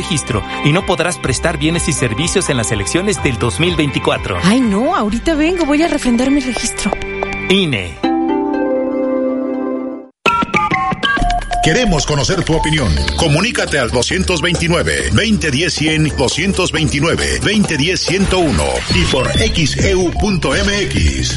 registro 0.00 0.42
y 0.64 0.72
no 0.72 0.86
podrás 0.86 1.18
prestar 1.18 1.58
bienes 1.58 1.88
y 1.88 1.92
servicios 1.92 2.48
en 2.50 2.56
las 2.56 2.72
elecciones 2.72 3.22
del 3.22 3.38
2024. 3.38 4.38
Ay, 4.42 4.60
no, 4.60 4.96
ahorita 4.96 5.34
vengo, 5.34 5.64
voy 5.64 5.82
a 5.82 5.88
refrendar 5.88 6.30
mi 6.30 6.40
registro. 6.40 6.90
INE. 7.48 7.96
Queremos 11.62 12.06
conocer 12.06 12.42
tu 12.42 12.54
opinión. 12.54 12.90
Comunícate 13.16 13.78
al 13.78 13.90
229-2010-100, 13.90 16.16
229-2010-101 16.16 18.64
y 18.94 19.04
por 19.04 19.30
xeu.mx. 19.30 21.36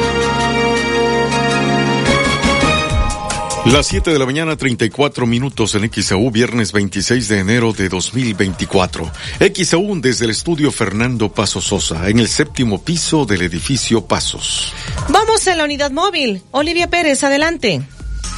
Las 3.65 3.87
7 3.87 4.09
de 4.09 4.17
la 4.17 4.25
mañana, 4.25 4.55
34 4.55 5.27
minutos 5.27 5.75
en 5.75 5.89
XAU, 5.91 6.31
viernes 6.31 6.71
26 6.71 7.27
de 7.27 7.39
enero 7.39 7.73
de 7.73 7.89
2024. 7.89 9.11
XAU 9.53 10.01
desde 10.01 10.25
el 10.25 10.31
estudio 10.31 10.71
Fernando 10.71 11.31
Paso 11.31 11.61
Sosa, 11.61 12.09
en 12.09 12.17
el 12.17 12.27
séptimo 12.27 12.83
piso 12.83 13.25
del 13.25 13.43
edificio 13.43 14.03
Pasos. 14.05 14.73
Vamos 15.09 15.47
a 15.47 15.55
la 15.55 15.65
unidad 15.65 15.91
móvil. 15.91 16.41
Olivia 16.49 16.89
Pérez, 16.89 17.23
adelante. 17.23 17.83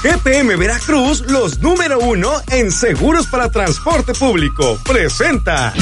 GPM 0.03 0.57
Veracruz, 0.57 1.21
los 1.21 1.59
número 1.59 1.99
uno 1.99 2.29
en 2.51 2.69
seguros 2.69 3.27
para 3.27 3.49
transporte 3.49 4.13
público. 4.13 4.77
Presenta. 4.85 5.73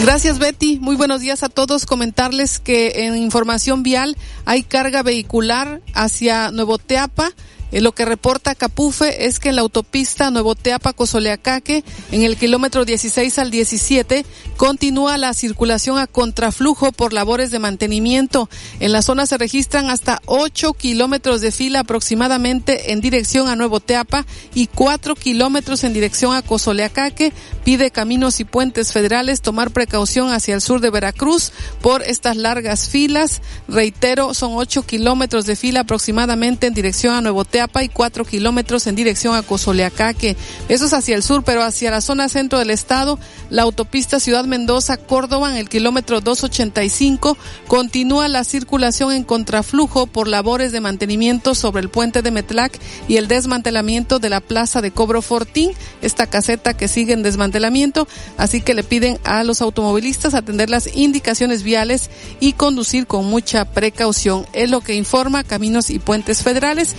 Gracias 0.00 0.38
Betty, 0.38 0.78
muy 0.80 0.96
buenos 0.96 1.20
días 1.20 1.42
a 1.42 1.50
todos. 1.50 1.84
Comentarles 1.84 2.58
que 2.58 3.04
en 3.04 3.18
información 3.18 3.82
vial 3.82 4.16
hay 4.46 4.62
carga 4.62 5.02
vehicular 5.02 5.82
hacia 5.92 6.50
Nuevo 6.50 6.78
Teapa 6.78 7.32
lo 7.72 7.92
que 7.92 8.04
reporta 8.04 8.56
Capufe 8.56 9.26
es 9.26 9.38
que 9.38 9.50
en 9.50 9.56
la 9.56 9.62
autopista 9.62 10.30
Nuevo 10.32 10.56
Teapa 10.56 10.92
Cozoleacaque, 10.92 11.84
en 12.10 12.22
el 12.22 12.36
kilómetro 12.36 12.84
16 12.84 13.38
al 13.38 13.52
17, 13.52 14.26
continúa 14.56 15.16
la 15.18 15.32
circulación 15.34 15.96
a 15.98 16.08
contraflujo 16.08 16.90
por 16.90 17.12
labores 17.12 17.52
de 17.52 17.60
mantenimiento. 17.60 18.50
En 18.80 18.90
la 18.90 19.02
zona 19.02 19.26
se 19.26 19.38
registran 19.38 19.88
hasta 19.88 20.20
8 20.26 20.72
kilómetros 20.72 21.40
de 21.40 21.52
fila 21.52 21.80
aproximadamente 21.80 22.92
en 22.92 23.00
dirección 23.00 23.46
a 23.46 23.54
Nuevo 23.54 23.78
Teapa 23.78 24.26
y 24.52 24.66
4 24.66 25.14
kilómetros 25.14 25.84
en 25.84 25.92
dirección 25.92 26.34
a 26.34 26.42
Cozoleacaque. 26.42 27.32
Pide 27.64 27.92
caminos 27.92 28.40
y 28.40 28.44
puentes 28.44 28.92
federales 28.92 29.42
tomar 29.42 29.70
precaución 29.70 30.32
hacia 30.32 30.56
el 30.56 30.60
sur 30.60 30.80
de 30.80 30.90
Veracruz 30.90 31.52
por 31.80 32.02
estas 32.02 32.36
largas 32.36 32.88
filas. 32.88 33.42
Reitero, 33.68 34.34
son 34.34 34.52
8 34.54 34.82
kilómetros 34.82 35.46
de 35.46 35.54
fila 35.54 35.80
aproximadamente 35.80 36.66
en 36.66 36.74
dirección 36.74 37.14
a 37.14 37.20
Nuevo 37.20 37.44
Teapa 37.44 37.59
y 37.82 37.88
cuatro 37.88 38.24
kilómetros 38.24 38.86
en 38.86 38.94
dirección 38.94 39.34
a 39.34 39.42
Cozoleacaque. 39.42 40.36
Eso 40.68 40.86
es 40.86 40.92
hacia 40.92 41.14
el 41.14 41.22
sur, 41.22 41.42
pero 41.44 41.62
hacia 41.62 41.90
la 41.90 42.00
zona 42.00 42.28
centro 42.28 42.58
del 42.58 42.70
estado, 42.70 43.18
la 43.50 43.62
autopista 43.62 44.20
Ciudad 44.20 44.44
Mendoza, 44.44 44.96
Córdoba, 44.96 45.50
en 45.50 45.56
el 45.56 45.68
kilómetro 45.68 46.20
285, 46.20 47.36
continúa 47.66 48.28
la 48.28 48.44
circulación 48.44 49.12
en 49.12 49.24
contraflujo 49.24 50.06
por 50.06 50.28
labores 50.28 50.72
de 50.72 50.80
mantenimiento 50.80 51.54
sobre 51.54 51.82
el 51.82 51.90
puente 51.90 52.22
de 52.22 52.30
Metlac 52.30 52.78
y 53.08 53.16
el 53.16 53.28
desmantelamiento 53.28 54.18
de 54.18 54.30
la 54.30 54.40
plaza 54.40 54.80
de 54.80 54.90
Cobro 54.90 55.22
Fortín, 55.22 55.72
esta 56.02 56.26
caseta 56.26 56.74
que 56.74 56.88
sigue 56.88 57.12
en 57.12 57.22
desmantelamiento, 57.22 58.08
así 58.36 58.60
que 58.60 58.74
le 58.74 58.84
piden 58.84 59.18
a 59.24 59.44
los 59.44 59.60
automovilistas 59.62 60.34
atender 60.34 60.70
las 60.70 60.96
indicaciones 60.96 61.62
viales 61.62 62.10
y 62.40 62.54
conducir 62.54 63.06
con 63.06 63.26
mucha 63.26 63.64
precaución. 63.64 64.46
Es 64.52 64.70
lo 64.70 64.80
que 64.80 64.94
informa 64.94 65.44
Caminos 65.44 65.90
y 65.90 65.98
Puentes 65.98 66.42
Federales. 66.42 66.94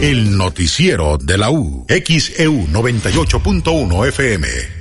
El 0.00 0.36
noticiero 0.36 1.18
de 1.18 1.38
la 1.38 1.50
U. 1.50 1.84
XEU 1.88 2.68
98.1 2.68 4.08
FM. 4.08 4.77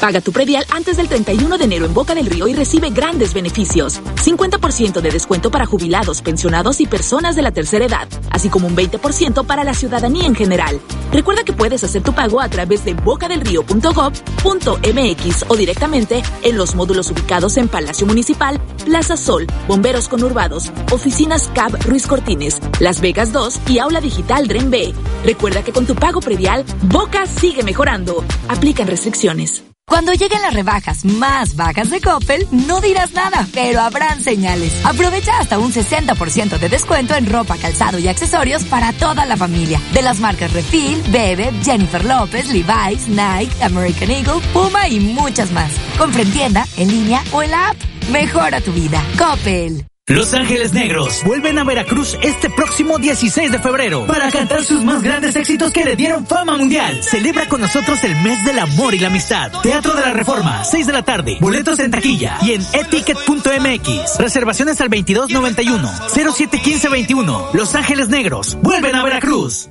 Paga 0.00 0.20
tu 0.22 0.32
predial 0.32 0.64
antes 0.70 0.96
del 0.96 1.08
31 1.08 1.58
de 1.58 1.64
enero 1.64 1.84
en 1.84 1.92
Boca 1.92 2.14
del 2.14 2.24
Río 2.24 2.48
y 2.48 2.54
recibe 2.54 2.88
grandes 2.88 3.34
beneficios. 3.34 4.00
50% 4.24 5.02
de 5.02 5.10
descuento 5.10 5.50
para 5.50 5.66
jubilados, 5.66 6.22
pensionados 6.22 6.80
y 6.80 6.86
personas 6.86 7.36
de 7.36 7.42
la 7.42 7.52
tercera 7.52 7.84
edad, 7.84 8.08
así 8.30 8.48
como 8.48 8.66
un 8.66 8.74
20% 8.74 9.44
para 9.44 9.62
la 9.62 9.74
ciudadanía 9.74 10.24
en 10.24 10.34
general. 10.34 10.80
Recuerda 11.12 11.44
que 11.44 11.52
puedes 11.52 11.84
hacer 11.84 12.02
tu 12.02 12.14
pago 12.14 12.40
a 12.40 12.48
través 12.48 12.82
de 12.86 12.94
bocadelrío.gov.mx 12.94 15.44
o 15.48 15.56
directamente 15.56 16.22
en 16.44 16.56
los 16.56 16.74
módulos 16.74 17.10
ubicados 17.10 17.58
en 17.58 17.68
Palacio 17.68 18.06
Municipal, 18.06 18.58
Plaza 18.86 19.18
Sol, 19.18 19.46
Bomberos 19.68 20.08
Conurbados, 20.08 20.72
Oficinas 20.90 21.50
CAB 21.54 21.76
Ruiz 21.84 22.06
Cortines, 22.06 22.58
Las 22.78 23.02
Vegas 23.02 23.34
2 23.34 23.60
y 23.68 23.80
Aula 23.80 24.00
Digital 24.00 24.48
Dren 24.48 24.70
B. 24.70 24.94
Recuerda 25.26 25.62
que 25.62 25.72
con 25.72 25.84
tu 25.84 25.94
pago 25.94 26.20
predial, 26.20 26.64
Boca 26.84 27.26
sigue 27.26 27.62
mejorando. 27.64 28.24
Aplican 28.48 28.86
restricciones. 28.86 29.69
Cuando 29.90 30.12
lleguen 30.12 30.40
las 30.40 30.54
rebajas 30.54 31.04
más 31.04 31.56
bajas 31.56 31.90
de 31.90 32.00
Coppel, 32.00 32.46
no 32.52 32.80
dirás 32.80 33.12
nada, 33.12 33.44
pero 33.52 33.80
habrán 33.80 34.22
señales. 34.22 34.72
Aprovecha 34.86 35.36
hasta 35.40 35.58
un 35.58 35.72
60% 35.72 36.58
de 36.60 36.68
descuento 36.68 37.16
en 37.16 37.26
ropa, 37.26 37.56
calzado 37.56 37.98
y 37.98 38.06
accesorios 38.06 38.62
para 38.62 38.92
toda 38.92 39.26
la 39.26 39.36
familia. 39.36 39.80
De 39.92 40.02
las 40.02 40.20
marcas 40.20 40.52
Refil, 40.52 41.02
Bebe, 41.08 41.52
Jennifer 41.64 42.04
López, 42.04 42.46
Levi's, 42.46 43.08
Nike, 43.08 43.64
American 43.64 44.12
Eagle, 44.12 44.40
Puma 44.52 44.88
y 44.88 45.00
muchas 45.00 45.50
más. 45.50 45.72
Compra 45.98 46.22
en 46.22 46.32
tienda, 46.32 46.66
en 46.76 46.88
línea 46.88 47.24
o 47.32 47.42
en 47.42 47.50
la 47.50 47.70
app. 47.70 47.76
Mejora 48.12 48.60
tu 48.60 48.72
vida. 48.72 49.02
Coppel. 49.18 49.89
Los 50.10 50.34
Ángeles 50.34 50.72
Negros 50.72 51.22
vuelven 51.24 51.56
a 51.60 51.62
Veracruz 51.62 52.18
este 52.20 52.50
próximo 52.50 52.98
16 52.98 53.52
de 53.52 53.60
febrero 53.60 54.08
para 54.08 54.28
cantar 54.32 54.64
sus 54.64 54.84
más 54.84 55.04
grandes 55.04 55.36
éxitos 55.36 55.70
que 55.70 55.84
le 55.84 55.94
dieron 55.94 56.26
fama 56.26 56.56
mundial. 56.56 57.00
Celebra 57.00 57.48
con 57.48 57.60
nosotros 57.60 58.02
el 58.02 58.16
mes 58.16 58.44
del 58.44 58.58
amor 58.58 58.92
y 58.92 58.98
la 58.98 59.06
amistad. 59.06 59.52
Teatro 59.62 59.94
de 59.94 60.00
la 60.00 60.12
Reforma, 60.12 60.64
6 60.64 60.88
de 60.88 60.92
la 60.92 61.02
tarde. 61.04 61.38
Boletos 61.40 61.78
en 61.78 61.92
taquilla 61.92 62.38
y 62.42 62.54
en 62.54 62.62
eticket.mx. 62.72 64.18
Reservaciones 64.18 64.80
al 64.80 64.88
2291 64.88 65.88
071521. 66.12 67.50
Los 67.52 67.76
Ángeles 67.76 68.08
Negros 68.08 68.58
vuelven 68.62 68.96
a 68.96 69.04
Veracruz. 69.04 69.70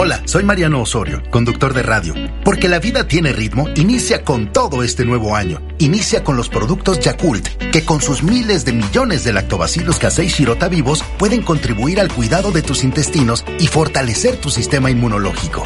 Hola, 0.00 0.22
soy 0.26 0.44
Mariano 0.44 0.80
Osorio, 0.80 1.24
conductor 1.28 1.74
de 1.74 1.82
radio. 1.82 2.14
Porque 2.44 2.68
la 2.68 2.78
vida 2.78 3.08
tiene 3.08 3.32
ritmo, 3.32 3.68
inicia 3.74 4.22
con 4.22 4.52
todo 4.52 4.84
este 4.84 5.04
nuevo 5.04 5.34
año. 5.34 5.60
Inicia 5.78 6.22
con 6.22 6.36
los 6.36 6.48
productos 6.48 7.00
Yakult, 7.00 7.48
que 7.72 7.84
con 7.84 8.00
sus 8.00 8.22
miles 8.22 8.64
de 8.64 8.74
millones 8.74 9.24
de 9.24 9.32
lactobacilos 9.32 9.98
casei 9.98 10.28
shirota 10.28 10.68
vivos 10.68 11.02
pueden 11.18 11.42
contribuir 11.42 11.98
al 11.98 12.14
cuidado 12.14 12.52
de 12.52 12.62
tus 12.62 12.84
intestinos 12.84 13.44
y 13.58 13.66
fortalecer 13.66 14.36
tu 14.36 14.50
sistema 14.50 14.88
inmunológico. 14.88 15.64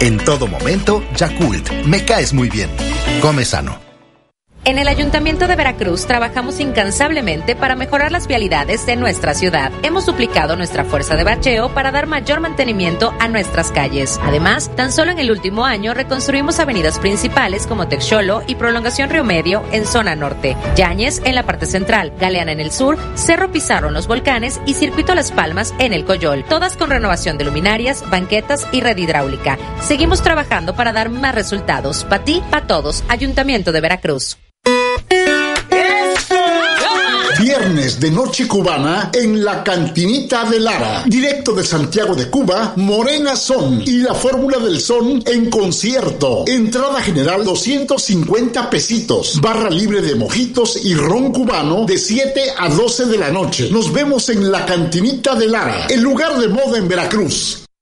En 0.00 0.16
todo 0.16 0.46
momento, 0.46 1.04
Yakult, 1.14 1.70
me 1.84 2.06
caes 2.06 2.32
muy 2.32 2.48
bien. 2.48 2.70
Come 3.20 3.44
sano. 3.44 3.83
En 4.66 4.78
el 4.78 4.88
Ayuntamiento 4.88 5.46
de 5.46 5.56
Veracruz 5.56 6.06
trabajamos 6.06 6.58
incansablemente 6.58 7.54
para 7.54 7.76
mejorar 7.76 8.10
las 8.10 8.26
vialidades 8.26 8.86
de 8.86 8.96
nuestra 8.96 9.34
ciudad. 9.34 9.70
Hemos 9.82 10.06
duplicado 10.06 10.56
nuestra 10.56 10.84
fuerza 10.84 11.16
de 11.16 11.24
bacheo 11.24 11.74
para 11.74 11.90
dar 11.90 12.06
mayor 12.06 12.40
mantenimiento 12.40 13.12
a 13.20 13.28
nuestras 13.28 13.70
calles. 13.70 14.18
Además, 14.22 14.74
tan 14.74 14.90
solo 14.90 15.10
en 15.10 15.18
el 15.18 15.30
último 15.30 15.66
año 15.66 15.92
reconstruimos 15.92 16.60
avenidas 16.60 16.98
principales 16.98 17.66
como 17.66 17.88
Texolo 17.88 18.42
y 18.46 18.54
Prolongación 18.54 19.10
Río 19.10 19.22
Medio 19.22 19.62
en 19.70 19.84
zona 19.84 20.16
norte, 20.16 20.56
Yañez 20.76 21.20
en 21.26 21.34
la 21.34 21.42
parte 21.42 21.66
central, 21.66 22.14
Galeana 22.18 22.52
en 22.52 22.60
el 22.60 22.72
sur, 22.72 22.96
Cerro 23.16 23.52
Pizarro 23.52 23.88
en 23.88 23.94
los 23.94 24.06
volcanes 24.06 24.62
y 24.64 24.72
Circuito 24.72 25.14
Las 25.14 25.30
Palmas 25.30 25.74
en 25.78 25.92
el 25.92 26.06
Coyol, 26.06 26.42
todas 26.42 26.78
con 26.78 26.88
renovación 26.88 27.36
de 27.36 27.44
luminarias, 27.44 28.02
banquetas 28.08 28.66
y 28.72 28.80
red 28.80 28.96
hidráulica. 28.96 29.58
Seguimos 29.82 30.22
trabajando 30.22 30.74
para 30.74 30.94
dar 30.94 31.10
más 31.10 31.34
resultados. 31.34 32.04
Para 32.04 32.24
ti, 32.24 32.42
para 32.50 32.66
todos. 32.66 33.04
Ayuntamiento 33.08 33.70
de 33.70 33.82
Veracruz. 33.82 34.38
Viernes 37.40 38.00
de 38.00 38.10
Noche 38.10 38.48
Cubana 38.48 39.10
en 39.12 39.44
la 39.44 39.62
Cantinita 39.62 40.44
de 40.44 40.60
Lara. 40.60 41.04
Directo 41.06 41.52
de 41.52 41.62
Santiago 41.62 42.14
de 42.14 42.30
Cuba, 42.30 42.72
Morena 42.76 43.36
Son 43.36 43.82
y 43.84 43.98
la 43.98 44.14
Fórmula 44.14 44.58
del 44.58 44.80
Son 44.80 45.22
en 45.26 45.50
concierto. 45.50 46.44
Entrada 46.46 47.00
general 47.02 47.44
250 47.44 48.70
pesitos. 48.70 49.40
Barra 49.40 49.68
libre 49.68 50.00
de 50.00 50.14
mojitos 50.14 50.84
y 50.84 50.94
ron 50.94 51.32
cubano 51.32 51.84
de 51.84 51.98
7 51.98 52.54
a 52.56 52.68
12 52.68 53.06
de 53.06 53.18
la 53.18 53.30
noche. 53.30 53.68
Nos 53.70 53.92
vemos 53.92 54.28
en 54.30 54.50
la 54.50 54.64
Cantinita 54.64 55.34
de 55.34 55.48
Lara, 55.48 55.86
el 55.90 56.00
lugar 56.00 56.38
de 56.38 56.48
moda 56.48 56.78
en 56.78 56.88
Veracruz. 56.88 57.63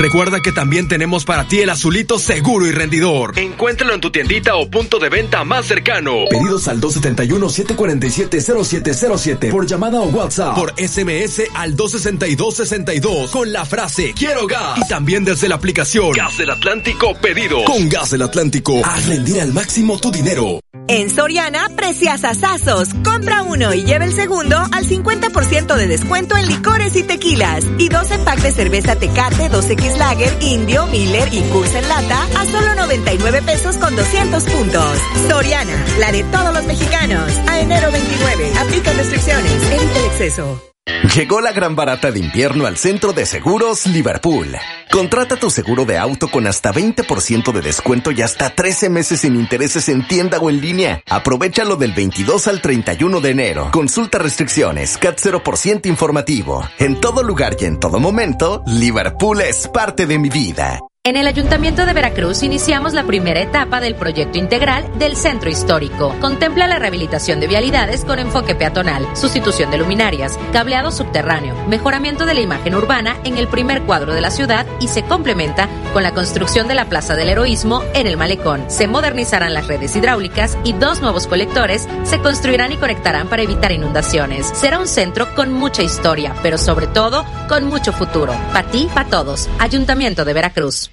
Recuerda 0.00 0.40
que 0.40 0.50
también 0.50 0.88
tenemos 0.88 1.24
para 1.26 1.46
ti 1.46 1.60
el 1.60 1.68
azulito 1.68 2.18
seguro 2.18 2.66
y 2.66 2.70
rendidor. 2.70 3.38
Encuéntralo 3.38 3.92
en 3.92 4.00
tu 4.00 4.10
tiendita 4.10 4.56
o 4.56 4.70
punto 4.70 4.98
de 4.98 5.10
venta 5.10 5.44
más 5.44 5.66
cercano. 5.66 6.24
Pedidos 6.30 6.68
al 6.68 6.80
271-747-0707 6.80 9.50
por 9.50 9.66
llamada 9.66 10.00
o 10.00 10.06
WhatsApp. 10.06 10.54
Por 10.54 10.72
SMS 10.78 11.42
al 11.54 11.76
262-62 11.76 13.30
con 13.30 13.52
la 13.52 13.66
frase 13.66 14.14
Quiero 14.16 14.46
gas. 14.46 14.78
Y 14.78 14.88
también 14.88 15.26
desde 15.26 15.50
la 15.50 15.56
aplicación 15.56 16.12
Gas 16.12 16.38
del 16.38 16.48
Atlántico 16.48 17.12
Pedido. 17.20 17.62
Con 17.64 17.90
Gas 17.90 18.12
del 18.12 18.22
Atlántico, 18.22 18.80
haz 18.82 19.06
rendir 19.06 19.42
al 19.42 19.52
máximo 19.52 20.00
tu 20.00 20.10
dinero. 20.10 20.60
En 20.88 21.10
Soriana, 21.10 21.68
precias 21.76 22.24
asazos. 22.24 22.88
Compra 23.04 23.42
uno 23.42 23.74
y 23.74 23.84
lleve 23.84 24.06
el 24.06 24.12
segundo 24.12 24.56
al 24.56 24.86
50% 24.86 25.76
de 25.76 25.86
descuento 25.86 26.38
en 26.38 26.48
licores 26.48 26.96
y 26.96 27.02
tequilas. 27.02 27.66
Y 27.78 27.90
12 27.90 28.20
packs 28.20 28.42
de 28.42 28.50
cerveza 28.50 28.96
Tecate, 28.96 29.50
2X 29.90 29.98
Lager, 29.98 30.42
Indio, 30.42 30.86
Miller 30.86 31.28
y 31.32 31.40
Curse 31.50 31.78
en 31.78 31.88
lata 31.88 32.26
a 32.36 32.44
solo 32.46 32.74
99 32.74 33.42
pesos 33.42 33.76
con 33.76 33.94
200 33.96 34.44
puntos. 34.44 34.98
Soriana, 35.28 35.84
la 35.98 36.12
de 36.12 36.24
todos 36.24 36.54
los 36.54 36.64
mexicanos. 36.64 37.30
A 37.48 37.60
enero 37.60 37.90
29. 37.90 38.52
Aplica 38.58 38.92
restricciones. 38.92 39.52
Evita 39.70 39.98
el 39.98 40.04
exceso. 40.06 40.69
Llegó 41.14 41.40
la 41.40 41.52
gran 41.52 41.74
barata 41.74 42.12
de 42.12 42.20
invierno 42.20 42.66
al 42.66 42.76
centro 42.76 43.12
de 43.12 43.26
seguros 43.26 43.86
Liverpool. 43.86 44.56
Contrata 44.92 45.36
tu 45.36 45.50
seguro 45.50 45.84
de 45.84 45.98
auto 45.98 46.28
con 46.28 46.46
hasta 46.46 46.72
20% 46.72 47.52
de 47.52 47.62
descuento 47.62 48.10
y 48.12 48.22
hasta 48.22 48.50
13 48.50 48.90
meses 48.90 49.20
sin 49.20 49.34
intereses 49.34 49.88
en 49.88 50.06
tienda 50.06 50.38
o 50.38 50.50
en 50.50 50.60
línea. 50.60 51.02
Aprovechalo 51.08 51.76
del 51.76 51.92
22 51.92 52.48
al 52.48 52.60
31 52.60 53.20
de 53.20 53.30
enero. 53.30 53.70
Consulta 53.72 54.18
restricciones, 54.18 54.98
CAT 54.98 55.18
0% 55.18 55.86
informativo. 55.86 56.68
En 56.78 57.00
todo 57.00 57.22
lugar 57.22 57.56
y 57.58 57.64
en 57.64 57.80
todo 57.80 57.98
momento, 57.98 58.62
Liverpool 58.66 59.40
es 59.40 59.68
parte 59.68 60.06
de 60.06 60.18
mi 60.18 60.28
vida. 60.28 60.80
En 61.02 61.16
el 61.16 61.26
Ayuntamiento 61.26 61.86
de 61.86 61.94
Veracruz 61.94 62.42
iniciamos 62.42 62.92
la 62.92 63.04
primera 63.04 63.40
etapa 63.40 63.80
del 63.80 63.94
proyecto 63.94 64.36
integral 64.36 64.86
del 64.98 65.16
Centro 65.16 65.48
Histórico. 65.48 66.14
Contempla 66.20 66.66
la 66.66 66.78
rehabilitación 66.78 67.40
de 67.40 67.46
vialidades 67.46 68.04
con 68.04 68.18
enfoque 68.18 68.54
peatonal, 68.54 69.16
sustitución 69.16 69.70
de 69.70 69.78
luminarias, 69.78 70.38
cableado 70.52 70.92
subterráneo, 70.92 71.54
mejoramiento 71.68 72.26
de 72.26 72.34
la 72.34 72.42
imagen 72.42 72.74
urbana 72.74 73.16
en 73.24 73.38
el 73.38 73.48
primer 73.48 73.84
cuadro 73.84 74.12
de 74.12 74.20
la 74.20 74.30
ciudad 74.30 74.66
y 74.78 74.88
se 74.88 75.02
complementa 75.02 75.70
con 75.94 76.02
la 76.02 76.12
construcción 76.12 76.68
de 76.68 76.74
la 76.74 76.90
Plaza 76.90 77.16
del 77.16 77.30
Heroísmo 77.30 77.82
en 77.94 78.06
el 78.06 78.18
Malecón. 78.18 78.70
Se 78.70 78.86
modernizarán 78.86 79.54
las 79.54 79.68
redes 79.68 79.96
hidráulicas 79.96 80.58
y 80.64 80.74
dos 80.74 81.00
nuevos 81.00 81.26
colectores 81.26 81.88
se 82.04 82.18
construirán 82.18 82.72
y 82.72 82.76
conectarán 82.76 83.26
para 83.26 83.42
evitar 83.42 83.72
inundaciones. 83.72 84.52
Será 84.54 84.78
un 84.78 84.86
centro 84.86 85.34
con 85.34 85.50
mucha 85.50 85.82
historia, 85.82 86.34
pero 86.42 86.58
sobre 86.58 86.88
todo 86.88 87.24
con 87.48 87.64
mucho 87.64 87.90
futuro. 87.90 88.34
Para 88.52 88.70
ti, 88.70 88.86
para 88.94 89.08
todos. 89.08 89.48
Ayuntamiento 89.58 90.26
de 90.26 90.34
Veracruz. 90.34 90.90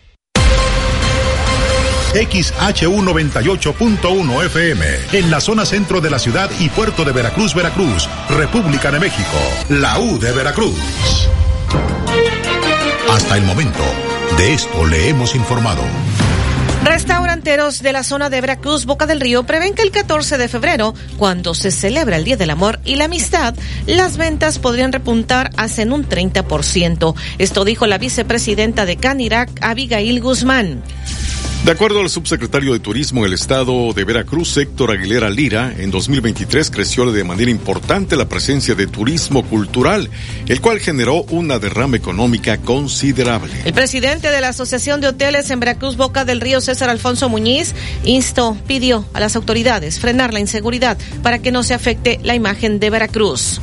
XHU98.1 2.17 4.45
FM, 4.45 4.85
en 5.13 5.29
la 5.29 5.39
zona 5.39 5.65
centro 5.65 6.01
de 6.01 6.09
la 6.09 6.17
ciudad 6.17 6.49
y 6.59 6.69
puerto 6.69 7.05
de 7.05 7.11
Veracruz, 7.11 7.53
Veracruz, 7.53 8.09
República 8.29 8.91
de 8.91 8.99
México, 8.99 9.37
la 9.69 9.99
U 9.99 10.17
de 10.17 10.31
Veracruz. 10.31 11.29
Hasta 13.11 13.37
el 13.37 13.43
momento, 13.43 13.83
de 14.37 14.53
esto 14.53 14.85
le 14.87 15.09
hemos 15.09 15.35
informado. 15.35 15.83
Restauranteros 16.83 17.81
de 17.81 17.91
la 17.91 18.03
zona 18.03 18.29
de 18.29 18.41
Veracruz, 18.41 18.85
Boca 18.85 19.05
del 19.05 19.19
Río, 19.19 19.43
prevén 19.43 19.75
que 19.75 19.81
el 19.81 19.91
14 19.91 20.37
de 20.37 20.47
febrero, 20.47 20.95
cuando 21.17 21.53
se 21.53 21.69
celebra 21.69 22.15
el 22.15 22.23
Día 22.23 22.37
del 22.37 22.49
Amor 22.49 22.79
y 22.83 22.95
la 22.95 23.05
Amistad, 23.05 23.53
las 23.85 24.17
ventas 24.17 24.57
podrían 24.57 24.91
repuntar 24.91 25.51
hasta 25.57 25.81
en 25.81 25.91
un 25.91 26.07
30%. 26.07 27.15
Esto 27.37 27.65
dijo 27.65 27.85
la 27.87 27.97
vicepresidenta 27.97 28.85
de 28.85 28.97
Canirac, 28.97 29.49
Abigail 29.61 30.21
Guzmán. 30.21 30.81
De 31.67 31.73
acuerdo 31.73 31.99
al 31.99 32.09
subsecretario 32.09 32.71
de 32.71 32.79
Turismo 32.79 33.19
en 33.19 33.25
el 33.25 33.33
estado 33.33 33.91
de 33.91 34.05
Veracruz, 34.05 34.55
Héctor 34.55 34.91
Aguilera 34.91 35.29
Lira, 35.29 35.73
en 35.77 35.91
2023 35.91 36.71
creció 36.71 37.11
de 37.11 37.25
manera 37.25 37.51
importante 37.51 38.15
la 38.15 38.29
presencia 38.29 38.73
de 38.73 38.87
turismo 38.87 39.43
cultural, 39.43 40.09
el 40.47 40.61
cual 40.61 40.79
generó 40.79 41.23
una 41.23 41.59
derrama 41.59 41.97
económica 41.97 42.57
considerable. 42.59 43.51
El 43.65 43.73
presidente 43.73 44.29
de 44.29 44.39
la 44.39 44.47
Asociación 44.47 45.01
de 45.01 45.09
Hoteles 45.09 45.51
en 45.51 45.59
Veracruz, 45.59 45.97
Boca 45.97 46.23
del 46.23 46.39
Río, 46.39 46.61
César 46.61 46.89
Alfonso 46.89 47.27
Muñiz, 47.27 47.75
instó, 48.05 48.55
pidió 48.65 49.05
a 49.13 49.19
las 49.19 49.35
autoridades 49.35 49.99
frenar 49.99 50.33
la 50.33 50.39
inseguridad 50.39 50.97
para 51.21 51.39
que 51.39 51.51
no 51.51 51.63
se 51.63 51.73
afecte 51.73 52.21
la 52.23 52.33
imagen 52.33 52.79
de 52.79 52.91
Veracruz. 52.91 53.59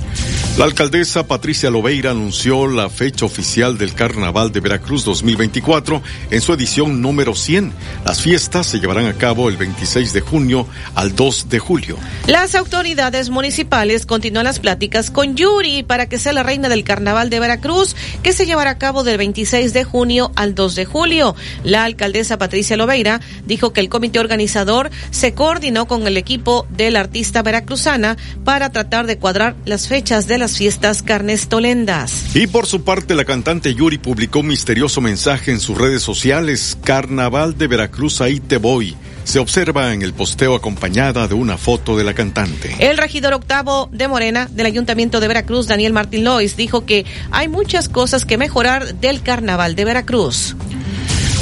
La 0.56 0.66
alcaldesa 0.66 1.26
Patricia 1.26 1.68
Lobeira 1.68 2.12
anunció 2.12 2.68
la 2.68 2.88
fecha 2.88 3.26
oficial 3.26 3.76
del 3.76 3.92
Carnaval 3.92 4.52
de 4.52 4.60
Veracruz 4.60 5.04
2024 5.04 6.00
en 6.30 6.40
su 6.40 6.52
edición 6.52 7.02
número 7.02 7.34
100. 7.34 7.72
Las 8.04 8.22
fiestas 8.22 8.68
se 8.68 8.78
llevarán 8.78 9.06
a 9.06 9.14
cabo 9.14 9.48
el 9.48 9.56
26 9.56 10.12
de 10.12 10.20
junio 10.20 10.68
al 10.94 11.16
2 11.16 11.48
de 11.48 11.58
julio. 11.58 11.96
Las 12.28 12.54
autoridades 12.54 13.30
municipales 13.30 14.06
continúan 14.06 14.44
las 14.44 14.60
pláticas 14.60 15.10
con 15.10 15.34
Yuri 15.34 15.82
para 15.82 16.08
que 16.08 16.20
sea 16.20 16.32
la 16.32 16.44
reina 16.44 16.68
del 16.68 16.84
Carnaval 16.84 17.30
de 17.30 17.40
Veracruz, 17.40 17.96
que 18.22 18.32
se 18.32 18.46
llevará 18.46 18.70
a 18.70 18.78
cabo 18.78 19.02
del 19.02 19.18
26 19.18 19.72
de 19.72 19.82
junio 19.82 20.30
al 20.36 20.54
2 20.54 20.76
de 20.76 20.84
julio. 20.84 21.34
La 21.64 21.82
alcaldesa 21.82 22.38
Patricia 22.38 22.76
Lobeira 22.76 23.20
dijo 23.44 23.72
que 23.72 23.80
el 23.80 23.88
comité 23.88 24.20
organizador 24.20 24.92
se 25.10 25.34
coordinó 25.34 25.88
con 25.88 26.06
el 26.06 26.16
equipo 26.16 26.64
de 26.70 26.92
la 26.92 27.00
artista 27.00 27.42
veracruzana 27.42 28.16
para 28.44 28.70
tratar 28.70 29.08
de 29.08 29.18
cuadrar 29.18 29.56
las 29.64 29.88
fechas 29.88 30.28
de 30.28 30.43
las 30.44 30.58
fiestas 30.58 31.02
carnestolendas. 31.02 32.36
Y 32.36 32.46
por 32.46 32.66
su 32.66 32.84
parte, 32.84 33.14
la 33.14 33.24
cantante 33.24 33.74
Yuri 33.74 33.96
publicó 33.96 34.40
un 34.40 34.48
misterioso 34.48 35.00
mensaje 35.00 35.52
en 35.52 35.58
sus 35.58 35.78
redes 35.78 36.02
sociales, 36.02 36.76
Carnaval 36.84 37.56
de 37.56 37.66
Veracruz, 37.66 38.20
ahí 38.20 38.40
te 38.40 38.58
voy. 38.58 38.94
se 39.24 39.38
observa 39.38 39.94
en 39.94 40.02
el 40.02 40.12
posteo 40.12 40.54
acompañada 40.54 41.26
de 41.28 41.34
una 41.34 41.56
foto 41.56 41.96
de 41.96 42.04
la 42.04 42.12
cantante. 42.12 42.76
El 42.78 42.98
regidor 42.98 43.32
octavo 43.32 43.88
de 43.90 44.06
Morena 44.06 44.50
del 44.50 44.66
Ayuntamiento 44.66 45.18
de 45.18 45.28
Veracruz, 45.28 45.66
Daniel 45.66 45.94
Martín 45.94 46.24
Lois, 46.24 46.58
dijo 46.58 46.84
que 46.84 47.06
hay 47.30 47.48
muchas 47.48 47.88
cosas 47.88 48.26
que 48.26 48.36
mejorar 48.36 48.96
del 48.96 49.22
Carnaval 49.22 49.76
de 49.76 49.86
Veracruz. 49.86 50.54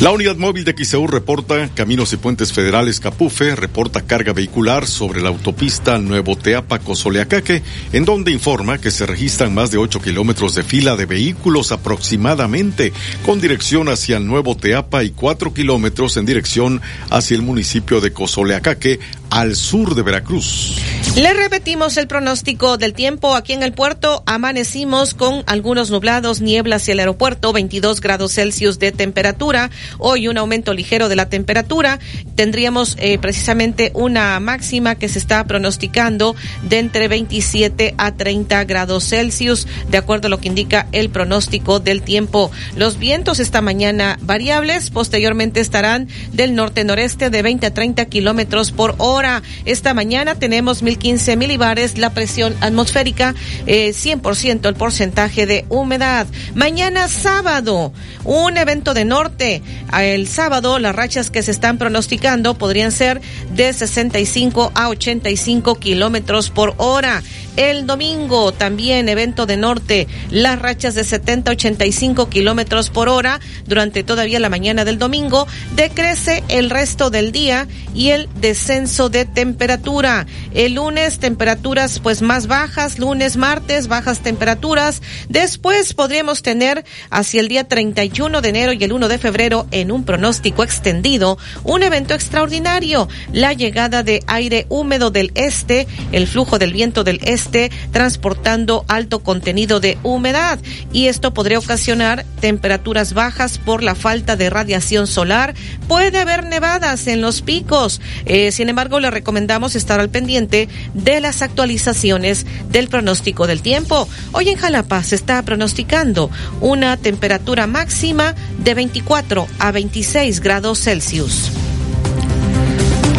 La 0.02 0.10
unidad 0.10 0.34
móvil 0.34 0.64
de 0.64 0.74
XEU 0.76 1.06
reporta 1.06 1.68
Caminos 1.76 2.12
y 2.12 2.16
Puentes 2.16 2.52
Federales 2.52 2.98
Capufe, 2.98 3.54
reporta 3.54 4.02
carga 4.02 4.32
vehicular 4.32 4.88
sobre 4.88 5.22
la 5.22 5.28
autopista 5.28 5.96
Nuevo 5.98 6.34
Teapa 6.34 6.80
Cozoleacaque, 6.80 7.62
en 7.92 8.04
donde 8.04 8.32
informa 8.32 8.78
que 8.78 8.90
se 8.90 9.06
registran 9.06 9.54
más 9.54 9.70
de 9.70 9.78
8 9.78 10.02
kilómetros 10.02 10.56
de 10.56 10.64
fila 10.64 10.96
de 10.96 11.06
vehículos 11.06 11.70
aproximadamente, 11.70 12.92
con 13.24 13.40
dirección 13.40 13.88
hacia 13.88 14.16
el 14.16 14.26
Nuevo 14.26 14.56
Teapa 14.56 15.04
y 15.04 15.10
4 15.10 15.54
kilómetros 15.54 16.16
en 16.16 16.26
dirección 16.26 16.80
hacia 17.08 17.36
el 17.36 17.42
municipio 17.42 18.00
de 18.00 18.12
Cozoleacaque, 18.12 18.98
al 19.32 19.56
sur 19.56 19.94
de 19.94 20.02
Veracruz. 20.02 20.76
Le 21.16 21.32
repetimos 21.32 21.96
el 21.96 22.06
pronóstico 22.06 22.76
del 22.76 22.92
tiempo. 22.92 23.34
Aquí 23.34 23.54
en 23.54 23.62
el 23.62 23.72
puerto 23.72 24.22
amanecimos 24.26 25.14
con 25.14 25.42
algunos 25.46 25.90
nublados, 25.90 26.42
niebla 26.42 26.76
hacia 26.76 26.92
el 26.92 27.00
aeropuerto, 27.00 27.52
22 27.52 28.00
grados 28.00 28.34
Celsius 28.34 28.78
de 28.78 28.92
temperatura. 28.92 29.70
Hoy 29.98 30.28
un 30.28 30.36
aumento 30.36 30.74
ligero 30.74 31.08
de 31.08 31.16
la 31.16 31.30
temperatura. 31.30 31.98
Tendríamos 32.34 32.96
eh, 32.98 33.18
precisamente 33.18 33.90
una 33.94 34.38
máxima 34.38 34.96
que 34.96 35.08
se 35.08 35.18
está 35.18 35.44
pronosticando 35.44 36.36
de 36.62 36.78
entre 36.78 37.08
27 37.08 37.94
a 37.96 38.14
30 38.14 38.64
grados 38.64 39.08
Celsius, 39.08 39.66
de 39.88 39.98
acuerdo 39.98 40.26
a 40.26 40.30
lo 40.30 40.40
que 40.40 40.48
indica 40.48 40.88
el 40.92 41.08
pronóstico 41.08 41.80
del 41.80 42.02
tiempo. 42.02 42.50
Los 42.76 42.98
vientos 42.98 43.38
esta 43.38 43.62
mañana 43.62 44.18
variables, 44.20 44.90
posteriormente 44.90 45.60
estarán 45.60 46.08
del 46.32 46.54
norte-noreste 46.54 47.30
de 47.30 47.42
20 47.42 47.66
a 47.66 47.74
30 47.74 48.04
kilómetros 48.06 48.72
por 48.72 48.94
hora 48.98 49.21
esta 49.64 49.94
mañana 49.94 50.34
tenemos 50.34 50.82
1015 50.82 51.36
milibares, 51.36 51.98
la 51.98 52.10
presión 52.10 52.54
atmosférica, 52.60 53.34
eh, 53.66 53.92
100% 53.92 54.68
el 54.68 54.74
porcentaje 54.74 55.46
de 55.46 55.64
humedad. 55.68 56.26
Mañana 56.54 57.08
sábado, 57.08 57.92
un 58.24 58.56
evento 58.56 58.94
de 58.94 59.04
norte. 59.04 59.62
El 59.96 60.26
sábado, 60.26 60.78
las 60.78 60.94
rachas 60.94 61.30
que 61.30 61.42
se 61.42 61.50
están 61.50 61.78
pronosticando 61.78 62.54
podrían 62.54 62.92
ser 62.92 63.20
de 63.54 63.72
65 63.72 64.72
a 64.74 64.88
85 64.88 65.76
kilómetros 65.76 66.50
por 66.50 66.74
hora. 66.78 67.22
El 67.56 67.86
domingo 67.86 68.52
también 68.52 69.10
evento 69.10 69.44
de 69.44 69.58
norte, 69.58 70.08
las 70.30 70.58
rachas 70.58 70.94
de 70.94 71.04
70 71.04 71.50
a 71.50 71.52
85 71.52 72.30
kilómetros 72.30 72.88
por 72.88 73.10
hora 73.10 73.40
durante 73.66 74.02
todavía 74.02 74.40
la 74.40 74.48
mañana 74.48 74.86
del 74.86 74.98
domingo. 74.98 75.46
Decrece 75.76 76.42
el 76.48 76.70
resto 76.70 77.10
del 77.10 77.30
día 77.30 77.68
y 77.94 78.08
el 78.08 78.30
descenso 78.40 79.10
de 79.10 79.26
temperatura. 79.26 80.26
El 80.54 80.74
lunes 80.74 81.18
temperaturas 81.18 81.98
pues 81.98 82.22
más 82.22 82.46
bajas, 82.46 82.98
lunes, 82.98 83.36
martes 83.36 83.86
bajas 83.86 84.20
temperaturas. 84.20 85.02
Después 85.28 85.92
podríamos 85.92 86.40
tener 86.40 86.86
hacia 87.10 87.40
el 87.40 87.48
día 87.48 87.64
31 87.64 88.40
de 88.40 88.48
enero 88.48 88.72
y 88.72 88.82
el 88.82 88.94
1 88.94 89.08
de 89.08 89.18
febrero 89.18 89.66
en 89.72 89.92
un 89.92 90.04
pronóstico 90.04 90.64
extendido 90.64 91.36
un 91.64 91.82
evento 91.82 92.14
extraordinario, 92.14 93.08
la 93.30 93.52
llegada 93.52 94.02
de 94.02 94.22
aire 94.26 94.64
húmedo 94.70 95.10
del 95.10 95.32
este, 95.34 95.86
el 96.12 96.26
flujo 96.26 96.58
del 96.58 96.72
viento 96.72 97.04
del 97.04 97.20
este 97.24 97.41
transportando 97.90 98.84
alto 98.88 99.20
contenido 99.20 99.80
de 99.80 99.98
humedad 100.02 100.58
y 100.92 101.06
esto 101.06 101.34
podría 101.34 101.58
ocasionar 101.58 102.24
temperaturas 102.40 103.14
bajas 103.14 103.58
por 103.58 103.82
la 103.82 103.94
falta 103.94 104.36
de 104.36 104.50
radiación 104.50 105.06
solar. 105.06 105.54
Puede 105.88 106.18
haber 106.18 106.44
nevadas 106.44 107.06
en 107.06 107.20
los 107.20 107.42
picos. 107.42 108.00
Eh, 108.24 108.52
sin 108.52 108.68
embargo, 108.68 109.00
le 109.00 109.10
recomendamos 109.10 109.74
estar 109.74 110.00
al 110.00 110.10
pendiente 110.10 110.68
de 110.94 111.20
las 111.20 111.42
actualizaciones 111.42 112.46
del 112.70 112.88
pronóstico 112.88 113.46
del 113.46 113.62
tiempo. 113.62 114.08
Hoy 114.32 114.48
en 114.48 114.56
Jalapa 114.56 115.02
se 115.02 115.16
está 115.16 115.42
pronosticando 115.42 116.30
una 116.60 116.96
temperatura 116.96 117.66
máxima 117.66 118.34
de 118.58 118.74
24 118.74 119.46
a 119.58 119.72
26 119.72 120.40
grados 120.40 120.80
Celsius. 120.80 121.71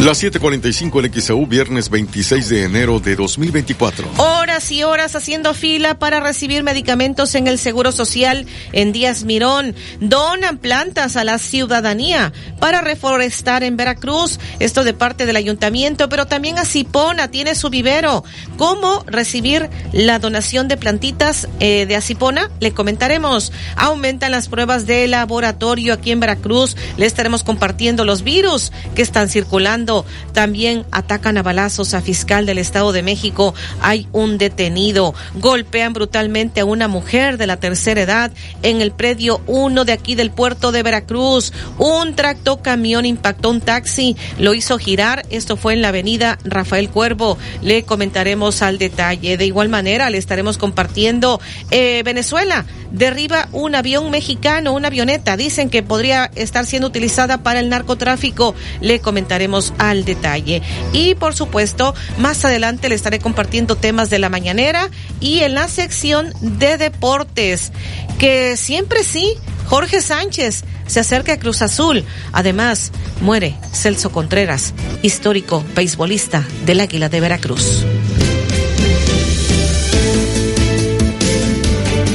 Las 0.00 0.22
7:45 0.22 1.04
en 1.04 1.22
XEU, 1.22 1.46
viernes 1.46 1.88
26 1.88 2.48
de 2.48 2.64
enero 2.64 2.98
de 2.98 3.14
2024. 3.14 4.10
Horas 4.18 4.70
y 4.72 4.82
horas 4.82 5.14
haciendo 5.14 5.54
fila 5.54 5.98
para 5.98 6.20
recibir 6.20 6.62
medicamentos 6.62 7.34
en 7.36 7.46
el 7.46 7.58
Seguro 7.58 7.92
Social 7.92 8.44
en 8.72 8.92
Díaz 8.92 9.24
Mirón. 9.24 9.74
Donan 10.00 10.58
plantas 10.58 11.16
a 11.16 11.24
la 11.24 11.38
ciudadanía 11.38 12.32
para 12.58 12.82
reforestar 12.82 13.62
en 13.62 13.76
Veracruz. 13.76 14.40
Esto 14.58 14.82
de 14.82 14.94
parte 14.94 15.26
del 15.26 15.36
ayuntamiento, 15.36 16.08
pero 16.08 16.26
también 16.26 16.58
a 16.58 16.64
Cipona 16.64 17.28
tiene 17.28 17.54
su 17.54 17.70
vivero. 17.70 18.24
¿Cómo 18.58 19.04
recibir 19.06 19.70
la 19.92 20.18
donación 20.18 20.66
de 20.68 20.76
plantitas 20.76 21.48
eh, 21.60 21.86
de 21.86 21.96
Acipona? 21.96 22.50
Le 22.60 22.74
comentaremos. 22.74 23.52
Aumentan 23.76 24.32
las 24.32 24.48
pruebas 24.48 24.86
de 24.86 25.06
laboratorio 25.06 25.94
aquí 25.94 26.10
en 26.10 26.20
Veracruz. 26.20 26.76
Le 26.96 27.06
estaremos 27.06 27.44
compartiendo 27.44 28.04
los 28.04 28.22
virus 28.22 28.72
que 28.94 29.02
están 29.02 29.30
circulando 29.30 29.93
también 30.32 30.84
atacan 30.90 31.38
a 31.38 31.42
balazos 31.42 31.94
a 31.94 32.00
fiscal 32.00 32.46
del 32.46 32.58
Estado 32.58 32.92
de 32.92 33.02
México. 33.02 33.54
Hay 33.80 34.08
un 34.12 34.38
detenido. 34.38 35.14
Golpean 35.34 35.92
brutalmente 35.92 36.60
a 36.60 36.64
una 36.64 36.88
mujer 36.88 37.38
de 37.38 37.46
la 37.46 37.58
tercera 37.58 38.00
edad 38.00 38.32
en 38.62 38.80
el 38.80 38.90
predio 38.90 39.40
1 39.46 39.84
de 39.84 39.92
aquí 39.92 40.14
del 40.14 40.30
puerto 40.30 40.72
de 40.72 40.82
Veracruz. 40.82 41.52
Un 41.78 42.16
tracto 42.16 42.62
camión 42.62 43.06
impactó 43.06 43.50
un 43.50 43.60
taxi, 43.60 44.16
lo 44.38 44.54
hizo 44.54 44.78
girar. 44.78 45.24
Esto 45.30 45.56
fue 45.56 45.74
en 45.74 45.82
la 45.82 45.88
avenida 45.88 46.38
Rafael 46.44 46.90
Cuervo. 46.90 47.38
Le 47.62 47.84
comentaremos 47.84 48.62
al 48.62 48.78
detalle. 48.78 49.36
De 49.36 49.46
igual 49.46 49.68
manera, 49.68 50.10
le 50.10 50.18
estaremos 50.18 50.58
compartiendo 50.58 51.40
eh, 51.70 52.02
Venezuela 52.04 52.64
derriba 52.94 53.48
un 53.50 53.74
avión 53.74 54.10
mexicano, 54.10 54.72
una 54.72 54.88
avioneta. 54.88 55.36
Dicen 55.36 55.68
que 55.68 55.82
podría 55.82 56.30
estar 56.36 56.64
siendo 56.64 56.88
utilizada 56.88 57.42
para 57.42 57.60
el 57.60 57.68
narcotráfico. 57.68 58.54
Le 58.80 59.00
comentaremos 59.00 59.73
al 59.78 60.04
detalle. 60.04 60.62
Y 60.92 61.14
por 61.14 61.34
supuesto, 61.34 61.94
más 62.18 62.44
adelante 62.44 62.88
le 62.88 62.94
estaré 62.94 63.18
compartiendo 63.18 63.76
temas 63.76 64.10
de 64.10 64.18
la 64.18 64.28
mañanera 64.28 64.90
y 65.20 65.40
en 65.40 65.54
la 65.54 65.68
sección 65.68 66.32
de 66.40 66.76
deportes, 66.76 67.72
que 68.18 68.56
siempre 68.56 69.02
sí, 69.04 69.34
Jorge 69.66 70.00
Sánchez 70.00 70.64
se 70.86 71.00
acerca 71.00 71.34
a 71.34 71.38
Cruz 71.38 71.62
Azul. 71.62 72.04
Además, 72.32 72.92
muere 73.20 73.56
Celso 73.72 74.10
Contreras, 74.12 74.74
histórico 75.02 75.64
beisbolista 75.74 76.46
del 76.66 76.80
Águila 76.80 77.08
de 77.08 77.20
Veracruz. 77.20 77.84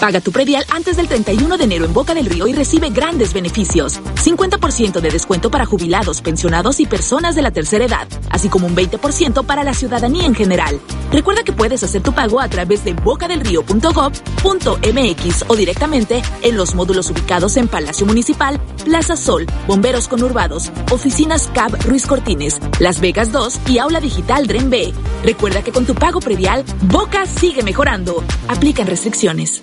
Paga 0.00 0.20
tu 0.20 0.30
predial 0.30 0.64
antes 0.70 0.96
del 0.96 1.08
31 1.08 1.56
de 1.56 1.64
enero 1.64 1.86
en 1.86 1.92
Boca 1.92 2.14
del 2.14 2.26
Río 2.26 2.46
y 2.46 2.52
recibe 2.52 2.90
grandes 2.90 3.32
beneficios. 3.32 4.00
50% 4.00 5.00
de 5.00 5.10
descuento 5.10 5.50
para 5.50 5.64
jubilados, 5.64 6.20
pensionados 6.20 6.80
y 6.80 6.86
personas 6.86 7.34
de 7.34 7.42
la 7.42 7.50
tercera 7.50 7.86
edad, 7.86 8.06
así 8.30 8.48
como 8.48 8.66
un 8.66 8.76
20% 8.76 9.44
para 9.46 9.64
la 9.64 9.74
ciudadanía 9.74 10.26
en 10.26 10.34
general. 10.34 10.78
Recuerda 11.10 11.44
que 11.44 11.52
puedes 11.52 11.82
hacer 11.82 12.02
tu 12.02 12.12
pago 12.12 12.40
a 12.40 12.48
través 12.48 12.84
de 12.84 12.92
bocadelrío.gov.mx 12.92 15.44
o 15.48 15.56
directamente 15.56 16.22
en 16.42 16.56
los 16.56 16.74
módulos 16.74 17.10
ubicados 17.10 17.56
en 17.56 17.68
Palacio 17.68 18.06
Municipal, 18.06 18.60
Plaza 18.84 19.16
Sol, 19.16 19.46
Bomberos 19.66 20.08
Conurbados, 20.08 20.70
Oficinas 20.90 21.48
CAB 21.54 21.82
Ruiz 21.84 22.06
Cortines, 22.06 22.60
Las 22.80 23.00
Vegas 23.00 23.32
2 23.32 23.60
y 23.68 23.78
Aula 23.78 24.00
Digital 24.00 24.46
Dren 24.46 24.68
B. 24.68 24.92
Recuerda 25.24 25.62
que 25.62 25.72
con 25.72 25.86
tu 25.86 25.94
pago 25.94 26.20
predial, 26.20 26.64
Boca 26.82 27.24
sigue 27.26 27.62
mejorando. 27.62 28.22
Aplican 28.48 28.86
restricciones. 28.86 29.62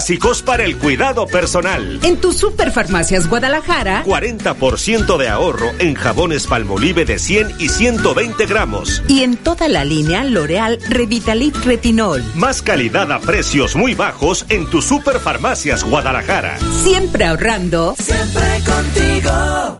Básicos 0.00 0.40
para 0.40 0.64
el 0.64 0.78
cuidado 0.78 1.26
personal. 1.26 2.00
En 2.04 2.16
tu 2.16 2.32
Superfarmacias 2.32 3.28
Guadalajara, 3.28 4.02
40% 4.04 5.18
de 5.18 5.28
ahorro 5.28 5.72
en 5.78 5.94
jabones 5.94 6.46
Palmolive 6.46 7.04
de 7.04 7.18
100 7.18 7.56
y 7.58 7.68
120 7.68 8.46
gramos. 8.46 9.02
Y 9.08 9.24
en 9.24 9.36
toda 9.36 9.68
la 9.68 9.84
línea 9.84 10.24
L'Oreal 10.24 10.78
Revitalic 10.88 11.54
Retinol. 11.64 12.24
Más 12.34 12.62
calidad 12.62 13.10
a 13.12 13.20
precios 13.20 13.76
muy 13.76 13.94
bajos 13.94 14.46
en 14.48 14.70
tu 14.70 14.80
Superfarmacias 14.80 15.84
Guadalajara. 15.84 16.56
Siempre 16.82 17.24
ahorrando. 17.24 17.96
Siempre 17.98 18.42
contigo. 18.64 19.79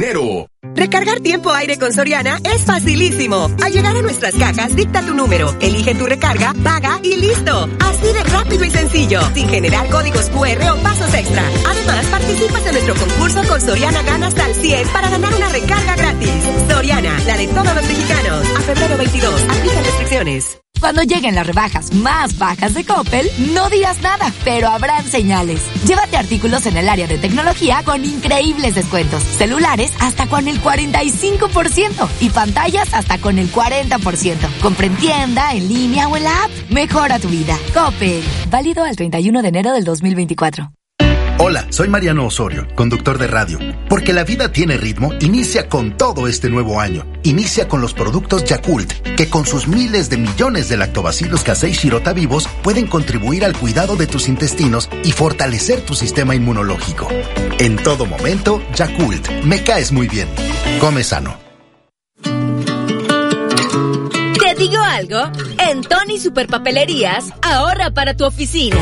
Recargar 0.73 1.19
tiempo 1.19 1.51
aire 1.51 1.77
con 1.77 1.93
Soriana 1.93 2.39
es 2.43 2.63
facilísimo. 2.63 3.51
Al 3.63 3.71
llegar 3.71 3.95
a 3.95 4.01
nuestras 4.01 4.33
cajas, 4.33 4.75
dicta 4.75 5.05
tu 5.05 5.13
número, 5.13 5.55
elige 5.61 5.93
tu 5.93 6.07
recarga, 6.07 6.55
paga 6.63 6.99
y 7.03 7.17
listo. 7.17 7.69
Así 7.79 8.07
de 8.11 8.23
rápido 8.23 8.65
y 8.65 8.71
sencillo, 8.71 9.21
sin 9.35 9.47
generar 9.47 9.87
códigos 9.89 10.31
QR 10.31 10.71
o 10.71 10.77
pasos 10.77 11.13
extra. 11.13 11.43
Además, 11.69 12.05
participas 12.07 12.65
en 12.65 12.71
nuestro 12.71 12.95
concurso 12.95 13.47
con 13.47 13.61
Soriana 13.61 14.01
Gana 14.01 14.27
hasta 14.27 14.47
el 14.47 14.55
100 14.55 14.87
para 14.87 15.09
ganar 15.11 15.35
una 15.35 15.49
recarga 15.49 15.95
gratis. 15.95 16.31
Soriana, 16.67 17.19
la 17.27 17.37
de 17.37 17.47
todos 17.47 17.75
los 17.75 17.87
mexicanos. 17.87 18.47
A 18.57 18.61
febrero 18.61 18.97
22, 18.97 19.43
aplica 19.43 19.81
restricciones. 19.83 20.61
Cuando 20.81 21.03
lleguen 21.03 21.35
las 21.35 21.45
rebajas 21.45 21.93
más 21.93 22.39
bajas 22.39 22.73
de 22.73 22.83
Coppel, 22.83 23.29
no 23.53 23.69
digas 23.69 24.01
nada, 24.01 24.33
pero 24.43 24.67
habrán 24.67 25.05
señales. 25.05 25.61
Llévate 25.85 26.17
artículos 26.17 26.65
en 26.65 26.75
el 26.75 26.89
área 26.89 27.05
de 27.05 27.19
tecnología 27.19 27.83
con 27.85 28.03
increíbles 28.03 28.73
descuentos. 28.73 29.21
Celulares 29.21 29.93
hasta 29.99 30.25
con 30.25 30.47
el 30.47 30.59
45% 30.59 32.09
y 32.19 32.31
pantallas 32.31 32.91
hasta 32.95 33.19
con 33.19 33.37
el 33.37 33.51
40%. 33.51 34.37
Compra 34.59 34.87
en 34.87 34.95
tienda, 34.95 35.53
en 35.53 35.67
línea 35.67 36.07
o 36.07 36.17
en 36.17 36.23
la 36.23 36.45
app. 36.45 36.51
Mejora 36.71 37.19
tu 37.19 37.29
vida. 37.29 37.57
Coppel. 37.75 38.23
Válido 38.49 38.83
al 38.83 38.95
31 38.95 39.43
de 39.43 39.47
enero 39.47 39.73
del 39.73 39.83
2024. 39.83 40.71
Hola, 41.43 41.65
soy 41.71 41.87
Mariano 41.87 42.27
Osorio, 42.27 42.67
conductor 42.75 43.17
de 43.17 43.25
radio. 43.25 43.57
Porque 43.89 44.13
la 44.13 44.23
vida 44.23 44.51
tiene 44.51 44.77
ritmo, 44.77 45.11
inicia 45.21 45.67
con 45.67 45.97
todo 45.97 46.27
este 46.27 46.51
nuevo 46.51 46.79
año. 46.79 47.03
Inicia 47.23 47.67
con 47.67 47.81
los 47.81 47.95
productos 47.95 48.45
Yakult, 48.45 48.93
que 49.17 49.27
con 49.27 49.47
sus 49.47 49.67
miles 49.67 50.11
de 50.11 50.17
millones 50.17 50.69
de 50.69 50.77
lactobacilos 50.77 51.43
casei 51.43 51.73
shirota 51.73 52.13
vivos 52.13 52.47
pueden 52.61 52.85
contribuir 52.85 53.43
al 53.43 53.57
cuidado 53.57 53.95
de 53.95 54.05
tus 54.05 54.27
intestinos 54.27 54.87
y 55.03 55.13
fortalecer 55.13 55.81
tu 55.81 55.95
sistema 55.95 56.35
inmunológico. 56.35 57.07
En 57.57 57.75
todo 57.77 58.05
momento, 58.05 58.61
Yakult, 58.75 59.27
me 59.43 59.63
caes 59.63 59.91
muy 59.91 60.07
bien. 60.07 60.27
Come 60.79 61.03
sano. 61.03 61.50
Digo 64.61 64.79
algo? 64.79 65.17
En 65.57 65.81
Tony 65.81 66.19
Superpapelerías, 66.19 67.33
ahorra 67.41 67.89
para 67.89 68.15
tu 68.15 68.25
oficina. 68.25 68.77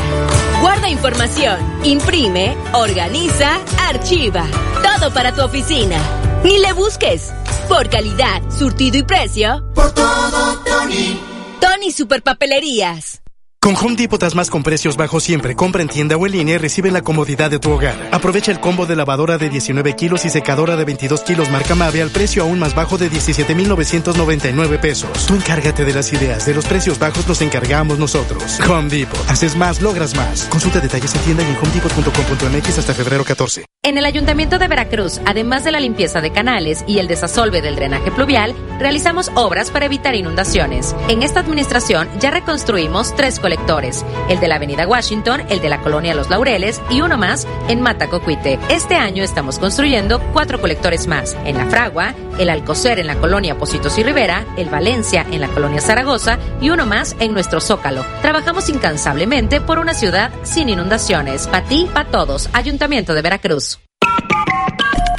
Guarda 0.60 0.90
información, 0.90 1.58
imprime, 1.84 2.54
organiza, 2.74 3.58
archiva. 3.88 4.44
Todo 4.82 5.10
para 5.10 5.34
tu 5.34 5.42
oficina. 5.42 5.96
Ni 6.44 6.58
le 6.58 6.74
busques. 6.74 7.32
Por 7.66 7.88
calidad, 7.88 8.42
surtido 8.50 8.98
y 8.98 9.04
precio. 9.04 9.64
Por 9.74 9.92
todo, 9.94 10.62
Tony. 10.64 11.18
Tony 11.60 11.92
Superpapelerías. 11.92 13.19
Con 13.62 13.76
Home 13.76 13.94
Depot 13.94 14.34
más 14.34 14.48
con 14.48 14.62
precios 14.62 14.96
bajos 14.96 15.22
siempre. 15.22 15.54
Compra 15.54 15.82
en 15.82 15.88
tienda 15.88 16.16
o 16.16 16.24
en 16.24 16.32
línea 16.32 16.54
y 16.54 16.58
recibe 16.58 16.90
la 16.90 17.02
comodidad 17.02 17.50
de 17.50 17.58
tu 17.58 17.70
hogar. 17.70 18.08
Aprovecha 18.10 18.50
el 18.50 18.58
combo 18.58 18.86
de 18.86 18.96
lavadora 18.96 19.36
de 19.36 19.50
19 19.50 19.96
kilos 19.96 20.24
y 20.24 20.30
secadora 20.30 20.76
de 20.76 20.86
22 20.86 21.20
kilos 21.20 21.50
marca 21.50 21.74
Mave 21.74 22.00
al 22.00 22.08
precio 22.08 22.42
aún 22.42 22.58
más 22.58 22.74
bajo 22.74 22.96
de 22.96 23.10
17,999 23.10 24.78
pesos. 24.78 25.26
Tú 25.26 25.34
encárgate 25.34 25.84
de 25.84 25.92
las 25.92 26.10
ideas. 26.10 26.46
De 26.46 26.54
los 26.54 26.64
precios 26.64 26.98
bajos 26.98 27.28
los 27.28 27.42
encargamos 27.42 27.98
nosotros. 27.98 28.58
Home 28.66 28.88
Depot. 28.88 29.20
Haces 29.28 29.54
más, 29.56 29.82
logras 29.82 30.16
más. 30.16 30.44
Consulta 30.44 30.80
detalles 30.80 31.14
en 31.16 31.20
tienda 31.20 31.42
y 31.42 31.50
en 31.50 31.56
homedepot.com.mx 31.58 32.78
hasta 32.78 32.94
febrero 32.94 33.24
14. 33.24 33.66
En 33.82 33.98
el 33.98 34.04
Ayuntamiento 34.06 34.58
de 34.58 34.68
Veracruz, 34.68 35.20
además 35.26 35.64
de 35.64 35.72
la 35.72 35.80
limpieza 35.80 36.20
de 36.20 36.32
canales 36.32 36.84
y 36.86 36.98
el 36.98 37.08
desasolve 37.08 37.60
del 37.60 37.76
drenaje 37.76 38.10
pluvial, 38.10 38.54
realizamos 38.78 39.30
obras 39.34 39.70
para 39.70 39.86
evitar 39.86 40.14
inundaciones. 40.14 40.94
En 41.08 41.22
esta 41.22 41.40
administración 41.40 42.08
ya 42.20 42.30
reconstruimos 42.30 43.14
tres 43.14 43.38
colectores, 43.50 44.04
el 44.28 44.38
de 44.38 44.46
la 44.46 44.54
Avenida 44.54 44.86
Washington, 44.86 45.42
el 45.48 45.60
de 45.60 45.68
la 45.68 45.80
Colonia 45.80 46.14
Los 46.14 46.30
Laureles 46.30 46.80
y 46.88 47.00
uno 47.00 47.18
más 47.18 47.48
en 47.68 47.80
Matacocuite. 47.80 48.60
Este 48.68 48.94
año 48.94 49.24
estamos 49.24 49.58
construyendo 49.58 50.20
cuatro 50.32 50.60
colectores 50.60 51.08
más, 51.08 51.36
en 51.44 51.56
La 51.56 51.66
Fragua, 51.66 52.14
el 52.38 52.48
Alcocer 52.48 53.00
en 53.00 53.08
la 53.08 53.16
Colonia 53.16 53.58
Positos 53.58 53.98
y 53.98 54.04
Rivera, 54.04 54.46
el 54.56 54.68
Valencia 54.68 55.26
en 55.32 55.40
la 55.40 55.48
Colonia 55.48 55.80
Zaragoza 55.80 56.38
y 56.60 56.70
uno 56.70 56.86
más 56.86 57.16
en 57.18 57.32
nuestro 57.32 57.60
Zócalo. 57.60 58.04
Trabajamos 58.22 58.68
incansablemente 58.68 59.60
por 59.60 59.80
una 59.80 59.94
ciudad 59.94 60.30
sin 60.44 60.68
inundaciones. 60.68 61.48
Pa' 61.48 61.62
ti, 61.62 61.88
pa' 61.92 62.04
todos. 62.04 62.48
Ayuntamiento 62.52 63.14
de 63.14 63.22
Veracruz. 63.22 63.80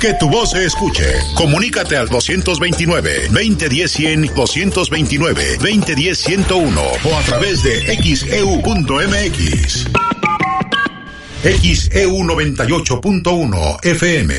Que 0.01 0.13
tu 0.15 0.27
voz 0.29 0.49
se 0.49 0.65
escuche. 0.65 1.05
Comunícate 1.35 1.95
al 1.95 2.09
229-2010-100, 2.09 4.33
229-2010-101 4.33 7.05
o 7.05 7.15
a 7.15 7.21
través 7.21 7.61
de 7.61 7.81
xeu.mx. 8.01 9.85
XEU 11.43 12.17
98.1 12.17 13.85
FM. 13.85 14.33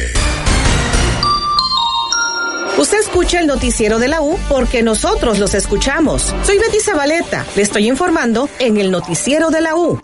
Usted 2.79 2.99
escucha 2.99 3.39
el 3.39 3.47
noticiero 3.47 4.01
de 4.01 4.09
la 4.09 4.21
U 4.21 4.37
porque 4.49 4.83
nosotros 4.83 5.39
los 5.39 5.55
escuchamos. 5.55 6.35
Soy 6.45 6.59
Betty 6.59 6.81
Zabaleta. 6.81 7.47
Le 7.55 7.63
estoy 7.63 7.89
informando 7.89 8.49
en 8.59 8.79
el 8.79 8.91
noticiero 8.91 9.51
de 9.51 9.61
la 9.61 9.77
U. 9.77 10.01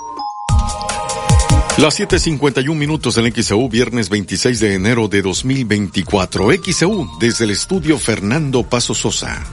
Las 1.79 2.01
7:51 2.01 2.75
minutos 2.75 3.15
del 3.15 3.33
XEU, 3.33 3.69
viernes 3.69 4.09
26 4.09 4.59
de 4.59 4.75
enero 4.75 5.07
de 5.07 5.23
2024. 5.23 6.49
XEU, 6.61 7.09
desde 7.21 7.45
el 7.45 7.53
estudio 7.53 7.99
Fernando 7.99 8.65
Paso 8.65 8.95
Sosa. 8.95 9.45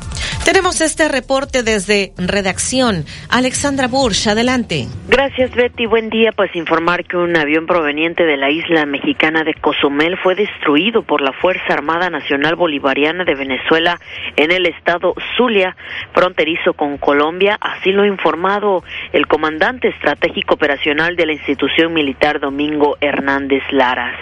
Tenemos 0.45 0.79
este 0.81 1.07
reporte 1.07 1.63
desde 1.63 2.13
redacción. 2.17 3.05
Alexandra 3.29 3.87
Bursch, 3.87 4.27
adelante. 4.27 4.87
Gracias, 5.07 5.53
Betty. 5.55 5.85
Buen 5.85 6.09
día. 6.09 6.31
Pues 6.31 6.55
informar 6.55 7.05
que 7.05 7.17
un 7.17 7.35
avión 7.35 7.65
proveniente 7.65 8.23
de 8.23 8.37
la 8.37 8.49
isla 8.49 8.85
mexicana 8.85 9.43
de 9.43 9.53
Cozumel 9.55 10.17
fue 10.17 10.35
destruido 10.35 11.03
por 11.03 11.21
la 11.21 11.33
Fuerza 11.33 11.73
Armada 11.73 12.09
Nacional 12.09 12.55
Bolivariana 12.55 13.23
de 13.23 13.35
Venezuela 13.35 13.99
en 14.35 14.51
el 14.51 14.65
estado 14.65 15.13
Zulia, 15.35 15.75
fronterizo 16.13 16.73
con 16.73 16.97
Colombia. 16.97 17.57
Así 17.59 17.91
lo 17.91 18.03
ha 18.03 18.07
informado 18.07 18.83
el 19.13 19.27
comandante 19.27 19.89
estratégico 19.89 20.53
operacional 20.53 21.15
de 21.15 21.25
la 21.25 21.33
institución 21.33 21.93
militar 21.93 22.39
Domingo 22.39 22.97
Hernández 23.01 23.63
Laras. 23.71 24.15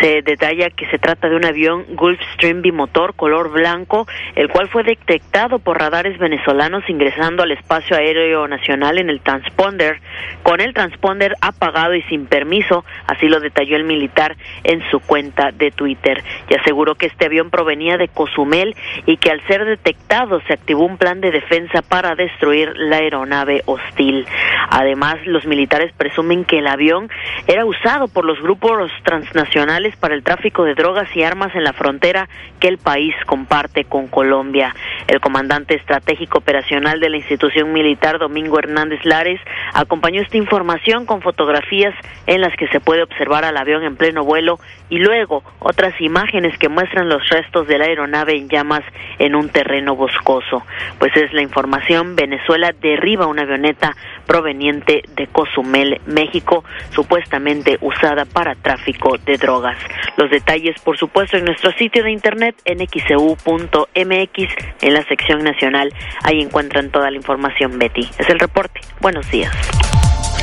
Se 0.00 0.22
detalla 0.22 0.70
que 0.70 0.86
se 0.90 0.98
trata 0.98 1.28
de 1.28 1.36
un 1.36 1.44
avión 1.44 1.84
Gulfstream 1.94 2.62
bimotor 2.62 3.14
color 3.14 3.50
blanco, 3.50 4.06
el 4.34 4.48
cual 4.48 4.68
fue 4.68 4.82
detectado 4.82 5.39
por 5.48 5.78
radares 5.78 6.18
venezolanos 6.18 6.84
ingresando 6.88 7.42
al 7.42 7.50
espacio 7.52 7.96
aéreo 7.96 8.46
nacional 8.46 8.98
en 8.98 9.08
el 9.08 9.20
transponder, 9.20 9.98
con 10.42 10.60
el 10.60 10.74
transponder 10.74 11.34
apagado 11.40 11.94
y 11.94 12.02
sin 12.02 12.26
permiso, 12.26 12.84
así 13.06 13.26
lo 13.26 13.40
detalló 13.40 13.76
el 13.76 13.84
militar 13.84 14.36
en 14.64 14.82
su 14.90 15.00
cuenta 15.00 15.50
de 15.50 15.70
Twitter. 15.70 16.22
Y 16.48 16.54
aseguró 16.54 16.94
que 16.94 17.06
este 17.06 17.24
avión 17.24 17.48
provenía 17.48 17.96
de 17.96 18.08
Cozumel 18.08 18.76
y 19.06 19.16
que 19.16 19.30
al 19.30 19.40
ser 19.46 19.64
detectado 19.64 20.42
se 20.46 20.52
activó 20.52 20.84
un 20.84 20.98
plan 20.98 21.22
de 21.22 21.30
defensa 21.30 21.80
para 21.80 22.14
destruir 22.14 22.74
la 22.76 22.96
aeronave 22.96 23.62
hostil. 23.64 24.26
Además, 24.68 25.16
los 25.24 25.46
militares 25.46 25.92
presumen 25.96 26.44
que 26.44 26.58
el 26.58 26.66
avión 26.66 27.08
era 27.46 27.64
usado 27.64 28.08
por 28.08 28.26
los 28.26 28.40
grupos 28.42 28.90
transnacionales 29.04 29.96
para 29.96 30.14
el 30.14 30.22
tráfico 30.22 30.64
de 30.64 30.74
drogas 30.74 31.08
y 31.16 31.22
armas 31.22 31.54
en 31.54 31.64
la 31.64 31.72
frontera 31.72 32.28
que 32.58 32.68
el 32.68 32.76
país 32.76 33.14
comparte 33.24 33.84
con 33.84 34.06
Colombia. 34.08 34.74
El 35.06 35.19
comandante 35.20 35.76
estratégico 35.76 36.38
operacional 36.38 37.00
de 37.00 37.10
la 37.10 37.16
institución 37.16 37.72
militar, 37.72 38.18
Domingo 38.18 38.58
Hernández 38.58 39.00
Lares, 39.04 39.40
acompañó 39.74 40.22
esta 40.22 40.36
información 40.36 41.06
con 41.06 41.22
fotografías 41.22 41.94
en 42.26 42.40
las 42.40 42.54
que 42.56 42.68
se 42.68 42.80
puede 42.80 43.02
observar 43.02 43.44
al 43.44 43.56
avión 43.56 43.84
en 43.84 43.96
pleno 43.96 44.24
vuelo 44.24 44.58
y 44.90 44.98
luego 44.98 45.42
otras 45.60 45.98
imágenes 46.00 46.58
que 46.58 46.68
muestran 46.68 47.08
los 47.08 47.26
restos 47.28 47.66
de 47.66 47.78
la 47.78 47.86
aeronave 47.86 48.36
en 48.36 48.48
llamas 48.48 48.82
en 49.18 49.34
un 49.34 49.48
terreno 49.48 49.96
boscoso. 49.96 50.62
Pues 50.98 51.16
es 51.16 51.32
la 51.32 51.42
información, 51.42 52.16
Venezuela 52.16 52.74
derriba 52.80 53.26
una 53.26 53.42
avioneta 53.42 53.96
proveniente 54.26 55.02
de 55.16 55.26
Cozumel, 55.28 56.00
México, 56.06 56.64
supuestamente 56.90 57.78
usada 57.80 58.24
para 58.24 58.54
tráfico 58.56 59.16
de 59.18 59.36
drogas. 59.36 59.76
Los 60.16 60.30
detalles, 60.30 60.80
por 60.82 60.98
supuesto, 60.98 61.36
en 61.36 61.44
nuestro 61.44 61.70
sitio 61.72 62.02
de 62.02 62.10
internet 62.10 62.56
nxeu.mx 62.64 64.54
en 64.82 64.94
la 64.94 65.02
sección 65.04 65.44
nacional. 65.44 65.92
Ahí 66.24 66.40
encuentran 66.40 66.90
toda 66.90 67.10
la 67.10 67.16
información, 67.16 67.78
Betty. 67.78 68.08
Es 68.18 68.28
el 68.28 68.38
reporte. 68.38 68.80
Buenos 69.00 69.30
días. 69.30 69.50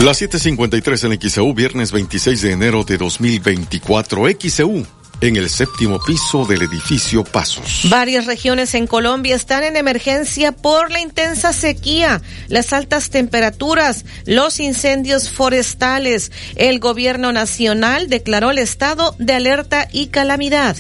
Las 0.03 0.21
7:53 0.21 1.05
en 1.05 1.29
XEU, 1.29 1.53
viernes 1.55 1.91
26 1.91 2.41
de 2.43 2.51
enero 2.51 2.83
de 2.83 2.99
2024. 2.99 4.25
XEU 4.39 4.85
en 5.21 5.35
el 5.35 5.49
séptimo 5.49 5.99
piso 6.05 6.45
del 6.45 6.61
edificio 6.61 7.23
Pasos. 7.23 7.81
Varias 7.89 8.27
regiones 8.27 8.75
en 8.75 8.85
Colombia 8.85 9.35
están 9.35 9.63
en 9.63 9.75
emergencia 9.75 10.51
por 10.51 10.91
la 10.91 10.99
intensa 10.99 11.51
sequía, 11.51 12.21
las 12.47 12.73
altas 12.73 13.09
temperaturas, 13.09 14.05
los 14.27 14.59
incendios 14.59 15.31
forestales. 15.31 16.31
El 16.55 16.79
gobierno 16.79 17.33
nacional 17.33 18.07
declaró 18.07 18.51
el 18.51 18.59
estado 18.59 19.15
de 19.17 19.33
alerta 19.33 19.87
y 19.91 20.07
calamidad. 20.07 20.77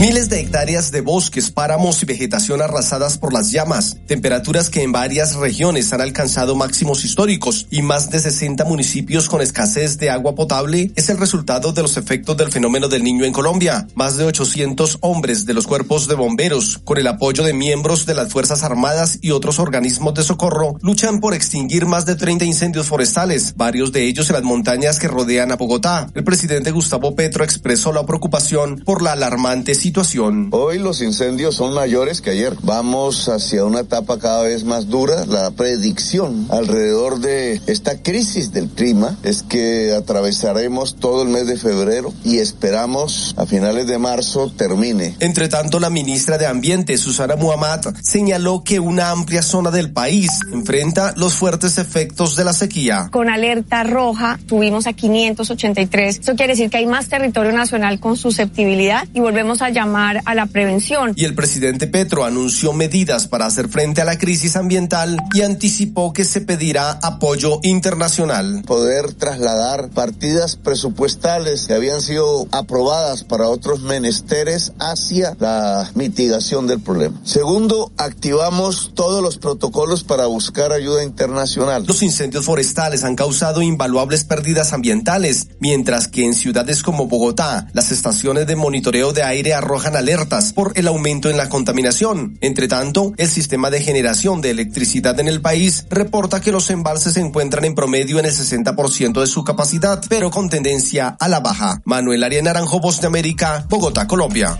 Miles 0.00 0.28
de 0.28 0.38
hectáreas 0.38 0.92
de 0.92 1.00
bosques, 1.00 1.50
páramos 1.50 2.00
y 2.04 2.06
vegetación 2.06 2.62
arrasadas 2.62 3.18
por 3.18 3.32
las 3.32 3.50
llamas, 3.50 3.96
temperaturas 4.06 4.70
que 4.70 4.84
en 4.84 4.92
varias 4.92 5.34
regiones 5.34 5.92
han 5.92 6.00
alcanzado 6.00 6.54
máximos 6.54 7.04
históricos 7.04 7.66
y 7.68 7.82
más 7.82 8.08
de 8.08 8.20
60 8.20 8.64
municipios 8.64 9.28
con 9.28 9.40
escasez 9.40 9.98
de 9.98 10.10
agua 10.10 10.36
potable 10.36 10.92
es 10.94 11.08
el 11.08 11.18
resultado 11.18 11.72
de 11.72 11.82
los 11.82 11.96
efectos 11.96 12.36
del 12.36 12.52
fenómeno 12.52 12.86
del 12.86 13.02
niño 13.02 13.24
en 13.24 13.32
Colombia. 13.32 13.88
Más 13.96 14.16
de 14.16 14.24
800 14.24 14.98
hombres 15.00 15.46
de 15.46 15.54
los 15.54 15.66
cuerpos 15.66 16.06
de 16.06 16.14
bomberos, 16.14 16.78
con 16.84 16.98
el 16.98 17.08
apoyo 17.08 17.42
de 17.42 17.52
miembros 17.52 18.06
de 18.06 18.14
las 18.14 18.28
Fuerzas 18.30 18.62
Armadas 18.62 19.18
y 19.20 19.32
otros 19.32 19.58
organismos 19.58 20.14
de 20.14 20.22
socorro, 20.22 20.76
luchan 20.80 21.18
por 21.18 21.34
extinguir 21.34 21.86
más 21.86 22.06
de 22.06 22.14
30 22.14 22.44
incendios 22.44 22.86
forestales, 22.86 23.54
varios 23.56 23.90
de 23.90 24.04
ellos 24.04 24.30
en 24.30 24.34
las 24.34 24.44
montañas 24.44 25.00
que 25.00 25.08
rodean 25.08 25.50
a 25.50 25.56
Bogotá. 25.56 26.08
El 26.14 26.22
presidente 26.22 26.70
Gustavo 26.70 27.16
Petro 27.16 27.42
expresó 27.42 27.92
la 27.92 28.06
preocupación 28.06 28.78
por 28.86 29.02
la 29.02 29.10
alarmante 29.10 29.74
situación 29.74 29.87
situación. 29.88 30.50
Hoy 30.52 30.78
los 30.78 31.00
incendios 31.00 31.54
son 31.54 31.72
mayores 31.72 32.20
que 32.20 32.28
ayer. 32.28 32.54
Vamos 32.60 33.30
hacia 33.30 33.64
una 33.64 33.80
etapa 33.80 34.18
cada 34.18 34.42
vez 34.42 34.64
más 34.64 34.90
dura. 34.90 35.24
La 35.24 35.50
predicción 35.50 36.46
alrededor 36.50 37.20
de 37.20 37.62
esta 37.66 38.02
crisis 38.02 38.52
del 38.52 38.68
clima 38.68 39.16
es 39.22 39.42
que 39.42 39.94
atravesaremos 39.94 40.96
todo 40.96 41.22
el 41.22 41.30
mes 41.30 41.46
de 41.46 41.56
febrero 41.56 42.12
y 42.22 42.36
esperamos 42.36 43.34
a 43.38 43.46
finales 43.46 43.86
de 43.86 43.96
marzo 43.96 44.52
termine. 44.54 45.16
Entre 45.20 45.48
tanto, 45.48 45.80
la 45.80 45.88
ministra 45.88 46.36
de 46.36 46.44
Ambiente, 46.44 46.98
Susana 46.98 47.36
Muhammad, 47.36 47.80
señaló 48.02 48.62
que 48.62 48.80
una 48.80 49.10
amplia 49.10 49.40
zona 49.40 49.70
del 49.70 49.90
país 49.90 50.40
enfrenta 50.52 51.14
los 51.16 51.32
fuertes 51.32 51.78
efectos 51.78 52.36
de 52.36 52.44
la 52.44 52.52
sequía. 52.52 53.08
Con 53.10 53.30
alerta 53.30 53.84
roja 53.84 54.38
tuvimos 54.46 54.86
a 54.86 54.92
583. 54.92 56.18
Eso 56.18 56.36
quiere 56.36 56.52
decir 56.52 56.68
que 56.68 56.76
hay 56.76 56.86
más 56.86 57.08
territorio 57.08 57.52
nacional 57.52 58.00
con 58.00 58.18
susceptibilidad 58.18 59.08
y 59.14 59.20
volvemos 59.20 59.62
a 59.62 59.77
llamar 59.78 60.22
a 60.24 60.34
la 60.34 60.46
prevención. 60.46 61.12
Y 61.14 61.24
el 61.24 61.34
presidente 61.34 61.86
Petro 61.86 62.24
anunció 62.24 62.72
medidas 62.72 63.28
para 63.28 63.46
hacer 63.46 63.68
frente 63.68 64.00
a 64.00 64.04
la 64.04 64.18
crisis 64.18 64.56
ambiental 64.56 65.16
y 65.34 65.42
anticipó 65.42 66.12
que 66.12 66.24
se 66.24 66.40
pedirá 66.40 66.98
apoyo 67.02 67.60
internacional. 67.62 68.62
Poder 68.66 69.12
trasladar 69.14 69.90
partidas 69.90 70.56
presupuestales 70.56 71.66
que 71.66 71.74
habían 71.74 72.00
sido 72.00 72.48
aprobadas 72.50 73.22
para 73.22 73.46
otros 73.46 73.80
menesteres 73.80 74.72
hacia 74.80 75.36
la 75.38 75.88
mitigación 75.94 76.66
del 76.66 76.80
problema. 76.80 77.20
Segundo, 77.22 77.92
activamos 77.96 78.92
todos 78.94 79.22
los 79.22 79.38
protocolos 79.38 80.02
para 80.02 80.26
buscar 80.26 80.72
ayuda 80.72 81.04
internacional. 81.04 81.84
Los 81.86 82.02
incendios 82.02 82.44
forestales 82.44 83.04
han 83.04 83.14
causado 83.14 83.62
invaluables 83.62 84.24
pérdidas 84.24 84.72
ambientales, 84.72 85.48
mientras 85.60 86.08
que 86.08 86.24
en 86.24 86.34
ciudades 86.34 86.82
como 86.82 87.06
Bogotá, 87.06 87.68
las 87.72 87.92
estaciones 87.92 88.46
de 88.48 88.56
monitoreo 88.56 89.12
de 89.12 89.22
aire 89.22 89.54
arrojan 89.68 89.96
alertas 89.96 90.54
por 90.54 90.72
el 90.76 90.88
aumento 90.88 91.28
en 91.28 91.36
la 91.36 91.50
contaminación. 91.50 92.38
Entre 92.40 92.68
tanto, 92.68 93.12
el 93.18 93.28
sistema 93.28 93.68
de 93.68 93.82
generación 93.82 94.40
de 94.40 94.50
electricidad 94.50 95.20
en 95.20 95.28
el 95.28 95.42
país 95.42 95.84
reporta 95.90 96.40
que 96.40 96.52
los 96.52 96.70
embalses 96.70 97.12
se 97.12 97.20
encuentran 97.20 97.66
en 97.66 97.74
promedio 97.74 98.18
en 98.18 98.24
el 98.24 98.32
60% 98.32 99.20
de 99.20 99.26
su 99.26 99.44
capacidad, 99.44 100.02
pero 100.08 100.30
con 100.30 100.48
tendencia 100.48 101.08
a 101.20 101.28
la 101.28 101.40
baja. 101.40 101.82
Manuel 101.84 102.24
Arias 102.24 102.44
Naranjo, 102.44 102.80
Voz 102.80 103.02
de 103.02 103.08
América, 103.08 103.66
Bogotá, 103.68 104.06
Colombia. 104.06 104.58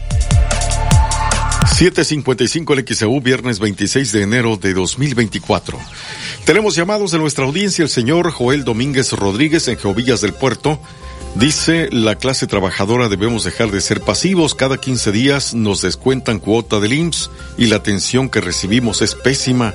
755 1.66 2.74
el 2.74 2.84
XEU, 2.86 3.20
viernes 3.22 3.60
26 3.60 4.12
de 4.12 4.22
enero 4.22 4.58
de 4.58 4.74
2024. 4.74 5.78
Tenemos 6.44 6.74
llamados 6.74 7.12
de 7.12 7.18
nuestra 7.18 7.46
audiencia 7.46 7.82
el 7.82 7.88
señor 7.88 8.30
Joel 8.30 8.64
Domínguez 8.64 9.12
Rodríguez 9.12 9.68
en 9.68 9.78
Geovillas 9.78 10.20
del 10.20 10.34
Puerto. 10.34 10.78
Dice, 11.38 11.88
la 11.92 12.16
clase 12.16 12.48
trabajadora 12.48 13.08
debemos 13.08 13.44
dejar 13.44 13.70
de 13.70 13.80
ser 13.80 14.00
pasivos. 14.00 14.56
Cada 14.56 14.76
15 14.76 15.12
días 15.12 15.54
nos 15.54 15.82
descuentan 15.82 16.40
cuota 16.40 16.80
del 16.80 16.94
IMSS 16.94 17.30
y 17.56 17.66
la 17.66 17.76
atención 17.76 18.28
que 18.28 18.40
recibimos 18.40 19.02
es 19.02 19.14
pésima 19.14 19.72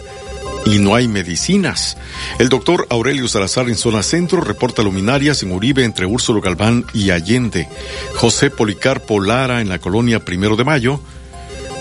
y 0.66 0.80
no 0.80 0.94
hay 0.94 1.08
medicinas. 1.08 1.96
El 2.38 2.50
doctor 2.50 2.86
Aurelio 2.90 3.30
Salazar 3.30 3.70
en 3.70 3.78
zona 3.78 4.04
centro 4.04 4.42
reporta 4.42 4.84
luminarias 4.84 5.42
en 5.44 5.54
Uribe 5.54 5.86
entre 5.86 6.06
Úrsulo 6.06 6.42
Galván 6.42 6.84
y 6.94 7.12
Allende. 7.12 7.70
José 8.18 8.50
Policarpo 8.50 9.22
Lara 9.22 9.62
en 9.62 9.70
la 9.70 9.80
colonia 9.80 10.20
Primero 10.20 10.58
de 10.58 10.66
Mayo. 10.66 11.00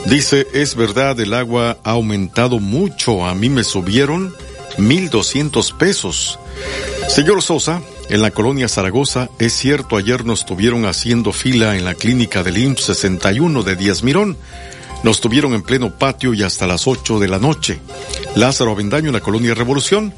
Dice, 0.06 0.46
es 0.52 0.76
verdad, 0.76 1.18
el 1.18 1.34
agua 1.34 1.78
ha 1.82 1.90
aumentado 1.90 2.60
mucho. 2.60 3.26
A 3.26 3.34
mí 3.34 3.48
me 3.48 3.64
subieron 3.64 4.32
mil 4.78 5.10
doscientos 5.10 5.72
pesos. 5.72 6.38
Señor 7.08 7.42
Sosa, 7.42 7.82
en 8.08 8.20
la 8.20 8.30
colonia 8.30 8.68
Zaragoza, 8.68 9.28
es 9.38 9.52
cierto, 9.52 9.96
ayer 9.96 10.24
nos 10.24 10.44
tuvieron 10.44 10.84
haciendo 10.86 11.32
fila 11.32 11.76
en 11.76 11.84
la 11.84 11.94
clínica 11.94 12.42
del 12.42 12.58
IMSS 12.58 12.84
61 12.84 13.62
de 13.62 13.76
Díaz 13.76 14.02
Mirón. 14.02 14.36
Nos 15.02 15.20
tuvieron 15.20 15.54
en 15.54 15.62
pleno 15.62 15.98
patio 15.98 16.34
y 16.34 16.42
hasta 16.42 16.66
las 16.66 16.86
8 16.86 17.18
de 17.18 17.28
la 17.28 17.38
noche. 17.38 17.80
Lázaro 18.36 18.72
Avendaño 18.72 19.08
en 19.08 19.14
la 19.14 19.20
colonia 19.20 19.54
Revolución. 19.54 20.14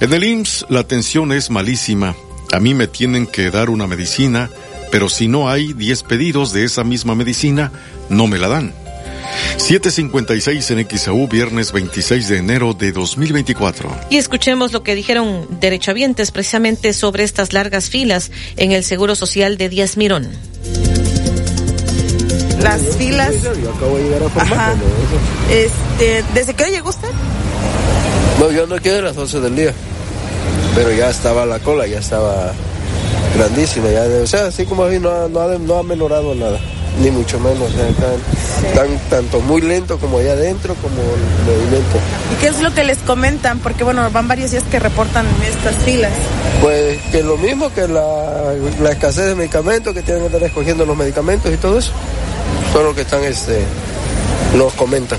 En 0.00 0.12
el 0.12 0.24
IMSS 0.24 0.66
la 0.68 0.80
atención 0.80 1.32
es 1.32 1.50
malísima. 1.50 2.14
A 2.52 2.60
mí 2.60 2.74
me 2.74 2.86
tienen 2.86 3.26
que 3.26 3.50
dar 3.50 3.70
una 3.70 3.86
medicina, 3.86 4.50
pero 4.90 5.08
si 5.08 5.28
no 5.28 5.48
hay 5.48 5.72
10 5.72 6.02
pedidos 6.04 6.52
de 6.52 6.64
esa 6.64 6.84
misma 6.84 7.14
medicina, 7.14 7.72
no 8.08 8.26
me 8.26 8.38
la 8.38 8.48
dan. 8.48 8.85
756 9.56 10.70
en 10.70 10.86
XAU, 10.88 11.28
viernes 11.28 11.72
26 11.72 12.28
de 12.28 12.38
enero 12.38 12.74
de 12.74 12.92
2024. 12.92 13.90
Y 14.10 14.16
escuchemos 14.18 14.72
lo 14.72 14.82
que 14.82 14.94
dijeron 14.94 15.46
derechohabientes 15.60 16.30
precisamente 16.30 16.92
sobre 16.92 17.24
estas 17.24 17.52
largas 17.52 17.88
filas 17.90 18.30
en 18.56 18.72
el 18.72 18.84
Seguro 18.84 19.14
Social 19.14 19.56
de 19.56 19.68
Díaz 19.68 19.96
Mirón. 19.96 20.28
Las 22.62 22.80
filas. 22.96 23.34
Yo 23.42 23.70
acabo 23.72 23.96
de 23.98 24.04
llegar 24.04 24.22
a 24.22 24.42
Ajá. 24.42 24.74
Este, 25.50 26.24
¿Desde 26.34 26.54
qué 26.54 26.64
hora 26.64 26.72
llegó 26.72 26.88
usted? 26.90 27.08
No, 28.40 28.50
yo 28.50 28.66
no 28.66 28.76
quedé 28.80 28.98
a 28.98 29.02
las 29.02 29.16
11 29.16 29.40
del 29.40 29.56
día. 29.56 29.72
Pero 30.74 30.92
ya 30.92 31.10
estaba 31.10 31.46
la 31.46 31.58
cola, 31.60 31.86
ya 31.86 31.98
estaba 32.00 32.52
grandísima. 33.36 33.90
Ya, 33.90 34.02
o 34.22 34.26
sea, 34.26 34.46
así 34.46 34.64
como 34.64 34.84
así, 34.84 34.98
no, 34.98 35.10
ha- 35.10 35.28
no, 35.28 35.40
ha, 35.40 35.58
no 35.58 35.76
ha 35.78 35.82
menorado 35.82 36.34
nada. 36.34 36.58
Ni 37.00 37.10
mucho 37.10 37.38
menos. 37.40 37.60
o 37.62 37.68
sea, 37.68 37.86
tan, 37.88 38.74
tan- 38.74 38.98
tanto 39.10 39.40
muy 39.40 39.60
lento 39.60 39.98
como 39.98 40.18
allá 40.18 40.32
adentro, 40.32 40.74
como 40.76 40.96
el 40.96 41.54
movimiento. 41.56 41.98
¿Y 42.32 42.40
qué 42.40 42.48
es 42.48 42.60
lo 42.62 42.72
que 42.72 42.84
les 42.84 42.98
comentan? 42.98 43.58
Porque 43.58 43.84
bueno, 43.84 44.08
van 44.10 44.26
varios 44.28 44.50
días 44.50 44.64
que 44.70 44.78
reportan 44.78 45.26
estas 45.46 45.74
filas. 45.84 46.12
Pues 46.62 46.98
que 47.12 47.22
lo 47.22 47.36
mismo 47.36 47.70
que 47.72 47.86
la, 47.86 48.54
la 48.82 48.90
escasez 48.90 49.26
de 49.26 49.34
medicamentos, 49.34 49.92
que 49.92 50.02
tienen 50.02 50.22
que 50.22 50.26
estar 50.28 50.42
escogiendo 50.42 50.86
los 50.86 50.96
medicamentos 50.96 51.52
y 51.52 51.56
todo 51.58 51.78
eso. 51.78 51.92
Son 52.72 52.84
lo 52.84 52.94
que 52.94 53.02
están, 53.02 53.22
este, 53.24 53.60
nos 54.56 54.72
comentan. 54.74 55.18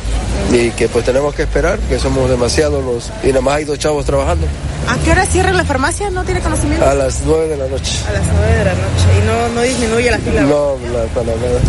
Y 0.51 0.71
que 0.71 0.87
pues 0.87 1.05
tenemos 1.05 1.33
que 1.33 1.43
esperar, 1.43 1.79
que 1.79 1.99
somos 1.99 2.29
demasiados 2.29 2.83
los... 2.83 3.11
Y 3.23 3.27
nada 3.27 3.41
más 3.41 3.55
hay 3.55 3.65
dos 3.65 3.79
chavos 3.79 4.05
trabajando. 4.05 4.47
¿A 4.87 4.97
qué 5.03 5.11
hora 5.11 5.25
cierra 5.25 5.51
la 5.51 5.65
farmacia? 5.65 6.09
¿No 6.09 6.23
tiene 6.23 6.41
conocimiento? 6.41 6.85
A 6.85 6.93
las 6.93 7.21
nueve 7.25 7.47
de 7.49 7.57
la 7.57 7.67
noche. 7.67 7.99
A 8.07 8.13
las 8.13 8.23
nueve 8.33 8.53
de 8.55 8.65
la 8.65 8.73
noche. 8.73 9.05
Y 9.21 9.25
no, 9.25 9.49
no 9.55 9.61
disminuye 9.61 10.11
la 10.11 10.19
fila. 10.19 10.41
No, 10.41 10.75
la, 10.93 11.03
para 11.13 11.35
nada. 11.35 11.59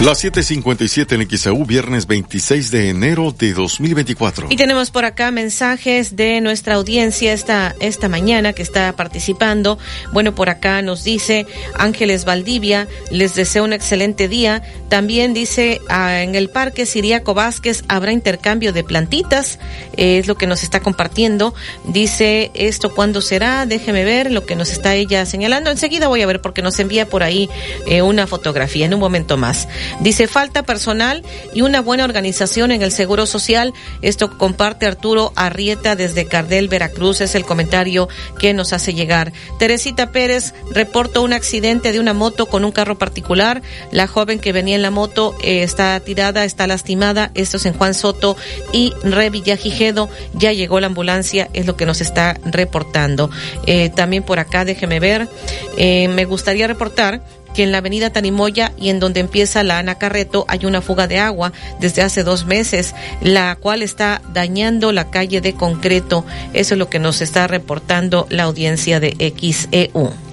Las 0.00 0.24
7:57 0.24 1.14
en 1.14 1.28
XAU, 1.28 1.66
viernes 1.66 2.06
26 2.06 2.70
de 2.70 2.88
enero 2.88 3.34
de 3.38 3.52
2024. 3.52 4.46
Y 4.48 4.56
tenemos 4.56 4.90
por 4.90 5.04
acá 5.04 5.30
mensajes 5.30 6.16
de 6.16 6.40
nuestra 6.40 6.76
audiencia 6.76 7.34
esta, 7.34 7.74
esta 7.80 8.08
mañana 8.08 8.54
que 8.54 8.62
está 8.62 8.94
participando. 8.96 9.78
Bueno, 10.10 10.34
por 10.34 10.48
acá 10.48 10.80
nos 10.80 11.04
dice 11.04 11.46
Ángeles 11.74 12.24
Valdivia, 12.24 12.88
les 13.10 13.34
deseo 13.34 13.62
un 13.62 13.74
excelente 13.74 14.26
día. 14.26 14.62
También 14.88 15.34
dice 15.34 15.82
ah, 15.90 16.22
en 16.22 16.34
el 16.34 16.48
Parque 16.48 16.86
Siriaco 16.86 17.34
Vázquez 17.34 17.84
habrá 17.88 18.12
intercambio 18.12 18.72
de 18.72 18.82
plantitas, 18.82 19.58
eh, 19.98 20.16
es 20.16 20.26
lo 20.26 20.34
que 20.34 20.46
nos 20.46 20.62
está 20.62 20.80
compartiendo. 20.80 21.54
Dice 21.84 22.50
esto 22.54 22.94
cuándo 22.94 23.20
será, 23.20 23.66
déjeme 23.66 24.04
ver 24.04 24.30
lo 24.30 24.46
que 24.46 24.56
nos 24.56 24.70
está 24.72 24.94
ella 24.94 25.26
señalando. 25.26 25.70
Enseguida 25.70 26.08
voy 26.08 26.22
a 26.22 26.26
ver 26.26 26.40
porque 26.40 26.62
nos 26.62 26.80
envía 26.80 27.06
por 27.06 27.22
ahí 27.22 27.50
eh, 27.86 28.00
una 28.00 28.26
fotografía 28.26 28.86
en 28.86 28.94
un 28.94 29.00
momento 29.00 29.36
más. 29.36 29.68
Dice, 30.00 30.28
falta 30.28 30.62
personal 30.62 31.22
y 31.54 31.62
una 31.62 31.80
buena 31.80 32.04
organización 32.04 32.70
en 32.70 32.82
el 32.82 32.92
Seguro 32.92 33.26
Social. 33.26 33.72
Esto 34.02 34.38
comparte 34.38 34.86
Arturo 34.86 35.32
Arrieta 35.36 35.96
desde 35.96 36.26
Cardel, 36.26 36.68
Veracruz. 36.68 37.20
Es 37.20 37.34
el 37.34 37.44
comentario 37.44 38.08
que 38.38 38.54
nos 38.54 38.72
hace 38.72 38.94
llegar. 38.94 39.32
Teresita 39.58 40.12
Pérez 40.12 40.54
reporta 40.70 41.20
un 41.20 41.32
accidente 41.32 41.92
de 41.92 42.00
una 42.00 42.14
moto 42.14 42.46
con 42.46 42.64
un 42.64 42.72
carro 42.72 42.98
particular. 42.98 43.62
La 43.90 44.06
joven 44.06 44.38
que 44.38 44.52
venía 44.52 44.76
en 44.76 44.82
la 44.82 44.90
moto 44.90 45.34
eh, 45.42 45.62
está 45.62 45.98
tirada, 46.00 46.44
está 46.44 46.66
lastimada. 46.66 47.30
Esto 47.34 47.56
es 47.56 47.66
en 47.66 47.74
Juan 47.74 47.94
Soto 47.94 48.36
y 48.72 48.92
Re 49.02 49.30
Villajigedo. 49.30 50.08
Ya 50.34 50.52
llegó 50.52 50.80
la 50.80 50.86
ambulancia, 50.86 51.48
es 51.52 51.66
lo 51.66 51.76
que 51.76 51.86
nos 51.86 52.00
está 52.00 52.38
reportando. 52.44 53.30
Eh, 53.66 53.90
también 53.90 54.22
por 54.22 54.38
acá, 54.38 54.64
déjeme 54.64 55.00
ver. 55.00 55.28
Eh, 55.76 56.08
me 56.08 56.24
gustaría 56.24 56.66
reportar 56.66 57.22
que 57.54 57.62
en 57.62 57.72
la 57.72 57.78
avenida 57.78 58.10
Tanimoya 58.10 58.72
y 58.76 58.90
en 58.90 59.00
donde 59.00 59.20
empieza 59.20 59.62
la 59.62 59.78
Ana 59.78 59.96
Carreto 59.96 60.44
hay 60.48 60.66
una 60.66 60.80
fuga 60.80 61.06
de 61.06 61.18
agua 61.18 61.52
desde 61.78 62.02
hace 62.02 62.22
dos 62.22 62.46
meses, 62.46 62.94
la 63.20 63.56
cual 63.56 63.82
está 63.82 64.22
dañando 64.32 64.92
la 64.92 65.10
calle 65.10 65.40
de 65.40 65.54
concreto. 65.54 66.24
Eso 66.52 66.74
es 66.74 66.78
lo 66.78 66.88
que 66.88 66.98
nos 66.98 67.20
está 67.20 67.46
reportando 67.46 68.26
la 68.30 68.44
audiencia 68.44 69.00
de 69.00 69.14
XEU. 69.36 70.29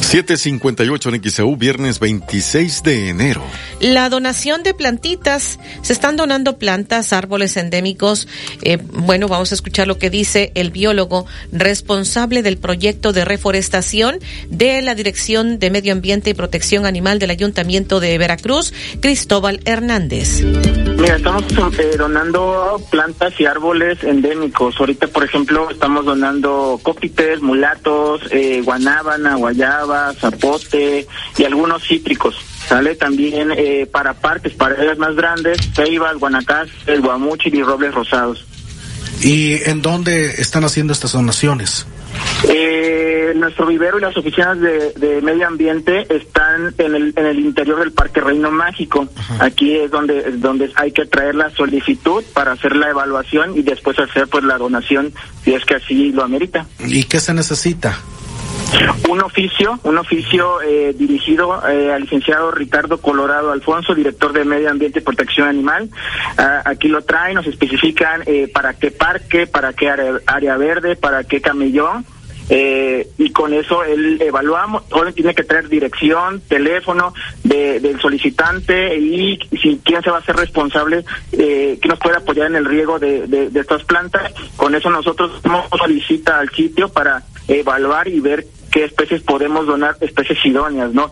758 0.00 1.08
en 1.10 1.22
XEU, 1.30 1.56
viernes 1.56 2.00
26 2.00 2.82
de 2.82 3.08
enero. 3.08 3.42
La 3.80 4.08
donación 4.08 4.62
de 4.62 4.74
plantitas. 4.74 5.58
Se 5.82 5.92
están 5.92 6.16
donando 6.16 6.58
plantas, 6.58 7.12
árboles 7.12 7.56
endémicos. 7.56 8.26
Eh, 8.62 8.78
bueno, 8.92 9.28
vamos 9.28 9.52
a 9.52 9.54
escuchar 9.54 9.86
lo 9.86 9.98
que 9.98 10.10
dice 10.10 10.52
el 10.54 10.70
biólogo 10.70 11.26
responsable 11.52 12.42
del 12.42 12.58
proyecto 12.58 13.12
de 13.12 13.24
reforestación 13.24 14.18
de 14.48 14.82
la 14.82 14.94
Dirección 14.94 15.58
de 15.58 15.70
Medio 15.70 15.92
Ambiente 15.92 16.30
y 16.30 16.34
Protección 16.34 16.86
Animal 16.86 17.18
del 17.18 17.30
Ayuntamiento 17.30 18.00
de 18.00 18.16
Veracruz, 18.18 18.72
Cristóbal 19.00 19.60
Hernández. 19.64 20.42
Mira, 20.98 21.16
estamos 21.16 21.44
eh, 21.78 21.96
donando 21.96 22.80
plantas 22.90 23.32
y 23.38 23.46
árboles 23.46 24.02
endémicos. 24.02 24.74
Ahorita, 24.80 25.06
por 25.06 25.22
ejemplo, 25.22 25.70
estamos 25.70 26.04
donando 26.04 26.80
cópites, 26.82 27.40
mulatos, 27.40 28.22
eh, 28.32 28.62
guanábana, 28.64 29.36
guayaba, 29.36 29.57
zapote 30.18 31.06
y 31.36 31.44
algunos 31.44 31.82
cítricos. 31.82 32.36
Sale 32.68 32.94
también 32.96 33.50
eh, 33.56 33.86
para 33.90 34.14
parques, 34.14 34.52
para 34.52 34.74
áreas 34.74 34.98
más 34.98 35.16
grandes, 35.16 35.58
ceibas, 35.74 36.16
guanacaste, 36.16 36.98
guamuchil 36.98 37.54
y 37.54 37.62
robles 37.62 37.94
rosados. 37.94 38.44
¿Y 39.22 39.54
en 39.68 39.82
dónde 39.82 40.40
están 40.40 40.64
haciendo 40.64 40.92
estas 40.92 41.12
donaciones? 41.12 41.86
Eh, 42.48 43.32
nuestro 43.36 43.66
vivero 43.66 43.98
y 43.98 44.00
las 44.00 44.16
oficinas 44.16 44.58
de, 44.60 45.20
medio 45.22 45.46
ambiente 45.46 46.06
están 46.14 46.74
en 46.78 46.94
el, 46.94 47.12
en 47.16 47.26
el 47.26 47.40
interior 47.40 47.80
del 47.80 47.92
Parque 47.92 48.20
Reino 48.20 48.50
Mágico. 48.50 49.08
Aquí 49.40 49.76
es 49.76 49.90
donde, 49.90 50.32
donde 50.32 50.70
hay 50.76 50.92
que 50.92 51.06
traer 51.06 51.34
la 51.34 51.50
solicitud 51.50 52.22
para 52.32 52.52
hacer 52.52 52.76
la 52.76 52.90
evaluación 52.90 53.56
y 53.56 53.62
después 53.62 53.98
hacer 53.98 54.28
pues 54.28 54.44
la 54.44 54.56
donación 54.56 55.12
si 55.44 55.54
es 55.54 55.64
que 55.64 55.74
así 55.74 56.12
lo 56.12 56.22
amerita. 56.22 56.66
¿Y 56.86 57.04
qué 57.04 57.18
se 57.18 57.34
necesita? 57.34 57.98
Un 59.08 59.22
oficio, 59.22 59.78
un 59.84 59.96
oficio 59.96 60.60
eh, 60.60 60.94
dirigido 60.96 61.66
eh, 61.66 61.92
al 61.92 62.02
licenciado 62.02 62.50
Ricardo 62.50 63.00
Colorado 63.00 63.50
Alfonso, 63.50 63.94
director 63.94 64.32
de 64.32 64.44
Medio 64.44 64.70
Ambiente 64.70 64.98
y 64.98 65.02
Protección 65.02 65.48
Animal. 65.48 65.88
Ah, 66.36 66.62
aquí 66.66 66.88
lo 66.88 67.02
traen, 67.02 67.36
nos 67.36 67.46
especifican 67.46 68.22
eh, 68.26 68.50
para 68.52 68.74
qué 68.74 68.90
parque, 68.90 69.46
para 69.46 69.72
qué 69.72 69.88
área, 69.88 70.56
verde, 70.58 70.96
para 70.96 71.24
qué 71.24 71.40
camellón. 71.40 72.04
y 72.50 73.30
con 73.32 73.52
eso 73.52 73.84
él 73.84 74.20
evaluamos, 74.20 74.82
ahora 74.90 75.12
tiene 75.12 75.34
que 75.34 75.44
traer 75.44 75.68
dirección, 75.68 76.40
teléfono 76.48 77.12
del 77.44 78.00
solicitante 78.00 78.96
y 78.96 79.38
si 79.60 79.80
quién 79.84 80.02
se 80.02 80.10
va 80.10 80.16
a 80.16 80.20
hacer 80.20 80.36
responsable 80.36 81.04
que 81.30 81.88
nos 81.88 81.98
puede 81.98 82.16
apoyar 82.16 82.46
en 82.46 82.56
el 82.56 82.64
riego 82.64 82.98
de, 82.98 83.26
de 83.26 83.60
estas 83.60 83.84
plantas. 83.84 84.32
Con 84.56 84.74
eso 84.74 84.90
nosotros 84.90 85.42
solicita 85.78 86.38
al 86.38 86.50
sitio 86.50 86.88
para 86.88 87.22
evaluar 87.48 88.08
y 88.08 88.20
ver 88.20 88.46
qué 88.70 88.84
especies 88.84 89.22
podemos 89.22 89.66
donar, 89.66 89.96
especies 90.00 90.38
idóneas, 90.44 90.92
¿no? 90.92 91.10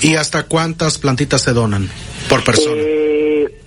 ¿Y 0.00 0.14
hasta 0.14 0.44
cuántas 0.44 0.98
plantitas 0.98 1.42
se 1.42 1.52
donan 1.52 1.88
por 2.28 2.44
persona? 2.44 2.76
Eh, 2.76 3.60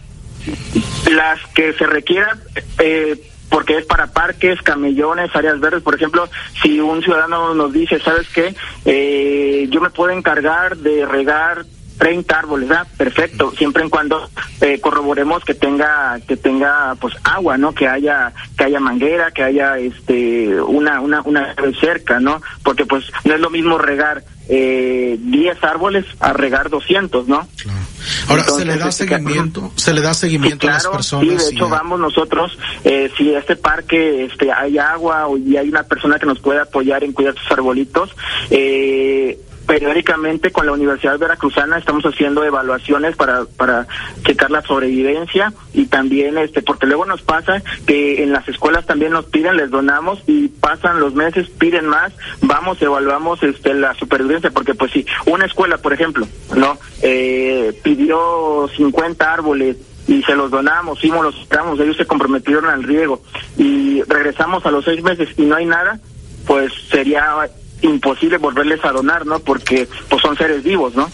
las 1.11 1.39
que 1.53 1.73
se 1.73 1.85
requieran, 1.85 2.39
eh, 2.79 3.19
porque 3.49 3.77
es 3.77 3.85
para 3.85 4.07
parques, 4.07 4.61
camellones, 4.61 5.35
áreas 5.35 5.59
verdes. 5.59 5.83
Por 5.83 5.95
ejemplo, 5.95 6.29
si 6.61 6.79
un 6.79 7.01
ciudadano 7.01 7.53
nos 7.53 7.73
dice, 7.73 7.99
¿sabes 7.99 8.27
qué? 8.29 8.55
Eh, 8.85 9.67
yo 9.69 9.81
me 9.81 9.89
puedo 9.89 10.11
encargar 10.11 10.77
de 10.77 11.05
regar 11.05 11.65
30 11.99 12.39
árboles, 12.39 12.69
¿verdad? 12.69 12.87
Perfecto, 12.97 13.51
siempre 13.55 13.83
en 13.83 13.89
cuando 13.89 14.29
eh, 14.61 14.79
corroboremos 14.79 15.43
que 15.43 15.53
tenga 15.53 16.19
que 16.27 16.37
tenga 16.37 16.95
pues 16.99 17.13
agua, 17.23 17.57
¿no? 17.57 17.73
Que 17.73 17.87
haya 17.87 18.33
que 18.57 18.63
haya 18.63 18.79
manguera, 18.79 19.31
que 19.31 19.43
haya 19.43 19.77
este 19.77 20.59
una 20.61 21.01
una 21.01 21.21
una 21.21 21.53
cerca, 21.79 22.19
¿no? 22.19 22.41
Porque 22.63 22.85
pues 22.85 23.05
no 23.25 23.35
es 23.35 23.39
lo 23.41 23.49
mismo 23.49 23.77
regar 23.77 24.23
eh, 24.47 25.17
10 25.19 25.63
árboles 25.63 26.05
a 26.19 26.33
regar 26.33 26.69
200, 26.69 27.27
¿no? 27.27 27.47
Ahora, 28.27 28.43
¿se 28.43 28.65
le 28.65 28.77
da 28.77 28.89
este, 28.89 29.05
seguimiento? 29.05 29.71
¿Se 29.75 29.93
le 29.93 30.01
da 30.01 30.13
seguimiento 30.13 30.67
a 30.67 30.71
las 30.71 30.87
personas? 30.87 31.43
Sí, 31.43 31.45
de 31.49 31.55
hecho, 31.55 31.69
vamos 31.69 31.99
nosotros, 31.99 32.57
eh, 32.83 33.11
si 33.17 33.33
este 33.33 33.55
parque 33.55 34.25
este, 34.25 34.51
hay 34.51 34.77
agua 34.77 35.27
y 35.37 35.57
hay 35.57 35.69
una 35.69 35.83
persona 35.83 36.17
que 36.17 36.25
nos 36.25 36.39
puede 36.39 36.61
apoyar 36.61 37.03
en 37.03 37.13
cuidar 37.13 37.35
sus 37.35 37.51
arbolitos, 37.51 38.09
eh, 38.49 39.37
periódicamente 39.69 40.51
con 40.51 40.65
la 40.65 40.71
Universidad 40.71 41.19
Veracruzana 41.19 41.77
estamos 41.77 42.03
haciendo 42.03 42.43
evaluaciones 42.43 43.15
para 43.15 43.45
para 43.45 43.85
checar 44.25 44.49
la 44.49 44.63
sobrevivencia 44.63 45.53
y 45.75 45.85
también 45.85 46.39
este 46.39 46.63
porque 46.63 46.87
luego 46.87 47.05
nos 47.05 47.21
pasa 47.21 47.61
que 47.85 48.23
en 48.23 48.31
las 48.31 48.47
escuelas 48.47 48.87
también 48.87 49.11
nos 49.11 49.25
piden 49.25 49.57
les 49.57 49.69
donamos 49.69 50.23
y 50.25 50.47
pasan 50.47 50.99
los 50.99 51.13
meses 51.13 51.51
piden 51.51 51.85
más 51.85 52.11
vamos 52.41 52.81
evaluamos 52.81 53.43
este 53.43 53.75
la 53.75 53.93
supervivencia 53.93 54.49
porque 54.49 54.73
pues 54.73 54.91
si 54.91 55.05
una 55.27 55.45
escuela 55.45 55.77
por 55.77 55.93
ejemplo 55.93 56.27
no 56.57 56.79
eh, 57.03 57.79
pidió 57.83 58.67
50 58.75 59.31
árboles 59.31 59.77
y 60.07 60.23
se 60.23 60.33
los 60.33 60.49
donamos, 60.49 60.99
fuimos, 60.99 61.23
los 61.23 61.39
esperamos, 61.39 61.79
ellos 61.79 61.95
se 61.95 62.07
comprometieron 62.07 62.65
al 62.65 62.81
riego 62.81 63.21
y 63.55 64.01
regresamos 64.07 64.65
a 64.65 64.71
los 64.71 64.83
seis 64.83 65.03
meses 65.03 65.29
y 65.37 65.43
no 65.43 65.55
hay 65.55 65.67
nada, 65.67 65.99
pues 66.47 66.73
sería 66.89 67.35
imposible 67.81 68.37
volverles 68.37 68.83
a 68.83 68.91
donar, 68.91 69.25
¿no? 69.25 69.39
Porque 69.39 69.87
pues 70.09 70.21
son 70.21 70.37
seres 70.37 70.63
vivos, 70.63 70.95
¿no? 70.95 71.09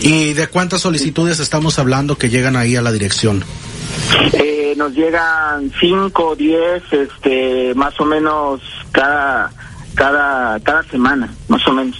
¿Y 0.00 0.34
de 0.34 0.48
cuántas 0.48 0.82
solicitudes 0.82 1.40
estamos 1.40 1.78
hablando 1.78 2.16
que 2.16 2.28
llegan 2.28 2.56
ahí 2.56 2.76
a 2.76 2.82
la 2.82 2.92
dirección? 2.92 3.44
Eh, 4.32 4.74
nos 4.76 4.92
llegan 4.92 5.70
cinco, 5.80 6.36
diez, 6.36 6.82
este, 6.90 7.74
más 7.74 7.98
o 8.00 8.04
menos 8.04 8.60
cada, 8.92 9.50
cada, 9.94 10.60
cada 10.60 10.82
semana, 10.84 11.32
más 11.48 11.66
o 11.66 11.72
menos. 11.72 11.96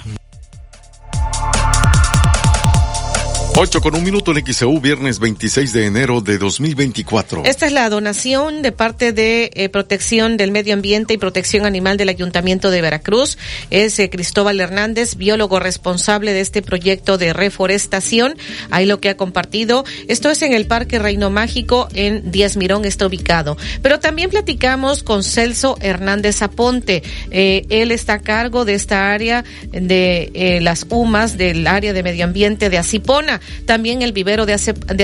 8 3.58 3.80
con 3.80 3.94
un 3.94 4.04
minuto 4.04 4.36
en 4.36 4.44
XEU, 4.44 4.82
viernes 4.82 5.18
26 5.18 5.72
de 5.72 5.86
enero 5.86 6.20
de 6.20 6.36
2024. 6.36 7.44
Esta 7.46 7.64
es 7.64 7.72
la 7.72 7.88
donación 7.88 8.60
de 8.60 8.70
parte 8.70 9.12
de 9.12 9.50
eh, 9.54 9.70
Protección 9.70 10.36
del 10.36 10.50
Medio 10.50 10.74
Ambiente 10.74 11.14
y 11.14 11.16
Protección 11.16 11.64
Animal 11.64 11.96
del 11.96 12.10
Ayuntamiento 12.10 12.70
de 12.70 12.82
Veracruz. 12.82 13.38
Es 13.70 13.98
eh, 13.98 14.10
Cristóbal 14.10 14.60
Hernández, 14.60 15.14
biólogo 15.14 15.58
responsable 15.58 16.34
de 16.34 16.42
este 16.42 16.60
proyecto 16.60 17.16
de 17.16 17.32
reforestación. 17.32 18.36
Ahí 18.70 18.84
lo 18.84 19.00
que 19.00 19.08
ha 19.08 19.16
compartido. 19.16 19.86
Esto 20.06 20.28
es 20.28 20.42
en 20.42 20.52
el 20.52 20.66
Parque 20.66 20.98
Reino 20.98 21.30
Mágico 21.30 21.88
en 21.94 22.30
Díaz 22.30 22.58
Mirón, 22.58 22.84
está 22.84 23.06
ubicado. 23.06 23.56
Pero 23.80 24.00
también 24.00 24.28
platicamos 24.28 25.02
con 25.02 25.24
Celso 25.24 25.78
Hernández 25.80 26.42
Aponte. 26.42 27.02
Eh, 27.30 27.64
él 27.70 27.90
está 27.90 28.14
a 28.14 28.20
cargo 28.20 28.66
de 28.66 28.74
esta 28.74 29.12
área 29.14 29.44
de 29.72 30.58
las 30.60 30.84
UMAS, 30.90 31.38
del 31.38 31.66
área 31.66 31.94
de 31.94 32.02
medio 32.02 32.24
ambiente 32.24 32.68
de 32.68 32.76
Asipona 32.76 33.40
también 33.66 34.02
el 34.02 34.12
vivero 34.12 34.46
de, 34.46 34.54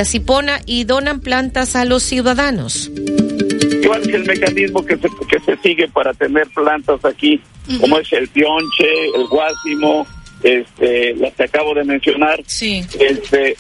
Acipona 0.01 0.61
y 0.67 0.85
donan 0.85 1.21
plantas 1.21 1.77
a 1.77 1.85
los 1.85 2.03
ciudadanos. 2.03 2.91
¿Cuál 3.87 4.03
es 4.03 4.15
el 4.15 4.25
mecanismo 4.25 4.85
que 4.85 4.97
se, 4.97 5.09
que 5.29 5.41
se 5.41 5.57
sigue 5.59 5.89
para 5.89 6.13
tener 6.15 6.47
plantas 6.49 7.05
aquí? 7.05 7.41
Como 7.81 7.99
es 7.99 8.13
el 8.13 8.29
pionche, 8.29 8.87
el 9.15 9.27
guásimo, 9.29 10.07
este, 10.43 11.15
las 11.17 11.33
que 11.35 11.45
acabo 11.45 11.75
de 11.75 11.85
mencionar. 11.85 12.41
Sí. 12.47 12.85
Este, 12.99 13.57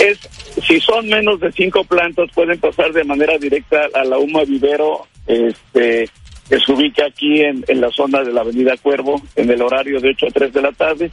es, 0.00 0.18
si 0.66 0.80
son 0.80 1.08
menos 1.08 1.40
de 1.40 1.52
cinco 1.52 1.84
plantas, 1.84 2.30
pueden 2.34 2.58
pasar 2.58 2.92
de 2.92 3.04
manera 3.04 3.36
directa 3.38 3.88
a 3.94 4.04
la 4.04 4.18
UMA 4.18 4.44
Vivero, 4.44 5.06
este, 5.26 6.08
que 6.48 6.60
se 6.60 6.72
ubica 6.72 7.06
aquí 7.06 7.40
en, 7.40 7.64
en 7.68 7.80
la 7.80 7.90
zona 7.90 8.22
de 8.22 8.32
la 8.32 8.42
Avenida 8.42 8.76
Cuervo, 8.76 9.20
en 9.36 9.50
el 9.50 9.62
horario 9.62 10.00
de 10.00 10.10
8 10.10 10.26
a 10.26 10.30
3 10.30 10.52
de 10.52 10.62
la 10.62 10.72
tarde. 10.72 11.10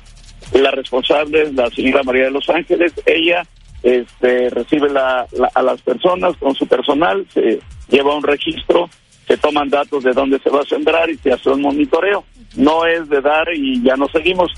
La 0.53 0.71
responsable 0.71 1.43
es 1.43 1.53
la 1.53 1.69
señora 1.69 2.03
María 2.03 2.25
de 2.25 2.31
los 2.31 2.49
Ángeles. 2.49 2.93
Ella 3.05 3.43
este, 3.83 4.49
recibe 4.49 4.89
la, 4.89 5.25
la- 5.31 5.51
a 5.53 5.61
las 5.63 5.81
personas 5.81 6.35
con 6.37 6.53
su 6.55 6.67
personal, 6.67 7.25
se 7.33 7.59
lleva 7.89 8.15
un 8.15 8.23
registro, 8.23 8.89
se 9.27 9.37
toman 9.37 9.69
datos 9.69 10.03
de 10.03 10.11
dónde 10.11 10.39
se 10.39 10.49
va 10.49 10.61
a 10.61 10.65
sembrar 10.65 11.09
y 11.09 11.15
se 11.17 11.31
hace 11.31 11.49
un 11.49 11.61
monitoreo. 11.61 12.23
No 12.57 12.85
es 12.85 13.07
de 13.09 13.21
dar 13.21 13.47
y 13.55 13.81
ya 13.81 13.95
nos 13.95 14.11
seguimos. 14.11 14.51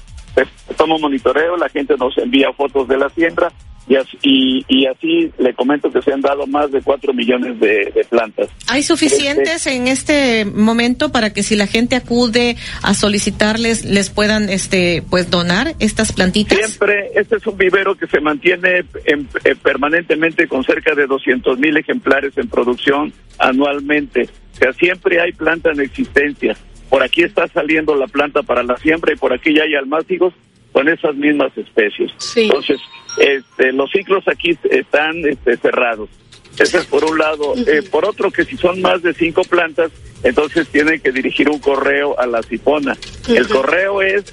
Toma 0.77 0.95
un 0.95 1.01
monitoreo, 1.01 1.55
la 1.57 1.69
gente 1.69 1.95
nos 1.97 2.17
envía 2.17 2.51
fotos 2.53 2.87
de 2.87 2.97
la 2.97 3.09
siembra 3.09 3.51
y 3.87 3.95
así, 3.97 4.17
y, 4.21 4.65
y 4.69 4.85
así 4.87 5.29
le 5.37 5.53
comento 5.53 5.91
que 5.91 6.01
se 6.01 6.13
han 6.13 6.21
dado 6.21 6.47
más 6.47 6.71
de 6.71 6.81
4 6.81 7.13
millones 7.13 7.59
de, 7.59 7.91
de 7.93 8.05
plantas. 8.09 8.47
¿Hay 8.69 8.81
suficientes 8.81 9.67
en 9.67 9.87
este 9.87 10.45
momento 10.45 11.11
para 11.11 11.33
que 11.33 11.43
si 11.43 11.57
la 11.57 11.67
gente 11.67 11.97
acude 11.97 12.55
a 12.81 12.93
solicitarles 12.93 13.83
les 13.83 14.09
puedan 14.09 14.49
este 14.49 15.03
pues 15.09 15.29
donar 15.29 15.75
estas 15.79 16.13
plantitas? 16.13 16.57
Siempre, 16.57 17.11
este 17.15 17.35
es 17.35 17.45
un 17.45 17.57
vivero 17.57 17.95
que 17.95 18.07
se 18.07 18.21
mantiene 18.21 18.85
en- 19.05 19.27
eh, 19.43 19.55
permanentemente 19.61 20.47
con 20.47 20.63
cerca 20.63 20.95
de 20.95 21.05
200 21.05 21.59
mil 21.59 21.75
ejemplares 21.77 22.37
en 22.37 22.47
producción 22.47 23.11
anualmente. 23.37 24.29
O 24.53 24.57
sea, 24.57 24.71
siempre 24.73 25.19
hay 25.21 25.33
planta 25.33 25.71
en 25.71 25.81
existencia. 25.81 26.55
Por 26.93 27.01
aquí 27.01 27.23
está 27.23 27.47
saliendo 27.47 27.95
la 27.95 28.05
planta 28.05 28.43
para 28.43 28.61
la 28.61 28.77
siembra 28.77 29.11
y 29.11 29.15
por 29.15 29.33
aquí 29.33 29.51
ya 29.51 29.63
hay 29.63 29.73
almácigos 29.73 30.31
con 30.71 30.87
esas 30.87 31.15
mismas 31.15 31.51
especies. 31.57 32.11
Entonces, 32.35 32.79
este, 33.17 33.71
los 33.71 33.89
ciclos 33.89 34.23
aquí 34.27 34.55
están 34.69 35.27
este, 35.27 35.57
cerrados. 35.57 36.07
Ese 36.55 36.77
es 36.77 36.85
por 36.85 37.03
un 37.03 37.17
lado. 37.17 37.55
Eh, 37.65 37.81
por 37.89 38.05
otro, 38.05 38.29
que 38.29 38.45
si 38.45 38.57
son 38.57 38.79
más 38.79 39.01
de 39.01 39.15
cinco 39.15 39.41
plantas, 39.41 39.91
entonces 40.21 40.67
tienen 40.67 40.99
que 40.99 41.11
dirigir 41.11 41.49
un 41.49 41.57
correo 41.57 42.19
a 42.19 42.27
la 42.27 42.43
cipona. 42.43 42.95
El 43.27 43.47
correo 43.47 44.03
es 44.03 44.25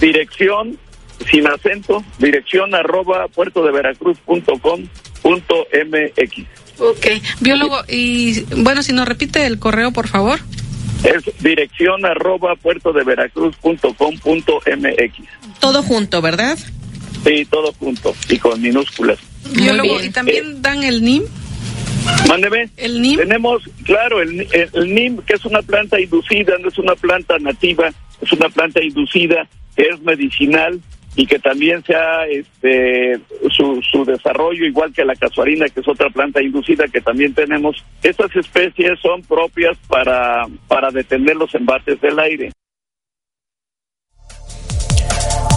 dirección 0.00 0.76
sin 1.30 1.46
acento, 1.46 2.02
dirección 2.18 2.74
arroba 2.74 3.28
puerto 3.28 3.64
de 3.64 3.70
veracruz 3.70 4.18
punto 4.26 4.58
com 4.58 4.84
punto 5.22 5.68
mx. 5.72 6.46
Ok, 6.80 7.06
biólogo, 7.38 7.78
y 7.88 8.40
bueno, 8.56 8.82
si 8.82 8.92
nos 8.92 9.06
repite 9.06 9.46
el 9.46 9.60
correo, 9.60 9.92
por 9.92 10.08
favor. 10.08 10.40
Es 11.06 11.22
dirección 11.42 12.04
arroba 12.04 12.56
puerto 12.56 12.92
de 12.92 13.04
veracruz 13.04 13.56
punto 13.56 13.94
com 13.94 14.16
punto 14.18 14.60
mx. 14.66 15.60
Todo 15.60 15.82
junto, 15.82 16.20
¿verdad? 16.20 16.58
Sí, 17.24 17.44
todo 17.46 17.72
junto 17.78 18.14
y 18.28 18.38
con 18.38 18.60
minúsculas. 18.60 19.18
Y 19.54 20.10
también 20.10 20.60
dan 20.60 20.82
el 20.82 21.02
NIM. 21.02 21.22
Mándeme. 22.28 22.68
El 22.76 23.00
NIM. 23.00 23.18
Tenemos, 23.18 23.62
claro, 23.84 24.20
el, 24.20 24.40
el, 24.52 24.70
el 24.72 24.94
NIM, 24.94 25.18
que 25.18 25.34
es 25.34 25.44
una 25.44 25.62
planta 25.62 26.00
inducida, 26.00 26.54
no 26.60 26.68
es 26.68 26.78
una 26.78 26.94
planta 26.94 27.38
nativa, 27.38 27.92
es 28.20 28.32
una 28.32 28.48
planta 28.48 28.82
inducida 28.82 29.48
que 29.76 29.82
es 29.82 30.00
medicinal 30.02 30.80
y 31.16 31.26
que 31.26 31.38
también 31.38 31.82
se 31.82 31.94
ha, 31.94 32.26
este, 32.26 33.18
su, 33.50 33.80
su 33.90 34.04
desarrollo, 34.04 34.66
igual 34.66 34.92
que 34.92 35.04
la 35.04 35.16
casuarina, 35.16 35.66
que 35.68 35.80
es 35.80 35.88
otra 35.88 36.10
planta 36.10 36.42
inducida 36.42 36.86
que 36.88 37.00
también 37.00 37.32
tenemos. 37.32 37.82
Estas 38.02 38.36
especies 38.36 39.00
son 39.00 39.22
propias 39.22 39.78
para, 39.88 40.46
para 40.68 40.90
detener 40.90 41.36
los 41.36 41.54
embates 41.54 41.98
del 42.02 42.18
aire. 42.18 42.52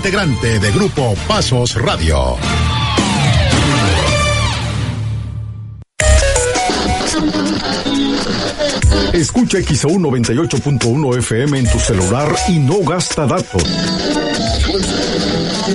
integrante 0.00 0.58
de 0.58 0.72
Grupo 0.72 1.14
Pasos 1.28 1.74
Radio. 1.74 2.38
Escucha 9.12 9.58
XAU 9.58 9.98
98.1 9.98 11.18
FM 11.18 11.58
en 11.58 11.70
tu 11.70 11.78
celular 11.78 12.34
y 12.48 12.60
no 12.60 12.78
gasta 12.78 13.26
datos. 13.26 13.62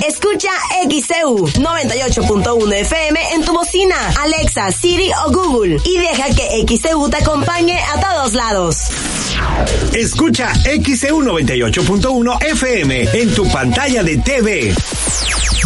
Escucha 0.07 0.49
XEU 0.89 1.45
98.1 1.47 2.73
FM 2.73 3.19
en 3.35 3.45
tu 3.45 3.53
bocina, 3.53 3.95
Alexa, 4.23 4.71
Siri 4.71 5.11
o 5.27 5.31
Google 5.31 5.77
y 5.85 5.97
deja 5.99 6.33
que 6.33 6.65
XEU 6.75 7.09
te 7.09 7.17
acompañe 7.17 7.77
a 7.79 8.01
todos 8.01 8.33
lados. 8.33 8.89
Escucha 9.93 10.51
XEU 10.53 11.21
98.1 11.21 12.43
FM 12.43 13.09
en 13.13 13.33
tu 13.33 13.47
pantalla 13.49 14.03
de 14.03 14.17
TV. 14.17 14.73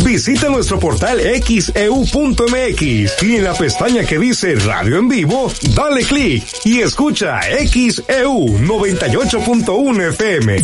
Visita 0.04 0.50
nuestro 0.50 0.80
portal 0.80 1.20
xeu.mx 1.20 3.24
y 3.24 3.36
en 3.36 3.44
la 3.44 3.54
pestaña 3.54 4.04
que 4.04 4.18
dice 4.18 4.56
Radio 4.56 4.98
en 4.98 5.10
Vivo, 5.10 5.52
dale 5.74 6.04
clic 6.04 6.44
y 6.64 6.82
escucha 6.82 7.42
XEU 7.42 8.60
98.1 8.60 10.10
FM. 10.10 10.58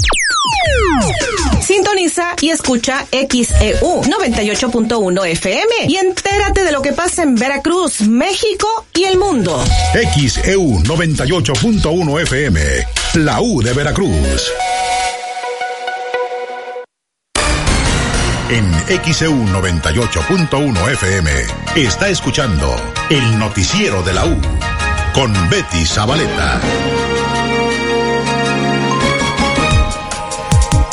Sintoniza 1.61 2.35
y 2.41 2.49
escucha 2.49 3.05
XEU 3.11 4.03
98.1 4.03 5.25
FM 5.25 5.73
y 5.87 5.95
entérate 5.95 6.63
de 6.63 6.71
lo 6.71 6.81
que 6.81 6.93
pasa 6.93 7.23
en 7.23 7.35
Veracruz, 7.35 8.01
México 8.01 8.67
y 8.93 9.05
el 9.05 9.17
mundo. 9.17 9.63
XEU 9.93 10.79
98.1 10.83 12.21
FM, 12.21 12.61
la 13.15 13.39
U 13.39 13.61
de 13.61 13.71
Veracruz. 13.71 14.51
En 18.49 18.71
XEU 19.13 19.33
98.1 19.33 20.91
FM 20.91 21.31
está 21.75 22.09
escuchando 22.09 22.75
el 23.09 23.39
noticiero 23.39 24.03
de 24.03 24.13
la 24.13 24.25
U 24.25 24.37
con 25.13 25.33
Betty 25.49 25.85
Zabaleta. 25.85 26.59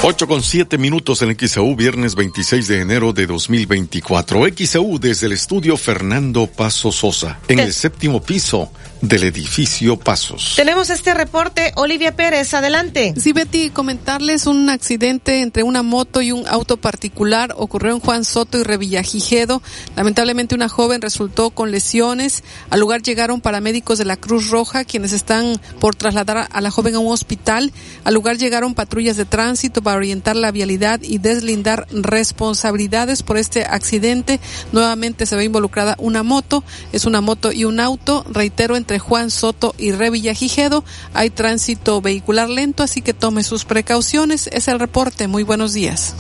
8 0.04 0.26
con 0.26 0.42
7 0.42 0.79
minutos 0.79 1.23
en 1.23 1.37
XEU, 1.37 1.77
viernes 1.77 2.14
26 2.14 2.68
de 2.68 2.81
enero 2.81 3.12
de 3.12 3.27
2024. 3.27 4.46
XEU 4.56 4.98
desde 4.98 5.27
el 5.27 5.33
estudio 5.33 5.77
Fernando 5.77 6.46
Paso 6.46 6.90
Sosa, 6.92 7.38
en 7.48 7.60
el 7.60 7.73
séptimo 7.73 8.23
piso 8.23 8.70
del 9.03 9.25
edificio 9.25 9.98
Pasos. 9.98 10.55
Tenemos 10.57 10.88
este 10.88 11.13
reporte, 11.13 11.73
Olivia 11.75 12.15
Pérez, 12.15 12.55
adelante. 12.55 13.13
Sí, 13.19 13.33
Betty, 13.33 13.71
comentarles 13.71 14.46
un 14.46 14.71
accidente 14.71 15.40
entre 15.40 15.65
una 15.65 15.83
moto 15.83 16.23
y 16.23 16.31
un 16.31 16.46
auto 16.46 16.77
particular 16.77 17.53
ocurrió 17.59 17.92
en 17.92 18.00
Juan 18.00 18.25
Soto 18.25 18.59
y 18.59 18.63
Revillagigedo. 18.63 19.61
Lamentablemente 19.96 20.55
una 20.55 20.69
joven 20.69 21.03
resultó 21.03 21.50
con 21.50 21.73
lesiones. 21.73 22.44
Al 22.71 22.79
lugar 22.79 23.03
llegaron 23.03 23.40
paramédicos 23.40 23.98
de 23.98 24.05
la 24.05 24.17
Cruz 24.17 24.50
Roja, 24.50 24.85
quienes 24.85 25.13
están 25.13 25.61
por 25.81 25.96
trasladar 25.96 26.48
a 26.50 26.61
la 26.61 26.71
joven 26.71 26.94
a 26.94 27.00
un 27.00 27.13
hospital. 27.13 27.73
Al 28.05 28.15
lugar 28.15 28.38
llegaron 28.38 28.75
patrullas 28.75 29.17
de 29.17 29.25
tránsito 29.25 29.83
para 29.83 29.96
orientar 29.96 30.37
la 30.37 30.53
vialidad 30.53 31.00
y 31.03 31.19
deslindar 31.19 31.88
responsabilidades 31.90 33.25
por 33.25 33.37
este 33.37 33.65
accidente. 33.65 34.38
Nuevamente 34.71 35.27
se 35.27 35.35
ve 35.35 35.44
involucrada 35.44 35.96
una 35.98 36.23
moto, 36.23 36.63
es 36.92 37.05
una 37.05 37.21
moto 37.21 37.50
y 37.50 37.65
un 37.65 37.81
auto, 37.81 38.25
reitero, 38.31 38.77
entre 38.77 38.91
Juan 38.98 39.30
Soto 39.30 39.74
y 39.78 39.92
Revillagigedo. 39.92 40.84
Hay 41.14 41.30
tránsito 41.30 42.00
vehicular 42.00 42.48
lento, 42.48 42.82
así 42.82 43.02
que 43.02 43.14
tome 43.14 43.42
sus 43.42 43.64
precauciones. 43.64 44.48
Es 44.52 44.68
el 44.68 44.78
reporte. 44.78 45.28
Muy 45.28 45.42
buenos 45.42 45.72
días. 45.72 46.14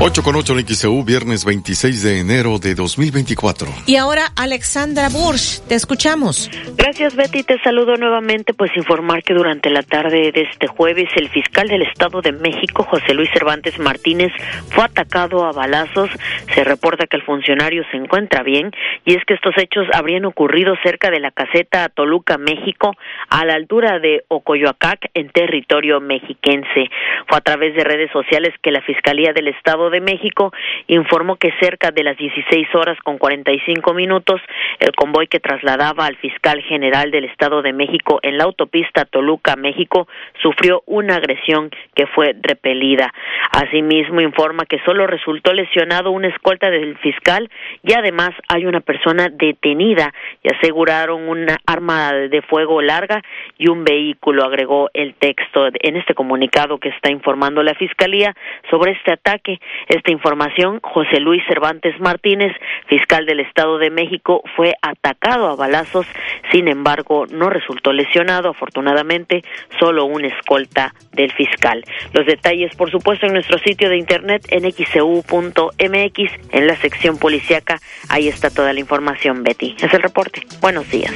8 0.00 0.22
con 0.22 0.34
8 0.34 0.58
en 0.58 0.66
XEU, 0.66 1.04
viernes 1.04 1.44
26 1.44 2.02
de 2.02 2.18
enero 2.18 2.58
de 2.58 2.74
2024. 2.74 3.68
Y 3.86 3.96
ahora 3.96 4.26
Alexandra 4.36 5.08
Bursch, 5.08 5.60
te 5.68 5.76
escuchamos. 5.76 6.50
Gracias 6.76 7.14
Betty, 7.14 7.44
te 7.44 7.58
saludo 7.60 7.94
nuevamente, 7.96 8.54
pues 8.54 8.72
informar 8.76 9.22
que 9.22 9.34
durante 9.34 9.70
la 9.70 9.82
tarde 9.82 10.32
de 10.32 10.42
este 10.42 10.66
jueves 10.66 11.08
el 11.14 11.30
fiscal 11.30 11.68
del 11.68 11.82
Estado 11.82 12.20
de 12.20 12.32
México, 12.32 12.82
José 12.82 13.14
Luis 13.14 13.30
Cervantes 13.32 13.78
Martínez, 13.78 14.32
fue 14.70 14.84
atacado 14.84 15.44
a 15.44 15.52
balazos. 15.52 16.10
Se 16.54 16.64
reporta 16.64 17.06
que 17.06 17.16
el 17.16 17.22
funcionario 17.22 17.84
se 17.90 17.96
encuentra 17.96 18.42
bien 18.42 18.72
y 19.04 19.14
es 19.14 19.24
que 19.24 19.34
estos 19.34 19.54
hechos 19.56 19.86
habrían 19.94 20.24
ocurrido 20.24 20.74
cerca 20.82 21.10
de 21.10 21.20
la 21.20 21.30
caseta 21.30 21.88
Toluca, 21.88 22.36
México, 22.36 22.92
a 23.28 23.44
la 23.44 23.54
altura 23.54 24.00
de 24.00 24.24
Ocoyoacac, 24.28 25.10
en 25.14 25.30
territorio 25.30 26.00
mexiquense. 26.00 26.90
Fue 27.28 27.38
a 27.38 27.42
través 27.42 27.74
de 27.76 27.84
redes 27.84 28.10
sociales 28.12 28.52
que 28.60 28.72
la 28.72 28.82
Fiscalía 28.82 29.32
del 29.32 29.48
Estado 29.48 29.83
de 29.90 30.00
México 30.00 30.52
informó 30.86 31.36
que 31.36 31.52
cerca 31.60 31.90
de 31.90 32.02
las 32.02 32.16
16 32.16 32.74
horas 32.74 32.98
con 33.02 33.18
45 33.18 33.94
minutos, 33.94 34.40
el 34.80 34.92
convoy 34.92 35.26
que 35.26 35.40
trasladaba 35.40 36.06
al 36.06 36.16
fiscal 36.16 36.62
general 36.62 37.10
del 37.10 37.24
Estado 37.24 37.62
de 37.62 37.72
México 37.72 38.20
en 38.22 38.38
la 38.38 38.44
autopista 38.44 39.04
Toluca, 39.04 39.56
México, 39.56 40.08
sufrió 40.42 40.82
una 40.86 41.16
agresión 41.16 41.70
que 41.94 42.06
fue 42.06 42.34
repelida. 42.40 43.12
Asimismo, 43.52 44.20
informa 44.20 44.64
que 44.66 44.80
solo 44.84 45.06
resultó 45.06 45.52
lesionado 45.52 46.10
una 46.10 46.28
escolta 46.28 46.70
del 46.70 46.96
fiscal 46.98 47.50
y 47.82 47.92
además 47.94 48.30
hay 48.48 48.66
una 48.66 48.80
persona 48.80 49.28
detenida 49.30 50.12
y 50.42 50.54
aseguraron 50.54 51.28
una 51.28 51.58
arma 51.66 52.12
de 52.12 52.42
fuego 52.42 52.82
larga 52.82 53.22
y 53.58 53.68
un 53.68 53.84
vehículo, 53.84 54.44
agregó 54.44 54.90
el 54.94 55.14
texto 55.14 55.66
en 55.66 55.96
este 55.96 56.14
comunicado 56.14 56.78
que 56.78 56.88
está 56.88 57.10
informando 57.10 57.62
la 57.62 57.74
Fiscalía 57.74 58.34
sobre 58.70 58.92
este 58.92 59.12
ataque. 59.12 59.60
Esta 59.88 60.12
información, 60.12 60.80
José 60.82 61.20
Luis 61.20 61.42
Cervantes 61.46 61.98
Martínez, 62.00 62.52
fiscal 62.86 63.26
del 63.26 63.40
Estado 63.40 63.78
de 63.78 63.90
México, 63.90 64.42
fue 64.56 64.74
atacado 64.82 65.48
a 65.48 65.56
balazos, 65.56 66.06
sin 66.52 66.68
embargo, 66.68 67.26
no 67.30 67.50
resultó 67.50 67.92
lesionado, 67.92 68.50
afortunadamente, 68.50 69.42
solo 69.78 70.04
una 70.04 70.28
escolta 70.28 70.94
del 71.12 71.32
fiscal. 71.32 71.84
Los 72.12 72.26
detalles, 72.26 72.74
por 72.76 72.90
supuesto, 72.90 73.26
en 73.26 73.34
nuestro 73.34 73.58
sitio 73.58 73.88
de 73.88 73.98
internet 73.98 74.46
en 74.50 74.70
xcu.mx, 74.70 76.32
en 76.52 76.66
la 76.66 76.76
sección 76.76 77.18
policíaca, 77.18 77.78
ahí 78.08 78.28
está 78.28 78.50
toda 78.50 78.72
la 78.72 78.80
información, 78.80 79.42
Betty. 79.42 79.76
Es 79.80 79.92
el 79.92 80.02
reporte. 80.02 80.42
Buenos 80.60 80.90
días. 80.90 81.12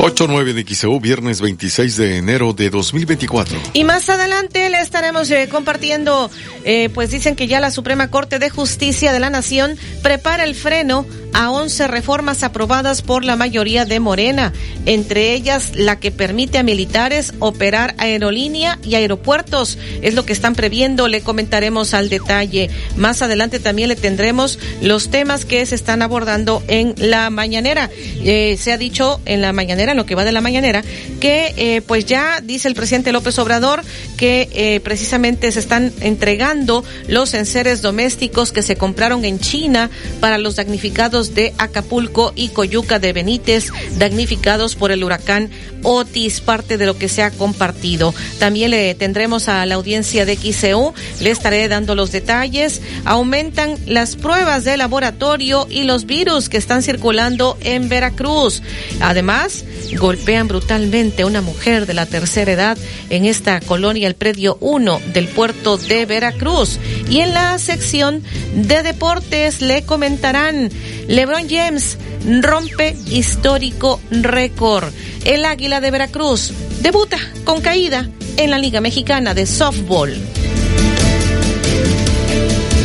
8-9 0.00 0.54
de 0.54 0.64
XEU, 0.64 0.98
viernes 0.98 1.42
26 1.42 1.98
de 1.98 2.16
enero 2.16 2.54
de 2.54 2.70
2024. 2.70 3.58
Y 3.74 3.84
más 3.84 4.08
adelante 4.08 4.70
le 4.70 4.80
estaremos 4.80 5.30
eh, 5.30 5.46
compartiendo, 5.50 6.30
eh, 6.64 6.88
pues 6.94 7.10
dicen 7.10 7.36
que 7.36 7.46
ya 7.46 7.60
la 7.60 7.70
Suprema 7.70 8.08
Corte 8.08 8.38
de 8.38 8.48
Justicia 8.48 9.12
de 9.12 9.20
la 9.20 9.28
Nación 9.28 9.76
prepara 10.02 10.44
el 10.44 10.54
freno 10.54 11.04
a 11.32 11.50
11 11.50 11.88
reformas 11.88 12.42
aprobadas 12.42 13.02
por 13.02 13.24
la 13.24 13.36
mayoría 13.36 13.84
de 13.84 14.00
Morena, 14.00 14.52
entre 14.86 15.32
ellas 15.34 15.72
la 15.74 15.98
que 15.98 16.10
permite 16.10 16.58
a 16.58 16.62
militares 16.62 17.34
operar 17.38 17.94
aerolínea 17.98 18.78
y 18.82 18.94
aeropuertos. 18.94 19.78
Es 20.02 20.14
lo 20.14 20.24
que 20.24 20.32
están 20.32 20.54
previendo, 20.54 21.08
le 21.08 21.20
comentaremos 21.20 21.94
al 21.94 22.08
detalle. 22.08 22.70
Más 22.96 23.22
adelante 23.22 23.60
también 23.60 23.88
le 23.88 23.96
tendremos 23.96 24.58
los 24.82 25.10
temas 25.10 25.44
que 25.44 25.64
se 25.66 25.74
están 25.74 26.02
abordando 26.02 26.62
en 26.68 26.94
la 26.96 27.30
mañanera. 27.30 27.90
Eh, 28.24 28.56
se 28.58 28.72
ha 28.72 28.78
dicho 28.78 29.20
en 29.24 29.40
la 29.40 29.52
mañanera, 29.52 29.89
en 29.90 29.96
lo 29.96 30.06
que 30.06 30.14
va 30.14 30.24
de 30.24 30.32
la 30.32 30.40
mañanera, 30.40 30.82
que 31.20 31.54
eh, 31.56 31.82
pues 31.82 32.06
ya 32.06 32.40
dice 32.40 32.68
el 32.68 32.74
presidente 32.74 33.12
López 33.12 33.38
Obrador 33.38 33.82
que 34.16 34.48
eh, 34.52 34.80
precisamente 34.80 35.50
se 35.52 35.60
están 35.60 35.92
entregando 36.00 36.84
los 37.08 37.34
enseres 37.34 37.82
domésticos 37.82 38.52
que 38.52 38.62
se 38.62 38.76
compraron 38.76 39.24
en 39.24 39.38
China 39.38 39.90
para 40.20 40.38
los 40.38 40.56
damnificados 40.56 41.34
de 41.34 41.54
Acapulco 41.58 42.32
y 42.34 42.48
Coyuca 42.48 42.98
de 42.98 43.12
Benítez, 43.12 43.70
damnificados 43.98 44.74
por 44.74 44.90
el 44.92 45.04
huracán 45.04 45.50
Otis, 45.82 46.40
parte 46.40 46.76
de 46.76 46.86
lo 46.86 46.98
que 46.98 47.08
se 47.08 47.22
ha 47.22 47.30
compartido. 47.30 48.14
También 48.38 48.70
le 48.70 48.94
tendremos 48.94 49.48
a 49.48 49.64
la 49.66 49.76
audiencia 49.76 50.26
de 50.26 50.36
XCU, 50.36 50.92
le 51.20 51.30
estaré 51.30 51.68
dando 51.68 51.94
los 51.94 52.12
detalles. 52.12 52.80
Aumentan 53.04 53.76
las 53.86 54.16
pruebas 54.16 54.64
de 54.64 54.76
laboratorio 54.76 55.66
y 55.70 55.84
los 55.84 56.06
virus 56.06 56.48
que 56.48 56.56
están 56.58 56.82
circulando 56.82 57.56
en 57.62 57.88
Veracruz. 57.88 58.62
Además, 59.00 59.64
golpean 59.98 60.48
brutalmente 60.48 61.22
a 61.22 61.26
una 61.26 61.40
mujer 61.40 61.86
de 61.86 61.94
la 61.94 62.06
tercera 62.06 62.52
edad 62.52 62.78
en 63.10 63.26
esta 63.26 63.60
colonia, 63.60 64.08
el 64.08 64.14
predio 64.14 64.56
1 64.60 65.00
del 65.12 65.28
puerto 65.28 65.76
de 65.78 66.06
Veracruz. 66.06 66.78
Y 67.08 67.20
en 67.20 67.34
la 67.34 67.58
sección 67.58 68.22
de 68.54 68.82
deportes 68.82 69.60
le 69.60 69.82
comentarán, 69.82 70.70
LeBron 71.08 71.48
James 71.48 71.98
rompe 72.40 72.96
histórico 73.10 74.00
récord. 74.10 74.92
El 75.24 75.44
Águila 75.44 75.80
de 75.80 75.90
Veracruz 75.90 76.52
debuta 76.80 77.18
con 77.44 77.60
caída 77.60 78.08
en 78.36 78.50
la 78.50 78.58
Liga 78.58 78.80
Mexicana 78.80 79.34
de 79.34 79.46
Softball. 79.46 80.16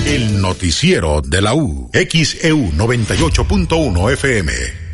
El 0.06 0.39
noticiero 0.41 1.22
de 1.22 1.41
la 1.41 1.56
U, 1.56 1.89
XEU 1.91 2.72
98.1 2.74 4.14
FM. 4.14 4.84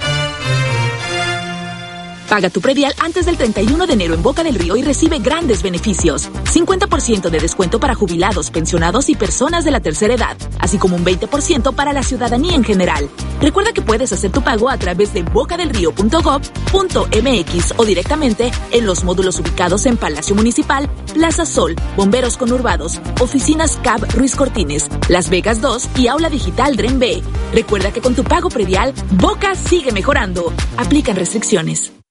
Paga 2.32 2.50
tu 2.50 2.62
predial 2.62 2.96
antes 3.04 3.26
del 3.26 3.36
31 3.36 3.88
de 3.88 3.92
enero 3.92 4.14
en 4.14 4.24
Boca 4.24 4.42
del 4.42 4.56
Río 4.56 4.78
y 4.78 4.84
recibe 4.84 5.20
grandes 5.20 5.64
beneficios. 5.64 6.30
50% 6.46 7.30
de 7.30 7.40
descuento 7.42 7.78
para 7.78 7.94
jubilados, 7.94 8.52
pensionados 8.52 9.10
y 9.10 9.16
personas 9.16 9.66
de 9.66 9.72
la 9.72 9.82
tercera 9.82 10.14
edad, 10.14 10.38
así 10.58 10.78
como 10.78 10.96
un 10.96 11.04
20% 11.04 11.76
para 11.76 11.92
la 11.92 12.04
ciudadanía 12.04 12.56
en 12.56 12.64
general. 12.64 13.10
Recuerda 13.42 13.74
que 13.74 13.82
puedes 13.82 14.14
hacer 14.14 14.32
tu 14.32 14.42
pago 14.42 14.70
a 14.70 14.78
través 14.78 15.14
de 15.14 15.24
bocadelrío.gov.mx 15.24 17.74
o 17.76 17.84
directamente 17.84 18.50
en 18.72 18.86
los 18.86 19.04
módulos 19.04 19.38
ubicados 19.38 19.86
en 19.86 19.98
Palacio 19.98 20.34
Municipal, 20.34 20.90
Plaza 21.14 21.46
Sol, 21.46 21.76
Bomberos 21.98 22.38
Conurbados, 22.38 23.02
Oficinas 23.20 23.78
CAB 23.84 24.10
Ruiz 24.16 24.38
Cortines, 24.38 24.88
Las 25.10 25.30
Vegas 25.30 25.60
2 25.60 25.90
y 25.98 26.08
Aula 26.08 26.30
Digital 26.30 26.78
Dren 26.78 26.98
B. 26.98 27.22
Recuerda 27.52 27.92
que 27.92 28.00
con 28.00 28.16
tu 28.16 28.24
pago 28.24 28.48
predial, 28.48 28.94
Boca 29.20 29.54
sigue 29.54 29.92
mejorando. 29.92 30.54
Aplican 30.78 31.18
restricciones. 31.18 31.92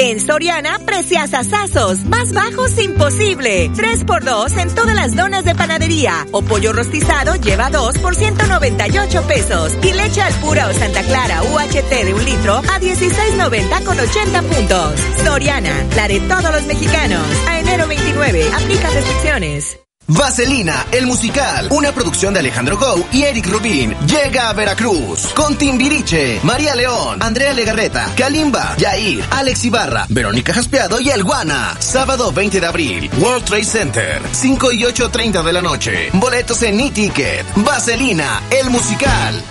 En 0.00 0.20
Soriana, 0.20 0.78
precias 0.86 1.34
asazos, 1.34 2.04
más 2.04 2.32
bajos 2.32 2.78
imposible. 2.78 3.68
3x2 3.70 4.56
en 4.58 4.72
todas 4.72 4.94
las 4.94 5.16
donas 5.16 5.44
de 5.44 5.56
panadería. 5.56 6.24
O 6.30 6.40
pollo 6.42 6.72
rostizado 6.72 7.34
lleva 7.34 7.68
2 7.68 7.98
por 7.98 8.14
198 8.14 9.22
pesos. 9.22 9.76
Y 9.82 9.92
leche 9.92 10.22
al 10.22 10.32
pura 10.34 10.68
o 10.68 10.72
Santa 10.72 11.02
Clara 11.02 11.42
UHT 11.42 12.04
de 12.04 12.14
un 12.14 12.24
litro 12.24 12.58
a 12.58 12.80
16.90 12.80 13.84
con 13.84 13.98
80 13.98 14.42
puntos. 14.42 15.00
Soriana, 15.24 15.74
la 15.96 16.06
de 16.06 16.20
todos 16.20 16.52
los 16.52 16.64
mexicanos. 16.66 17.26
A 17.48 17.58
enero 17.58 17.88
29, 17.88 18.50
aplica 18.54 18.90
restricciones. 18.90 19.87
Vaselina, 20.10 20.86
el 20.90 21.06
musical, 21.06 21.68
una 21.70 21.92
producción 21.92 22.32
de 22.32 22.40
Alejandro 22.40 22.78
Gou 22.78 23.06
y 23.12 23.24
Eric 23.24 23.46
Rubin, 23.46 23.94
llega 24.06 24.48
a 24.48 24.54
Veracruz 24.54 25.34
con 25.34 25.56
Timbiriche, 25.56 26.40
María 26.44 26.74
León, 26.74 27.22
Andrea 27.22 27.52
Legarreta, 27.52 28.14
Kalimba, 28.16 28.74
Yair, 28.78 29.22
Alex 29.30 29.66
Ibarra, 29.66 30.06
Verónica 30.08 30.54
Jaspeado 30.54 30.98
y 30.98 31.10
El 31.10 31.24
Guana. 31.24 31.76
Sábado 31.78 32.32
20 32.32 32.58
de 32.58 32.66
abril, 32.66 33.10
World 33.18 33.44
Trade 33.44 33.64
Center, 33.64 34.22
5 34.32 34.72
y 34.72 34.82
8.30 34.84 35.42
de 35.42 35.52
la 35.52 35.60
noche. 35.60 36.08
Boletos 36.14 36.62
en 36.62 36.80
e-ticket. 36.80 37.44
Vaselina, 37.56 38.42
el 38.50 38.70
musical. 38.70 39.42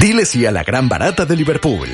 Dile 0.00 0.26
sí 0.26 0.44
a 0.44 0.50
la 0.50 0.64
gran 0.64 0.88
barata 0.88 1.24
de 1.24 1.36
Liverpool. 1.36 1.88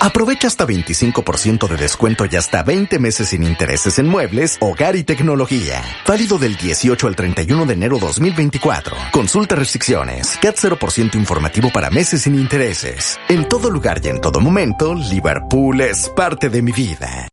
Aprovecha 0.00 0.46
hasta 0.46 0.66
25% 0.66 1.68
de 1.68 1.76
descuento 1.76 2.24
y 2.24 2.34
hasta 2.36 2.62
20 2.62 2.98
meses 2.98 3.28
sin 3.28 3.44
intereses 3.44 3.98
en 3.98 4.08
muebles, 4.08 4.56
hogar 4.60 4.96
y 4.96 5.04
tecnología. 5.04 5.82
Válido 6.08 6.38
del 6.38 6.56
18 6.56 7.06
al 7.06 7.14
31 7.14 7.66
de 7.66 7.74
enero 7.74 7.98
2024. 7.98 8.96
Consulta 9.12 9.56
restricciones. 9.56 10.38
CAT 10.40 10.56
0% 10.56 11.16
informativo 11.16 11.70
para 11.70 11.90
meses 11.90 12.22
sin 12.22 12.34
intereses. 12.34 13.18
En 13.28 13.46
todo 13.46 13.70
lugar 13.70 14.00
y 14.02 14.08
en 14.08 14.20
todo 14.22 14.40
momento, 14.40 14.94
Liverpool 14.94 15.82
es 15.82 16.08
parte 16.08 16.48
de 16.48 16.62
mi 16.62 16.72
vida. 16.72 17.28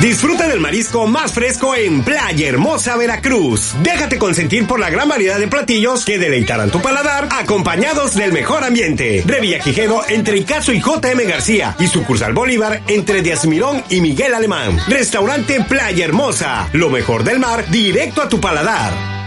Disfruta 0.00 0.48
del 0.48 0.60
marisco 0.60 1.06
más 1.06 1.32
fresco 1.32 1.74
en 1.74 2.02
Playa 2.02 2.48
Hermosa, 2.48 2.96
Veracruz. 2.96 3.74
Déjate 3.82 4.18
consentir 4.18 4.66
por 4.66 4.80
la 4.80 4.90
gran 4.90 5.08
variedad 5.08 5.38
de 5.38 5.48
platillos 5.48 6.04
que 6.04 6.18
deleitarán 6.18 6.70
tu 6.70 6.80
paladar, 6.82 7.28
acompañados 7.30 8.14
del 8.14 8.32
mejor 8.32 8.64
ambiente. 8.64 9.22
Revilla 9.26 9.60
Quijedo 9.60 10.02
entre 10.08 10.38
Icazo 10.38 10.72
y 10.72 10.80
JM 10.80 11.26
García 11.28 11.76
y 11.78 11.86
sucursal 11.86 12.32
Bolívar 12.32 12.82
entre 12.88 13.22
Díaz 13.22 13.46
Mirón 13.46 13.82
y 13.88 14.00
Miguel 14.00 14.34
Alemán. 14.34 14.78
Restaurante 14.88 15.64
Playa 15.64 16.04
Hermosa. 16.04 16.68
Lo 16.72 16.90
mejor 16.90 17.24
del 17.24 17.38
mar 17.38 17.64
directo 17.70 18.22
a 18.22 18.28
tu 18.28 18.40
paladar. 18.40 19.23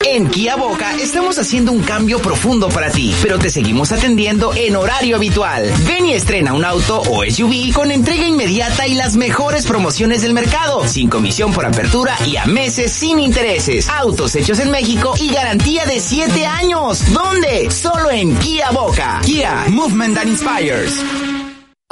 En 0.00 0.28
Kia 0.28 0.56
Boca 0.56 0.94
estamos 0.96 1.38
haciendo 1.38 1.72
un 1.72 1.82
cambio 1.82 2.18
profundo 2.20 2.68
para 2.68 2.90
ti, 2.90 3.14
pero 3.22 3.38
te 3.38 3.48
seguimos 3.48 3.90
atendiendo 3.90 4.52
en 4.54 4.76
horario 4.76 5.16
habitual. 5.16 5.72
Ven 5.86 6.06
y 6.06 6.12
estrena 6.12 6.52
un 6.52 6.64
auto 6.64 7.00
o 7.00 7.24
SUV 7.24 7.72
con 7.72 7.90
entrega 7.90 8.26
inmediata 8.26 8.86
y 8.86 8.94
las 8.94 9.16
mejores 9.16 9.66
promociones 9.66 10.22
del 10.22 10.34
mercado, 10.34 10.86
sin 10.86 11.08
comisión 11.08 11.52
por 11.52 11.64
apertura 11.64 12.16
y 12.26 12.36
a 12.36 12.44
meses 12.44 12.92
sin 12.92 13.18
intereses. 13.18 13.88
Autos 13.88 14.34
hechos 14.36 14.58
en 14.58 14.70
México 14.70 15.14
y 15.18 15.30
garantía 15.32 15.86
de 15.86 15.98
7 15.98 16.46
años. 16.46 17.02
¿Dónde? 17.12 17.70
Solo 17.70 18.10
en 18.10 18.36
Kia 18.36 18.70
Boca. 18.70 19.20
Kia, 19.24 19.64
Movement 19.68 20.16
that 20.16 20.26
Inspires. 20.26 21.43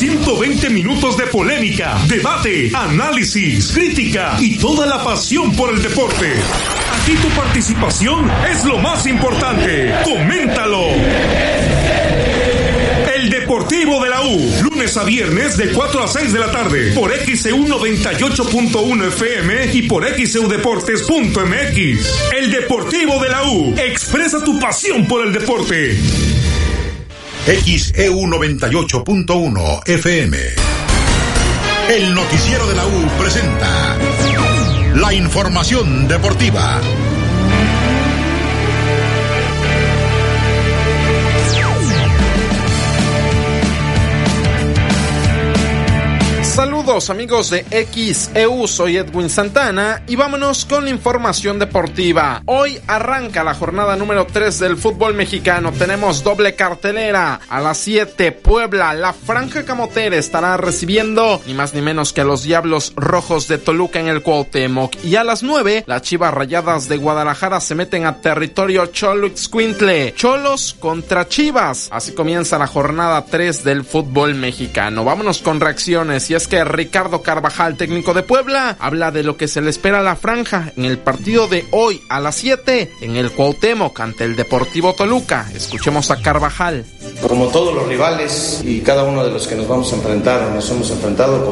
...120 0.00 0.70
minutos 0.70 1.16
de 1.16 1.26
polémica, 1.26 1.96
debate, 2.08 2.72
análisis, 2.74 3.72
crítica 3.72 4.36
y 4.40 4.58
toda 4.58 4.84
la 4.86 5.04
pasión 5.04 5.54
por 5.54 5.72
el 5.72 5.80
deporte. 5.80 6.32
Aquí 7.00 7.14
tu 7.16 7.28
participación 7.28 8.28
es 8.50 8.64
lo 8.64 8.78
más 8.78 9.06
importante. 9.06 9.94
Coméntalo. 10.02 10.88
El 13.24 13.30
Deportivo 13.30 14.04
de 14.04 14.10
la 14.10 14.20
U, 14.20 14.38
lunes 14.64 14.94
a 14.98 15.02
viernes 15.02 15.56
de 15.56 15.70
4 15.70 16.04
a 16.04 16.08
6 16.08 16.30
de 16.30 16.38
la 16.38 16.52
tarde, 16.52 16.92
por 16.92 17.10
XEU 17.10 17.56
98.1 17.56 19.08
FM 19.08 19.72
y 19.72 19.88
por 19.88 20.04
XEUDeportes.mx. 20.04 21.74
El 22.36 22.50
Deportivo 22.50 23.22
de 23.22 23.30
la 23.30 23.44
U, 23.44 23.74
expresa 23.78 24.44
tu 24.44 24.60
pasión 24.60 25.06
por 25.06 25.26
el 25.26 25.32
deporte. 25.32 25.98
XEU 27.46 28.26
98.1 28.26 29.88
FM. 29.88 30.38
El 31.96 32.14
noticiero 32.14 32.66
de 32.66 32.74
la 32.74 32.84
U 32.84 33.08
presenta 33.18 33.96
la 34.96 35.14
información 35.14 36.08
deportiva. 36.08 36.78
Saludos 46.84 47.08
amigos 47.08 47.48
de 47.48 47.64
XEU, 47.64 48.68
soy 48.68 48.98
Edwin 48.98 49.30
Santana 49.30 50.02
y 50.06 50.16
vámonos 50.16 50.66
con 50.66 50.84
la 50.84 50.90
información 50.90 51.58
deportiva. 51.58 52.42
Hoy 52.44 52.78
arranca 52.86 53.42
la 53.42 53.54
jornada 53.54 53.96
número 53.96 54.26
3 54.26 54.58
del 54.58 54.76
fútbol 54.76 55.14
mexicano. 55.14 55.72
Tenemos 55.72 56.22
doble 56.22 56.54
cartelera. 56.54 57.40
A 57.48 57.60
las 57.62 57.78
7 57.78 58.32
Puebla, 58.32 58.92
la 58.92 59.14
Franja 59.14 59.64
Camotera 59.64 60.16
estará 60.16 60.58
recibiendo 60.58 61.40
ni 61.46 61.54
más 61.54 61.72
ni 61.72 61.80
menos 61.80 62.12
que 62.12 62.20
a 62.20 62.24
los 62.24 62.42
Diablos 62.42 62.92
Rojos 62.96 63.48
de 63.48 63.56
Toluca 63.56 63.98
en 63.98 64.08
el 64.08 64.22
Cuauhtémoc. 64.22 65.02
Y 65.02 65.16
a 65.16 65.24
las 65.24 65.42
9 65.42 65.84
las 65.86 66.02
Chivas 66.02 66.34
Rayadas 66.34 66.90
de 66.90 66.98
Guadalajara 66.98 67.62
se 67.62 67.74
meten 67.74 68.04
a 68.04 68.20
territorio 68.20 68.92
Cholux-Quintle. 68.92 70.14
Cholos 70.16 70.76
contra 70.78 71.28
Chivas. 71.28 71.88
Así 71.90 72.12
comienza 72.12 72.58
la 72.58 72.66
jornada 72.66 73.24
3 73.24 73.64
del 73.64 73.84
fútbol 73.84 74.34
mexicano. 74.34 75.02
Vámonos 75.02 75.38
con 75.38 75.60
reacciones 75.60 76.28
y 76.28 76.34
es 76.34 76.46
que 76.46 76.73
Ricardo 76.74 77.22
Carvajal, 77.22 77.76
técnico 77.76 78.14
de 78.14 78.22
Puebla, 78.22 78.76
habla 78.78 79.10
de 79.10 79.22
lo 79.22 79.36
que 79.36 79.48
se 79.48 79.60
le 79.60 79.70
espera 79.70 80.00
a 80.00 80.02
la 80.02 80.16
franja 80.16 80.72
en 80.76 80.84
el 80.84 80.98
partido 80.98 81.48
de 81.48 81.64
hoy 81.70 82.02
a 82.08 82.20
las 82.20 82.36
7 82.36 82.92
en 83.00 83.16
el 83.16 83.30
Cuauhtémoc 83.32 83.98
ante 84.00 84.24
el 84.24 84.36
Deportivo 84.36 84.94
Toluca. 84.94 85.48
Escuchemos 85.54 86.10
a 86.10 86.20
Carvajal. 86.20 86.84
Como 87.26 87.48
todos 87.48 87.74
los 87.74 87.86
rivales 87.86 88.60
y 88.64 88.80
cada 88.80 89.04
uno 89.04 89.24
de 89.24 89.30
los 89.30 89.46
que 89.46 89.56
nos 89.56 89.68
vamos 89.68 89.92
a 89.92 89.96
enfrentar, 89.96 90.50
nos 90.50 90.70
hemos 90.70 90.90
enfrentado 90.90 91.44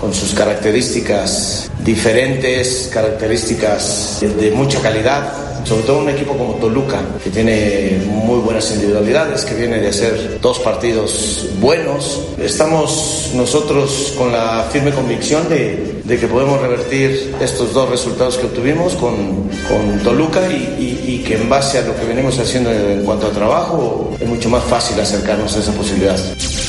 con, 0.00 0.12
sus 0.12 0.34
características 0.34 1.70
diferentes, 1.82 2.90
características 2.92 4.18
de 4.20 4.50
mucha 4.50 4.80
calidad 4.82 5.43
sobre 5.64 5.82
todo 5.84 5.98
un 6.00 6.08
equipo 6.08 6.36
como 6.36 6.54
Toluca, 6.54 7.00
que 7.22 7.30
tiene 7.30 8.02
muy 8.06 8.38
buenas 8.40 8.70
individualidades, 8.72 9.44
que 9.44 9.54
viene 9.54 9.78
de 9.78 9.88
hacer 9.88 10.38
dos 10.40 10.58
partidos 10.58 11.48
buenos. 11.60 12.22
Estamos 12.38 13.30
nosotros 13.34 14.14
con 14.16 14.30
la 14.32 14.68
firme 14.70 14.92
convicción 14.92 15.48
de, 15.48 16.02
de 16.04 16.18
que 16.18 16.26
podemos 16.26 16.60
revertir 16.60 17.34
estos 17.40 17.72
dos 17.72 17.88
resultados 17.88 18.36
que 18.36 18.46
obtuvimos 18.46 18.94
con, 18.94 19.48
con 19.68 19.98
Toluca 20.02 20.40
y, 20.50 21.00
y, 21.06 21.14
y, 21.14 21.18
que 21.24 21.36
en 21.36 21.48
base 21.48 21.78
a 21.78 21.82
lo 21.82 21.96
que 21.96 22.04
venimos 22.04 22.38
haciendo 22.38 22.70
en 22.70 23.04
cuanto 23.04 23.26
a 23.26 23.30
trabajo 23.30 24.14
es 24.20 24.28
mucho 24.28 24.50
más 24.50 24.62
fácil 24.64 25.00
acercarnos 25.00 25.56
a 25.56 25.60
esa 25.60 25.72
posibilidad. 25.72 26.18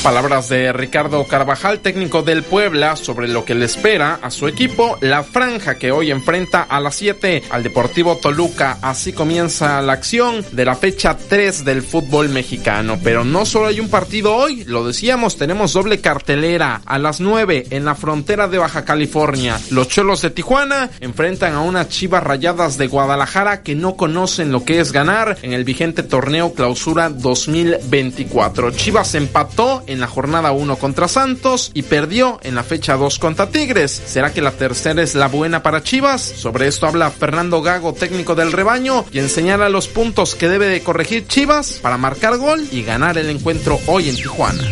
Palabras 0.02 0.48
de 0.48 0.72
Ricardo 0.72 1.24
Carvajal, 1.24 1.80
técnico 1.80 2.22
del 2.22 2.44
Puebla, 2.44 2.96
sobre 2.96 3.28
lo 3.28 3.44
que 3.44 3.54
le 3.54 3.66
espera 3.66 4.18
a 4.22 4.30
su 4.30 4.46
equipo, 4.46 4.96
la 5.00 5.22
franja 5.22 5.76
que 5.76 5.90
hoy 5.90 6.10
enfrenta 6.10 6.62
a 6.62 6.80
las 6.80 6.94
7 6.94 7.42
al 7.50 7.62
Deportivo 7.62 8.16
Toluca. 8.16 8.78
Así 8.82 9.12
comienza 9.12 9.82
la 9.82 9.94
acción 9.94 10.44
de 10.52 10.64
la 10.64 10.76
fecha 10.76 11.16
3 11.16 11.64
del 11.64 11.82
fútbol 11.82 12.28
mexicano. 12.28 12.98
Pero 13.02 13.24
no 13.24 13.44
solo 13.44 13.66
hay 13.66 13.80
un 13.80 13.88
partido 13.88 14.34
hoy, 14.34 14.64
lo 14.64 14.86
decíamos, 14.86 15.36
tenemos 15.36 15.72
doble 15.72 16.00
cartelera 16.00 16.82
a 16.86 16.98
las 16.98 17.20
9 17.20 17.66
en 17.70 17.84
la 17.84 17.96
frontera 17.96 18.48
de 18.48 18.58
Baja 18.58 18.84
California. 18.84 19.25
Los 19.70 19.88
Cholos 19.88 20.22
de 20.22 20.30
Tijuana 20.30 20.88
enfrentan 21.00 21.54
a 21.54 21.60
unas 21.60 21.88
Chivas 21.88 22.22
Rayadas 22.22 22.78
de 22.78 22.86
Guadalajara 22.86 23.62
que 23.62 23.74
no 23.74 23.96
conocen 23.96 24.52
lo 24.52 24.64
que 24.64 24.78
es 24.78 24.92
ganar 24.92 25.36
en 25.42 25.52
el 25.52 25.64
vigente 25.64 26.04
torneo 26.04 26.54
Clausura 26.54 27.08
2024. 27.08 28.70
Chivas 28.70 29.16
empató 29.16 29.82
en 29.88 29.98
la 29.98 30.06
jornada 30.06 30.52
1 30.52 30.76
contra 30.76 31.08
Santos 31.08 31.72
y 31.74 31.82
perdió 31.82 32.38
en 32.44 32.54
la 32.54 32.62
fecha 32.62 32.96
2 32.96 33.18
contra 33.18 33.50
Tigres. 33.50 33.90
¿Será 34.06 34.32
que 34.32 34.42
la 34.42 34.52
tercera 34.52 35.02
es 35.02 35.16
la 35.16 35.26
buena 35.26 35.60
para 35.62 35.82
Chivas? 35.82 36.22
Sobre 36.22 36.68
esto 36.68 36.86
habla 36.86 37.10
Fernando 37.10 37.62
Gago, 37.62 37.94
técnico 37.94 38.36
del 38.36 38.52
rebaño, 38.52 39.04
quien 39.10 39.28
señala 39.28 39.68
los 39.68 39.88
puntos 39.88 40.36
que 40.36 40.48
debe 40.48 40.66
de 40.66 40.82
corregir 40.82 41.26
Chivas 41.26 41.80
para 41.82 41.98
marcar 41.98 42.36
gol 42.38 42.64
y 42.70 42.82
ganar 42.82 43.18
el 43.18 43.28
encuentro 43.28 43.80
hoy 43.86 44.08
en 44.08 44.14
Tijuana. 44.14 44.62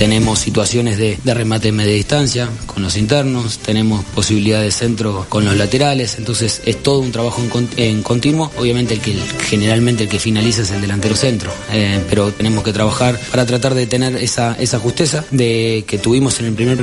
Tenemos 0.00 0.38
situaciones 0.38 0.96
de, 0.96 1.18
remate 1.26 1.68
en 1.68 1.76
media 1.76 1.92
distancia 1.92 2.48
con 2.64 2.82
los 2.82 2.96
internos, 2.96 3.58
tenemos 3.58 4.02
posibilidad 4.02 4.62
de 4.62 4.70
centro 4.70 5.26
con 5.28 5.44
los 5.44 5.54
laterales, 5.58 6.16
entonces 6.16 6.62
es 6.64 6.82
todo 6.82 7.00
un 7.00 7.12
trabajo 7.12 7.42
en, 7.76 8.02
continuo. 8.02 8.50
Obviamente 8.56 8.94
el 8.94 9.00
que 9.00 9.12
generalmente 9.42 10.04
el 10.04 10.08
que 10.08 10.18
finaliza 10.18 10.62
es 10.62 10.70
el 10.70 10.80
delantero 10.80 11.14
centro, 11.14 11.52
eh, 11.70 12.02
pero 12.08 12.32
tenemos 12.32 12.64
que 12.64 12.72
trabajar 12.72 13.20
para 13.30 13.44
tratar 13.44 13.74
de 13.74 13.86
tener 13.86 14.16
esa, 14.16 14.56
esa 14.58 14.78
justeza 14.78 15.22
de 15.32 15.84
que 15.86 15.98
tuvimos 15.98 16.40
en 16.40 16.46
el 16.46 16.54
primer 16.54 16.78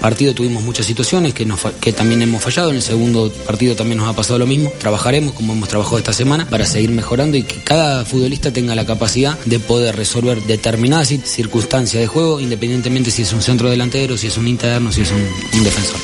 partido, 0.00 0.32
tuvimos 0.32 0.62
muchas 0.62 0.86
situaciones 0.86 1.34
que 1.34 1.92
también 1.92 2.22
hemos 2.22 2.44
fallado, 2.44 2.70
en 2.70 2.76
el 2.76 2.82
segundo 2.82 3.28
partido 3.44 3.74
también 3.74 3.98
nos 3.98 4.08
ha 4.08 4.14
pasado 4.14 4.38
lo 4.38 4.46
mismo. 4.46 4.72
Trabajaremos 4.78 5.34
como 5.34 5.52
hemos 5.52 5.68
trabajado 5.68 5.98
esta 5.98 6.12
semana 6.12 6.48
para 6.48 6.64
seguir 6.64 6.90
mejorando 6.90 7.36
y 7.36 7.42
que 7.42 7.56
cada 7.64 8.04
futbolista 8.04 8.52
tenga 8.52 8.76
la 8.76 8.86
capacidad 8.86 9.36
de 9.46 9.58
poder 9.58 9.96
resolver 9.96 10.40
determinadas 10.42 11.08
circunstancias 11.08 12.00
de 12.00 12.06
juego 12.06 12.38
independientemente 12.52 13.10
si 13.10 13.22
es 13.22 13.32
un 13.32 13.40
centro 13.40 13.70
delantero, 13.70 14.18
si 14.18 14.26
es 14.26 14.36
un 14.36 14.46
interno, 14.46 14.92
si 14.92 15.00
es 15.00 15.10
un, 15.10 15.26
un 15.54 15.64
defensor. 15.64 15.98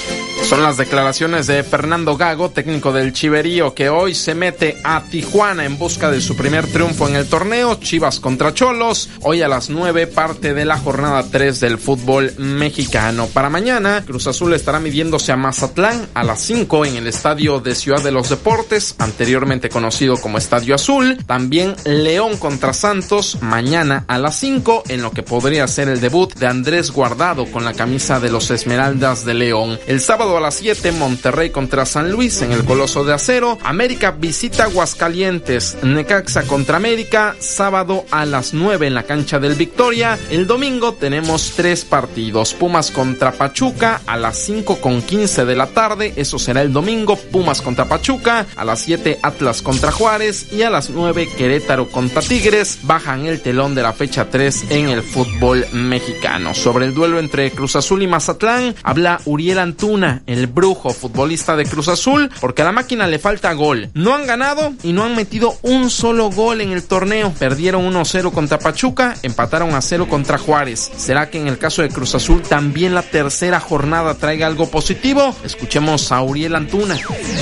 Son 0.48 0.62
las 0.62 0.78
declaraciones 0.78 1.46
de 1.46 1.62
Fernando 1.62 2.16
Gago, 2.16 2.48
técnico 2.48 2.90
del 2.90 3.12
Chiverío, 3.12 3.74
que 3.74 3.90
hoy 3.90 4.14
se 4.14 4.34
mete 4.34 4.78
a 4.82 5.02
Tijuana 5.02 5.66
en 5.66 5.76
busca 5.76 6.10
de 6.10 6.22
su 6.22 6.36
primer 6.36 6.66
triunfo 6.66 7.06
en 7.06 7.16
el 7.16 7.28
torneo, 7.28 7.74
Chivas 7.74 8.18
contra 8.18 8.54
Cholos. 8.54 9.10
Hoy 9.20 9.42
a 9.42 9.48
las 9.48 9.68
9 9.68 10.06
parte 10.06 10.54
de 10.54 10.64
la 10.64 10.78
jornada 10.78 11.22
3 11.30 11.60
del 11.60 11.76
fútbol 11.76 12.32
mexicano. 12.38 13.26
Para 13.26 13.50
mañana, 13.50 14.02
Cruz 14.06 14.26
Azul 14.26 14.54
estará 14.54 14.80
midiéndose 14.80 15.32
a 15.32 15.36
Mazatlán 15.36 16.08
a 16.14 16.24
las 16.24 16.40
5 16.40 16.86
en 16.86 16.96
el 16.96 17.08
estadio 17.08 17.60
de 17.60 17.74
Ciudad 17.74 18.02
de 18.02 18.12
los 18.12 18.30
Deportes, 18.30 18.94
anteriormente 18.96 19.68
conocido 19.68 20.16
como 20.16 20.38
Estadio 20.38 20.74
Azul. 20.74 21.18
También 21.26 21.76
León 21.84 22.38
contra 22.38 22.72
Santos 22.72 23.36
mañana 23.42 24.06
a 24.08 24.16
las 24.16 24.40
5 24.40 24.84
en 24.88 25.02
lo 25.02 25.10
que 25.10 25.22
podría 25.22 25.68
ser 25.68 25.90
el 25.90 26.00
debut 26.00 26.32
de 26.36 26.46
Andrés 26.46 26.90
Guardado 26.90 27.44
con 27.52 27.66
la 27.66 27.74
camisa 27.74 28.18
de 28.18 28.30
los 28.30 28.50
Esmeraldas 28.50 29.26
de 29.26 29.34
León. 29.34 29.78
El 29.86 30.00
sábado 30.00 30.37
a 30.38 30.40
las 30.40 30.54
7, 30.54 30.92
Monterrey 30.92 31.50
contra 31.50 31.84
San 31.84 32.12
Luis 32.12 32.42
en 32.42 32.52
el 32.52 32.64
Coloso 32.64 33.04
de 33.04 33.12
Acero. 33.12 33.58
América 33.64 34.12
visita 34.12 34.64
Aguascalientes. 34.64 35.76
Necaxa 35.82 36.44
contra 36.44 36.76
América, 36.76 37.34
sábado 37.40 38.04
a 38.12 38.24
las 38.24 38.54
9 38.54 38.86
en 38.86 38.94
la 38.94 39.02
cancha 39.02 39.40
del 39.40 39.54
Victoria. 39.54 40.18
El 40.30 40.46
domingo 40.46 40.94
tenemos 40.94 41.54
tres 41.56 41.84
partidos. 41.84 42.54
Pumas 42.54 42.92
contra 42.92 43.32
Pachuca 43.32 44.00
a 44.06 44.16
las 44.16 44.38
5 44.38 44.80
con 44.80 45.02
15 45.02 45.44
de 45.44 45.56
la 45.56 45.66
tarde. 45.66 46.12
Eso 46.16 46.38
será 46.38 46.62
el 46.62 46.72
domingo. 46.72 47.16
Pumas 47.16 47.60
contra 47.60 47.86
Pachuca. 47.86 48.46
A 48.56 48.64
las 48.64 48.80
7 48.80 49.18
Atlas 49.22 49.60
contra 49.60 49.90
Juárez. 49.90 50.52
Y 50.52 50.62
a 50.62 50.70
las 50.70 50.90
9 50.90 51.28
Querétaro 51.36 51.88
contra 51.88 52.22
Tigres. 52.22 52.78
Bajan 52.84 53.26
el 53.26 53.42
telón 53.42 53.74
de 53.74 53.82
la 53.82 53.92
fecha 53.92 54.30
3 54.30 54.70
en 54.70 54.88
el 54.88 55.02
fútbol 55.02 55.66
mexicano. 55.72 56.54
Sobre 56.54 56.86
el 56.86 56.94
duelo 56.94 57.18
entre 57.18 57.50
Cruz 57.50 57.74
Azul 57.74 58.02
y 58.02 58.06
Mazatlán, 58.06 58.76
habla 58.84 59.20
Uriel 59.24 59.58
Antuna 59.58 60.22
el 60.28 60.46
brujo 60.46 60.90
futbolista 60.90 61.56
de 61.56 61.64
Cruz 61.64 61.88
Azul, 61.88 62.30
porque 62.40 62.62
a 62.62 62.66
la 62.66 62.72
máquina 62.72 63.06
le 63.06 63.18
falta 63.18 63.52
gol. 63.54 63.88
No 63.94 64.14
han 64.14 64.26
ganado 64.26 64.74
y 64.82 64.92
no 64.92 65.04
han 65.04 65.16
metido 65.16 65.56
un 65.62 65.90
solo 65.90 66.30
gol 66.30 66.60
en 66.60 66.72
el 66.72 66.84
torneo. 66.84 67.32
Perdieron 67.38 67.90
1-0 67.90 68.30
contra 68.30 68.58
Pachuca, 68.58 69.14
empataron 69.22 69.74
a 69.74 69.80
0 69.80 70.06
contra 70.08 70.38
Juárez. 70.38 70.90
¿Será 70.96 71.30
que 71.30 71.38
en 71.38 71.48
el 71.48 71.58
caso 71.58 71.82
de 71.82 71.88
Cruz 71.88 72.14
Azul 72.14 72.42
también 72.42 72.94
la 72.94 73.02
tercera 73.02 73.58
jornada 73.58 74.14
traiga 74.14 74.46
algo 74.46 74.70
positivo? 74.70 75.34
Escuchemos 75.44 76.12
a 76.12 76.20
Uriel 76.20 76.54
Antuna. 76.54 76.98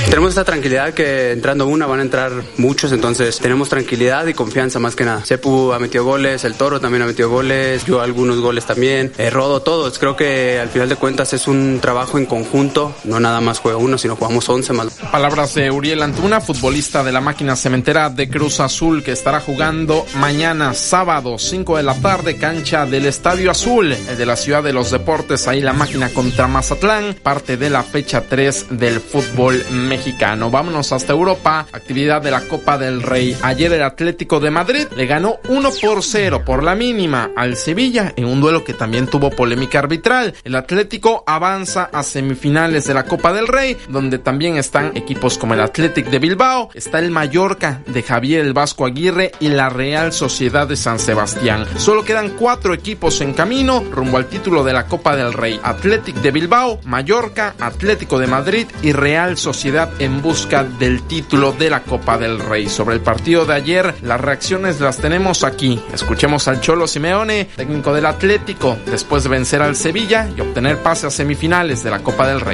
Tenemos 0.08 0.30
esta 0.30 0.44
tranquilidad 0.44 0.94
que 0.94 1.32
entrando 1.32 1.66
una 1.66 1.86
van 1.86 1.98
a 1.98 2.02
entrar 2.02 2.30
muchos, 2.56 2.92
entonces 2.92 3.38
tenemos 3.38 3.68
tranquilidad 3.68 4.26
y 4.28 4.34
confianza 4.34 4.78
más 4.78 4.94
que 4.94 5.04
nada. 5.04 5.24
Sepu 5.24 5.72
ha 5.72 5.80
metido 5.80 6.04
goles, 6.04 6.44
el 6.44 6.54
Toro 6.54 6.80
también 6.80 7.02
ha 7.02 7.06
metido 7.06 7.28
goles, 7.30 7.84
yo 7.84 8.00
algunos 8.00 8.38
goles 8.40 8.64
también, 8.64 9.12
eh, 9.18 9.30
Rodo 9.30 9.60
todos. 9.62 9.98
Creo 9.98 10.14
que 10.14 10.60
al 10.60 10.68
final 10.68 10.88
de 10.88 10.94
cuentas 10.94 11.32
es 11.32 11.48
un 11.48 11.80
trabajo 11.80 12.18
en 12.18 12.26
conjunto 12.26 12.75
no 13.04 13.20
nada 13.20 13.40
más 13.40 13.58
juega 13.58 13.78
uno, 13.78 13.96
sino 13.96 14.16
jugamos 14.16 14.48
11 14.48 14.72
más. 14.72 14.94
Palabras 15.10 15.54
de 15.54 15.70
Uriel 15.70 16.02
Antuna, 16.02 16.40
futbolista 16.40 17.02
de 17.02 17.12
la 17.12 17.20
máquina 17.20 17.56
cementera 17.56 18.10
de 18.10 18.28
Cruz 18.28 18.60
Azul, 18.60 19.02
que 19.02 19.12
estará 19.12 19.40
jugando 19.40 20.04
mañana 20.16 20.74
sábado 20.74 21.38
5 21.38 21.78
de 21.78 21.82
la 21.82 21.94
tarde, 21.94 22.36
cancha 22.36 22.84
del 22.84 23.06
Estadio 23.06 23.50
Azul, 23.50 23.92
el 23.92 24.18
de 24.18 24.26
la 24.26 24.36
Ciudad 24.36 24.62
de 24.62 24.72
los 24.72 24.90
Deportes, 24.90 25.48
ahí 25.48 25.60
la 25.60 25.72
máquina 25.72 26.10
contra 26.10 26.48
Mazatlán, 26.48 27.14
parte 27.22 27.56
de 27.56 27.70
la 27.70 27.82
fecha 27.82 28.22
3 28.22 28.66
del 28.70 29.00
fútbol 29.00 29.64
mexicano. 29.70 30.50
Vámonos 30.50 30.92
hasta 30.92 31.12
Europa, 31.12 31.66
actividad 31.72 32.20
de 32.20 32.30
la 32.30 32.42
Copa 32.42 32.76
del 32.76 33.02
Rey. 33.02 33.36
Ayer 33.42 33.72
el 33.72 33.82
Atlético 33.82 34.38
de 34.38 34.50
Madrid 34.50 34.86
le 34.94 35.06
ganó 35.06 35.38
1 35.48 35.70
por 35.80 36.02
0 36.02 36.42
por 36.44 36.62
la 36.62 36.74
mínima 36.74 37.30
al 37.36 37.56
Sevilla 37.56 38.12
en 38.16 38.26
un 38.26 38.40
duelo 38.40 38.64
que 38.64 38.74
también 38.74 39.06
tuvo 39.06 39.30
polémica 39.30 39.78
arbitral. 39.78 40.34
El 40.44 40.54
Atlético 40.54 41.24
avanza 41.26 41.84
a 41.84 42.02
de 42.72 42.94
la 42.94 43.04
Copa 43.04 43.32
del 43.32 43.46
Rey, 43.46 43.76
donde 43.88 44.18
también 44.18 44.56
están 44.56 44.96
equipos 44.96 45.38
como 45.38 45.54
el 45.54 45.60
Athletic 45.60 46.06
de 46.08 46.18
Bilbao, 46.18 46.70
está 46.74 46.98
el 46.98 47.10
Mallorca 47.10 47.80
de 47.86 48.02
Javier 48.02 48.44
el 48.44 48.52
Vasco 48.52 48.84
Aguirre 48.86 49.30
y 49.38 49.48
la 49.48 49.68
Real 49.68 50.12
Sociedad 50.12 50.66
de 50.66 50.76
San 50.76 50.98
Sebastián. 50.98 51.64
Solo 51.76 52.04
quedan 52.04 52.30
cuatro 52.30 52.74
equipos 52.74 53.20
en 53.20 53.34
camino 53.34 53.84
rumbo 53.92 54.16
al 54.16 54.26
título 54.26 54.64
de 54.64 54.72
la 54.72 54.86
Copa 54.86 55.14
del 55.14 55.32
Rey. 55.32 55.60
Athletic 55.62 56.16
de 56.16 56.32
Bilbao, 56.32 56.80
Mallorca, 56.84 57.54
Atlético 57.60 58.18
de 58.18 58.26
Madrid 58.26 58.66
y 58.82 58.92
Real 58.92 59.36
Sociedad 59.36 59.90
en 60.00 60.22
busca 60.22 60.64
del 60.64 61.02
título 61.02 61.52
de 61.52 61.70
la 61.70 61.82
Copa 61.82 62.18
del 62.18 62.40
Rey. 62.40 62.68
Sobre 62.68 62.96
el 62.96 63.00
partido 63.00 63.46
de 63.46 63.54
ayer, 63.54 63.94
las 64.02 64.20
reacciones 64.20 64.80
las 64.80 64.98
tenemos 64.98 65.44
aquí. 65.44 65.80
Escuchemos 65.92 66.48
al 66.48 66.60
Cholo 66.60 66.86
Simeone, 66.86 67.48
técnico 67.56 67.94
del 67.94 68.06
Atlético, 68.06 68.76
después 68.86 69.22
de 69.22 69.28
vencer 69.28 69.62
al 69.62 69.76
Sevilla 69.76 70.28
y 70.36 70.40
obtener 70.40 70.78
pase 70.82 71.06
a 71.06 71.10
semifinales 71.10 71.84
de 71.84 71.90
la 71.90 72.00
Copa 72.00 72.26
del 72.26 72.40
Rey. 72.40 72.45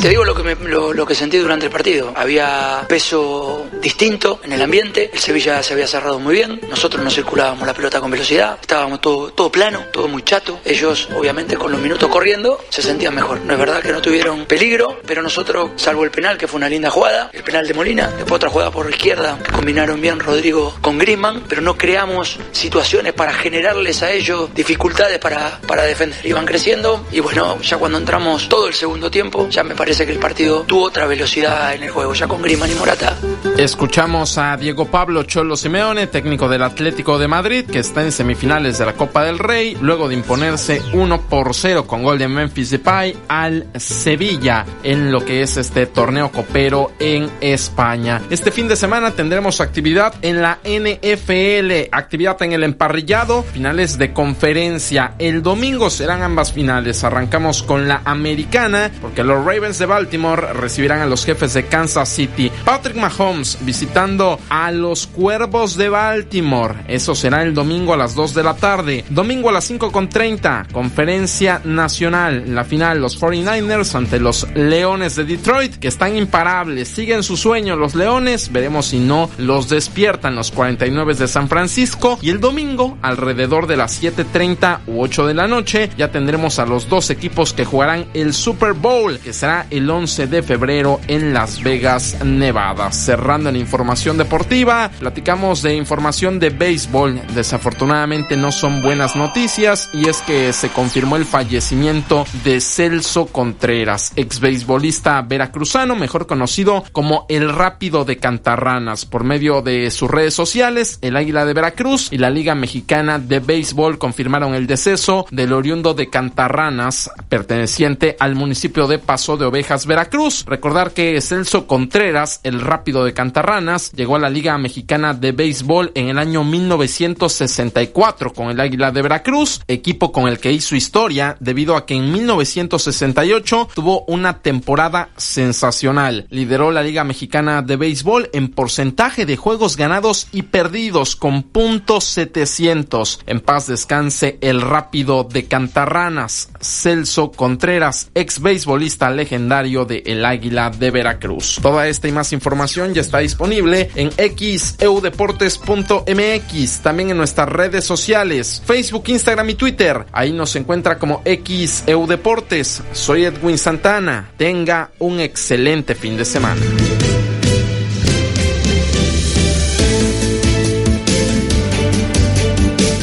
Te 0.00 0.08
digo 0.08 0.24
lo 0.24 0.34
que, 0.34 0.42
me, 0.42 0.54
lo, 0.54 0.94
lo, 0.94 1.04
que 1.04 1.14
sentí 1.14 1.36
durante 1.36 1.66
el 1.66 1.72
partido. 1.72 2.14
Había 2.16 2.86
peso 2.88 3.66
distinto 3.82 4.40
en 4.42 4.52
el 4.52 4.62
ambiente. 4.62 5.10
El 5.12 5.18
Sevilla 5.18 5.62
se 5.62 5.74
había 5.74 5.86
cerrado 5.86 6.18
muy 6.18 6.34
bien. 6.36 6.58
Nosotros 6.70 7.04
no 7.04 7.10
circulábamos 7.10 7.66
la 7.66 7.74
pelota 7.74 8.00
con 8.00 8.10
velocidad. 8.10 8.56
Estábamos 8.58 9.02
todo, 9.02 9.30
todo 9.32 9.52
plano, 9.52 9.84
todo 9.92 10.08
muy 10.08 10.22
chato. 10.22 10.60
Ellos, 10.64 11.10
obviamente, 11.14 11.56
con 11.56 11.70
los 11.72 11.80
minutos 11.80 12.08
corriendo, 12.08 12.58
se 12.70 12.80
sentían 12.80 13.14
mejor. 13.14 13.42
No 13.42 13.52
es 13.52 13.58
verdad 13.58 13.82
que 13.82 13.92
no 13.92 14.00
tuvieron 14.00 14.46
peligro, 14.46 14.98
pero 15.06 15.20
nosotros, 15.20 15.72
salvo 15.76 16.04
el 16.04 16.10
penal, 16.10 16.38
que 16.38 16.48
fue 16.48 16.56
una 16.56 16.70
linda 16.70 16.88
jugada, 16.88 17.28
el 17.34 17.42
penal 17.42 17.68
de 17.68 17.74
Molina, 17.74 18.06
después 18.08 18.32
otra 18.32 18.48
jugada 18.48 18.70
por 18.70 18.88
izquierda, 18.88 19.38
que 19.44 19.52
combinaron 19.52 20.00
bien 20.00 20.20
Rodrigo 20.20 20.74
con 20.80 20.96
Griezmann, 20.96 21.42
pero 21.46 21.60
no 21.60 21.76
creamos 21.76 22.38
situaciones 22.52 23.12
para 23.12 23.34
generarles 23.34 24.02
a 24.02 24.10
ellos 24.10 24.54
dificultades 24.54 25.18
para, 25.18 25.60
para 25.66 25.82
defender. 25.82 26.24
Iban 26.24 26.46
creciendo 26.46 27.04
y 27.12 27.20
bueno, 27.20 27.60
ya 27.60 27.76
cuando 27.76 27.98
entramos 27.98 28.48
todo 28.48 28.68
el 28.68 28.74
segundo 28.74 29.10
tiempo, 29.10 29.17
ya 29.50 29.64
me 29.64 29.74
parece 29.74 30.06
que 30.06 30.12
el 30.12 30.18
partido 30.18 30.62
tuvo 30.62 30.84
otra 30.84 31.06
velocidad 31.06 31.74
en 31.74 31.82
el 31.82 31.90
juego, 31.90 32.14
ya 32.14 32.28
con 32.28 32.40
Griman 32.40 32.70
y 32.70 32.74
Morata. 32.74 33.16
Escuchamos 33.56 34.38
a 34.38 34.56
Diego 34.56 34.86
Pablo 34.86 35.24
Cholo 35.24 35.56
Simeone, 35.56 36.06
técnico 36.06 36.48
del 36.48 36.62
Atlético 36.62 37.18
de 37.18 37.26
Madrid, 37.26 37.64
que 37.64 37.80
está 37.80 38.02
en 38.02 38.12
semifinales 38.12 38.78
de 38.78 38.86
la 38.86 38.92
Copa 38.92 39.24
del 39.24 39.38
Rey, 39.38 39.76
luego 39.80 40.08
de 40.08 40.14
imponerse 40.14 40.80
1 40.92 41.22
por 41.22 41.54
0 41.54 41.86
con 41.86 42.02
gol 42.02 42.18
de 42.18 42.28
Memphis 42.28 42.70
Depay 42.70 43.16
al 43.28 43.66
Sevilla 43.76 44.64
en 44.84 45.10
lo 45.10 45.24
que 45.24 45.42
es 45.42 45.56
este 45.56 45.86
torneo 45.86 46.30
copero 46.30 46.92
en 47.00 47.28
España. 47.40 48.22
Este 48.30 48.52
fin 48.52 48.68
de 48.68 48.76
semana 48.76 49.10
tendremos 49.10 49.60
actividad 49.60 50.14
en 50.22 50.40
la 50.40 50.58
NFL, 50.62 51.88
actividad 51.90 52.40
en 52.42 52.52
el 52.52 52.62
emparrillado, 52.62 53.42
finales 53.42 53.98
de 53.98 54.12
conferencia. 54.12 55.14
El 55.18 55.42
domingo 55.42 55.90
serán 55.90 56.22
ambas 56.22 56.52
finales. 56.52 57.02
Arrancamos 57.02 57.62
con 57.62 57.88
la 57.88 58.02
americana, 58.04 58.90
porque 59.08 59.24
los 59.24 59.42
Ravens 59.42 59.78
de 59.78 59.86
Baltimore 59.86 60.52
recibirán 60.52 61.00
a 61.00 61.06
los 61.06 61.24
jefes 61.24 61.54
de 61.54 61.64
Kansas 61.64 62.10
City. 62.10 62.52
Patrick 62.62 62.94
Mahomes 62.94 63.56
visitando 63.62 64.38
a 64.50 64.70
los 64.70 65.06
Cuervos 65.06 65.78
de 65.78 65.88
Baltimore. 65.88 66.74
Eso 66.88 67.14
será 67.14 67.42
el 67.42 67.54
domingo 67.54 67.94
a 67.94 67.96
las 67.96 68.14
2 68.14 68.34
de 68.34 68.42
la 68.42 68.54
tarde. 68.54 69.06
Domingo 69.08 69.48
a 69.48 69.52
las 69.52 69.70
5.30, 69.70 70.72
conferencia 70.72 71.62
nacional. 71.64 72.54
La 72.54 72.64
final, 72.64 73.00
los 73.00 73.18
49ers 73.18 73.94
ante 73.94 74.20
los 74.20 74.46
Leones 74.54 75.16
de 75.16 75.24
Detroit, 75.24 75.76
que 75.76 75.88
están 75.88 76.14
imparables. 76.14 76.88
Siguen 76.88 77.22
su 77.22 77.38
sueño 77.38 77.76
los 77.76 77.94
Leones. 77.94 78.52
Veremos 78.52 78.88
si 78.88 78.98
no 78.98 79.30
los 79.38 79.70
despiertan 79.70 80.36
los 80.36 80.50
49 80.50 81.14
de 81.14 81.28
San 81.28 81.48
Francisco. 81.48 82.18
Y 82.20 82.28
el 82.28 82.40
domingo, 82.40 82.98
alrededor 83.00 83.68
de 83.68 83.78
las 83.78 84.02
7.30 84.02 84.80
u 84.86 85.00
8 85.00 85.26
de 85.26 85.32
la 85.32 85.48
noche, 85.48 85.88
ya 85.96 86.10
tendremos 86.10 86.58
a 86.58 86.66
los 86.66 86.90
dos 86.90 87.08
equipos 87.08 87.54
que 87.54 87.64
jugarán 87.64 88.04
el 88.12 88.34
Super 88.34 88.74
Bowl, 88.74 88.97
que 88.98 89.32
será 89.32 89.66
el 89.70 89.88
11 89.88 90.26
de 90.26 90.42
febrero 90.42 90.98
en 91.06 91.32
Las 91.32 91.62
Vegas, 91.62 92.16
Nevada. 92.24 92.90
Cerrando 92.90 93.48
en 93.48 93.54
información 93.54 94.18
deportiva, 94.18 94.90
platicamos 94.98 95.62
de 95.62 95.76
información 95.76 96.40
de 96.40 96.50
béisbol. 96.50 97.20
Desafortunadamente 97.32 98.36
no 98.36 98.50
son 98.50 98.82
buenas 98.82 99.14
noticias 99.14 99.88
y 99.92 100.08
es 100.08 100.20
que 100.22 100.52
se 100.52 100.70
confirmó 100.70 101.14
el 101.14 101.26
fallecimiento 101.26 102.26
de 102.42 102.60
Celso 102.60 103.26
Contreras, 103.26 104.12
ex 104.16 104.40
beisbolista 104.40 105.22
veracruzano, 105.22 105.94
mejor 105.94 106.26
conocido 106.26 106.82
como 106.90 107.24
el 107.28 107.54
Rápido 107.54 108.04
de 108.04 108.16
Cantarranas, 108.16 109.06
por 109.06 109.22
medio 109.22 109.62
de 109.62 109.92
sus 109.92 110.10
redes 110.10 110.34
sociales, 110.34 110.98
el 111.02 111.16
Águila 111.16 111.44
de 111.44 111.54
Veracruz 111.54 112.12
y 112.12 112.18
la 112.18 112.30
Liga 112.30 112.56
Mexicana 112.56 113.20
de 113.20 113.38
Béisbol 113.38 113.98
confirmaron 113.98 114.56
el 114.56 114.66
deceso 114.66 115.24
del 115.30 115.52
oriundo 115.52 115.94
de 115.94 116.10
Cantarranas, 116.10 117.12
perteneciente 117.28 118.16
al 118.18 118.34
municipio 118.34 118.87
de 118.88 118.98
Paso 118.98 119.36
de 119.36 119.44
Ovejas, 119.46 119.86
Veracruz. 119.86 120.44
Recordar 120.46 120.92
que 120.92 121.20
Celso 121.20 121.66
Contreras, 121.66 122.40
el 122.42 122.60
Rápido 122.60 123.04
de 123.04 123.14
Cantarranas, 123.14 123.92
llegó 123.92 124.16
a 124.16 124.18
la 124.18 124.30
Liga 124.30 124.58
Mexicana 124.58 125.14
de 125.14 125.32
Béisbol 125.32 125.92
en 125.94 126.08
el 126.08 126.18
año 126.18 126.42
1964 126.44 128.32
con 128.32 128.50
el 128.50 128.60
Águila 128.60 128.90
de 128.90 129.02
Veracruz, 129.02 129.60
equipo 129.68 130.10
con 130.10 130.28
el 130.28 130.38
que 130.38 130.52
hizo 130.52 130.74
historia 130.74 131.36
debido 131.40 131.76
a 131.76 131.86
que 131.86 131.94
en 131.94 132.10
1968 132.12 133.68
tuvo 133.74 134.04
una 134.06 134.40
temporada 134.40 135.10
sensacional. 135.16 136.26
Lideró 136.30 136.70
la 136.70 136.82
Liga 136.82 137.04
Mexicana 137.04 137.62
de 137.62 137.76
Béisbol 137.76 138.30
en 138.32 138.48
porcentaje 138.48 139.26
de 139.26 139.36
juegos 139.36 139.76
ganados 139.76 140.28
y 140.32 140.42
perdidos 140.42 141.16
con 141.16 141.42
puntos 141.42 142.04
700. 142.04 143.20
En 143.26 143.40
paz 143.40 143.66
descanse 143.66 144.38
el 144.40 144.60
rápido 144.60 145.24
de 145.24 145.44
Cantarranas, 145.46 146.50
Celso 146.60 147.30
Contreras, 147.30 148.10
ex 148.14 148.40
beisbolista 148.78 149.10
legendario 149.10 149.84
de 149.84 150.04
El 150.06 150.24
Águila 150.24 150.70
de 150.70 150.92
Veracruz. 150.92 151.58
Toda 151.60 151.88
esta 151.88 152.06
y 152.08 152.12
más 152.12 152.32
información 152.32 152.94
ya 152.94 153.00
está 153.00 153.18
disponible 153.18 153.90
en 153.96 154.12
xeudeportes.mx, 154.12 156.80
también 156.80 157.10
en 157.10 157.16
nuestras 157.16 157.48
redes 157.48 157.84
sociales, 157.84 158.62
Facebook, 158.64 159.02
Instagram 159.08 159.50
y 159.50 159.54
Twitter. 159.54 160.06
Ahí 160.12 160.32
nos 160.32 160.54
encuentra 160.56 160.98
como 160.98 161.22
xeudeportes. 161.24 162.82
Soy 162.92 163.24
Edwin 163.24 163.58
Santana. 163.58 164.30
Tenga 164.36 164.92
un 165.00 165.18
excelente 165.20 165.96
fin 165.96 166.16
de 166.16 166.24
semana. 166.24 166.60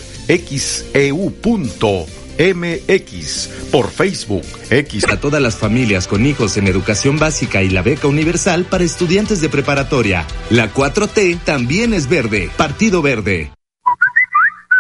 xeu.mx 2.38 3.50
por 3.72 3.92
Facebook 3.92 4.46
X. 4.70 5.06
A 5.10 5.20
todas 5.20 5.42
las 5.42 5.56
familias 5.56 6.08
con 6.08 6.26
hijos 6.26 6.58
en 6.58 6.68
educación 6.68 7.18
básica 7.18 7.64
y 7.64 7.70
la 7.70 7.82
beca 7.82 8.08
universal 8.08 8.66
para 8.66 8.84
estudiantes 8.84 9.42
de 9.42 9.50
preparatoria. 9.50 10.26
La 10.50 10.74
4T 10.74 11.40
también 11.44 11.94
es 11.94 12.10
verde. 12.10 12.50
Partido 12.56 13.02
Verde. 13.02 13.52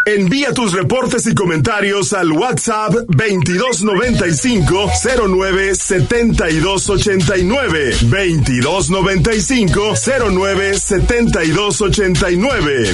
Envía 0.08 0.54
tus 0.54 0.72
reportes 0.72 1.26
y 1.26 1.34
comentarios 1.34 2.14
al 2.14 2.32
WhatsApp 2.32 2.94
2295 3.08 4.92
09 5.28 5.74
7289 5.74 7.98
2295 8.02 9.96
09 10.30 10.78
7289 10.78 12.94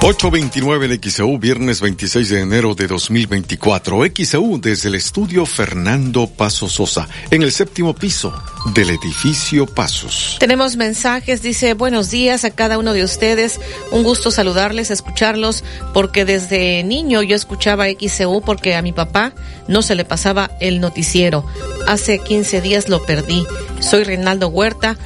829 0.00 0.86
en 0.86 1.10
XEU, 1.10 1.38
viernes 1.38 1.80
26 1.80 2.28
de 2.28 2.40
enero 2.40 2.76
de 2.76 2.86
2024. 2.86 4.04
XEU 4.14 4.60
desde 4.60 4.90
el 4.90 4.94
estudio 4.94 5.44
Fernando 5.44 6.28
Paso 6.28 6.68
Sosa, 6.68 7.08
en 7.32 7.42
el 7.42 7.50
séptimo 7.50 7.96
piso 7.96 8.32
del 8.74 8.90
edificio 8.90 9.66
Pasos. 9.66 10.36
Tenemos 10.38 10.76
mensajes, 10.76 11.42
dice 11.42 11.74
buenos 11.74 12.10
días 12.10 12.44
a 12.44 12.50
cada 12.50 12.78
uno 12.78 12.92
de 12.92 13.02
ustedes. 13.02 13.60
Un 13.90 14.04
gusto 14.04 14.30
saludarles, 14.30 14.92
escucharlos, 14.92 15.64
porque 15.92 16.24
desde 16.24 16.84
niño 16.84 17.20
yo 17.22 17.34
escuchaba 17.34 17.86
XEU 17.88 18.40
porque 18.40 18.76
a 18.76 18.82
mi 18.82 18.92
papá 18.92 19.32
no 19.66 19.82
se 19.82 19.96
le 19.96 20.04
pasaba 20.04 20.52
el 20.60 20.80
noticiero. 20.80 21.44
Hace 21.88 22.20
15 22.20 22.60
días 22.60 22.88
lo 22.88 23.04
perdí. 23.04 23.44
Soy 23.80 24.04
Reinaldo 24.04 24.46
Huerta. 24.46 24.96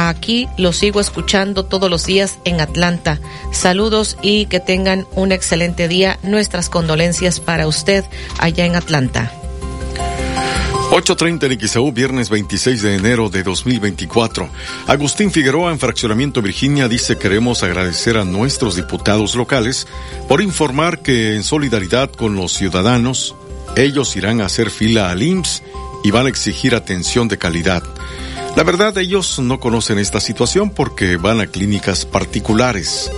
Aquí 0.00 0.48
lo 0.56 0.72
sigo 0.72 1.00
escuchando 1.00 1.64
todos 1.64 1.90
los 1.90 2.06
días 2.06 2.38
en 2.44 2.60
Atlanta. 2.60 3.18
Saludos 3.50 4.16
y 4.22 4.46
que 4.46 4.60
tengan 4.60 5.08
un 5.16 5.32
excelente 5.32 5.88
día. 5.88 6.20
Nuestras 6.22 6.68
condolencias 6.68 7.40
para 7.40 7.66
usted 7.66 8.04
allá 8.38 8.64
en 8.64 8.76
Atlanta. 8.76 9.32
8.30 10.92 11.52
en 11.52 11.68
XAU, 11.68 11.90
viernes 11.90 12.30
26 12.30 12.80
de 12.80 12.94
enero 12.94 13.28
de 13.28 13.42
2024. 13.42 14.48
Agustín 14.86 15.32
Figueroa, 15.32 15.72
en 15.72 15.80
Fraccionamiento 15.80 16.42
Virginia, 16.42 16.86
dice 16.86 17.18
queremos 17.18 17.64
agradecer 17.64 18.18
a 18.18 18.24
nuestros 18.24 18.76
diputados 18.76 19.34
locales 19.34 19.88
por 20.28 20.40
informar 20.40 21.00
que 21.00 21.34
en 21.34 21.42
solidaridad 21.42 22.08
con 22.12 22.36
los 22.36 22.52
ciudadanos, 22.52 23.34
ellos 23.74 24.14
irán 24.14 24.42
a 24.42 24.46
hacer 24.46 24.70
fila 24.70 25.10
al 25.10 25.24
IMSS 25.24 25.64
y 26.04 26.12
van 26.12 26.26
a 26.26 26.28
exigir 26.28 26.76
atención 26.76 27.26
de 27.26 27.36
calidad. 27.36 27.82
La 28.56 28.64
verdad, 28.64 28.96
ellos 28.98 29.38
no 29.38 29.60
conocen 29.60 29.98
esta 29.98 30.20
situación 30.20 30.70
porque 30.70 31.16
van 31.16 31.40
a 31.40 31.46
clínicas 31.46 32.04
particulares. 32.04 33.10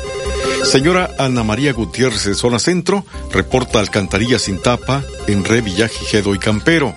Señora 0.65 1.11
Ana 1.19 1.43
María 1.43 1.73
Gutiérrez 1.73 2.25
de 2.25 2.35
Zona 2.35 2.59
Centro 2.59 3.05
reporta 3.33 3.81
alcantarilla 3.81 4.39
sin 4.39 4.61
tapa 4.61 5.03
en 5.27 5.45
Re 5.45 5.63
Villagigedo 5.63 6.35
y 6.35 6.39
Campero. 6.39 6.95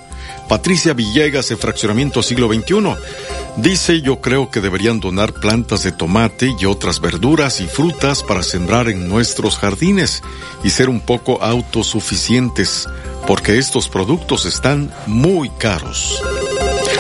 Patricia 0.49 0.93
Villegas 0.93 1.49
de 1.49 1.55
Fraccionamiento 1.55 2.21
Siglo 2.21 2.53
XXI 2.53 2.95
dice 3.57 4.01
yo 4.01 4.19
creo 4.19 4.51
que 4.51 4.59
deberían 4.59 4.99
donar 4.99 5.34
plantas 5.34 5.84
de 5.84 5.93
tomate 5.93 6.53
y 6.59 6.65
otras 6.65 6.99
verduras 6.99 7.61
y 7.61 7.67
frutas 7.67 8.21
para 8.23 8.43
sembrar 8.43 8.89
en 8.89 9.07
nuestros 9.07 9.57
jardines 9.57 10.21
y 10.63 10.69
ser 10.69 10.89
un 10.89 10.99
poco 10.99 11.41
autosuficientes. 11.41 12.88
porque 13.25 13.57
estos 13.57 13.88
productos 13.88 14.45
están 14.45 14.93
muy 15.07 15.49
caros. 15.51 16.21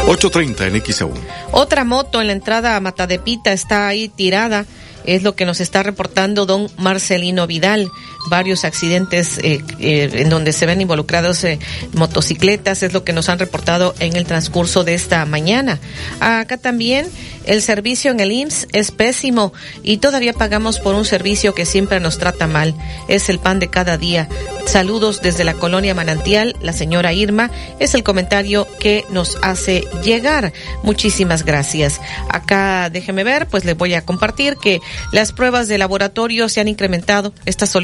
8.30 0.05 0.67
en 0.67 0.93
XAU. 0.93 1.13
Otra 1.51 1.83
moto 1.83 2.21
en 2.21 2.27
la 2.27 2.33
entrada 2.33 2.75
a 2.75 2.79
Matadepita 2.79 3.53
está 3.53 3.87
ahí 3.87 4.09
tirada 4.09 4.65
es 5.05 5.23
lo 5.23 5.35
que 5.35 5.45
nos 5.45 5.59
está 5.59 5.83
reportando 5.83 6.45
don 6.45 6.69
Marcelino 6.77 7.47
Vidal. 7.47 7.89
Varios 8.29 8.63
accidentes 8.63 9.37
eh, 9.39 9.63
eh, 9.79 10.09
en 10.13 10.29
donde 10.29 10.53
se 10.53 10.65
ven 10.65 10.81
involucrados 10.81 11.43
eh, 11.43 11.59
motocicletas 11.93 12.83
es 12.83 12.93
lo 12.93 13.03
que 13.03 13.13
nos 13.13 13.29
han 13.29 13.39
reportado 13.39 13.93
en 13.99 14.15
el 14.15 14.25
transcurso 14.25 14.83
de 14.83 14.93
esta 14.93 15.25
mañana. 15.25 15.79
Acá 16.19 16.57
también 16.57 17.07
el 17.45 17.61
servicio 17.61 18.11
en 18.11 18.19
el 18.19 18.31
IMSS 18.31 18.67
es 18.71 18.91
pésimo 18.91 19.53
y 19.83 19.97
todavía 19.97 20.33
pagamos 20.33 20.79
por 20.79 20.95
un 20.95 21.05
servicio 21.05 21.53
que 21.53 21.65
siempre 21.65 21.99
nos 21.99 22.17
trata 22.17 22.47
mal. 22.47 22.75
Es 23.07 23.29
el 23.29 23.39
pan 23.39 23.59
de 23.59 23.69
cada 23.69 23.97
día. 23.97 24.29
Saludos 24.65 25.21
desde 25.21 25.43
la 25.43 25.53
colonia 25.55 25.93
Manantial, 25.93 26.55
la 26.61 26.73
señora 26.73 27.13
Irma. 27.13 27.51
Es 27.79 27.93
el 27.95 28.03
comentario 28.03 28.67
que 28.79 29.05
nos 29.09 29.37
hace 29.41 29.83
llegar. 30.03 30.53
Muchísimas 30.83 31.43
gracias. 31.43 31.99
Acá 32.29 32.89
déjeme 32.89 33.23
ver, 33.23 33.47
pues 33.47 33.65
le 33.65 33.73
voy 33.73 33.93
a 33.93 34.05
compartir 34.05 34.55
que 34.57 34.79
las 35.11 35.33
pruebas 35.33 35.67
de 35.67 35.77
laboratorio 35.77 36.47
se 36.49 36.61
han 36.61 36.67
incrementado, 36.67 37.33
estas 37.45 37.75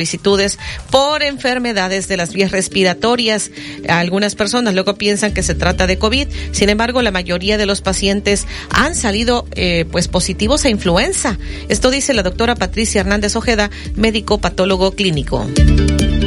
por 0.92 1.24
enfermedades 1.24 2.08
de 2.08 2.18
las 2.18 2.34
vías 2.34 2.52
respiratorias. 2.52 3.52
Algunas 3.88 4.36
personas 4.36 4.74
luego 4.74 4.96
piensan 4.96 5.34
que 5.34 5.44
se 5.44 5.56
trata 5.56 5.88
de 5.88 5.98
COVID, 5.98 6.28
sin 6.52 6.70
embargo 6.70 7.02
la 7.02 7.12
mayoría 7.12 7.58
de 7.58 7.66
los 7.66 7.82
pacientes 7.82 8.46
han 8.70 8.96
salido 8.96 9.48
eh, 9.56 9.86
pues 9.92 10.08
positivos 10.08 10.66
a 10.66 10.70
influenza. 10.70 11.38
Esto 11.70 11.92
dice 11.92 12.14
la 12.14 12.24
doctora 12.24 12.56
Patricia 12.56 13.02
Hernández 13.02 13.36
Ojeda, 13.36 13.70
médico 13.96 14.40
patólogo 14.40 14.92
clínico. 14.92 15.48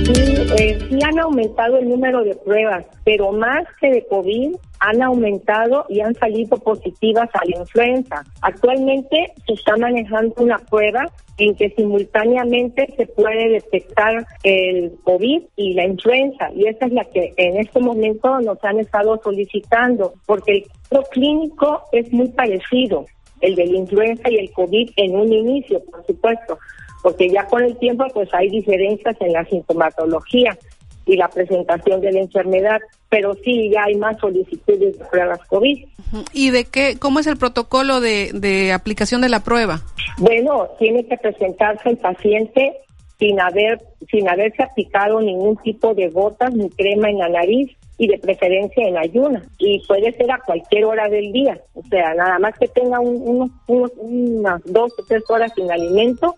Eh, 0.04 0.78
sí 0.88 0.98
han 1.04 1.18
aumentado 1.20 1.78
el 1.78 1.88
número 1.88 2.24
de 2.24 2.34
pruebas, 2.34 2.84
pero 3.04 3.30
más 3.32 3.64
que 3.80 3.90
de 3.90 4.06
COVID, 4.06 4.56
han 4.80 5.00
aumentado 5.00 5.86
y 5.88 6.00
han 6.00 6.14
salido 6.14 6.56
positivas 6.58 7.28
a 7.34 7.44
la 7.44 7.60
influenza. 7.60 8.24
Actualmente 8.40 9.32
se 9.46 9.52
está 9.52 9.76
manejando 9.76 10.34
una 10.38 10.58
prueba 10.58 11.08
en 11.38 11.54
que 11.54 11.70
simultáneamente 11.70 12.92
se 12.96 13.06
puede 13.06 13.48
detectar 13.48 14.26
el 14.42 14.92
COVID 15.04 15.42
y 15.56 15.74
la 15.74 15.86
influenza 15.86 16.50
y 16.52 16.66
esa 16.66 16.86
es 16.86 16.92
la 16.92 17.04
que 17.04 17.32
en 17.36 17.58
este 17.58 17.80
momento 17.80 18.40
nos 18.40 18.62
han 18.64 18.80
estado 18.80 19.20
solicitando 19.22 20.14
porque 20.26 20.52
el 20.52 20.64
cuadro 20.88 21.08
clínico 21.10 21.82
es 21.92 22.12
muy 22.12 22.28
parecido, 22.28 23.06
el 23.40 23.54
de 23.54 23.66
la 23.66 23.76
influenza 23.78 24.30
y 24.30 24.36
el 24.36 24.50
COVID 24.52 24.90
en 24.96 25.16
un 25.16 25.32
inicio, 25.32 25.80
por 25.90 26.04
supuesto, 26.06 26.58
porque 27.02 27.28
ya 27.28 27.46
con 27.46 27.62
el 27.64 27.76
tiempo 27.78 28.04
pues 28.14 28.32
hay 28.32 28.48
diferencias 28.48 29.16
en 29.20 29.32
la 29.32 29.44
sintomatología 29.44 30.56
y 31.04 31.16
la 31.16 31.28
presentación 31.28 32.00
de 32.00 32.12
la 32.12 32.20
enfermedad, 32.20 32.80
pero 33.08 33.34
sí 33.44 33.70
ya 33.70 33.84
hay 33.84 33.96
más 33.96 34.18
solicitudes 34.18 34.98
de 34.98 35.04
pruebas 35.06 35.40
COVID. 35.48 35.84
¿Y 36.32 36.50
de 36.50 36.64
qué, 36.64 36.96
cómo 36.98 37.18
es 37.18 37.26
el 37.26 37.36
protocolo 37.36 38.00
de, 38.00 38.30
de 38.32 38.72
aplicación 38.72 39.22
de 39.22 39.28
la 39.28 39.40
prueba? 39.40 39.80
Bueno, 40.18 40.68
tiene 40.78 41.04
que 41.06 41.16
presentarse 41.16 41.90
el 41.90 41.96
paciente 41.98 42.72
sin 43.18 43.40
haber, 43.40 43.80
sin 44.10 44.28
haberse 44.28 44.62
aplicado 44.62 45.20
ningún 45.20 45.56
tipo 45.58 45.94
de 45.94 46.08
gotas 46.08 46.54
ni 46.54 46.68
crema 46.70 47.08
en 47.10 47.18
la 47.18 47.28
nariz 47.28 47.70
y 47.98 48.08
de 48.08 48.18
preferencia 48.18 48.86
en 48.86 48.96
ayuna. 48.96 49.44
Y 49.58 49.80
puede 49.86 50.12
ser 50.16 50.30
a 50.30 50.40
cualquier 50.44 50.84
hora 50.84 51.08
del 51.08 51.32
día. 51.32 51.60
O 51.74 51.82
sea, 51.88 52.14
nada 52.14 52.38
más 52.38 52.58
que 52.58 52.66
tenga 52.68 52.98
unos, 53.00 53.50
unas 53.68 54.60
dos 54.64 54.92
o 54.98 55.04
tres 55.06 55.22
horas 55.28 55.52
sin 55.54 55.70
alimento 55.70 56.34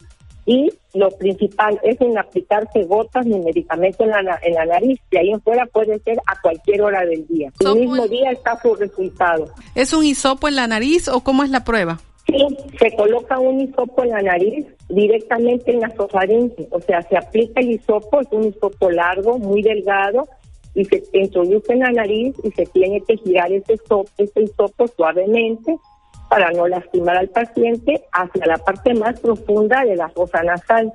y 0.46 0.70
lo 0.92 1.10
principal 1.10 1.80
es 1.82 2.00
en 2.00 2.18
aplicarse 2.18 2.84
gotas 2.84 3.26
ni 3.26 3.38
medicamento 3.38 4.04
en 4.04 4.10
la, 4.10 4.38
en 4.42 4.54
la 4.54 4.66
nariz. 4.66 5.00
De 5.10 5.18
ahí 5.18 5.30
en 5.30 5.40
fuera 5.40 5.66
puede 5.66 5.98
ser 6.00 6.18
a 6.26 6.40
cualquier 6.40 6.82
hora 6.82 7.04
del 7.04 7.26
día. 7.26 7.50
El 7.60 7.76
mismo 7.76 8.06
día 8.06 8.30
está 8.30 8.60
su 8.60 8.74
resultado. 8.74 9.48
¿Es 9.74 9.92
un 9.92 10.04
hisopo 10.04 10.48
en 10.48 10.56
la 10.56 10.66
nariz 10.66 11.08
o 11.08 11.20
cómo 11.20 11.42
es 11.44 11.50
la 11.50 11.64
prueba? 11.64 12.00
Sí, 12.26 12.46
se 12.78 12.94
coloca 12.96 13.38
un 13.38 13.60
hisopo 13.60 14.02
en 14.02 14.10
la 14.10 14.22
nariz 14.22 14.66
directamente 14.88 15.72
en 15.72 15.80
la 15.80 15.90
sofaringe. 15.94 16.68
O 16.70 16.80
sea, 16.80 17.02
se 17.02 17.16
aplica 17.16 17.60
el 17.60 17.72
hisopo, 17.72 18.20
es 18.20 18.28
un 18.30 18.44
hisopo 18.44 18.90
largo, 18.90 19.38
muy 19.38 19.62
delgado, 19.62 20.26
y 20.74 20.84
se 20.86 21.02
introduce 21.12 21.72
en 21.72 21.80
la 21.80 21.92
nariz 21.92 22.34
y 22.42 22.50
se 22.50 22.66
tiene 22.66 23.00
que 23.02 23.16
girar 23.18 23.52
ese 23.52 23.74
hisopo, 23.74 24.08
ese 24.18 24.42
hisopo 24.42 24.88
suavemente 24.88 25.78
para 26.34 26.50
no 26.50 26.66
lastimar 26.66 27.16
al 27.16 27.28
paciente 27.28 28.02
hacia 28.10 28.44
la 28.44 28.58
parte 28.58 28.92
más 28.92 29.20
profunda 29.20 29.84
de 29.84 29.94
la 29.94 30.08
fosa 30.08 30.42
nasal. 30.42 30.92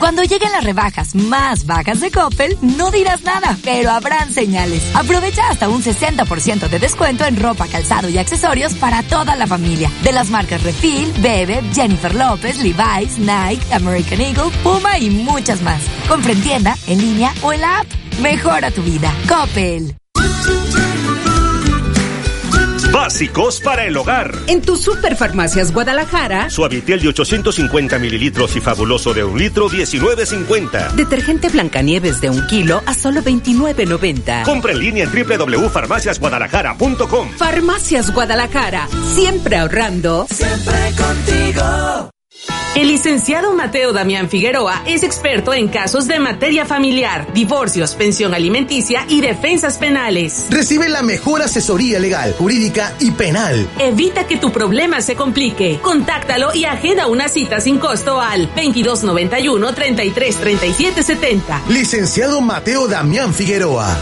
Cuando 0.00 0.24
lleguen 0.24 0.50
las 0.50 0.64
rebajas 0.64 1.14
más 1.14 1.66
bajas 1.66 2.00
de 2.00 2.10
Coppel, 2.10 2.58
no 2.62 2.90
dirás 2.90 3.22
nada, 3.22 3.56
pero 3.62 3.92
habrán 3.92 4.32
señales. 4.32 4.82
Aprovecha 4.92 5.48
hasta 5.48 5.68
un 5.68 5.84
60% 5.84 6.68
de 6.68 6.80
descuento 6.80 7.24
en 7.24 7.36
ropa, 7.36 7.68
calzado 7.68 8.08
y 8.08 8.18
accesorios 8.18 8.74
para 8.74 9.04
toda 9.04 9.36
la 9.36 9.46
familia. 9.46 9.88
De 10.02 10.10
las 10.10 10.28
marcas 10.28 10.64
Refil, 10.64 11.12
Bebe, 11.20 11.62
Jennifer 11.72 12.12
López, 12.12 12.58
Levi's, 12.58 13.18
Nike, 13.20 13.72
American 13.72 14.20
Eagle, 14.20 14.50
Puma 14.64 14.98
y 14.98 15.10
muchas 15.10 15.62
más. 15.62 15.80
Compra 16.08 16.32
en 16.32 16.42
en 16.88 16.98
línea 16.98 17.32
o 17.42 17.52
en 17.52 17.60
la 17.60 17.78
app. 17.78 17.86
Mejora 18.20 18.72
tu 18.72 18.82
vida. 18.82 19.14
Coppel. 19.28 19.94
Básicos 22.96 23.60
para 23.60 23.84
el 23.84 23.94
hogar. 23.94 24.34
En 24.46 24.62
tu 24.62 24.74
Superfarmacias 24.74 25.70
Guadalajara. 25.70 26.48
Suavitel 26.48 27.02
de 27.02 27.08
850 27.08 27.98
mililitros 27.98 28.56
y 28.56 28.62
fabuloso 28.62 29.12
de 29.12 29.22
un 29.22 29.38
litro, 29.38 29.68
19.50. 29.68 30.92
Detergente 30.92 31.50
Blancanieves 31.50 32.22
de 32.22 32.30
un 32.30 32.46
kilo 32.46 32.82
a 32.86 32.94
solo 32.94 33.20
29.90. 33.20 34.44
Compra 34.44 34.72
en 34.72 34.78
línea 34.78 35.04
en 35.04 35.10
www.farmaciasguadalajara.com. 35.10 37.32
Farmacias 37.36 38.14
Guadalajara. 38.14 38.88
Siempre 39.14 39.58
ahorrando. 39.58 40.26
Siempre 40.30 40.92
contigo. 40.96 42.15
El 42.76 42.88
licenciado 42.88 43.54
Mateo 43.54 43.94
Damián 43.94 44.28
Figueroa 44.28 44.82
es 44.86 45.02
experto 45.02 45.54
en 45.54 45.68
casos 45.68 46.06
de 46.06 46.18
materia 46.18 46.66
familiar, 46.66 47.32
divorcios, 47.32 47.94
pensión 47.94 48.34
alimenticia 48.34 49.06
y 49.08 49.22
defensas 49.22 49.78
penales. 49.78 50.44
Recibe 50.50 50.90
la 50.90 51.00
mejor 51.02 51.40
asesoría 51.40 51.98
legal, 51.98 52.34
jurídica 52.36 52.94
y 53.00 53.12
penal. 53.12 53.66
Evita 53.78 54.26
que 54.26 54.36
tu 54.36 54.52
problema 54.52 55.00
se 55.00 55.16
complique. 55.16 55.78
Contáctalo 55.80 56.54
y 56.54 56.66
agenda 56.66 57.06
una 57.06 57.30
cita 57.30 57.60
sin 57.60 57.78
costo 57.78 58.20
al 58.20 58.46
2291 58.54 59.72
333770. 59.72 61.62
Licenciado 61.68 62.42
Mateo 62.42 62.88
Damián 62.88 63.32
Figueroa. 63.32 63.96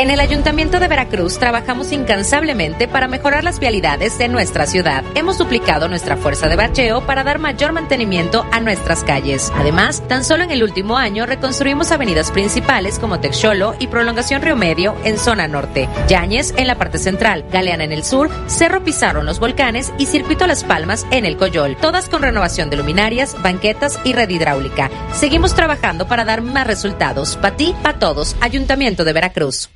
En 0.00 0.10
el 0.10 0.20
Ayuntamiento 0.20 0.80
de 0.80 0.88
Veracruz 0.88 1.38
trabajamos 1.38 1.92
incansablemente 1.92 2.88
para 2.88 3.06
mejorar 3.06 3.44
las 3.44 3.60
vialidades 3.60 4.16
de 4.16 4.28
nuestra 4.28 4.64
ciudad. 4.64 5.04
Hemos 5.14 5.36
duplicado 5.36 5.88
nuestra 5.88 6.16
fuerza 6.16 6.48
de 6.48 6.56
bacheo 6.56 7.04
para 7.04 7.22
dar 7.22 7.38
mayor 7.38 7.72
mantenimiento 7.72 8.46
a 8.50 8.60
nuestras 8.60 9.04
calles. 9.04 9.52
Además, 9.54 10.02
tan 10.08 10.24
solo 10.24 10.42
en 10.42 10.52
el 10.52 10.62
último 10.62 10.96
año 10.96 11.26
reconstruimos 11.26 11.92
avenidas 11.92 12.30
principales 12.30 12.98
como 12.98 13.20
Texolo 13.20 13.74
y 13.78 13.88
Prolongación 13.88 14.40
Río 14.40 14.56
Medio 14.56 14.96
en 15.04 15.18
zona 15.18 15.46
norte, 15.48 15.86
Yáñez 16.08 16.54
en 16.56 16.66
la 16.66 16.78
parte 16.78 16.96
central, 16.96 17.44
Galeana 17.52 17.84
en 17.84 17.92
el 17.92 18.02
sur, 18.02 18.30
Cerro 18.46 18.82
Pizarro 18.82 19.20
en 19.20 19.26
los 19.26 19.38
volcanes 19.38 19.92
y 19.98 20.06
Circuito 20.06 20.46
Las 20.46 20.64
Palmas 20.64 21.06
en 21.10 21.26
el 21.26 21.36
Coyol, 21.36 21.76
todas 21.76 22.08
con 22.08 22.22
renovación 22.22 22.70
de 22.70 22.78
luminarias, 22.78 23.36
banquetas 23.42 24.00
y 24.02 24.14
red 24.14 24.30
hidráulica. 24.30 24.90
Seguimos 25.12 25.54
trabajando 25.54 26.08
para 26.08 26.24
dar 26.24 26.40
más 26.40 26.66
resultados. 26.66 27.36
Para 27.36 27.56
ti, 27.58 27.74
para 27.82 27.98
todos. 27.98 28.34
Ayuntamiento 28.40 29.04
de 29.04 29.12
Veracruz. 29.12 29.68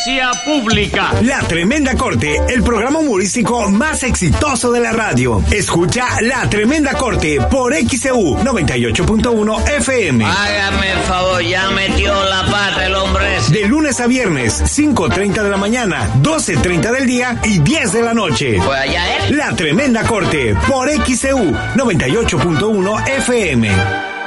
Audiencia 0.00 0.30
pública. 0.46 1.12
La 1.20 1.40
Tremenda 1.40 1.94
Corte, 1.94 2.40
el 2.48 2.62
programa 2.62 3.00
humorístico 3.00 3.68
más 3.68 4.02
exitoso 4.02 4.72
de 4.72 4.80
la 4.80 4.92
radio. 4.92 5.44
Escucha 5.50 6.22
La 6.22 6.48
Tremenda 6.48 6.94
Corte 6.94 7.38
por 7.50 7.74
XEU 7.74 8.38
98.1 8.38 9.68
FM. 9.76 10.24
Hágame 10.24 10.92
el 10.92 10.98
favor, 11.00 11.42
ya 11.42 11.68
metió 11.70 12.14
la 12.24 12.46
pata 12.46 12.86
el 12.86 12.94
hombre. 12.94 13.26
De 13.50 13.68
lunes 13.68 14.00
a 14.00 14.06
viernes, 14.06 14.62
5.30 14.62 15.42
de 15.42 15.50
la 15.50 15.58
mañana, 15.58 16.08
12.30 16.22 16.92
del 16.92 17.06
día 17.06 17.38
y 17.44 17.58
10 17.58 17.92
de 17.92 18.02
la 18.02 18.14
noche. 18.14 18.58
Pues 18.64 18.80
allá 18.80 19.18
es. 19.18 19.30
La 19.32 19.54
Tremenda 19.54 20.04
Corte 20.04 20.56
por 20.66 20.88
XEU 20.88 21.52
98.1 21.74 23.06
FM. 23.18 24.19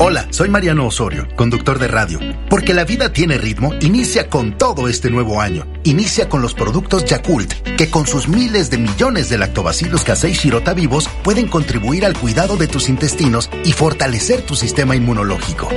Hola, 0.00 0.28
soy 0.30 0.48
Mariano 0.48 0.86
Osorio, 0.86 1.26
conductor 1.34 1.80
de 1.80 1.88
radio. 1.88 2.20
Porque 2.48 2.72
la 2.72 2.84
vida 2.84 3.12
tiene 3.12 3.36
ritmo, 3.36 3.74
inicia 3.80 4.30
con 4.30 4.56
todo 4.56 4.86
este 4.86 5.10
nuevo 5.10 5.40
año. 5.40 5.66
Inicia 5.82 6.28
con 6.28 6.40
los 6.40 6.54
productos 6.54 7.04
Yakult, 7.04 7.52
que 7.76 7.90
con 7.90 8.06
sus 8.06 8.28
miles 8.28 8.70
de 8.70 8.78
millones 8.78 9.28
de 9.28 9.38
lactobacilos 9.38 10.04
casei 10.04 10.34
shirota 10.34 10.72
vivos 10.72 11.08
pueden 11.24 11.48
contribuir 11.48 12.06
al 12.06 12.16
cuidado 12.16 12.56
de 12.56 12.68
tus 12.68 12.88
intestinos 12.88 13.50
y 13.64 13.72
fortalecer 13.72 14.42
tu 14.42 14.54
sistema 14.54 14.94
inmunológico. 14.94 15.68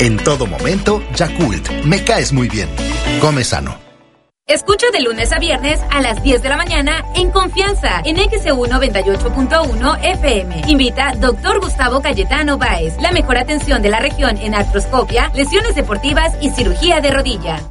En 0.00 0.16
todo 0.16 0.48
momento, 0.48 1.00
Yakult, 1.14 1.84
me 1.84 2.02
caes 2.02 2.32
muy 2.32 2.48
bien. 2.48 2.68
Come 3.20 3.44
sano. 3.44 3.87
Escucha 4.48 4.86
de 4.90 5.02
lunes 5.02 5.30
a 5.30 5.38
viernes 5.38 5.78
a 5.90 6.00
las 6.00 6.22
10 6.22 6.42
de 6.42 6.48
la 6.48 6.56
mañana 6.56 7.04
en 7.14 7.30
Confianza 7.30 8.00
en 8.02 8.16
XEU 8.16 8.64
98.1 8.64 9.98
FM. 10.02 10.62
Invita 10.68 11.12
Dr. 11.20 11.60
Gustavo 11.60 12.00
Cayetano 12.00 12.56
Báez. 12.56 12.96
La 13.02 13.12
mejor 13.12 13.36
atención 13.36 13.82
de 13.82 13.90
la 13.90 14.00
región 14.00 14.38
en 14.38 14.54
artroscopia, 14.54 15.30
lesiones 15.34 15.74
deportivas 15.74 16.32
y 16.40 16.48
cirugía 16.48 17.02
de 17.02 17.10
rodilla. 17.10 17.70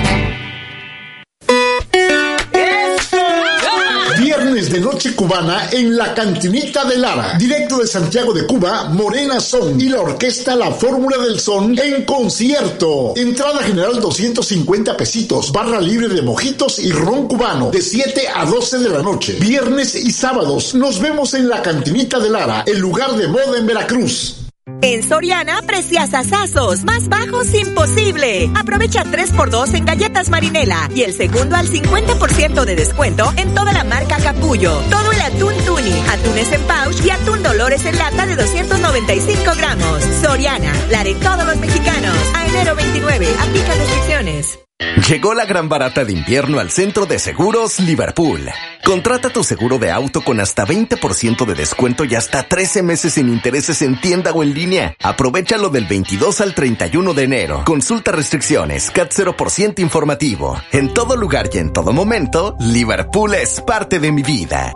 De 4.69 4.79
noche 4.79 5.15
cubana 5.15 5.69
en 5.71 5.97
la 5.97 6.13
cantinita 6.13 6.85
de 6.85 6.95
Lara. 6.95 7.35
Directo 7.37 7.79
de 7.79 7.87
Santiago 7.87 8.31
de 8.31 8.45
Cuba, 8.45 8.89
Morena 8.89 9.39
Son 9.39 9.81
y 9.81 9.89
la 9.89 10.01
orquesta 10.01 10.55
La 10.55 10.71
Fórmula 10.71 11.17
del 11.17 11.39
Son 11.39 11.77
en 11.79 12.05
concierto. 12.05 13.13
Entrada 13.15 13.63
general 13.63 13.99
250 13.99 14.95
pesitos, 14.95 15.51
barra 15.51 15.81
libre 15.81 16.09
de 16.09 16.21
mojitos 16.21 16.77
y 16.77 16.91
ron 16.91 17.27
cubano 17.27 17.71
de 17.71 17.81
7 17.81 18.27
a 18.33 18.45
12 18.45 18.77
de 18.77 18.89
la 18.89 19.01
noche. 19.01 19.33
Viernes 19.39 19.95
y 19.95 20.11
sábados 20.11 20.75
nos 20.75 20.99
vemos 20.99 21.33
en 21.33 21.49
la 21.49 21.63
cantinita 21.63 22.19
de 22.19 22.29
Lara, 22.29 22.63
el 22.67 22.77
lugar 22.77 23.15
de 23.15 23.27
moda 23.27 23.57
en 23.57 23.65
Veracruz. 23.65 24.40
En 24.83 25.01
Soriana, 25.01 25.61
precias 25.63 26.13
asazos, 26.13 26.83
más 26.83 27.09
bajos 27.09 27.51
imposible. 27.55 28.49
Aprovecha 28.55 29.03
3x2 29.03 29.75
en 29.75 29.85
galletas 29.85 30.29
marinela 30.29 30.87
y 30.95 31.01
el 31.01 31.13
segundo 31.13 31.55
al 31.55 31.67
50% 31.67 32.65
de 32.65 32.75
descuento 32.75 33.31
en 33.37 33.55
toda 33.55 33.73
la 33.73 33.83
marca 33.83 34.17
Capullo. 34.17 34.73
Todo 34.89 35.11
el 35.11 35.21
atún 35.21 35.53
tuni, 35.65 35.93
atunes 36.09 36.51
en 36.51 36.61
pouch 36.61 37.05
y 37.05 37.09
atún 37.09 37.41
dolores 37.41 37.85
en 37.85 37.97
lata 37.97 38.25
de 38.27 38.35
295 38.35 39.51
gramos. 39.57 40.03
Soriana, 40.21 40.73
la 40.91 41.03
de 41.03 41.15
todos 41.15 41.45
los 41.45 41.57
mexicanos. 41.57 42.17
A 42.35 42.47
enero 42.47 42.75
29, 42.75 43.27
aplica 43.39 43.73
restricciones. 43.73 44.59
Llegó 45.07 45.33
la 45.33 45.45
gran 45.45 45.69
barata 45.69 46.03
de 46.05 46.13
invierno 46.13 46.59
al 46.59 46.71
centro 46.71 47.05
de 47.05 47.19
seguros 47.19 47.79
Liverpool. 47.79 48.49
Contrata 48.83 49.29
tu 49.29 49.43
seguro 49.43 49.77
de 49.77 49.91
auto 49.91 50.21
con 50.21 50.39
hasta 50.39 50.65
20% 50.65 51.45
de 51.45 51.53
descuento 51.53 52.03
y 52.03 52.15
hasta 52.15 52.43
13 52.43 52.81
meses 52.81 53.13
sin 53.13 53.29
intereses 53.29 53.81
en 53.83 53.99
tienda 54.01 54.31
o 54.31 54.43
en 54.43 54.53
línea. 54.53 54.95
Aprovechalo 55.01 55.69
del 55.69 55.85
22 55.85 56.41
al 56.41 56.55
31 56.55 57.13
de 57.13 57.23
enero. 57.23 57.63
Consulta 57.65 58.11
restricciones, 58.11 58.89
CAT 58.91 59.11
0% 59.11 59.79
informativo. 59.79 60.59
En 60.71 60.93
todo 60.93 61.15
lugar 61.15 61.49
y 61.53 61.59
en 61.59 61.71
todo 61.71 61.93
momento, 61.93 62.55
Liverpool 62.59 63.35
es 63.35 63.61
parte 63.61 63.99
de 63.99 64.11
mi 64.11 64.23
vida. 64.23 64.73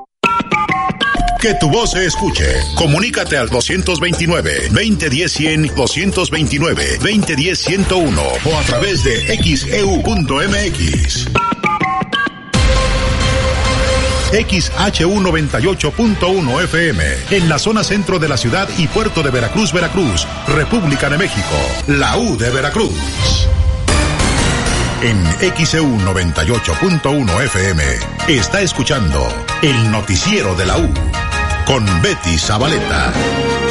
Que 1.40 1.54
tu 1.56 1.70
voz 1.70 1.92
se 1.92 2.06
escuche. 2.06 2.46
Comunícate 2.76 3.38
al 3.38 3.50
229-2010-100, 3.50 5.74
229-2010-101 5.74 8.20
o 8.46 8.58
a 8.58 8.62
través 8.64 9.04
de 9.04 9.38
xeu.mx. 9.38 11.28
XHU 14.32 15.22
98.1 15.22 16.64
FM, 16.64 17.04
en 17.32 17.48
la 17.48 17.58
zona 17.58 17.84
centro 17.84 18.20
de 18.20 18.28
la 18.28 18.38
ciudad 18.38 18.68
y 18.78 18.88
puerto 18.88 19.24
de 19.24 19.30
Veracruz, 19.30 19.72
Veracruz, 19.72 20.28
República 20.48 21.10
de 21.10 21.18
México, 21.18 21.56
la 21.88 22.18
U 22.18 22.36
de 22.36 22.50
Veracruz. 22.50 23.48
En 25.02 25.24
XEU 25.56 25.98
98.1 26.00 27.44
FM 27.44 27.84
está 28.28 28.62
escuchando 28.62 29.28
el 29.62 29.92
noticiero 29.92 30.56
de 30.56 30.66
la 30.66 30.80
U 30.80 30.90
con 31.66 31.86
Betty 32.02 32.38
Zabaleta. 32.38 33.65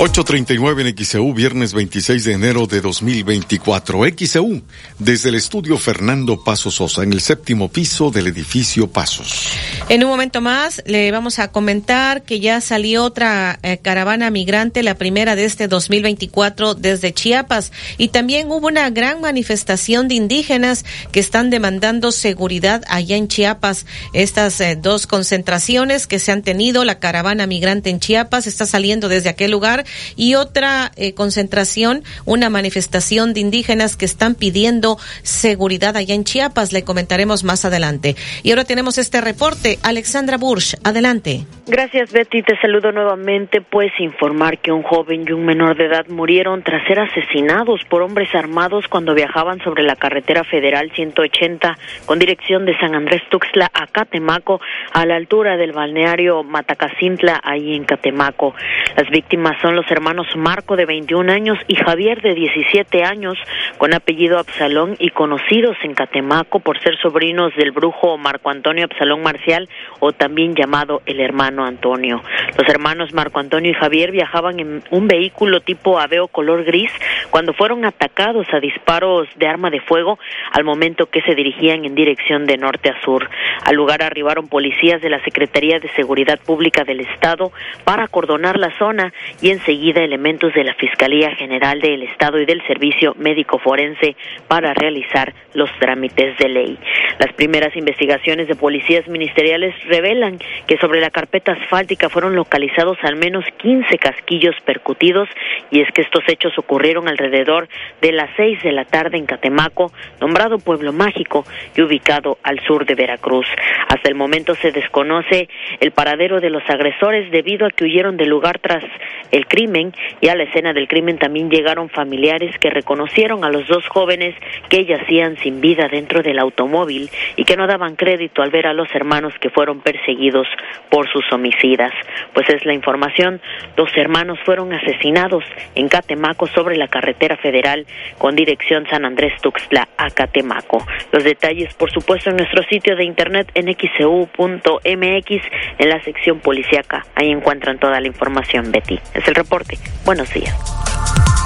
8.39 0.00 0.88
en 0.88 1.04
XEU, 1.04 1.34
viernes 1.34 1.74
26 1.74 2.24
de 2.24 2.32
enero 2.32 2.66
de 2.66 2.80
2024. 2.80 4.00
XEU, 4.16 4.62
desde 4.98 5.28
el 5.28 5.34
estudio 5.34 5.76
Fernando 5.76 6.42
Paso 6.42 6.70
Sosa, 6.70 7.02
en 7.02 7.12
el 7.12 7.20
séptimo 7.20 7.68
piso 7.68 8.10
del 8.10 8.28
edificio 8.28 8.86
Pasos. 8.86 9.50
En 9.90 10.02
un 10.02 10.08
momento 10.08 10.40
más 10.40 10.82
le 10.86 11.10
vamos 11.10 11.38
a 11.38 11.48
comentar 11.48 12.22
que 12.22 12.40
ya 12.40 12.62
salió 12.62 13.04
otra 13.04 13.58
eh, 13.62 13.76
caravana 13.76 14.30
migrante, 14.30 14.82
la 14.82 14.94
primera 14.94 15.36
de 15.36 15.44
este 15.44 15.68
2024 15.68 16.76
desde 16.76 17.12
Chiapas. 17.12 17.70
Y 17.98 18.08
también 18.08 18.50
hubo 18.50 18.68
una 18.68 18.88
gran 18.88 19.20
manifestación 19.20 20.08
de 20.08 20.14
indígenas 20.14 20.86
que 21.12 21.20
están 21.20 21.50
demandando 21.50 22.10
seguridad 22.10 22.84
allá 22.88 23.16
en 23.16 23.28
Chiapas. 23.28 23.84
Estas 24.14 24.62
eh, 24.62 24.78
dos 24.80 25.06
concentraciones 25.06 26.06
que 26.06 26.20
se 26.20 26.32
han 26.32 26.40
tenido, 26.40 26.86
la 26.86 27.00
caravana 27.00 27.46
migrante 27.46 27.90
en 27.90 28.00
Chiapas 28.00 28.46
está 28.46 28.64
saliendo 28.64 29.10
desde 29.10 29.28
aquel 29.28 29.50
lugar 29.50 29.84
y 30.16 30.34
otra 30.34 30.92
eh, 30.96 31.14
concentración, 31.14 32.02
una 32.24 32.50
manifestación 32.50 33.34
de 33.34 33.40
indígenas 33.40 33.96
que 33.96 34.04
están 34.04 34.34
pidiendo 34.34 34.98
seguridad 35.22 35.96
allá 35.96 36.14
en 36.14 36.24
Chiapas. 36.24 36.72
Le 36.72 36.84
comentaremos 36.84 37.44
más 37.44 37.64
adelante. 37.64 38.16
Y 38.42 38.50
ahora 38.50 38.64
tenemos 38.64 38.98
este 38.98 39.20
reporte. 39.20 39.78
Alexandra 39.82 40.36
Bursch, 40.36 40.76
adelante. 40.84 41.44
Gracias, 41.66 42.12
Betty. 42.12 42.42
Te 42.42 42.58
saludo 42.60 42.92
nuevamente. 42.92 43.60
Pues 43.60 43.92
informar 43.98 44.58
que 44.58 44.72
un 44.72 44.82
joven 44.82 45.24
y 45.26 45.32
un 45.32 45.44
menor 45.44 45.76
de 45.76 45.86
edad 45.86 46.06
murieron 46.08 46.62
tras 46.62 46.86
ser 46.86 47.00
asesinados 47.00 47.80
por 47.88 48.02
hombres 48.02 48.34
armados 48.34 48.86
cuando 48.88 49.14
viajaban 49.14 49.60
sobre 49.62 49.82
la 49.82 49.96
carretera 49.96 50.44
federal 50.44 50.90
180 50.94 51.78
con 52.06 52.18
dirección 52.18 52.66
de 52.66 52.76
San 52.78 52.94
Andrés 52.94 53.22
Tuxtla 53.30 53.70
a 53.72 53.86
Catemaco, 53.86 54.60
a 54.92 55.06
la 55.06 55.16
altura 55.16 55.56
del 55.56 55.72
balneario 55.72 56.42
Matacacintla, 56.42 57.40
ahí 57.42 57.74
en 57.74 57.84
Catemaco. 57.84 58.54
Las 58.96 59.08
víctimas 59.10 59.60
son 59.60 59.76
los 59.76 59.79
hermanos 59.88 60.26
Marco 60.36 60.76
de 60.76 60.86
21 60.86 61.32
años 61.32 61.58
y 61.68 61.76
Javier 61.76 62.20
de 62.22 62.34
17 62.34 63.04
años, 63.04 63.38
con 63.78 63.94
apellido 63.94 64.38
Absalón 64.38 64.96
y 64.98 65.10
conocidos 65.10 65.76
en 65.82 65.94
Catemaco 65.94 66.60
por 66.60 66.80
ser 66.82 66.98
sobrinos 66.98 67.54
del 67.56 67.72
brujo 67.72 68.18
Marco 68.18 68.50
Antonio 68.50 68.84
Absalón 68.84 69.22
Marcial 69.22 69.68
o 70.00 70.12
también 70.12 70.54
llamado 70.54 71.02
el 71.06 71.20
hermano 71.20 71.64
Antonio. 71.64 72.22
Los 72.58 72.68
hermanos 72.68 73.12
Marco 73.14 73.38
Antonio 73.38 73.70
y 73.70 73.74
Javier 73.74 74.10
viajaban 74.10 74.60
en 74.60 74.82
un 74.90 75.08
vehículo 75.08 75.60
tipo 75.60 75.98
Aveo 75.98 76.28
color 76.28 76.64
gris 76.64 76.92
cuando 77.30 77.52
fueron 77.52 77.84
atacados 77.84 78.46
a 78.52 78.60
disparos 78.60 79.28
de 79.36 79.46
arma 79.46 79.70
de 79.70 79.80
fuego 79.80 80.18
al 80.52 80.64
momento 80.64 81.06
que 81.06 81.22
se 81.22 81.34
dirigían 81.34 81.84
en 81.84 81.94
dirección 81.94 82.46
de 82.46 82.56
norte 82.56 82.90
a 82.90 83.00
sur. 83.02 83.28
Al 83.64 83.76
lugar 83.76 84.02
arribaron 84.02 84.48
policías 84.48 85.00
de 85.00 85.10
la 85.10 85.22
Secretaría 85.24 85.78
de 85.78 85.88
Seguridad 85.90 86.38
Pública 86.44 86.84
del 86.84 87.00
Estado 87.00 87.52
para 87.84 88.04
acordonar 88.04 88.58
la 88.58 88.76
zona 88.78 89.12
y 89.40 89.50
enseguida 89.50 89.69
elementos 89.74 90.52
de 90.54 90.64
la 90.64 90.74
Fiscalía 90.74 91.34
General 91.36 91.80
del 91.80 92.02
Estado 92.02 92.40
y 92.40 92.44
del 92.44 92.60
Servicio 92.66 93.14
Médico 93.16 93.58
Forense 93.58 94.16
para 94.48 94.74
realizar 94.74 95.32
los 95.54 95.70
trámites 95.78 96.36
de 96.38 96.48
ley. 96.48 96.78
Las 97.18 97.32
primeras 97.34 97.76
investigaciones 97.76 98.48
de 98.48 98.56
policías 98.56 99.06
ministeriales 99.06 99.74
revelan 99.86 100.38
que 100.66 100.76
sobre 100.78 101.00
la 101.00 101.10
carpeta 101.10 101.52
asfáltica 101.52 102.08
fueron 102.08 102.34
localizados 102.34 102.98
al 103.02 103.16
menos 103.16 103.44
15 103.58 103.96
casquillos 103.98 104.56
percutidos 104.64 105.28
y 105.70 105.82
es 105.82 105.90
que 105.92 106.02
estos 106.02 106.24
hechos 106.28 106.58
ocurrieron 106.58 107.08
alrededor 107.08 107.68
de 108.00 108.12
las 108.12 108.30
6 108.36 108.62
de 108.62 108.72
la 108.72 108.84
tarde 108.84 109.18
en 109.18 109.26
Catemaco, 109.26 109.92
nombrado 110.20 110.58
Pueblo 110.58 110.92
Mágico 110.92 111.44
y 111.76 111.82
ubicado 111.82 112.38
al 112.42 112.58
sur 112.60 112.86
de 112.86 112.94
Veracruz. 112.94 113.46
Hasta 113.88 114.08
el 114.08 114.14
momento 114.14 114.54
se 114.56 114.72
desconoce 114.72 115.48
el 115.78 115.92
paradero 115.92 116.40
de 116.40 116.50
los 116.50 116.68
agresores 116.68 117.30
debido 117.30 117.66
a 117.66 117.70
que 117.70 117.84
huyeron 117.84 118.16
del 118.16 118.30
lugar 118.30 118.58
tras 118.58 118.84
el 119.30 119.46
crimen 119.50 119.92
y 120.20 120.28
a 120.28 120.36
la 120.36 120.44
escena 120.44 120.72
del 120.72 120.88
crimen 120.88 121.18
también 121.18 121.50
llegaron 121.50 121.90
familiares 121.90 122.56
que 122.58 122.70
reconocieron 122.70 123.44
a 123.44 123.50
los 123.50 123.66
dos 123.66 123.86
jóvenes 123.88 124.34
que 124.70 124.86
yacían 124.86 125.36
sin 125.38 125.60
vida 125.60 125.88
dentro 125.88 126.22
del 126.22 126.38
automóvil 126.38 127.10
y 127.36 127.44
que 127.44 127.56
no 127.56 127.66
daban 127.66 127.96
crédito 127.96 128.42
al 128.42 128.50
ver 128.50 128.66
a 128.66 128.72
los 128.72 128.88
hermanos 128.94 129.34
que 129.40 129.50
fueron 129.50 129.80
perseguidos 129.80 130.46
por 130.88 131.10
sus 131.10 131.30
homicidas. 131.32 131.92
Pues 132.32 132.48
es 132.48 132.64
la 132.64 132.72
información, 132.72 133.40
dos 133.76 133.90
hermanos 133.96 134.38
fueron 134.44 134.72
asesinados 134.72 135.44
en 135.74 135.88
Catemaco 135.88 136.46
sobre 136.46 136.76
la 136.76 136.88
carretera 136.88 137.36
federal 137.36 137.86
con 138.18 138.36
dirección 138.36 138.86
San 138.88 139.04
Andrés 139.04 139.32
Tuxtla 139.42 139.88
a 139.96 140.10
Catemaco. 140.10 140.86
Los 141.12 141.24
detalles, 141.24 141.74
por 141.74 141.90
supuesto, 141.90 142.30
en 142.30 142.36
nuestro 142.36 142.62
sitio 142.62 142.94
de 142.94 143.04
internet 143.04 143.50
en 143.54 143.66
xcu.mx 143.66 145.42
en 145.78 145.88
la 145.88 146.00
sección 146.02 146.38
policíaca. 146.38 147.04
Ahí 147.16 147.30
encuentran 147.30 147.78
toda 147.78 148.00
la 148.00 148.06
información, 148.06 148.70
Betty. 148.70 148.98
Es 149.14 149.26
el 149.26 149.34
reporte. 149.40 149.78
Buenos 150.04 150.32
días. 150.32 150.54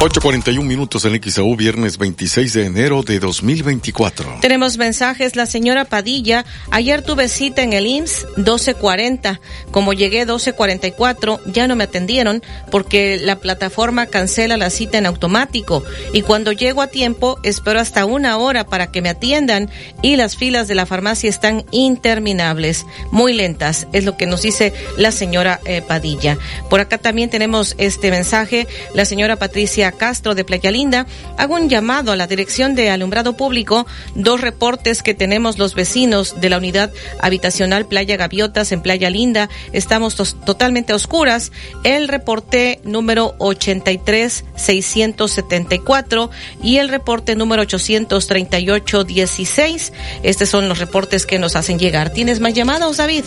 8.41 0.04 0.62
minutos 0.64 1.06
en 1.06 1.18
XAU, 1.22 1.56
viernes 1.56 1.96
26 1.96 2.52
de 2.52 2.66
enero 2.66 3.02
de 3.02 3.18
2024. 3.18 4.40
Tenemos 4.42 4.76
mensajes. 4.76 5.34
La 5.34 5.46
señora 5.46 5.86
Padilla, 5.86 6.44
ayer 6.70 7.00
tuve 7.00 7.26
cita 7.30 7.62
en 7.62 7.72
el 7.72 7.86
IMSS 7.86 8.26
12.40. 8.36 9.40
Como 9.70 9.94
llegué 9.94 10.26
12.44, 10.26 11.40
ya 11.46 11.66
no 11.66 11.74
me 11.74 11.84
atendieron 11.84 12.42
porque 12.70 13.18
la 13.18 13.36
plataforma 13.36 14.04
cancela 14.04 14.58
la 14.58 14.68
cita 14.68 14.98
en 14.98 15.06
automático. 15.06 15.82
Y 16.12 16.20
cuando 16.20 16.52
llego 16.52 16.82
a 16.82 16.88
tiempo, 16.88 17.38
espero 17.42 17.80
hasta 17.80 18.04
una 18.04 18.36
hora 18.36 18.66
para 18.66 18.90
que 18.92 19.00
me 19.00 19.08
atiendan 19.08 19.70
y 20.02 20.16
las 20.16 20.36
filas 20.36 20.68
de 20.68 20.74
la 20.74 20.84
farmacia 20.84 21.30
están 21.30 21.64
interminables, 21.70 22.84
muy 23.10 23.32
lentas, 23.32 23.86
es 23.94 24.04
lo 24.04 24.18
que 24.18 24.26
nos 24.26 24.42
dice 24.42 24.74
la 24.98 25.12
señora 25.12 25.60
eh, 25.64 25.80
Padilla. 25.80 26.36
Por 26.68 26.80
acá 26.80 26.98
también 26.98 27.30
tenemos 27.30 27.74
este 27.86 28.10
mensaje. 28.10 28.66
La 28.94 29.04
señora 29.04 29.36
Patricia 29.36 29.92
Castro 29.92 30.34
de 30.34 30.44
Playa 30.44 30.70
Linda, 30.70 31.06
hago 31.38 31.54
un 31.54 31.68
llamado 31.68 32.12
a 32.12 32.16
la 32.16 32.26
Dirección 32.26 32.74
de 32.74 32.90
Alumbrado 32.90 33.36
Público, 33.36 33.86
dos 34.14 34.40
reportes 34.40 35.02
que 35.02 35.14
tenemos 35.14 35.58
los 35.58 35.74
vecinos 35.74 36.40
de 36.40 36.50
la 36.50 36.58
unidad 36.58 36.92
habitacional 37.20 37.86
Playa 37.86 38.16
Gaviotas 38.16 38.72
en 38.72 38.82
Playa 38.82 39.10
Linda, 39.10 39.48
estamos 39.72 40.16
totalmente 40.16 40.92
oscuras. 40.92 41.52
El 41.82 42.08
reporte 42.08 42.80
número 42.84 43.34
83674 43.38 46.30
y 46.62 46.76
el 46.78 46.88
reporte 46.88 47.36
número 47.36 47.62
83816. 47.62 49.92
Estos 50.22 50.48
son 50.48 50.68
los 50.68 50.78
reportes 50.78 51.26
que 51.26 51.38
nos 51.38 51.56
hacen 51.56 51.78
llegar. 51.78 52.10
¿Tienes 52.10 52.40
más 52.40 52.54
llamados, 52.54 52.98
David? 52.98 53.24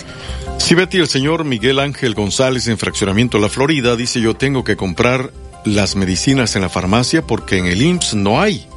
Sí, 0.58 0.76
Betty, 0.76 0.98
el 0.98 1.08
señor 1.08 1.46
Miguel 1.46 1.80
Ángel 1.80 2.14
González 2.14 2.68
en 2.68 2.78
Fraccionamiento 2.78 3.40
La 3.40 3.50
Florida 3.50 3.96
dice 3.96 4.22
yo 4.22 4.34
tengo 4.34 4.47
que 4.64 4.78
comprar 4.78 5.32
las 5.66 5.96
medicinas 5.96 6.56
en 6.56 6.62
la 6.62 6.70
farmacia 6.70 7.22
porque 7.22 7.58
en 7.58 7.66
el 7.66 7.82
IMSS 7.82 8.14
no 8.16 8.42
hay. 8.42 8.68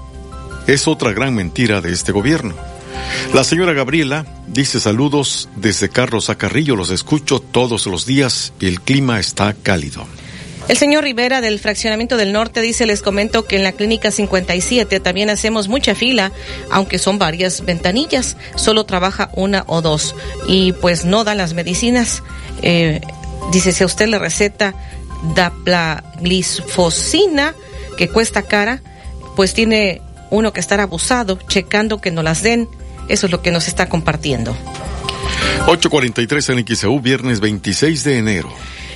Es 0.67 0.89
otra 0.89 1.13
gran 1.13 1.35
mentira 1.35 1.81
de 1.81 1.93
este 1.93 2.13
gobierno. 2.13 2.55
La 3.33 3.45
señora 3.45 3.73
Gabriela 3.73 4.27
dice 4.47 4.81
saludos 4.81 5.49
desde 5.57 5.89
Carlos 5.89 6.29
a 6.31 6.37
Carrillo, 6.37 6.77
los 6.77 6.91
escucho 6.91 7.41
todos 7.41 7.87
los 7.87 8.05
días 8.07 8.53
y 8.61 8.67
el 8.67 8.81
clima 8.81 9.21
está 9.21 9.55
cálido. 9.55 10.07
El 10.69 10.77
señor 10.77 11.05
Rivera 11.05 11.41
del 11.41 11.59
Fraccionamiento 11.59 12.17
del 12.17 12.33
Norte 12.33 12.61
dice, 12.61 12.87
les 12.87 13.03
comento 13.03 13.45
que 13.45 13.57
en 13.57 13.65
la 13.65 13.73
Clínica 13.73 14.11
57 14.11 15.01
también 15.01 15.31
hacemos 15.31 15.69
mucha 15.69 15.95
fila, 15.95 16.31
aunque 16.71 16.99
son 16.99 17.19
varias 17.19 17.65
ventanillas, 17.65 18.37
solo 18.55 18.85
trabaja 18.85 19.31
una 19.35 19.65
o 19.67 19.83
dos 19.83 20.15
y 20.47 20.73
pues 20.75 21.05
no 21.05 21.25
dan 21.25 21.39
las 21.39 21.55
medicinas. 21.55 22.23
Eh, 22.63 23.01
dice, 23.53 23.73
si 23.73 23.83
a 23.83 23.87
usted 23.87 24.07
le 24.07 24.19
receta 24.19 24.75
daplaglisfosina, 25.35 27.55
que 27.97 28.09
cuesta 28.09 28.43
cara, 28.43 28.83
pues 29.37 29.55
tiene 29.55 30.03
uno 30.31 30.53
que 30.53 30.61
estar 30.61 30.81
abusado, 30.81 31.39
checando 31.49 32.01
que 32.01 32.11
no 32.11 32.23
las 32.23 32.43
den. 32.43 32.69
Eso 33.09 33.27
es 33.27 33.33
lo 33.33 33.43
que 33.43 33.51
nos 33.51 33.69
está 33.69 33.89
compartiendo. 33.89 34.57
8.43 35.67 36.59
en 36.59 36.67
XEU, 36.67 37.01
viernes 37.01 37.41
26 37.41 38.05
de 38.05 38.19
enero. 38.19 38.51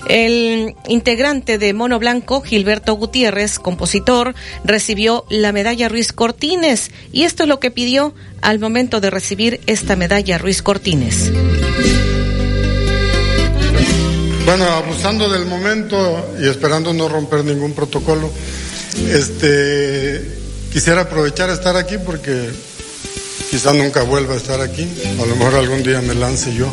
El 0.08 0.74
integrante 0.86 1.58
de 1.58 1.72
Mono 1.72 1.98
Blanco, 1.98 2.42
Gilberto 2.42 2.94
Gutiérrez, 2.94 3.58
compositor, 3.58 4.34
recibió 4.64 5.24
la 5.30 5.52
medalla 5.52 5.88
Ruiz 5.88 6.12
Cortines 6.12 6.90
y 7.12 7.22
esto 7.22 7.44
es 7.44 7.48
lo 7.48 7.58
que 7.58 7.70
pidió 7.70 8.14
al 8.42 8.58
momento 8.58 9.00
de 9.00 9.10
recibir 9.10 9.60
esta 9.66 9.96
medalla 9.96 10.36
Ruiz 10.36 10.62
Cortines. 10.62 11.32
Bueno, 14.44 14.64
abusando 14.66 15.30
del 15.30 15.46
momento 15.46 16.34
y 16.38 16.46
esperando 16.46 16.92
no 16.92 17.08
romper 17.08 17.44
ningún 17.46 17.72
protocolo, 17.72 18.30
este 19.10 20.38
quisiera 20.70 21.02
aprovechar 21.02 21.48
estar 21.48 21.76
aquí 21.76 21.96
porque 21.96 22.50
quizá 23.50 23.72
nunca 23.72 24.02
vuelva 24.02 24.34
a 24.34 24.36
estar 24.36 24.60
aquí, 24.60 24.86
a 25.18 25.24
lo 25.24 25.34
mejor 25.36 25.54
algún 25.54 25.82
día 25.82 26.02
me 26.02 26.14
lance 26.14 26.54
yo. 26.54 26.66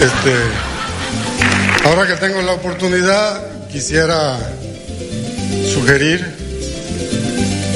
Este, 0.00 1.88
ahora 1.88 2.06
que 2.06 2.14
tengo 2.14 2.40
la 2.42 2.52
oportunidad, 2.52 3.66
quisiera 3.68 4.38
sugerir 5.74 6.24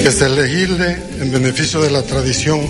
que 0.01 0.13
se 0.13 0.29
legisle 0.29 0.97
en 1.21 1.33
beneficio 1.33 1.83
de 1.83 1.91
la 1.91 2.03
tradición 2.03 2.61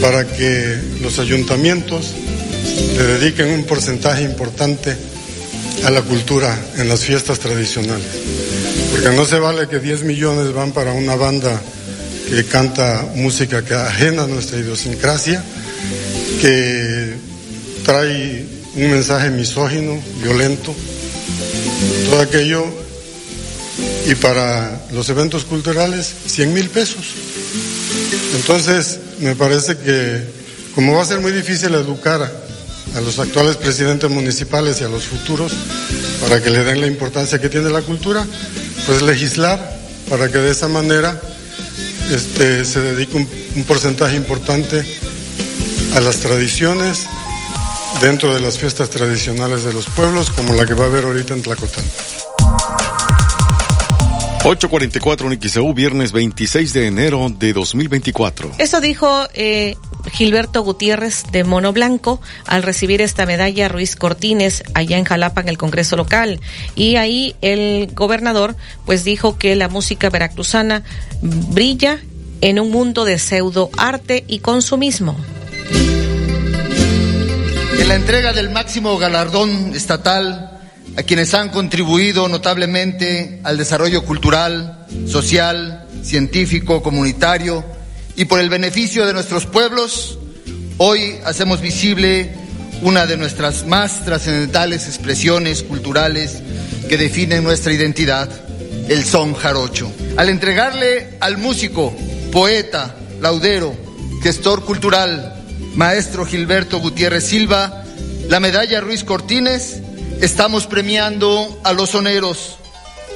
para 0.00 0.24
que 0.24 0.78
los 1.02 1.18
ayuntamientos 1.18 2.14
le 2.96 3.02
dediquen 3.02 3.48
un 3.48 3.64
porcentaje 3.64 4.22
importante 4.22 5.07
a 5.84 5.90
la 5.90 6.02
cultura 6.02 6.58
en 6.76 6.88
las 6.88 7.00
fiestas 7.00 7.38
tradicionales. 7.38 8.06
Porque 8.90 9.10
no 9.16 9.24
se 9.24 9.38
vale 9.38 9.68
que 9.68 9.78
10 9.78 10.04
millones 10.04 10.52
van 10.52 10.72
para 10.72 10.92
una 10.92 11.14
banda 11.14 11.60
que 12.28 12.44
canta 12.44 13.06
música 13.14 13.64
que 13.64 13.74
ajena 13.74 14.24
a 14.24 14.26
nuestra 14.26 14.58
idiosincrasia, 14.58 15.42
que 16.40 17.14
trae 17.84 18.46
un 18.74 18.90
mensaje 18.90 19.30
misógino, 19.30 20.00
violento, 20.22 20.74
todo 22.10 22.20
aquello. 22.20 22.64
Y 24.06 24.14
para 24.14 24.80
los 24.92 25.08
eventos 25.10 25.44
culturales, 25.44 26.12
100 26.26 26.52
mil 26.52 26.70
pesos. 26.70 27.06
Entonces, 28.34 28.98
me 29.20 29.34
parece 29.34 29.76
que 29.76 30.38
como 30.74 30.94
va 30.94 31.02
a 31.02 31.06
ser 31.06 31.20
muy 31.20 31.32
difícil 31.32 31.74
educar 31.74 32.47
a 32.94 33.00
los 33.00 33.18
actuales 33.18 33.56
presidentes 33.56 34.10
municipales 34.10 34.80
y 34.80 34.84
a 34.84 34.88
los 34.88 35.04
futuros 35.04 35.52
para 36.22 36.42
que 36.42 36.50
le 36.50 36.64
den 36.64 36.80
la 36.80 36.86
importancia 36.86 37.40
que 37.40 37.48
tiene 37.48 37.70
la 37.70 37.82
cultura, 37.82 38.26
pues 38.86 39.02
legislar 39.02 39.78
para 40.08 40.30
que 40.30 40.38
de 40.38 40.50
esa 40.50 40.68
manera 40.68 41.20
este, 42.10 42.64
se 42.64 42.80
dedique 42.80 43.16
un, 43.16 43.28
un 43.56 43.64
porcentaje 43.64 44.16
importante 44.16 44.84
a 45.94 46.00
las 46.00 46.16
tradiciones 46.18 47.06
dentro 48.00 48.32
de 48.32 48.40
las 48.40 48.58
fiestas 48.58 48.90
tradicionales 48.90 49.64
de 49.64 49.72
los 49.72 49.86
pueblos, 49.86 50.30
como 50.30 50.54
la 50.54 50.66
que 50.66 50.74
va 50.74 50.84
a 50.84 50.88
haber 50.88 51.04
ahorita 51.04 51.34
en 51.34 51.42
Tlacotán. 51.42 51.84
844 54.44 55.30
en 55.30 55.74
viernes 55.74 56.12
26 56.12 56.72
de 56.72 56.86
enero 56.86 57.28
de 57.28 57.52
2024. 57.52 58.52
Eso 58.58 58.80
dijo 58.80 59.26
eh, 59.34 59.76
Gilberto 60.10 60.62
Gutiérrez 60.62 61.24
de 61.30 61.44
Mono 61.44 61.72
Blanco 61.72 62.20
al 62.46 62.62
recibir 62.62 63.00
esta 63.00 63.26
medalla 63.26 63.68
Ruiz 63.68 63.96
Cortines 63.96 64.62
allá 64.74 64.98
en 64.98 65.04
Jalapa 65.04 65.40
en 65.40 65.48
el 65.48 65.58
Congreso 65.58 65.96
local. 65.96 66.40
Y 66.74 66.96
ahí 66.96 67.36
el 67.40 67.90
gobernador 67.94 68.56
pues 68.86 69.04
dijo 69.04 69.38
que 69.38 69.56
la 69.56 69.68
música 69.68 70.10
veracruzana 70.10 70.82
brilla 71.22 71.98
en 72.40 72.60
un 72.60 72.70
mundo 72.70 73.04
de 73.04 73.18
pseudo 73.18 73.70
arte 73.76 74.24
y 74.28 74.38
consumismo. 74.40 75.16
En 77.78 77.88
la 77.88 77.94
entrega 77.94 78.32
del 78.32 78.50
máximo 78.50 78.98
galardón 78.98 79.72
estatal 79.74 80.58
a 80.96 81.02
quienes 81.02 81.32
han 81.34 81.50
contribuido 81.50 82.28
notablemente 82.28 83.40
al 83.44 83.56
desarrollo 83.56 84.04
cultural, 84.04 84.86
social, 85.06 85.86
científico, 86.02 86.82
comunitario 86.82 87.64
y 88.18 88.24
por 88.24 88.40
el 88.40 88.50
beneficio 88.50 89.06
de 89.06 89.12
nuestros 89.12 89.46
pueblos, 89.46 90.18
hoy 90.76 91.20
hacemos 91.24 91.60
visible 91.60 92.34
una 92.82 93.06
de 93.06 93.16
nuestras 93.16 93.64
más 93.64 94.04
trascendentales 94.04 94.88
expresiones 94.88 95.62
culturales 95.62 96.42
que 96.88 96.98
definen 96.98 97.44
nuestra 97.44 97.72
identidad, 97.72 98.28
el 98.88 99.04
son 99.04 99.34
jarocho. 99.34 99.92
Al 100.16 100.30
entregarle 100.30 101.16
al 101.20 101.38
músico, 101.38 101.94
poeta, 102.32 102.96
laudero, 103.20 103.72
gestor 104.20 104.64
cultural, 104.64 105.40
maestro 105.76 106.26
Gilberto 106.26 106.80
Gutiérrez 106.80 107.22
Silva, 107.22 107.84
la 108.28 108.40
medalla 108.40 108.80
Ruiz 108.80 109.04
Cortines, 109.04 109.80
Estamos 110.20 110.66
premiando 110.66 111.60
a 111.62 111.72
los 111.72 111.90
soneros, 111.90 112.56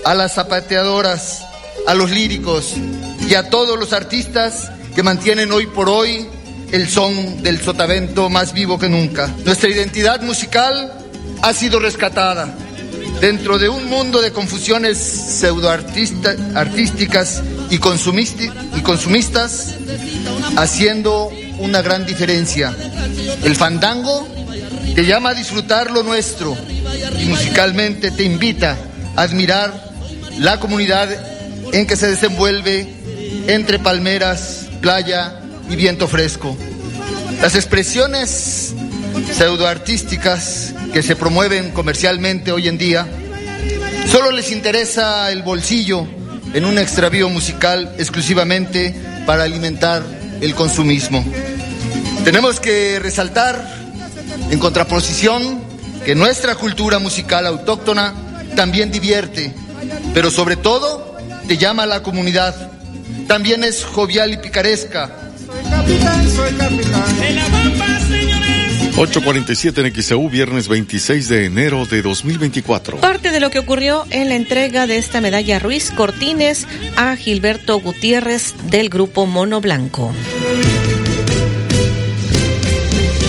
a 0.05 0.15
las 0.15 0.35
zapateadoras, 0.35 1.45
a 1.89 1.95
los 1.95 2.13
líricos 2.13 2.75
y 3.29 3.35
a 3.35 3.51
todos 3.51 3.77
los 3.77 3.93
artistas 3.93 4.71
que 4.95 5.03
mantienen 5.03 5.51
hoy 5.53 5.67
por 5.67 5.89
hoy 5.89 6.27
el 6.71 6.89
son 6.89 7.43
del 7.43 7.61
sotavento 7.61 8.31
más 8.31 8.53
vivo 8.53 8.79
que 8.79 8.89
nunca. 8.89 9.29
Nuestra 9.45 9.69
identidad 9.69 10.23
musical 10.23 10.93
ha 11.43 11.53
sido 11.53 11.79
rescatada 11.79 12.55
dentro 13.21 13.59
de 13.59 13.69
un 13.69 13.89
mundo 13.89 14.23
de 14.23 14.33
confusiones 14.33 14.99
pseudoartísticas 14.99 17.43
y, 17.71 17.77
y 17.77 18.81
consumistas, 18.83 19.77
haciendo 20.57 21.31
una 21.59 21.83
gran 21.83 22.07
diferencia. 22.07 22.75
El 23.45 23.55
fandango 23.55 24.27
te 24.95 25.05
llama 25.05 25.31
a 25.31 25.35
disfrutar 25.35 25.91
lo 25.91 26.03
nuestro 26.03 26.57
y 27.21 27.27
musicalmente 27.27 28.11
te 28.11 28.25
invita 28.25 28.79
a 29.15 29.23
admirar 29.23 29.93
la 30.39 30.59
comunidad 30.59 31.09
en 31.73 31.87
que 31.87 31.97
se 31.97 32.09
desenvuelve 32.09 32.89
entre 33.47 33.79
palmeras, 33.79 34.62
playa 34.83 35.41
y 35.71 35.77
viento 35.77 36.09
fresco. 36.09 36.55
Las 37.41 37.55
expresiones 37.55 38.75
pseudoartísticas 39.33 40.75
que 40.93 41.03
se 41.03 41.17
promueven 41.17 41.71
comercialmente 41.71 42.53
hoy 42.53 42.69
en 42.69 42.77
día 42.77 43.07
solo 44.11 44.33
les 44.33 44.51
interesa 44.51 45.31
el 45.31 45.43
bolsillo 45.43 46.07
en 46.53 46.65
un 46.65 46.79
extravío 46.79 47.31
musical 47.31 47.95
exclusivamente 47.97 48.95
para 49.25 49.45
alimentar 49.45 50.03
el 50.41 50.55
consumismo. 50.55 51.25
Tenemos 52.25 52.61
que 52.61 52.99
resaltar 52.99 53.65
en 54.51 54.59
contraposición, 54.59 55.63
que 56.05 56.17
nuestra 56.17 56.57
cultura 56.57 56.99
musical 56.99 57.47
autóctona 57.47 58.13
también 58.57 58.91
divierte, 58.91 59.55
pero 60.13 60.31
sobre 60.31 60.57
todo 60.57 61.17
te 61.47 61.57
llama 61.57 61.85
a 61.85 61.87
la 61.87 62.03
comunidad. 62.03 62.72
También 63.27 63.65
es 63.65 63.85
jovial 63.85 64.33
y 64.33 64.37
picaresca. 64.37 65.11
Soy 65.47 65.63
capitán, 65.71 66.31
soy 66.31 66.53
capitán. 66.53 67.23
En 67.23 67.37
la 67.37 67.49
bamba, 67.49 68.01
señores. 68.01 68.53
847 68.97 69.81
en 69.81 70.03
XEU, 70.03 70.29
viernes 70.29 70.69
26 70.69 71.29
de 71.29 71.47
enero 71.47 71.87
de 71.87 72.03
2024. 72.03 72.99
Parte 72.99 73.31
de 73.31 73.41
lo 73.41 73.51
que 73.51 73.59
ocurrió 73.59 74.05
en 74.11 74.29
la 74.29 74.35
entrega 74.35 74.87
de 74.87 74.99
esta 74.99 75.21
medalla 75.21 75.59
Ruiz 75.59 75.91
Cortines 75.91 76.67
a 76.97 77.17
Gilberto 77.17 77.81
Gutiérrez 77.81 78.55
del 78.71 78.91
grupo 78.91 79.27
Mono 79.27 79.61
Blanco. 79.63 80.13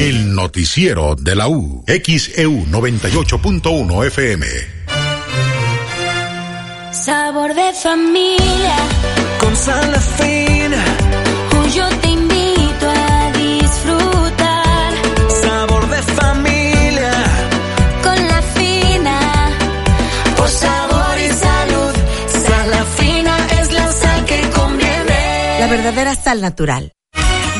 El 0.00 0.34
noticiero 0.34 1.14
de 1.14 1.36
la 1.36 1.48
U, 1.48 1.84
XEU 1.86 2.66
98.1 2.66 4.06
FM. 4.06 4.75
Sabor 7.04 7.54
de 7.54 7.72
familia, 7.74 8.76
con 9.38 9.54
sal 9.54 9.94
fina, 10.16 10.82
cuyo 11.50 11.88
te 12.00 12.08
invito 12.08 12.86
a 12.88 13.32
disfrutar. 13.32 14.92
Sabor 15.42 15.88
de 15.90 16.02
familia, 16.02 17.12
con 18.02 18.28
la 18.28 18.42
fina, 18.42 19.20
por 20.36 20.48
sabor 20.48 21.18
y 21.18 21.28
salud, 21.28 21.94
sal 22.28 22.86
fina 22.96 23.36
es 23.60 23.72
la 23.72 23.92
sal 23.92 24.24
que 24.24 24.40
conviene. 24.50 25.60
La 25.60 25.66
verdadera 25.68 26.14
sal 26.14 26.40
natural. 26.40 26.92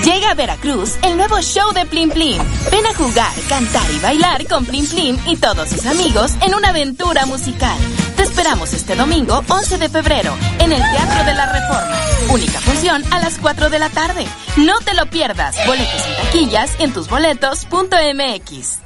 Llega 0.02 0.30
a 0.30 0.34
Veracruz 0.34 0.94
el 1.02 1.16
nuevo 1.16 1.40
show 1.42 1.72
de 1.72 1.84
Plim 1.84 2.10
Plim. 2.10 2.42
Ven 2.70 2.86
a 2.86 2.94
jugar, 2.94 3.32
cantar 3.48 3.90
y 3.90 3.98
bailar 3.98 4.46
con 4.46 4.64
Plim 4.64 4.86
Plim 4.86 5.18
y 5.26 5.36
todos 5.36 5.68
sus 5.68 5.84
amigos 5.84 6.32
en 6.40 6.54
una 6.54 6.70
aventura 6.70 7.26
musical. 7.26 7.76
Te 8.16 8.22
esperamos 8.22 8.72
este 8.72 8.94
domingo 8.94 9.42
11 9.48 9.78
de 9.78 9.88
febrero 9.88 10.34
en 10.58 10.72
el 10.72 10.80
Teatro 10.80 11.24
de 11.24 11.34
la 11.34 11.52
Reforma. 11.52 11.96
Única 12.32 12.60
función 12.60 13.02
a 13.12 13.20
las 13.20 13.38
4 13.38 13.70
de 13.70 13.78
la 13.78 13.90
tarde. 13.90 14.26
No 14.56 14.78
te 14.80 14.94
lo 14.94 15.06
pierdas. 15.06 15.56
Boletos 15.66 16.02
en 16.06 16.24
taquillas 16.24 16.70
en 16.78 16.92
tusboletos.mx. 16.92 18.85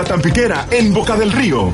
La 0.01 0.07
Tampiquera 0.07 0.67
en 0.71 0.91
Boca 0.95 1.15
del 1.15 1.31
Río. 1.31 1.71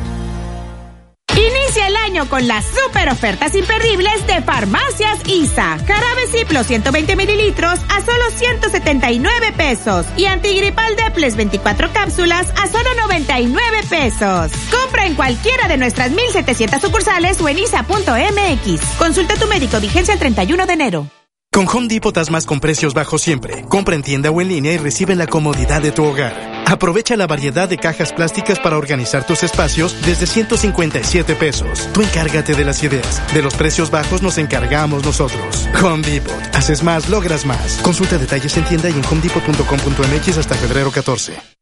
Inicia 1.32 1.88
el 1.88 1.96
año 1.96 2.28
con 2.28 2.46
las 2.46 2.66
super 2.66 3.08
ofertas 3.08 3.56
imperdibles 3.56 4.28
de 4.28 4.42
Farmacias 4.42 5.20
ISA. 5.28 5.78
Jarabe 5.88 6.28
Ciplo 6.30 6.62
120 6.66 7.16
mililitros 7.16 7.80
a 7.88 8.02
solo 8.02 8.30
179 8.36 9.54
pesos. 9.56 10.06
Y 10.18 10.26
antigripal 10.26 10.98
Deples 10.98 11.38
24 11.38 11.94
cápsulas 11.94 12.52
a 12.62 12.68
solo 12.68 12.90
99 13.08 13.78
pesos. 13.90 14.52
Compra 14.72 15.06
en 15.06 15.16
cualquiera 15.16 15.70
de 15.70 15.78
nuestras 15.78 16.12
1700 16.12 16.82
sucursales 16.82 17.40
o 17.40 17.48
en 17.48 17.60
isa.mx. 17.60 18.82
Consulta 18.98 19.36
a 19.36 19.38
tu 19.38 19.48
médico 19.48 19.80
vigencia 19.80 20.14
el 20.14 20.20
31 20.20 20.66
de 20.66 20.74
enero. 20.74 21.08
Con 21.54 21.66
Home 21.70 21.88
Depot 21.88 22.14
das 22.14 22.30
más 22.30 22.46
con 22.46 22.60
precios 22.60 22.94
bajos 22.94 23.22
siempre. 23.22 23.64
Compra 23.70 23.96
en 23.96 24.04
tienda 24.04 24.32
o 24.32 24.42
en 24.42 24.50
línea 24.50 24.74
y 24.74 24.78
recibe 24.78 25.16
la 25.16 25.28
comodidad 25.28 25.82
de 25.82 25.94
tu 25.94 26.04
hogar. 26.04 26.57
Aprovecha 26.68 27.16
la 27.16 27.28
variedad 27.28 27.70
de 27.70 27.78
cajas 27.78 28.12
plásticas 28.12 28.60
para 28.60 28.78
organizar 28.78 29.26
tus 29.26 29.42
espacios 29.44 29.96
desde 30.06 30.28
157 30.28 31.36
pesos. 31.36 31.88
Tú 31.94 32.02
encárgate 32.02 32.56
de 32.56 32.66
las 32.66 32.84
ideas. 32.84 33.22
De 33.34 33.42
los 33.42 33.56
precios 33.56 33.90
bajos 33.90 34.22
nos 34.22 34.38
encargamos 34.38 35.06
nosotros. 35.06 35.70
Home 35.82 36.06
Depot. 36.06 36.36
Haces 36.54 36.84
más, 36.84 37.08
logras 37.08 37.46
más. 37.46 37.80
Consulta 37.82 38.18
detalles 38.18 38.58
en 38.58 38.66
tienda 38.66 38.90
y 38.90 38.94
en 38.94 39.06
homedepot.com.mx 39.06 40.38
hasta 40.38 40.56
febrero 40.56 40.92
14. 40.92 41.58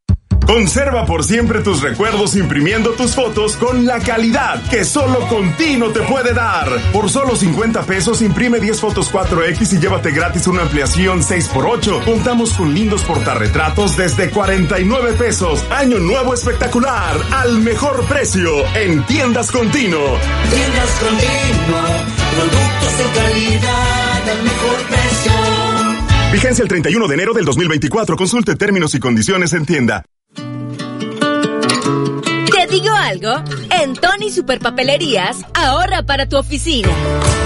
Conserva 0.46 1.06
por 1.08 1.24
siempre 1.24 1.62
tus 1.62 1.82
recuerdos 1.82 2.36
imprimiendo 2.36 2.92
tus 2.92 3.16
fotos 3.16 3.58
con 3.58 3.86
la 3.86 4.00
calidad 4.00 4.62
que 4.70 4.86
solo 4.86 5.28
Contino 5.28 5.90
te 5.90 6.02
puede 6.02 6.34
dar. 6.34 6.70
Por 6.94 7.10
solo 7.10 7.36
50 7.36 7.84
pesos 7.84 8.22
imprime 8.22 8.60
10 8.60 8.80
fotos 8.80 9.12
4X 9.12 9.74
y 9.74 9.80
llévate 9.80 10.12
gratis 10.12 10.46
una 10.46 10.62
ampliación 10.62 11.22
6x8. 11.22 12.06
Contamos 12.06 12.54
con 12.54 12.74
lindos 12.76 13.02
portarretratos 13.04 13.98
desde 13.98 14.30
49 14.30 15.14
pesos. 15.14 15.66
Año 15.72 15.98
nuevo 15.98 16.34
espectacular 16.34 17.18
al 17.32 17.60
mejor 17.60 18.06
precio 18.06 18.52
en 18.76 19.04
Tiendas 19.06 19.52
Contino. 19.52 19.98
Tiendas 19.98 20.90
Contino, 21.00 21.82
productos 22.36 22.98
de 22.98 23.20
calidad 23.20 24.30
al 24.30 24.44
mejor 24.44 24.78
precio. 24.90 25.32
Vigencia 26.34 26.62
el 26.62 26.70
31 26.70 27.08
de 27.08 27.14
enero 27.16 27.34
del 27.34 27.46
2024. 27.46 28.16
Consulte 28.16 28.56
términos 28.56 28.94
y 28.94 29.00
condiciones 29.00 29.54
en 29.54 29.66
tienda. 29.66 30.06
¿Te 32.66 32.72
digo 32.72 32.96
algo? 32.96 33.32
En 33.80 33.94
Tony 33.94 34.32
Superpapelerías, 34.32 35.46
ahorra 35.54 36.02
para 36.02 36.28
tu 36.28 36.36
oficina. 36.36 36.90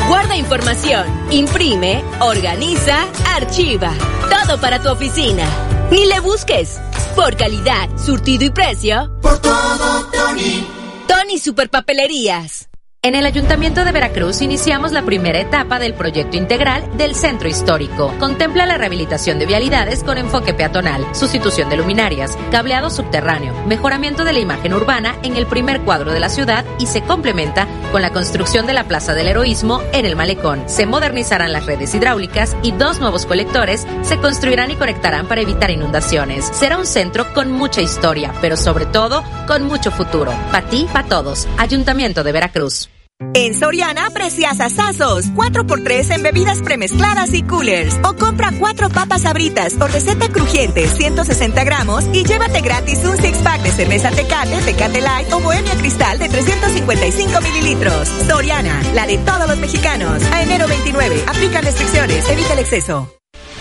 Guarda 0.07 0.37
información, 0.37 1.05
imprime, 1.29 2.01
organiza, 2.21 3.05
archiva. 3.35 3.91
Todo 4.29 4.61
para 4.61 4.81
tu 4.81 4.87
oficina. 4.89 5.43
Ni 5.91 6.05
le 6.05 6.21
busques. 6.21 6.79
Por 7.17 7.35
calidad, 7.35 7.89
surtido 7.97 8.45
y 8.45 8.49
precio. 8.49 9.11
Por 9.21 9.41
todo, 9.41 10.05
Tony. 10.05 10.65
Tony 11.05 11.37
Superpapelerías. 11.37 12.68
En 13.01 13.15
el 13.15 13.25
Ayuntamiento 13.25 13.85
de 13.85 13.93
Veracruz 13.93 14.41
iniciamos 14.41 14.91
la 14.91 15.03
primera 15.03 15.39
etapa 15.39 15.79
del 15.79 15.93
proyecto 15.93 16.35
integral 16.35 16.83
del 16.97 17.15
Centro 17.15 17.47
Histórico. 17.47 18.13
Contempla 18.19 18.65
la 18.65 18.77
rehabilitación 18.77 19.39
de 19.39 19.45
vialidades 19.45 20.03
con 20.03 20.17
enfoque 20.17 20.53
peatonal, 20.53 21.15
sustitución 21.15 21.69
de 21.69 21.77
luminarias, 21.77 22.37
cableado 22.51 22.89
subterráneo, 22.89 23.53
mejoramiento 23.67 24.25
de 24.25 24.33
la 24.33 24.41
imagen 24.41 24.73
urbana 24.73 25.15
en 25.23 25.37
el 25.37 25.45
primer 25.45 25.79
cuadro 25.79 26.11
de 26.11 26.19
la 26.19 26.27
ciudad 26.27 26.65
y 26.77 26.87
se 26.87 27.01
complementa 27.01 27.69
con 27.93 28.01
la 28.01 28.11
construcción 28.11 28.67
de 28.67 28.73
la 28.73 28.83
Plaza 28.83 29.13
del 29.13 29.29
Heroísmo 29.29 29.81
en 29.93 30.05
el 30.05 30.17
Malecón. 30.17 30.67
Se 30.67 30.85
modernizarán 30.85 31.53
las 31.53 31.67
redes 31.67 31.95
hidráulicas 31.95 32.57
y 32.63 32.73
dos 32.73 32.99
nuevos 32.99 33.25
colectores 33.25 33.87
se 34.01 34.17
construirán 34.17 34.71
y 34.71 34.75
conectarán 34.75 35.25
para 35.25 35.39
evitar 35.39 35.71
inundaciones. 35.71 36.51
Será 36.51 36.77
un 36.77 36.85
centro 36.85 37.33
con 37.33 37.49
mucha 37.49 37.81
historia, 37.81 38.33
pero 38.41 38.57
sobre 38.57 38.85
todo 38.85 39.23
con 39.47 39.63
mucho 39.63 39.89
futuro. 39.89 40.33
Para 40.51 40.67
ti, 40.67 40.85
para 40.91 41.07
todos. 41.07 41.47
Ayuntamiento 41.57 42.25
de 42.25 42.33
Veracruz. 42.33 42.89
En 43.33 43.53
Soriana, 43.53 44.09
precias 44.11 44.59
asazos. 44.61 45.25
4x3 45.33 46.15
en 46.15 46.23
bebidas 46.23 46.61
premezcladas 46.61 47.33
y 47.33 47.43
coolers. 47.43 47.97
O 48.03 48.15
compra 48.15 48.51
4 48.57 48.89
papas 48.89 49.25
abritas 49.25 49.75
o 49.79 49.87
receta 49.87 50.29
crujiente, 50.29 50.87
160 50.87 51.63
gramos 51.65 52.05
y 52.13 52.23
llévate 52.23 52.61
gratis 52.61 53.03
un 53.03 53.17
six 53.17 53.37
pack 53.39 53.61
de 53.61 53.71
cerveza 53.71 54.11
Tecate, 54.11 54.57
Tecate 54.61 55.01
Light 55.01 55.31
o 55.33 55.39
Bohemia 55.41 55.75
Cristal 55.75 56.17
de 56.17 56.29
355 56.29 57.41
mililitros. 57.41 58.07
Soriana, 58.27 58.81
la 58.95 59.05
de 59.05 59.17
todos 59.19 59.47
los 59.47 59.57
mexicanos. 59.57 60.23
A 60.31 60.41
enero 60.41 60.67
29, 60.67 61.23
aplican 61.27 61.63
restricciones, 61.63 62.27
evita 62.29 62.53
el 62.53 62.59
exceso. 62.59 63.13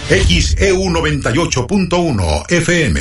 XEU 0.08 0.84
98.1 0.84 2.50
FM. 2.50 3.00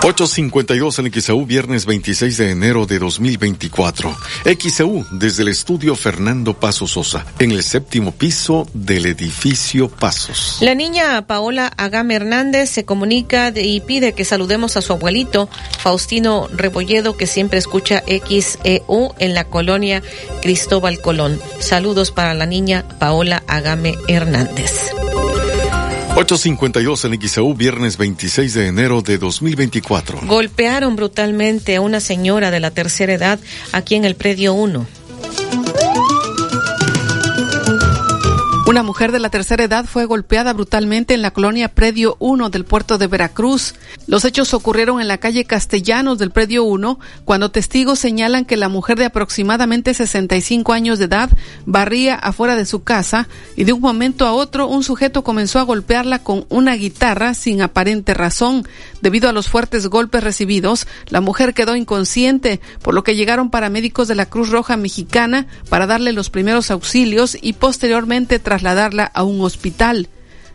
852 0.00 1.00
en 1.00 1.12
XEU, 1.12 1.44
viernes 1.44 1.84
26 1.84 2.36
de 2.38 2.50
enero 2.52 2.86
de 2.86 3.00
2024. 3.00 4.16
XEU, 4.44 5.04
desde 5.10 5.42
el 5.42 5.48
estudio 5.48 5.96
Fernando 5.96 6.54
Paso 6.54 6.86
Sosa, 6.86 7.26
en 7.40 7.50
el 7.50 7.64
séptimo 7.64 8.12
piso 8.12 8.68
del 8.72 9.06
edificio 9.06 9.88
Pasos. 9.88 10.58
La 10.60 10.76
niña 10.76 11.26
Paola 11.26 11.66
Agame 11.76 12.14
Hernández 12.14 12.70
se 12.70 12.84
comunica 12.84 13.52
y 13.54 13.80
pide 13.80 14.12
que 14.12 14.24
saludemos 14.24 14.76
a 14.76 14.82
su 14.82 14.92
abuelito, 14.92 15.48
Faustino 15.80 16.46
Rebolledo, 16.52 17.16
que 17.16 17.26
siempre 17.26 17.58
escucha 17.58 18.04
XEU 18.06 19.14
en 19.18 19.34
la 19.34 19.44
colonia 19.44 20.02
Cristóbal 20.42 21.00
Colón. 21.00 21.40
Saludos 21.58 22.12
para 22.12 22.34
la 22.34 22.46
niña 22.46 22.86
Paola 23.00 23.42
Agame 23.48 23.96
Hernández. 24.06 24.92
852 26.18 27.04
en 27.04 27.20
XEU, 27.20 27.54
viernes 27.54 27.96
26 27.96 28.52
de 28.52 28.66
enero 28.66 29.02
de 29.02 29.18
2024. 29.18 30.22
Golpearon 30.24 30.96
brutalmente 30.96 31.76
a 31.76 31.80
una 31.80 32.00
señora 32.00 32.50
de 32.50 32.58
la 32.58 32.72
tercera 32.72 33.12
edad 33.12 33.38
aquí 33.70 33.94
en 33.94 34.04
el 34.04 34.16
predio 34.16 34.52
1. 34.52 34.84
Una 38.78 38.84
mujer 38.84 39.10
de 39.10 39.18
la 39.18 39.28
tercera 39.28 39.64
edad 39.64 39.86
fue 39.86 40.04
golpeada 40.04 40.52
brutalmente 40.52 41.12
en 41.12 41.20
la 41.20 41.32
colonia 41.32 41.66
Predio 41.66 42.14
1 42.20 42.48
del 42.50 42.64
puerto 42.64 42.96
de 42.96 43.08
Veracruz. 43.08 43.74
Los 44.06 44.24
hechos 44.24 44.54
ocurrieron 44.54 45.00
en 45.00 45.08
la 45.08 45.18
calle 45.18 45.44
Castellanos 45.44 46.16
del 46.18 46.30
Predio 46.30 46.62
1, 46.62 47.00
cuando 47.24 47.50
testigos 47.50 47.98
señalan 47.98 48.44
que 48.44 48.56
la 48.56 48.68
mujer 48.68 48.96
de 48.96 49.06
aproximadamente 49.06 49.94
65 49.94 50.72
años 50.72 51.00
de 51.00 51.06
edad 51.06 51.28
barría 51.66 52.14
afuera 52.14 52.54
de 52.54 52.66
su 52.66 52.84
casa 52.84 53.26
y 53.56 53.64
de 53.64 53.72
un 53.72 53.80
momento 53.80 54.28
a 54.28 54.32
otro 54.32 54.68
un 54.68 54.84
sujeto 54.84 55.24
comenzó 55.24 55.58
a 55.58 55.64
golpearla 55.64 56.20
con 56.20 56.46
una 56.48 56.76
guitarra 56.76 57.34
sin 57.34 57.62
aparente 57.62 58.14
razón. 58.14 58.64
Debido 59.00 59.28
a 59.28 59.32
los 59.32 59.48
fuertes 59.48 59.88
golpes 59.88 60.22
recibidos, 60.22 60.86
la 61.08 61.20
mujer 61.20 61.52
quedó 61.52 61.74
inconsciente, 61.74 62.60
por 62.80 62.94
lo 62.94 63.02
que 63.02 63.16
llegaron 63.16 63.50
paramédicos 63.50 64.06
de 64.06 64.14
la 64.14 64.26
Cruz 64.26 64.50
Roja 64.50 64.76
Mexicana 64.76 65.48
para 65.68 65.88
darle 65.88 66.12
los 66.12 66.30
primeros 66.30 66.70
auxilios 66.70 67.36
y 67.40 67.54
posteriormente 67.54 68.38
trasladarla 68.68 69.10
a 69.14 69.22
un 69.22 69.40
hospital. 69.40 70.08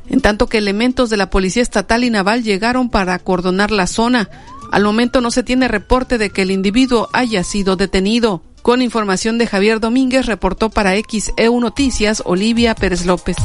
En 0.10 0.22
tanto 0.22 0.48
que 0.48 0.58
elementos 0.58 1.10
de 1.10 1.18
la 1.18 1.30
Policía 1.30 1.64
Estatal 1.64 2.04
y 2.04 2.10
Naval 2.10 2.44
llegaron 2.44 2.90
para 2.90 3.14
acordonar 3.14 3.72
la 3.72 3.88
zona. 3.88 4.30
Al 4.72 4.84
momento 4.84 5.22
no 5.22 5.32
se 5.32 5.44
tiene 5.44 5.68
reporte 5.68 6.18
de 6.18 6.30
que 6.30 6.44
el 6.44 6.52
individuo 6.52 7.10
haya 7.14 7.44
sido 7.44 7.76
detenido. 7.76 8.42
Con 8.62 8.82
información 8.82 9.38
de 9.38 9.48
Javier 9.48 9.80
Domínguez, 9.80 10.26
reportó 10.26 10.70
para 10.70 10.94
XEU 10.96 11.60
Noticias 11.60 12.22
Olivia 12.26 12.76
Pérez 12.76 13.06
López. 13.06 13.38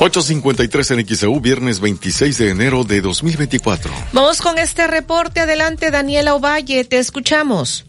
853 0.00 0.90
en 0.92 1.06
XEU, 1.06 1.40
viernes 1.40 1.80
26 1.80 2.38
de 2.38 2.50
enero 2.50 2.84
de 2.84 3.00
2024. 3.00 3.92
Vamos 4.12 4.40
con 4.40 4.58
este 4.58 4.86
reporte. 4.86 5.40
Adelante, 5.40 5.90
Daniela 5.90 6.34
Ovalle, 6.34 6.84
te 6.84 6.98
escuchamos. 6.98 7.87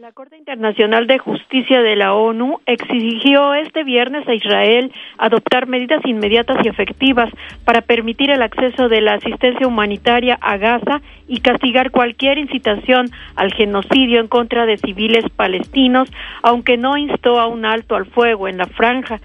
La 0.00 0.12
Corte 0.12 0.38
Internacional 0.38 1.06
de 1.06 1.18
Justicia 1.18 1.82
de 1.82 1.94
la 1.94 2.14
ONU 2.14 2.58
exigió 2.64 3.52
este 3.52 3.84
viernes 3.84 4.26
a 4.26 4.32
Israel 4.32 4.90
adoptar 5.18 5.66
medidas 5.66 6.00
inmediatas 6.06 6.56
y 6.64 6.68
efectivas 6.68 7.30
para 7.66 7.82
permitir 7.82 8.30
el 8.30 8.40
acceso 8.40 8.88
de 8.88 9.02
la 9.02 9.16
asistencia 9.16 9.66
humanitaria 9.66 10.38
a 10.40 10.56
Gaza 10.56 11.02
y 11.28 11.40
castigar 11.40 11.90
cualquier 11.90 12.38
incitación 12.38 13.10
al 13.36 13.52
genocidio 13.52 14.20
en 14.20 14.28
contra 14.28 14.64
de 14.64 14.78
civiles 14.78 15.26
palestinos, 15.36 16.08
aunque 16.42 16.78
no 16.78 16.96
instó 16.96 17.38
a 17.38 17.46
un 17.46 17.66
alto 17.66 17.94
al 17.94 18.06
fuego 18.06 18.48
en 18.48 18.56
la 18.56 18.68
franja. 18.68 19.20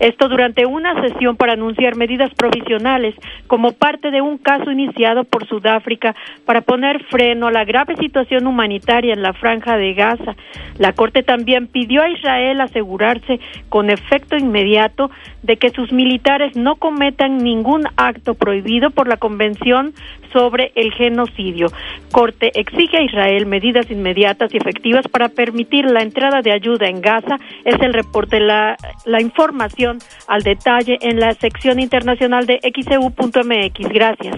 Esto 0.00 0.30
durante 0.30 0.64
una 0.64 0.98
sesión 1.02 1.36
para 1.36 1.52
anunciar 1.52 1.94
medidas 1.94 2.32
provisionales 2.34 3.14
como 3.46 3.72
parte 3.72 4.10
de 4.10 4.22
un 4.22 4.38
caso 4.38 4.72
iniciado 4.72 5.24
por 5.24 5.46
Sudáfrica 5.46 6.16
para 6.46 6.62
poner 6.62 7.04
freno 7.04 7.48
a 7.48 7.52
la 7.52 7.66
grave 7.66 7.96
situación 7.96 8.46
humanitaria 8.46 9.12
en 9.12 9.20
la 9.20 9.34
franja 9.34 9.76
de 9.76 9.92
Gaza. 9.92 10.36
La 10.78 10.94
Corte 10.94 11.22
también 11.22 11.66
pidió 11.66 12.00
a 12.02 12.08
Israel 12.08 12.62
asegurarse 12.62 13.40
con 13.68 13.90
efecto 13.90 14.38
inmediato 14.38 15.10
de 15.42 15.58
que 15.58 15.68
sus 15.68 15.92
militares 15.92 16.56
no 16.56 16.76
cometan 16.76 17.36
ningún 17.36 17.82
acto 17.98 18.32
prohibido 18.32 18.90
por 18.90 19.06
la 19.06 19.18
Convención 19.18 19.92
sobre 20.32 20.72
el 20.74 20.92
genocidio. 20.92 21.68
Corte 22.12 22.50
exige 22.54 22.98
a 22.98 23.02
Israel 23.02 23.46
medidas 23.46 23.90
inmediatas 23.90 24.52
y 24.52 24.56
efectivas 24.56 25.06
para 25.08 25.28
permitir 25.28 25.84
la 25.84 26.02
entrada 26.02 26.40
de 26.42 26.52
ayuda 26.52 26.88
en 26.88 27.00
Gaza. 27.00 27.36
Es 27.64 27.80
el 27.80 27.92
reporte, 27.92 28.40
la, 28.40 28.76
la 29.04 29.20
información 29.20 29.98
al 30.26 30.42
detalle 30.42 30.98
en 31.00 31.20
la 31.20 31.34
sección 31.34 31.80
internacional 31.80 32.46
de 32.46 32.60
xeu.mx. 32.62 33.88
Gracias. 33.92 34.36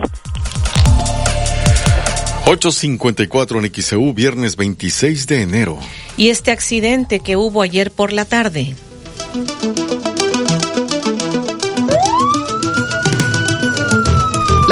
854 2.44 3.60
en 3.60 3.73
XEU, 3.73 4.12
viernes 4.12 4.56
26 4.56 5.27
de 5.27 5.43
enero. 5.43 5.78
Y 6.16 6.31
este 6.31 6.51
accidente 6.51 7.20
que 7.20 7.36
hubo 7.36 7.62
ayer 7.62 7.90
por 7.90 8.12
la 8.12 8.24
tarde. 8.24 8.74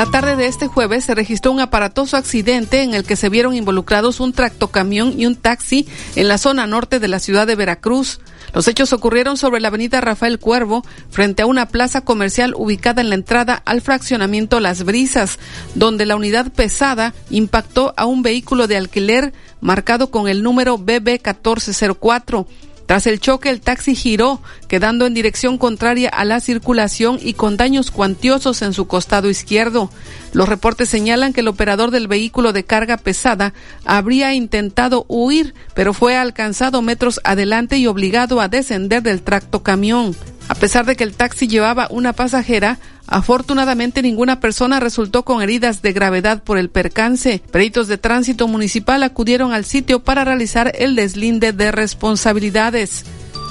La 0.00 0.06
tarde 0.06 0.34
de 0.34 0.46
este 0.46 0.66
jueves 0.66 1.04
se 1.04 1.14
registró 1.14 1.52
un 1.52 1.60
aparatoso 1.60 2.16
accidente 2.16 2.82
en 2.82 2.94
el 2.94 3.04
que 3.04 3.16
se 3.16 3.28
vieron 3.28 3.54
involucrados 3.54 4.18
un 4.18 4.32
tractocamión 4.32 5.12
y 5.20 5.26
un 5.26 5.36
taxi 5.36 5.86
en 6.16 6.26
la 6.26 6.38
zona 6.38 6.66
norte 6.66 7.00
de 7.00 7.08
la 7.08 7.18
ciudad 7.18 7.46
de 7.46 7.54
Veracruz. 7.54 8.18
Los 8.54 8.66
hechos 8.66 8.94
ocurrieron 8.94 9.36
sobre 9.36 9.60
la 9.60 9.68
avenida 9.68 10.00
Rafael 10.00 10.38
Cuervo, 10.38 10.86
frente 11.10 11.42
a 11.42 11.46
una 11.46 11.68
plaza 11.68 12.00
comercial 12.00 12.54
ubicada 12.56 13.02
en 13.02 13.10
la 13.10 13.14
entrada 13.14 13.60
al 13.66 13.82
fraccionamiento 13.82 14.58
Las 14.58 14.84
Brisas, 14.84 15.38
donde 15.74 16.06
la 16.06 16.16
unidad 16.16 16.50
pesada 16.50 17.12
impactó 17.28 17.92
a 17.98 18.06
un 18.06 18.22
vehículo 18.22 18.66
de 18.68 18.78
alquiler 18.78 19.34
marcado 19.60 20.10
con 20.10 20.28
el 20.28 20.42
número 20.42 20.78
BB 20.78 21.20
1404. 21.20 22.46
Tras 22.90 23.06
el 23.06 23.20
choque, 23.20 23.50
el 23.50 23.60
taxi 23.60 23.94
giró, 23.94 24.42
quedando 24.66 25.06
en 25.06 25.14
dirección 25.14 25.58
contraria 25.58 26.08
a 26.08 26.24
la 26.24 26.40
circulación 26.40 27.20
y 27.22 27.34
con 27.34 27.56
daños 27.56 27.92
cuantiosos 27.92 28.62
en 28.62 28.72
su 28.72 28.88
costado 28.88 29.30
izquierdo. 29.30 29.92
Los 30.32 30.48
reportes 30.48 30.88
señalan 30.88 31.32
que 31.32 31.42
el 31.42 31.46
operador 31.46 31.92
del 31.92 32.08
vehículo 32.08 32.52
de 32.52 32.64
carga 32.64 32.96
pesada 32.96 33.54
habría 33.84 34.34
intentado 34.34 35.04
huir, 35.06 35.54
pero 35.72 35.94
fue 35.94 36.16
alcanzado 36.16 36.82
metros 36.82 37.20
adelante 37.22 37.78
y 37.78 37.86
obligado 37.86 38.40
a 38.40 38.48
descender 38.48 39.04
del 39.04 39.22
tracto 39.22 39.62
camión. 39.62 40.16
A 40.48 40.56
pesar 40.56 40.84
de 40.84 40.96
que 40.96 41.04
el 41.04 41.14
taxi 41.14 41.46
llevaba 41.46 41.86
una 41.90 42.12
pasajera, 42.12 42.80
afortunadamente 43.10 44.00
ninguna 44.00 44.40
persona 44.40 44.80
resultó 44.80 45.24
con 45.24 45.42
heridas 45.42 45.82
de 45.82 45.92
gravedad 45.92 46.42
por 46.42 46.56
el 46.56 46.70
percance. 46.70 47.42
Peritos 47.50 47.88
de 47.88 47.98
tránsito 47.98 48.48
municipal 48.48 49.02
acudieron 49.02 49.52
al 49.52 49.64
sitio 49.64 50.02
para 50.02 50.24
realizar 50.24 50.72
el 50.78 50.96
deslinde 50.96 51.52
de 51.52 51.72
responsabilidades. 51.72 53.04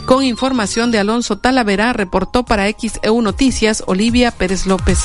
Con 0.06 0.24
información 0.24 0.90
de 0.90 0.98
Alonso 0.98 1.38
Talavera, 1.38 1.94
reportó 1.94 2.44
para 2.44 2.68
XEU 2.72 3.22
Noticias 3.22 3.84
Olivia 3.86 4.32
Pérez 4.32 4.66
López. 4.66 5.00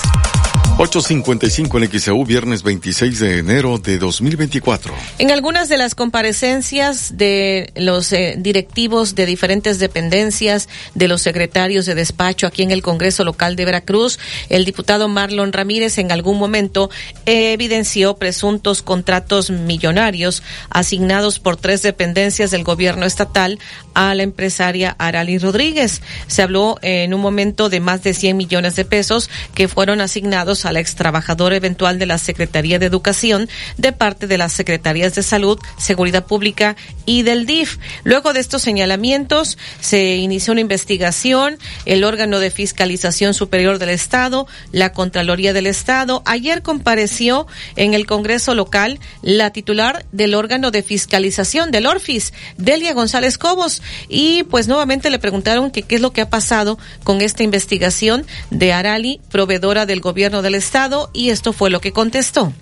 8.55 0.77 1.85
en 1.85 2.01
XEU, 2.01 2.25
viernes 2.25 2.65
26 2.65 3.21
de 3.21 3.39
enero 3.39 3.79
de 3.79 3.97
2024. 3.97 4.93
En 5.21 5.31
algunas 5.31 5.69
de 5.69 5.77
las 5.77 5.95
comparecencias 5.95 7.17
de 7.17 7.73
los 7.77 8.13
eh, 8.13 8.35
directivos 8.39 9.15
de 9.15 9.25
diferentes 9.25 9.79
dependencias, 9.79 10.69
de 10.97 11.07
los 11.07 11.23
secretarios 11.23 11.87
de 11.87 11.95
despacho 11.95 12.49
aquí 12.49 12.65
en 12.65 12.73
el 12.73 12.83
Congreso 12.83 13.23
local 13.23 13.55
de 13.55 13.67
Veracruz, 13.67 14.19
el 14.49 14.65
diputado 14.65 15.07
Marlon 15.07 15.53
Ramírez 15.53 15.99
en 15.99 16.11
algún 16.11 16.41
momento 16.41 16.91
evidenció 17.25 18.17
presuntos 18.17 18.83
contratos 18.83 19.51
millonarios 19.51 20.43
asignados 20.71 21.39
por 21.39 21.57
tres 21.57 21.83
dependencias 21.83 22.51
del 22.51 22.65
gobierno 22.65 23.07
estatal 23.07 23.61
a 23.95 24.13
la 24.17 24.25
empresaria 24.25 24.97
Arali 24.99 25.39
Rodríguez. 25.39 26.03
Se 26.27 26.43
habló 26.43 26.79
en 26.83 27.15
un 27.15 27.21
momento 27.21 27.69
de 27.69 27.79
más 27.79 28.03
de 28.03 28.13
100 28.13 28.37
millones 28.37 28.75
de 28.75 28.85
pesos 28.85 29.31
que 29.55 29.69
fueron 29.69 30.01
asignados 30.01 30.64
a 30.65 30.73
la 30.73 30.81
ex 30.81 30.95
trabajadora 30.95 31.57
eventual 31.57 31.99
de 31.99 32.07
la 32.07 32.19
Secretaría 32.19 32.79
de 32.79 32.87
Educación 32.87 33.49
de 33.77 33.93
parte 33.93 34.27
de 34.27 34.39
las 34.39 34.53
Secretarías 34.53 35.15
de 35.15 35.23
Salud, 35.23 35.59
Seguridad 35.79 36.27
Pública 36.27 36.77
y 37.07 37.23
del 37.23 37.47
DIF. 37.47 37.79
Luego 38.05 38.33
de 38.33 38.41
estos 38.41 38.63
señalamientos, 38.63 39.59
se 39.81 40.17
inició 40.17 40.53
una 40.53 40.61
investigación. 40.61 41.59
El 41.87 42.05
órgano 42.05 42.39
de 42.41 42.51
fiscalización 42.51 43.35
superior 43.35 43.79
del 43.79 43.91
Estado, 43.91 44.47
la 44.73 44.93
Contraloría 44.93 45.53
del 45.53 45.67
Estado, 45.67 46.23
ayer 46.27 46.63
compareció 46.63 47.47
en 47.77 47.95
el 47.95 48.07
Congreso 48.07 48.55
local 48.55 48.99
la 49.23 49.51
titular 49.51 50.05
del 50.13 50.35
órgano 50.35 50.71
de 50.71 50.83
fiscalización 50.83 51.71
del 51.71 51.87
ORFIS, 51.87 52.33
Delia 52.57 52.95
González 52.95 53.39
Cobos, 53.39 53.83
y 54.09 54.45
pues 54.45 54.69
nuevamente 54.69 55.11
le 55.11 55.19
preguntaron 55.19 55.71
qué 55.71 55.85
es 55.89 56.01
lo 56.01 56.13
que 56.13 56.21
ha 56.21 56.31
pasado 56.31 56.79
con 57.03 57.21
esta 57.21 57.43
investigación 57.43 58.27
de 58.51 58.73
Arali, 58.73 59.21
proveedora 59.31 59.87
del 59.87 60.01
gobierno 60.01 60.43
del 60.43 60.54
Estado 60.55 61.11
y 61.13 61.31
esto 61.31 61.53
fue 61.53 61.71
lo 61.71 61.81
que 61.81 61.93
contestó. 61.93 62.53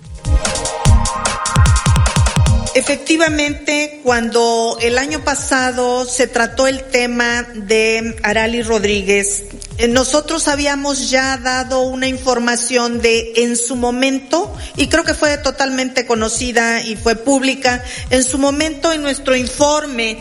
Efectivamente, 2.75 4.01
cuando 4.03 4.79
el 4.81 4.97
año 4.97 5.23
pasado 5.23 6.05
se 6.05 6.25
trató 6.25 6.65
el 6.65 6.83
tema 6.85 7.43
de 7.53 8.15
Arali 8.23 8.63
Rodríguez, 8.63 9.43
eh, 9.77 9.87
nosotros 9.87 10.47
habíamos 10.47 11.11
ya 11.11 11.37
dado 11.37 11.81
una 11.81 12.07
información 12.07 12.99
de 12.99 13.33
en 13.35 13.57
su 13.57 13.75
momento, 13.75 14.51
y 14.75 14.87
creo 14.87 15.03
que 15.03 15.13
fue 15.13 15.37
totalmente 15.37 16.07
conocida 16.07 16.81
y 16.81 16.95
fue 16.95 17.15
pública, 17.15 17.83
en 18.09 18.23
su 18.23 18.39
momento 18.39 18.91
en 18.91 19.03
nuestro 19.03 19.35
informe 19.35 20.17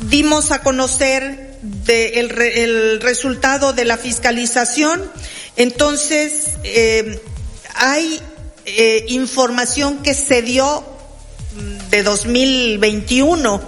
dimos 0.00 0.50
a 0.50 0.62
conocer 0.62 1.45
de 1.62 2.20
el, 2.20 2.40
el 2.40 3.00
resultado 3.00 3.72
de 3.72 3.84
la 3.84 3.96
fiscalización 3.96 5.10
entonces, 5.56 6.50
eh, 6.64 7.18
hay 7.74 8.20
eh, 8.66 9.06
información 9.08 10.02
que 10.02 10.12
se 10.12 10.42
dio 10.42 10.84
mm, 11.54 11.90
de 11.90 12.02
2021. 12.02 13.62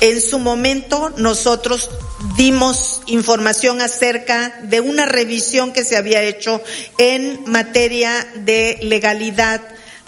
En 0.00 0.20
su 0.20 0.38
momento 0.38 1.12
nosotros 1.16 1.90
dimos 2.36 3.02
información 3.06 3.80
acerca 3.80 4.60
de 4.62 4.80
una 4.80 5.06
revisión 5.06 5.72
que 5.72 5.84
se 5.84 5.96
había 5.96 6.22
hecho 6.22 6.62
en 6.98 7.42
materia 7.46 8.26
de 8.36 8.78
legalidad. 8.82 9.60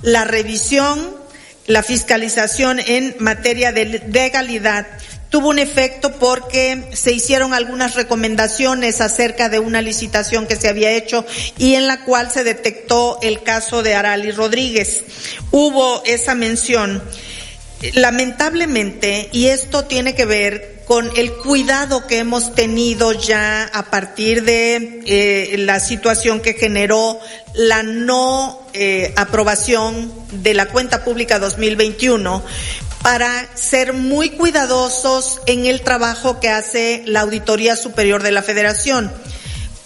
La 0.02 0.24
revisión, 0.24 1.16
la 1.66 1.82
fiscalización 1.82 2.78
en 2.78 3.16
materia 3.18 3.72
de 3.72 4.00
legalidad 4.12 4.86
tuvo 5.30 5.48
un 5.48 5.58
efecto 5.58 6.12
porque 6.12 6.90
se 6.92 7.12
hicieron 7.12 7.54
algunas 7.54 7.94
recomendaciones 7.94 9.00
acerca 9.00 9.48
de 9.48 9.58
una 9.58 9.82
licitación 9.82 10.46
que 10.46 10.56
se 10.56 10.68
había 10.68 10.92
hecho 10.92 11.24
y 11.58 11.74
en 11.74 11.86
la 11.86 12.04
cual 12.04 12.30
se 12.30 12.44
detectó 12.44 13.18
el 13.22 13.42
caso 13.42 13.82
de 13.82 13.94
Arali 13.94 14.30
Rodríguez. 14.32 15.04
Hubo 15.50 16.02
esa 16.04 16.34
mención. 16.34 17.02
Lamentablemente, 17.92 19.28
y 19.32 19.48
esto 19.48 19.84
tiene 19.84 20.14
que 20.14 20.24
ver 20.24 20.76
con 20.86 21.10
el 21.16 21.34
cuidado 21.34 22.06
que 22.06 22.18
hemos 22.18 22.54
tenido 22.54 23.12
ya 23.12 23.64
a 23.64 23.90
partir 23.90 24.44
de 24.44 25.02
eh, 25.04 25.56
la 25.58 25.80
situación 25.80 26.40
que 26.40 26.54
generó 26.54 27.18
la 27.54 27.82
no 27.82 28.66
eh, 28.72 29.12
aprobación 29.16 30.12
de 30.30 30.54
la 30.54 30.66
cuenta 30.66 31.04
pública 31.04 31.40
2021, 31.40 32.42
para 33.06 33.48
ser 33.54 33.92
muy 33.92 34.30
cuidadosos 34.30 35.40
en 35.46 35.64
el 35.64 35.82
trabajo 35.82 36.40
que 36.40 36.48
hace 36.48 37.04
la 37.06 37.20
Auditoría 37.20 37.76
Superior 37.76 38.24
de 38.24 38.32
la 38.32 38.42
Federación. 38.42 39.12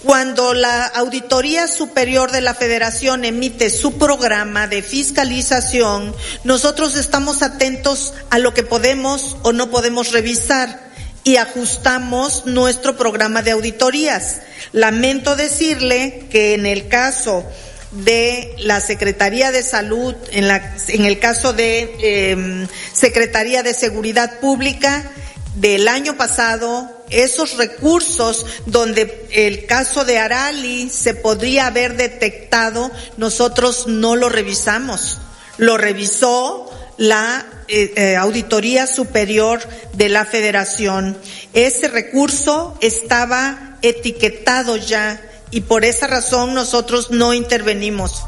Cuando 0.04 0.54
la 0.54 0.86
Auditoría 0.86 1.68
Superior 1.68 2.30
de 2.30 2.40
la 2.40 2.54
Federación 2.54 3.26
emite 3.26 3.68
su 3.68 3.98
programa 3.98 4.68
de 4.68 4.80
fiscalización, 4.80 6.14
nosotros 6.44 6.96
estamos 6.96 7.42
atentos 7.42 8.14
a 8.30 8.38
lo 8.38 8.54
que 8.54 8.62
podemos 8.62 9.36
o 9.42 9.52
no 9.52 9.68
podemos 9.68 10.12
revisar 10.12 10.80
y 11.22 11.36
ajustamos 11.36 12.46
nuestro 12.46 12.96
programa 12.96 13.42
de 13.42 13.50
auditorías. 13.50 14.40
Lamento 14.72 15.36
decirle 15.36 16.26
que 16.30 16.54
en 16.54 16.64
el 16.64 16.88
caso 16.88 17.44
de 17.90 18.54
la 18.58 18.80
Secretaría 18.80 19.50
de 19.50 19.62
Salud, 19.62 20.14
en, 20.30 20.48
la, 20.48 20.76
en 20.88 21.04
el 21.04 21.18
caso 21.18 21.52
de 21.52 21.96
eh, 22.00 22.66
Secretaría 22.92 23.62
de 23.62 23.74
Seguridad 23.74 24.38
Pública, 24.40 25.10
del 25.56 25.88
año 25.88 26.16
pasado, 26.16 27.04
esos 27.10 27.56
recursos 27.56 28.46
donde 28.66 29.26
el 29.32 29.66
caso 29.66 30.04
de 30.04 30.18
Arali 30.18 30.88
se 30.88 31.14
podría 31.14 31.66
haber 31.66 31.96
detectado, 31.96 32.90
nosotros 33.16 33.86
no 33.86 34.16
lo 34.16 34.28
revisamos. 34.28 35.18
Lo 35.58 35.76
revisó 35.76 36.70
la 36.96 37.44
eh, 37.68 37.92
eh, 37.96 38.16
Auditoría 38.16 38.86
Superior 38.86 39.60
de 39.92 40.08
la 40.08 40.24
Federación. 40.24 41.18
Ese 41.52 41.88
recurso 41.88 42.78
estaba 42.80 43.76
etiquetado 43.82 44.76
ya 44.76 45.20
y 45.50 45.62
por 45.62 45.84
esa 45.84 46.06
razón 46.06 46.54
nosotros 46.54 47.10
no 47.10 47.34
intervenimos. 47.34 48.24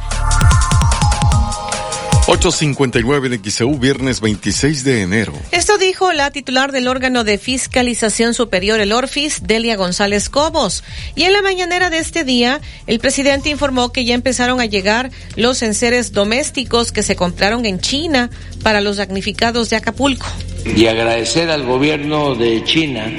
859 2.27 3.35
en 3.35 3.51
XEU, 3.51 3.79
viernes 3.79 4.21
26 4.21 4.85
de 4.85 5.03
enero. 5.03 5.33
Esto 5.51 5.77
dijo 5.77 6.13
la 6.13 6.31
titular 6.31 6.71
del 6.71 6.87
órgano 6.87 7.25
de 7.25 7.37
fiscalización 7.37 8.33
superior, 8.33 8.81
el 8.81 8.93
ORFIS, 8.93 9.43
Delia 9.43 9.77
González 9.77 10.29
Cobos. 10.29 10.85
Y 11.17 11.25
en 11.25 11.33
la 11.33 11.43
mañanera 11.43 11.91
de 11.91 11.99
este 11.99 12.23
día, 12.23 12.61
el 12.87 13.01
presidente 13.01 13.51
informó 13.51 13.91
que 13.91 14.05
ya 14.05 14.15
empezaron 14.15 14.61
a 14.61 14.67
llegar 14.67 15.11
los 15.35 15.63
enseres 15.63 16.13
domésticos 16.13 16.93
que 16.93 17.03
se 17.03 17.17
compraron 17.17 17.67
en 17.67 17.81
China 17.81 18.31
para 18.63 18.81
los 18.81 18.99
damnificados 18.99 19.69
de 19.69 19.77
Acapulco. 19.77 20.27
Y 20.65 20.87
agradecer 20.87 21.51
al 21.51 21.65
gobierno 21.65 22.37
de 22.37 22.63
China 22.63 23.13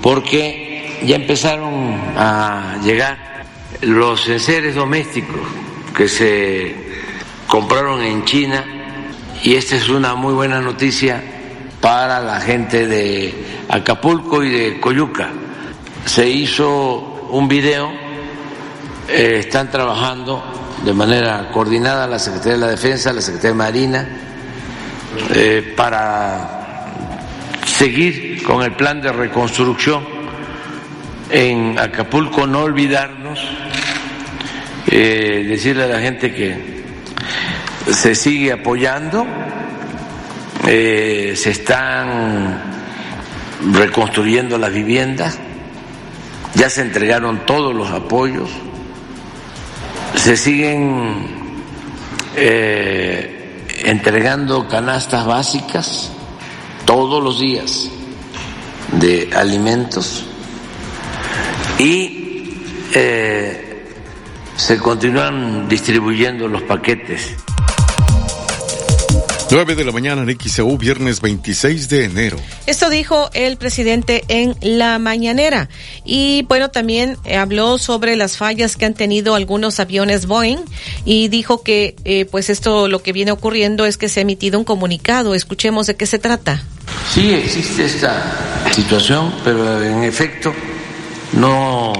porque 0.00 0.67
ya 1.04 1.16
empezaron 1.16 1.94
a 2.16 2.78
llegar 2.82 3.44
los 3.82 4.28
enseres 4.28 4.74
domésticos 4.74 5.40
que 5.96 6.08
se 6.08 6.74
compraron 7.46 8.02
en 8.02 8.24
China 8.24 8.64
y 9.42 9.54
esta 9.54 9.76
es 9.76 9.88
una 9.88 10.14
muy 10.14 10.34
buena 10.34 10.60
noticia 10.60 11.22
para 11.80 12.20
la 12.20 12.40
gente 12.40 12.86
de 12.86 13.64
Acapulco 13.68 14.42
y 14.42 14.50
de 14.50 14.80
Coyuca. 14.80 15.30
Se 16.04 16.28
hizo 16.28 17.28
un 17.30 17.46
video, 17.46 17.90
eh, 19.08 19.36
están 19.38 19.70
trabajando 19.70 20.42
de 20.84 20.92
manera 20.92 21.50
coordinada 21.52 22.06
la 22.06 22.18
Secretaría 22.18 22.54
de 22.54 22.58
la 22.58 22.68
Defensa, 22.68 23.12
la 23.12 23.20
Secretaría 23.20 23.50
de 23.50 23.56
Marina, 23.56 24.08
eh, 25.34 25.74
para 25.76 26.94
seguir 27.64 28.42
con 28.42 28.62
el 28.62 28.72
plan 28.72 29.00
de 29.00 29.12
reconstrucción 29.12 30.17
en 31.30 31.78
Acapulco, 31.78 32.46
no 32.46 32.60
olvidarnos, 32.60 33.38
eh, 34.86 35.44
decirle 35.46 35.84
a 35.84 35.88
la 35.88 36.00
gente 36.00 36.32
que 36.32 36.78
se 37.92 38.14
sigue 38.14 38.52
apoyando, 38.52 39.26
eh, 40.66 41.34
se 41.36 41.50
están 41.50 42.62
reconstruyendo 43.72 44.56
las 44.58 44.72
viviendas, 44.72 45.38
ya 46.54 46.70
se 46.70 46.80
entregaron 46.82 47.44
todos 47.44 47.74
los 47.74 47.90
apoyos, 47.90 48.48
se 50.14 50.36
siguen 50.36 51.26
eh, 52.36 53.66
entregando 53.84 54.66
canastas 54.68 55.26
básicas 55.26 56.12
todos 56.86 57.22
los 57.22 57.38
días 57.38 57.90
de 58.92 59.30
alimentos 59.36 60.27
y 61.78 62.54
eh, 62.94 63.84
se 64.56 64.78
continúan 64.78 65.68
distribuyendo 65.68 66.48
los 66.48 66.62
paquetes. 66.62 67.36
9 69.50 69.76
de 69.76 69.84
la 69.84 69.92
mañana 69.92 70.22
en 70.22 70.38
XEU, 70.38 70.76
viernes 70.76 71.22
26 71.22 71.88
de 71.88 72.04
enero. 72.04 72.36
Esto 72.66 72.90
dijo 72.90 73.30
el 73.32 73.56
presidente 73.56 74.22
en 74.28 74.54
la 74.60 74.98
mañanera. 74.98 75.70
Y 76.04 76.44
bueno, 76.48 76.68
también 76.68 77.16
habló 77.34 77.78
sobre 77.78 78.16
las 78.16 78.36
fallas 78.36 78.76
que 78.76 78.84
han 78.84 78.92
tenido 78.92 79.34
algunos 79.34 79.80
aviones 79.80 80.26
Boeing 80.26 80.58
y 81.06 81.28
dijo 81.28 81.62
que 81.62 81.96
eh, 82.04 82.26
pues 82.26 82.50
esto 82.50 82.88
lo 82.88 83.02
que 83.02 83.14
viene 83.14 83.30
ocurriendo 83.30 83.86
es 83.86 83.96
que 83.96 84.10
se 84.10 84.20
ha 84.20 84.22
emitido 84.22 84.58
un 84.58 84.66
comunicado. 84.66 85.34
Escuchemos 85.34 85.86
de 85.86 85.96
qué 85.96 86.04
se 86.04 86.18
trata. 86.18 86.62
Sí, 87.14 87.32
existe 87.32 87.86
esta 87.86 88.70
situación, 88.70 89.32
pero 89.44 89.82
en 89.82 90.02
efecto 90.02 90.52
no 91.32 91.92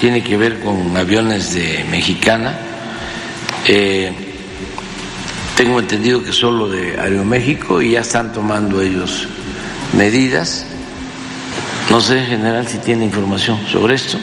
tiene 0.00 0.22
que 0.22 0.36
ver 0.36 0.60
con 0.60 0.96
aviones 0.96 1.54
de 1.54 1.84
mexicana. 1.90 2.58
Eh, 3.66 4.12
tengo 5.56 5.80
entendido 5.80 6.22
que 6.22 6.32
solo 6.32 6.68
de 6.68 7.00
Aeroméxico 7.00 7.82
y 7.82 7.92
ya 7.92 8.00
están 8.00 8.32
tomando 8.32 8.80
ellos 8.80 9.26
medidas. 9.96 10.64
No 11.90 12.00
sé, 12.00 12.20
general, 12.26 12.66
si 12.68 12.78
tiene 12.78 13.04
información 13.04 13.58
sobre 13.66 13.94
esto. 13.94 14.18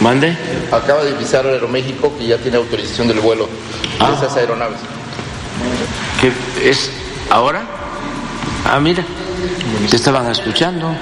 ¿Mande? 0.00 0.36
Acaba 0.70 1.04
de 1.04 1.14
avisar 1.14 1.46
Aeroméxico 1.46 2.12
que 2.18 2.26
ya 2.26 2.36
tiene 2.38 2.56
autorización 2.56 3.08
del 3.08 3.20
vuelo 3.20 3.48
de 3.98 4.14
esas 4.14 4.36
aeronaves. 4.36 4.78
¿Qué 6.20 6.68
es 6.68 6.90
ahora? 7.30 7.62
Ah, 8.64 8.80
mira, 8.80 9.04
estaban 9.90 10.30
escuchando. 10.30 10.94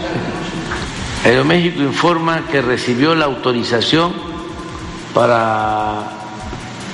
Aeroméxico 1.25 1.83
informa 1.83 2.47
que 2.51 2.63
recibió 2.63 3.15
la 3.15 3.27
autorización 3.27 4.15
para 5.13 6.03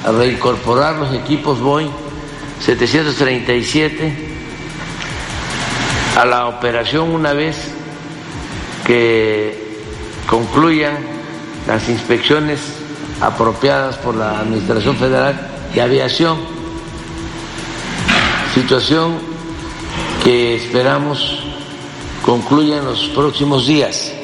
reincorporar 0.05 0.97
los 0.97 1.15
equipos 1.15 1.61
Boeing 1.61 1.91
737 2.61 4.13
a 6.17 6.25
la 6.25 6.47
operación 6.49 7.11
una 7.11 7.35
vez 7.35 7.57
que 8.85 9.79
concluyan 10.29 10.97
las 11.69 11.89
inspecciones 11.89 12.61
apropiadas 13.21 13.97
por 13.97 14.17
la 14.17 14.41
Administración 14.41 14.97
Federal 14.97 15.49
de 15.73 15.83
Aviación, 15.83 16.39
situación 18.55 19.19
que 20.25 20.57
esperamos 20.57 21.45
concluya 22.23 22.79
en 22.79 22.87
los 22.87 23.07
próximos 23.11 23.69
días. 23.69 24.16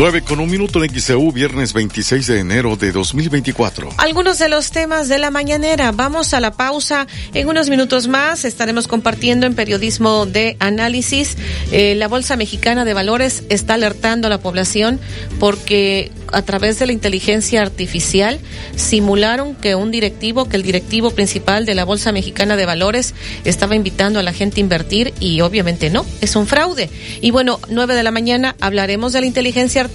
9 0.00 0.22
con 0.22 0.40
un 0.40 0.50
minuto 0.50 0.82
en 0.82 0.98
XEU, 0.98 1.30
viernes 1.30 1.74
26 1.74 2.26
de 2.26 2.38
enero 2.38 2.74
de 2.74 2.90
2024. 2.90 3.90
Algunos 3.98 4.38
de 4.38 4.48
los 4.48 4.70
temas 4.70 5.10
de 5.10 5.18
la 5.18 5.30
mañanera. 5.30 5.92
Vamos 5.92 6.32
a 6.32 6.40
la 6.40 6.52
pausa. 6.52 7.06
En 7.34 7.50
unos 7.50 7.68
minutos 7.68 8.08
más 8.08 8.46
estaremos 8.46 8.88
compartiendo 8.88 9.46
en 9.46 9.54
periodismo 9.54 10.24
de 10.24 10.56
análisis. 10.58 11.36
Eh, 11.70 11.96
la 11.96 12.08
Bolsa 12.08 12.36
Mexicana 12.36 12.86
de 12.86 12.94
Valores 12.94 13.44
está 13.50 13.74
alertando 13.74 14.28
a 14.28 14.30
la 14.30 14.38
población 14.38 14.98
porque 15.38 16.10
a 16.32 16.40
través 16.42 16.78
de 16.78 16.86
la 16.86 16.92
inteligencia 16.92 17.60
artificial 17.60 18.40
simularon 18.76 19.54
que 19.54 19.74
un 19.74 19.90
directivo, 19.90 20.48
que 20.48 20.56
el 20.56 20.62
directivo 20.62 21.10
principal 21.10 21.66
de 21.66 21.74
la 21.74 21.84
Bolsa 21.84 22.10
Mexicana 22.10 22.56
de 22.56 22.64
Valores 22.64 23.14
estaba 23.44 23.76
invitando 23.76 24.18
a 24.18 24.22
la 24.22 24.32
gente 24.32 24.60
a 24.60 24.62
invertir 24.62 25.12
y 25.20 25.42
obviamente 25.42 25.90
no, 25.90 26.06
es 26.22 26.36
un 26.36 26.46
fraude. 26.46 26.88
Y 27.20 27.32
bueno, 27.32 27.60
9 27.68 27.94
de 27.94 28.02
la 28.02 28.12
mañana 28.12 28.56
hablaremos 28.60 29.12
de 29.12 29.20
la 29.20 29.26
inteligencia 29.26 29.82
artificial 29.82 29.89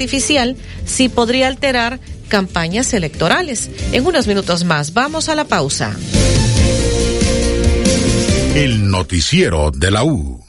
si 0.85 1.09
podría 1.09 1.47
alterar 1.47 1.99
campañas 2.27 2.93
electorales. 2.93 3.69
En 3.91 4.05
unos 4.05 4.27
minutos 4.27 4.63
más, 4.63 4.93
vamos 4.93 5.29
a 5.29 5.35
la 5.35 5.45
pausa. 5.45 5.95
El 8.55 8.89
noticiero 8.89 9.71
de 9.71 9.91
la 9.91 10.03
U. 10.03 10.45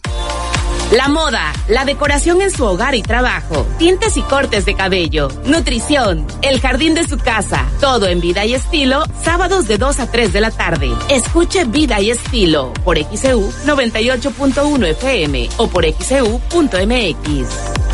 La 0.93 1.09
moda, 1.09 1.52
la 1.66 1.85
decoración 1.85 2.40
en 2.40 2.52
su 2.52 2.64
hogar 2.64 2.94
y 2.94 3.02
trabajo, 3.02 3.66
tintes 3.77 4.16
y 4.16 4.23
cortes 4.23 4.64
de 4.66 4.77
cabello, 4.77 5.28
nutrición, 5.44 6.24
el 6.43 6.60
jardín 6.60 6.94
de 6.94 7.02
su 7.02 7.18
casa, 7.18 7.66
todo 7.81 8.06
en 8.06 8.20
vida 8.20 8.44
y 8.44 8.55
estilo, 8.55 9.02
sábados 9.24 9.66
de 9.66 9.78
2 9.78 9.98
a 9.98 10.09
3 10.09 10.32
de 10.32 10.40
la 10.40 10.52
tarde. 10.52 10.93
Escuche 11.10 11.64
Vida 11.64 12.01
y 12.01 12.10
Estilo 12.10 12.73
por 12.85 12.98
XEU 12.98 13.51
98.1 13.66 14.86
FM 14.86 15.48
o 15.56 15.66
por 15.66 15.85
XEU.mx. 15.85 17.85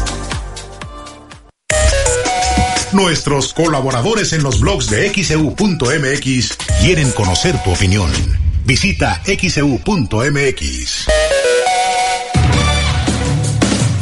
Nuestros 2.93 3.55
colaboradores 3.55 4.33
en 4.33 4.43
los 4.43 4.61
blogs 4.61 4.91
de 4.91 5.11
xeu.mx 5.11 6.57
quieren 6.81 7.11
conocer 7.13 7.63
tu 7.63 7.73
opinión. 7.73 8.11
Visita 8.65 9.23
xeu.mx. 9.25 11.07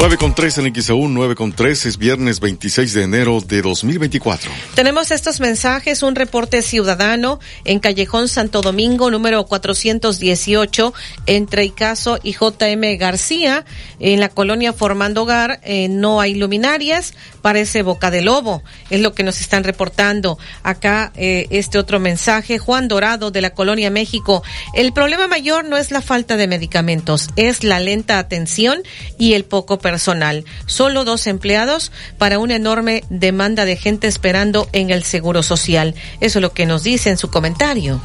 9 0.00 0.16
con 0.16 0.32
3 0.32 0.58
en 0.58 0.74
XEU, 0.76 1.08
9 1.08 1.34
con 1.34 1.52
3 1.52 1.86
es 1.86 1.98
viernes 1.98 2.38
26 2.38 2.94
de 2.94 3.02
enero 3.02 3.40
de 3.40 3.62
2024. 3.62 4.48
Tenemos 4.76 5.10
estos 5.10 5.40
mensajes, 5.40 6.04
un 6.04 6.14
reporte 6.14 6.62
ciudadano 6.62 7.40
en 7.64 7.80
Callejón 7.80 8.28
Santo 8.28 8.60
Domingo, 8.60 9.10
número 9.10 9.44
418, 9.46 10.94
entre 11.26 11.64
Icaso 11.64 12.20
y 12.22 12.32
JM 12.32 12.96
García, 12.96 13.64
en 13.98 14.20
la 14.20 14.28
colonia 14.28 14.72
Formando 14.72 15.22
Hogar, 15.22 15.58
eh, 15.64 15.88
no 15.88 16.20
hay 16.20 16.36
luminarias, 16.36 17.14
parece 17.42 17.82
boca 17.82 18.12
de 18.12 18.22
lobo, 18.22 18.62
es 18.90 19.00
lo 19.00 19.14
que 19.14 19.24
nos 19.24 19.40
están 19.40 19.64
reportando. 19.64 20.38
Acá 20.62 21.12
eh, 21.16 21.48
este 21.50 21.76
otro 21.76 21.98
mensaje, 21.98 22.58
Juan 22.58 22.86
Dorado 22.86 23.32
de 23.32 23.40
la 23.40 23.50
colonia 23.50 23.90
México, 23.90 24.44
el 24.74 24.92
problema 24.92 25.26
mayor 25.26 25.64
no 25.64 25.76
es 25.76 25.90
la 25.90 26.02
falta 26.02 26.36
de 26.36 26.46
medicamentos, 26.46 27.30
es 27.34 27.64
la 27.64 27.80
lenta 27.80 28.20
atención 28.20 28.84
y 29.18 29.32
el 29.32 29.44
poco 29.44 29.80
personal. 29.88 30.44
Solo 30.66 31.06
dos 31.06 31.26
empleados 31.26 31.92
para 32.18 32.38
una 32.38 32.56
enorme 32.56 33.04
demanda 33.08 33.64
de 33.64 33.74
gente 33.74 34.06
esperando 34.06 34.68
en 34.74 34.90
el 34.90 35.02
Seguro 35.02 35.42
Social. 35.42 35.94
Eso 36.20 36.40
es 36.40 36.42
lo 36.42 36.52
que 36.52 36.66
nos 36.66 36.82
dice 36.82 37.08
en 37.08 37.16
su 37.16 37.30
comentario. 37.30 37.98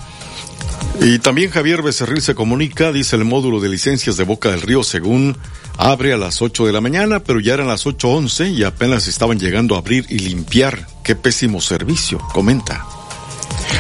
Y 1.02 1.20
también 1.20 1.52
Javier 1.52 1.82
Becerril 1.82 2.22
se 2.22 2.36
comunica, 2.36 2.94
dice 2.94 3.18
el 3.18 3.26
módulo 3.26 3.60
de 3.60 3.68
licencias 3.68 4.16
de 4.16 4.24
Boca 4.24 4.52
del 4.52 4.62
Río, 4.62 4.82
según 4.82 5.36
abre 5.78 6.14
a 6.14 6.18
las 6.18 6.42
8 6.42 6.68
de 6.68 6.72
la 6.72 6.80
mañana, 6.80 7.20
pero 7.20 7.42
ya 7.42 7.56
eran 7.56 7.68
las 7.68 7.86
8.11 7.86 8.54
y 8.54 8.64
apenas 8.64 9.10
estaban 9.10 9.38
llegando 9.38 9.76
a 9.76 9.80
abrir 9.80 10.06
y 10.08 10.20
limpiar. 10.20 10.88
Qué 11.04 11.18
pésimo 11.18 11.60
servicio, 11.60 12.20
comenta. 12.32 12.86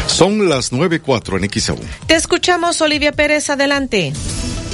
Son 0.08 0.50
las 0.50 0.74
9.04 0.74 1.42
en 1.42 1.62
XAU. 1.62 1.80
Te 2.06 2.16
escuchamos, 2.16 2.82
Olivia 2.82 3.14
Pérez, 3.14 3.50
adelante. 3.50 4.12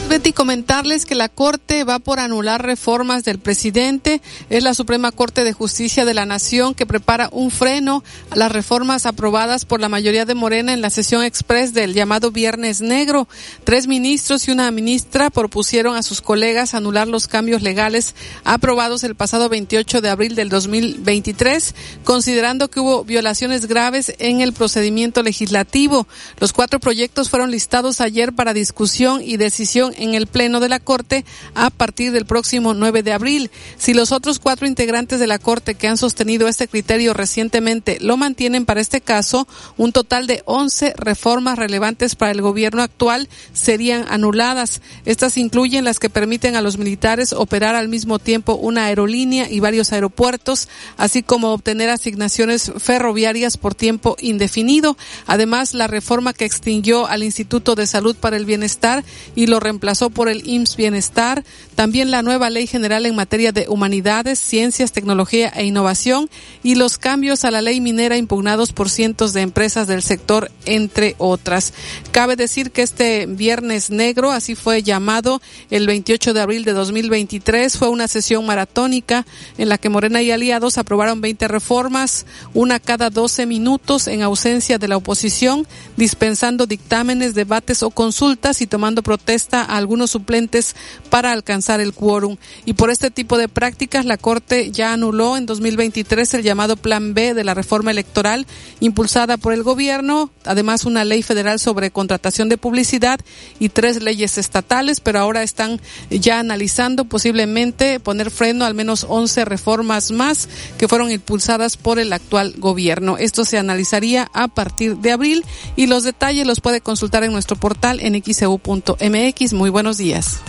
Betty, 0.09 0.33
comentarles 0.33 1.05
que 1.05 1.13
la 1.13 1.29
Corte 1.29 1.83
va 1.83 1.99
por 1.99 2.19
anular 2.19 2.65
reformas 2.65 3.23
del 3.23 3.37
presidente. 3.37 4.23
Es 4.49 4.63
la 4.63 4.73
Suprema 4.73 5.11
Corte 5.11 5.43
de 5.43 5.53
Justicia 5.53 6.03
de 6.03 6.15
la 6.15 6.25
Nación 6.25 6.73
que 6.73 6.87
prepara 6.87 7.29
un 7.31 7.51
freno 7.51 8.03
a 8.31 8.35
las 8.35 8.51
reformas 8.51 9.05
aprobadas 9.05 9.65
por 9.65 9.79
la 9.79 9.87
mayoría 9.87 10.25
de 10.25 10.33
Morena 10.33 10.73
en 10.73 10.81
la 10.81 10.89
sesión 10.89 11.23
express 11.23 11.75
del 11.75 11.93
llamado 11.93 12.31
Viernes 12.31 12.81
Negro. 12.81 13.27
Tres 13.63 13.85
ministros 13.85 14.47
y 14.47 14.51
una 14.51 14.71
ministra 14.71 15.29
propusieron 15.29 15.95
a 15.95 16.01
sus 16.01 16.21
colegas 16.21 16.73
anular 16.73 17.07
los 17.07 17.27
cambios 17.27 17.61
legales 17.61 18.15
aprobados 18.45 19.03
el 19.03 19.13
pasado 19.13 19.47
28 19.47 20.01
de 20.01 20.09
abril 20.09 20.33
del 20.33 20.49
2023, 20.49 21.75
considerando 22.03 22.71
que 22.71 22.79
hubo 22.79 23.03
violaciones 23.03 23.67
graves 23.67 24.15
en 24.17 24.41
el 24.41 24.53
procedimiento 24.53 25.21
legislativo. 25.21 26.07
Los 26.39 26.51
cuatro 26.51 26.79
proyectos 26.79 27.29
fueron 27.29 27.51
listados 27.51 28.01
ayer 28.01 28.33
para 28.33 28.55
discusión 28.55 29.21
y 29.23 29.37
decisión 29.37 29.93
en 29.99 30.15
el 30.15 30.27
Pleno 30.27 30.59
de 30.59 30.69
la 30.69 30.79
Corte 30.79 31.25
a 31.53 31.69
partir 31.69 32.11
del 32.11 32.25
próximo 32.25 32.73
9 32.73 33.03
de 33.03 33.13
abril. 33.13 33.51
Si 33.77 33.93
los 33.93 34.11
otros 34.11 34.39
cuatro 34.39 34.65
integrantes 34.65 35.19
de 35.19 35.27
la 35.27 35.39
Corte 35.39 35.75
que 35.75 35.87
han 35.87 35.97
sostenido 35.97 36.47
este 36.47 36.67
criterio 36.67 37.13
recientemente 37.13 37.97
lo 37.99 38.17
mantienen 38.17 38.65
para 38.65 38.81
este 38.81 39.01
caso, 39.01 39.47
un 39.77 39.91
total 39.91 40.25
de 40.25 40.41
11 40.45 40.93
reformas 40.97 41.59
relevantes 41.59 42.15
para 42.15 42.31
el 42.31 42.41
gobierno 42.41 42.81
actual 42.81 43.27
serían 43.53 44.05
anuladas. 44.09 44.81
Estas 45.05 45.37
incluyen 45.37 45.83
las 45.83 45.99
que 45.99 46.09
permiten 46.09 46.55
a 46.55 46.61
los 46.61 46.77
militares 46.77 47.33
operar 47.33 47.75
al 47.75 47.89
mismo 47.89 48.19
tiempo 48.19 48.55
una 48.55 48.85
aerolínea 48.85 49.49
y 49.49 49.59
varios 49.59 49.91
aeropuertos, 49.91 50.67
así 50.97 51.23
como 51.23 51.53
obtener 51.53 51.89
asignaciones 51.89 52.71
ferroviarias 52.77 53.57
por 53.57 53.75
tiempo 53.75 54.15
indefinido. 54.19 54.97
Además, 55.27 55.73
la 55.73 55.87
reforma 55.87 56.33
que 56.33 56.45
extinguió 56.45 57.07
al 57.07 57.23
Instituto 57.23 57.75
de 57.75 57.87
Salud 57.87 58.15
para 58.15 58.37
el 58.37 58.45
Bienestar 58.45 59.03
y 59.35 59.47
lo 59.47 59.59
reemplazó 59.59 59.88
pasó 59.89 60.11
por 60.11 60.29
el 60.29 60.47
IMSS 60.47 60.75
Bienestar, 60.75 61.43
también 61.73 62.11
la 62.11 62.21
nueva 62.21 62.51
Ley 62.51 62.67
General 62.67 63.07
en 63.07 63.15
materia 63.15 63.51
de 63.51 63.65
humanidades, 63.67 64.37
ciencias, 64.37 64.91
tecnología 64.91 65.47
e 65.55 65.65
innovación 65.65 66.29
y 66.61 66.75
los 66.75 66.99
cambios 66.99 67.43
a 67.43 67.49
la 67.49 67.63
ley 67.63 67.81
minera 67.81 68.15
impugnados 68.15 68.71
por 68.71 68.91
cientos 68.91 69.33
de 69.33 69.41
empresas 69.41 69.87
del 69.87 70.03
sector, 70.03 70.51
entre 70.65 71.15
otras. 71.17 71.73
Cabe 72.11 72.35
decir 72.35 72.69
que 72.69 72.83
este 72.83 73.25
Viernes 73.25 73.89
Negro, 73.89 74.29
así 74.29 74.53
fue 74.53 74.83
llamado 74.83 75.41
el 75.71 75.87
28 75.87 76.35
de 76.35 76.41
abril 76.41 76.65
de 76.65 76.73
2023, 76.73 77.75
fue 77.75 77.89
una 77.89 78.07
sesión 78.07 78.45
maratónica 78.45 79.25
en 79.57 79.69
la 79.69 79.79
que 79.79 79.89
Morena 79.89 80.21
y 80.21 80.29
aliados 80.29 80.77
aprobaron 80.77 81.19
20 81.19 81.47
reformas, 81.47 82.27
una 82.53 82.79
cada 82.79 83.09
12 83.09 83.47
minutos 83.47 84.07
en 84.07 84.21
ausencia 84.21 84.77
de 84.77 84.87
la 84.87 84.97
oposición, 84.97 85.65
dispensando 85.97 86.67
dictámenes, 86.67 87.33
debates 87.33 87.81
o 87.81 87.89
consultas 87.89 88.61
y 88.61 88.67
tomando 88.67 89.01
protesta 89.01 89.63
a 89.63 89.78
algunos 89.79 90.11
suplentes 90.11 90.75
para 91.09 91.31
alcanzar 91.31 91.81
el 91.81 91.93
quórum. 91.93 92.37
Y 92.65 92.73
por 92.73 92.91
este 92.91 93.09
tipo 93.09 93.37
de 93.37 93.47
prácticas, 93.47 94.05
la 94.05 94.17
Corte 94.17 94.71
ya 94.71 94.93
anuló 94.93 95.37
en 95.37 95.45
2023 95.45 96.35
el 96.35 96.43
llamado 96.43 96.77
Plan 96.77 97.13
B 97.13 97.33
de 97.33 97.43
la 97.43 97.53
reforma 97.53 97.91
electoral 97.91 98.45
impulsada 98.79 99.37
por 99.37 99.53
el 99.53 99.63
gobierno, 99.63 100.29
además 100.45 100.85
una 100.85 101.03
ley 101.05 101.23
federal 101.23 101.59
sobre 101.59 101.91
contratación 101.91 102.49
de 102.49 102.57
publicidad 102.57 103.19
y 103.59 103.69
tres 103.69 104.01
leyes 104.01 104.37
estatales, 104.37 104.99
pero 104.99 105.19
ahora 105.19 105.43
están 105.43 105.81
ya 106.09 106.39
analizando 106.39 107.05
posiblemente 107.05 107.99
poner 107.99 108.31
freno 108.31 108.65
a 108.65 108.67
al 108.69 108.75
menos 108.75 109.05
11 109.09 109.45
reformas 109.45 110.11
más 110.11 110.47
que 110.77 110.87
fueron 110.87 111.11
impulsadas 111.11 111.75
por 111.75 111.99
el 111.99 112.13
actual 112.13 112.53
gobierno. 112.57 113.17
Esto 113.17 113.43
se 113.43 113.57
analizaría 113.57 114.29
a 114.33 114.47
partir 114.47 114.97
de 114.97 115.11
abril 115.11 115.43
y 115.75 115.87
los 115.87 116.03
detalles 116.03 116.47
los 116.47 116.61
puede 116.61 116.81
consultar 116.81 117.23
en 117.23 117.33
nuestro 117.33 117.55
portal 117.55 117.99
en 117.99 118.21
xeu.mx. 118.21 119.53
Muy 119.53 119.68
buenos 119.69 119.97
días. 119.97 120.39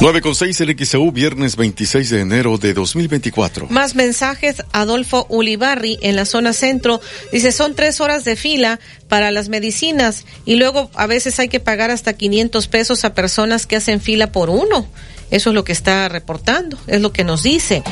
9 0.00 0.20
con 0.20 0.36
6 0.36 0.60
el 0.60 0.86
XEU, 0.86 1.10
viernes 1.10 1.56
26 1.56 2.10
de 2.10 2.20
enero 2.20 2.56
de 2.56 2.72
2024. 2.72 3.66
Más 3.68 3.96
mensajes. 3.96 4.62
Adolfo 4.70 5.26
Ulibarri 5.28 5.98
en 6.02 6.14
la 6.14 6.24
zona 6.24 6.52
centro 6.52 7.00
dice 7.32 7.50
son 7.50 7.74
tres 7.74 8.00
horas 8.00 8.24
de 8.24 8.36
fila 8.36 8.78
para 9.08 9.32
las 9.32 9.48
medicinas 9.48 10.24
y 10.44 10.54
luego 10.54 10.88
a 10.94 11.08
veces 11.08 11.40
hay 11.40 11.48
que 11.48 11.58
pagar 11.58 11.90
hasta 11.90 12.12
500 12.12 12.68
pesos 12.68 13.04
a 13.04 13.12
personas 13.12 13.66
que 13.66 13.74
hacen 13.74 14.00
fila 14.00 14.30
por 14.30 14.50
uno. 14.50 14.86
Eso 15.32 15.50
es 15.50 15.54
lo 15.54 15.64
que 15.64 15.72
está 15.72 16.08
reportando, 16.08 16.78
es 16.86 17.00
lo 17.00 17.12
que 17.12 17.24
nos 17.24 17.42
dice. 17.42 17.82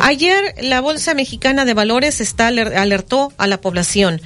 Ayer 0.00 0.54
la 0.62 0.80
Bolsa 0.80 1.14
Mexicana 1.14 1.64
de 1.64 1.74
Valores 1.74 2.20
está 2.20 2.46
alertó 2.46 3.32
a 3.38 3.48
la 3.48 3.60
población 3.60 4.22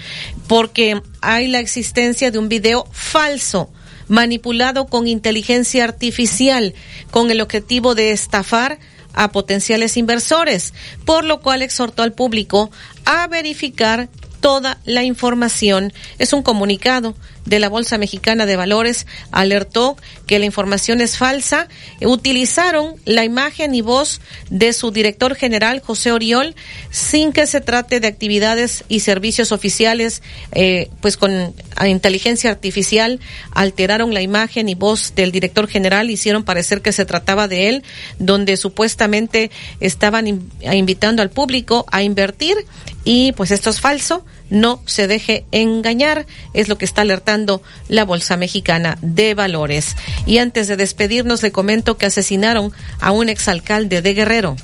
porque 0.47 1.01
hay 1.23 1.49
la 1.49 1.61
existencia 1.61 2.31
de 2.31 2.39
un 2.39 2.51
video 2.51 2.87
falso 2.93 3.71
manipulado 4.11 4.87
con 4.87 5.07
inteligencia 5.07 5.85
artificial 5.85 6.75
con 7.11 7.31
el 7.31 7.41
objetivo 7.41 7.95
de 7.95 8.11
estafar 8.11 8.79
a 9.15 9.31
potenciales 9.31 9.97
inversores, 9.97 10.75
por 11.05 11.25
lo 11.25 11.41
cual 11.41 11.63
exhortó 11.63 12.03
al 12.03 12.13
público 12.13 12.71
a 13.05 13.27
verificar 13.29 14.09
toda 14.41 14.79
la 14.85 15.05
información. 15.05 15.93
Es 16.19 16.33
un 16.33 16.43
comunicado 16.43 17.15
de 17.51 17.59
la 17.59 17.69
Bolsa 17.69 17.99
Mexicana 17.99 18.47
de 18.47 18.55
Valores 18.55 19.09
alertó 19.33 19.97
que 20.29 20.39
la 20.39 20.47
información 20.47 21.01
es 21.01 21.19
falsa. 21.19 21.67
Utilizaron 22.01 22.95
la 23.05 23.25
imagen 23.25 23.75
y 23.75 23.81
voz 23.81 24.21
de 24.51 24.73
su 24.73 24.93
director 24.93 25.35
general, 25.35 25.81
José 25.81 26.13
Oriol, 26.13 26.55
sin 26.91 27.33
que 27.33 27.49
se 27.49 27.61
trate 27.61 27.99
de 27.99 28.07
actividades 28.07 28.85
y 28.89 29.01
servicios 29.01 29.51
oficiales, 29.51 30.23
eh, 30.53 30.91
pues 31.01 31.17
con 31.17 31.53
inteligencia 31.85 32.51
artificial, 32.51 33.19
alteraron 33.51 34.15
la 34.15 34.23
imagen 34.23 34.69
y 34.69 34.77
voz 34.77 35.15
del 35.17 35.33
director 35.33 35.67
general, 35.67 36.09
hicieron 36.09 36.45
parecer 36.45 36.83
que 36.83 36.93
se 36.93 37.05
trataba 37.05 37.49
de 37.49 37.69
él, 37.69 37.83
donde 38.21 38.57
supuestamente 38.57 39.51
estaban 39.81 40.29
invitando 40.63 41.21
al 41.21 41.31
público 41.31 41.85
a 41.91 42.05
invertir 42.05 42.57
y 43.03 43.33
pues 43.33 43.51
esto 43.51 43.71
es 43.71 43.81
falso, 43.81 44.25
no 44.51 44.83
se 44.85 45.07
deje 45.07 45.47
engañar, 45.53 46.27
es 46.53 46.69
lo 46.69 46.77
que 46.77 46.85
está 46.85 47.03
alertando 47.03 47.63
la 47.89 48.05
Bolsa 48.05 48.37
Mexicana 48.37 48.99
de 49.01 49.35
Valores. 49.35 49.97
Y 50.27 50.39
antes 50.39 50.69
de 50.69 50.77
despedirnos 50.77 51.43
le 51.43 51.53
comento 51.53 51.97
que 51.97 52.07
asesinaron 52.07 52.73
a 53.01 53.13
un 53.13 53.29
exalcalde 53.29 54.03
de 54.03 54.15
Guerrero. 54.15 54.57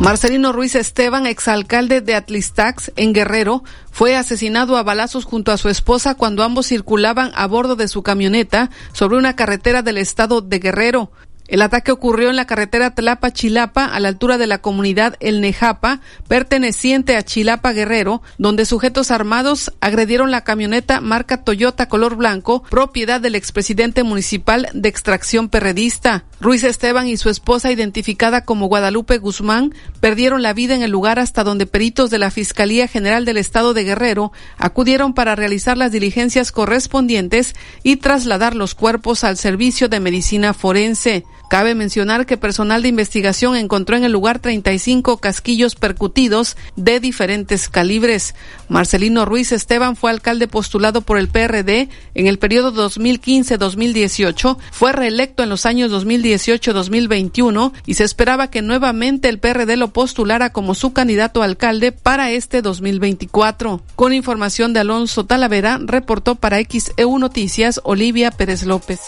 Marcelino 0.00 0.52
Ruiz 0.52 0.76
Esteban, 0.76 1.26
exalcalde 1.26 2.00
de 2.00 2.14
Atlistax, 2.14 2.92
en 2.94 3.12
Guerrero, 3.12 3.64
fue 3.90 4.14
asesinado 4.14 4.76
a 4.76 4.84
balazos 4.84 5.24
junto 5.24 5.50
a 5.50 5.58
su 5.58 5.68
esposa 5.68 6.14
cuando 6.14 6.44
ambos 6.44 6.68
circulaban 6.68 7.32
a 7.34 7.48
bordo 7.48 7.74
de 7.74 7.88
su 7.88 8.04
camioneta 8.04 8.70
sobre 8.92 9.18
una 9.18 9.34
carretera 9.34 9.82
del 9.82 9.98
estado 9.98 10.40
de 10.40 10.60
Guerrero. 10.60 11.10
El 11.48 11.62
ataque 11.62 11.92
ocurrió 11.92 12.28
en 12.28 12.36
la 12.36 12.46
carretera 12.46 12.94
Tlapa-Chilapa, 12.94 13.86
a 13.86 14.00
la 14.00 14.08
altura 14.08 14.36
de 14.36 14.46
la 14.46 14.58
comunidad 14.58 15.16
El 15.18 15.40
Nejapa, 15.40 16.00
perteneciente 16.28 17.16
a 17.16 17.22
Chilapa 17.22 17.72
Guerrero, 17.72 18.20
donde 18.36 18.66
sujetos 18.66 19.10
armados 19.10 19.72
agredieron 19.80 20.30
la 20.30 20.44
camioneta 20.44 21.00
marca 21.00 21.44
Toyota 21.44 21.88
color 21.88 22.16
blanco, 22.16 22.62
propiedad 22.64 23.18
del 23.18 23.34
expresidente 23.34 24.02
municipal 24.02 24.68
de 24.74 24.90
extracción 24.90 25.48
perredista. 25.48 26.26
Ruiz 26.38 26.64
Esteban 26.64 27.08
y 27.08 27.16
su 27.16 27.30
esposa, 27.30 27.72
identificada 27.72 28.44
como 28.44 28.66
Guadalupe 28.66 29.16
Guzmán, 29.16 29.74
perdieron 30.00 30.42
la 30.42 30.52
vida 30.52 30.74
en 30.74 30.82
el 30.82 30.90
lugar 30.90 31.18
hasta 31.18 31.44
donde 31.44 31.66
peritos 31.66 32.10
de 32.10 32.18
la 32.18 32.30
Fiscalía 32.30 32.88
General 32.88 33.24
del 33.24 33.38
Estado 33.38 33.72
de 33.72 33.84
Guerrero 33.84 34.32
acudieron 34.58 35.14
para 35.14 35.34
realizar 35.34 35.78
las 35.78 35.92
diligencias 35.92 36.52
correspondientes 36.52 37.54
y 37.82 37.96
trasladar 37.96 38.54
los 38.54 38.74
cuerpos 38.74 39.24
al 39.24 39.38
servicio 39.38 39.88
de 39.88 40.00
medicina 40.00 40.52
forense. 40.52 41.24
Cabe 41.48 41.74
mencionar 41.74 42.26
que 42.26 42.36
personal 42.36 42.82
de 42.82 42.88
investigación 42.88 43.56
encontró 43.56 43.96
en 43.96 44.04
el 44.04 44.12
lugar 44.12 44.38
35 44.38 45.16
casquillos 45.16 45.76
percutidos 45.76 46.56
de 46.76 47.00
diferentes 47.00 47.70
calibres. 47.70 48.34
Marcelino 48.68 49.24
Ruiz 49.24 49.52
Esteban 49.52 49.96
fue 49.96 50.10
alcalde 50.10 50.46
postulado 50.46 51.00
por 51.00 51.18
el 51.18 51.28
PRD 51.28 51.88
en 52.14 52.26
el 52.26 52.38
periodo 52.38 52.72
2015-2018, 52.90 54.58
fue 54.72 54.92
reelecto 54.92 55.42
en 55.42 55.48
los 55.48 55.64
años 55.64 55.90
2018-2021 55.90 57.72
y 57.86 57.94
se 57.94 58.04
esperaba 58.04 58.50
que 58.50 58.60
nuevamente 58.60 59.30
el 59.30 59.38
PRD 59.38 59.78
lo 59.78 59.88
postulara 59.88 60.50
como 60.50 60.74
su 60.74 60.92
candidato 60.92 61.40
a 61.40 61.46
alcalde 61.46 61.92
para 61.92 62.30
este 62.30 62.60
2024. 62.60 63.80
Con 63.96 64.12
información 64.12 64.74
de 64.74 64.80
Alonso 64.80 65.24
Talavera, 65.24 65.78
reportó 65.80 66.34
para 66.34 66.58
XEU 66.58 67.18
Noticias 67.18 67.80
Olivia 67.84 68.30
Pérez 68.30 68.64
López. 68.64 69.00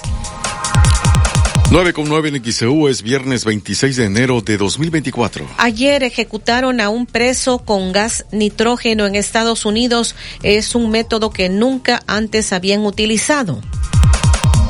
9 1.71 1.93
con 1.93 2.09
9 2.09 2.31
en 2.31 2.53
XEU 2.53 2.89
es 2.89 3.01
viernes 3.01 3.45
26 3.45 3.95
de 3.95 4.05
enero 4.07 4.41
de 4.41 4.57
2024. 4.57 5.47
Ayer 5.57 6.03
ejecutaron 6.03 6.81
a 6.81 6.89
un 6.89 7.07
preso 7.07 7.61
con 7.61 7.93
gas 7.93 8.27
nitrógeno 8.33 9.07
en 9.07 9.15
Estados 9.15 9.65
Unidos. 9.65 10.17
Es 10.43 10.75
un 10.75 10.91
método 10.91 11.31
que 11.31 11.49
nunca 11.49 12.03
antes 12.09 12.53
habían 12.53 12.85
utilizado. 12.85 13.61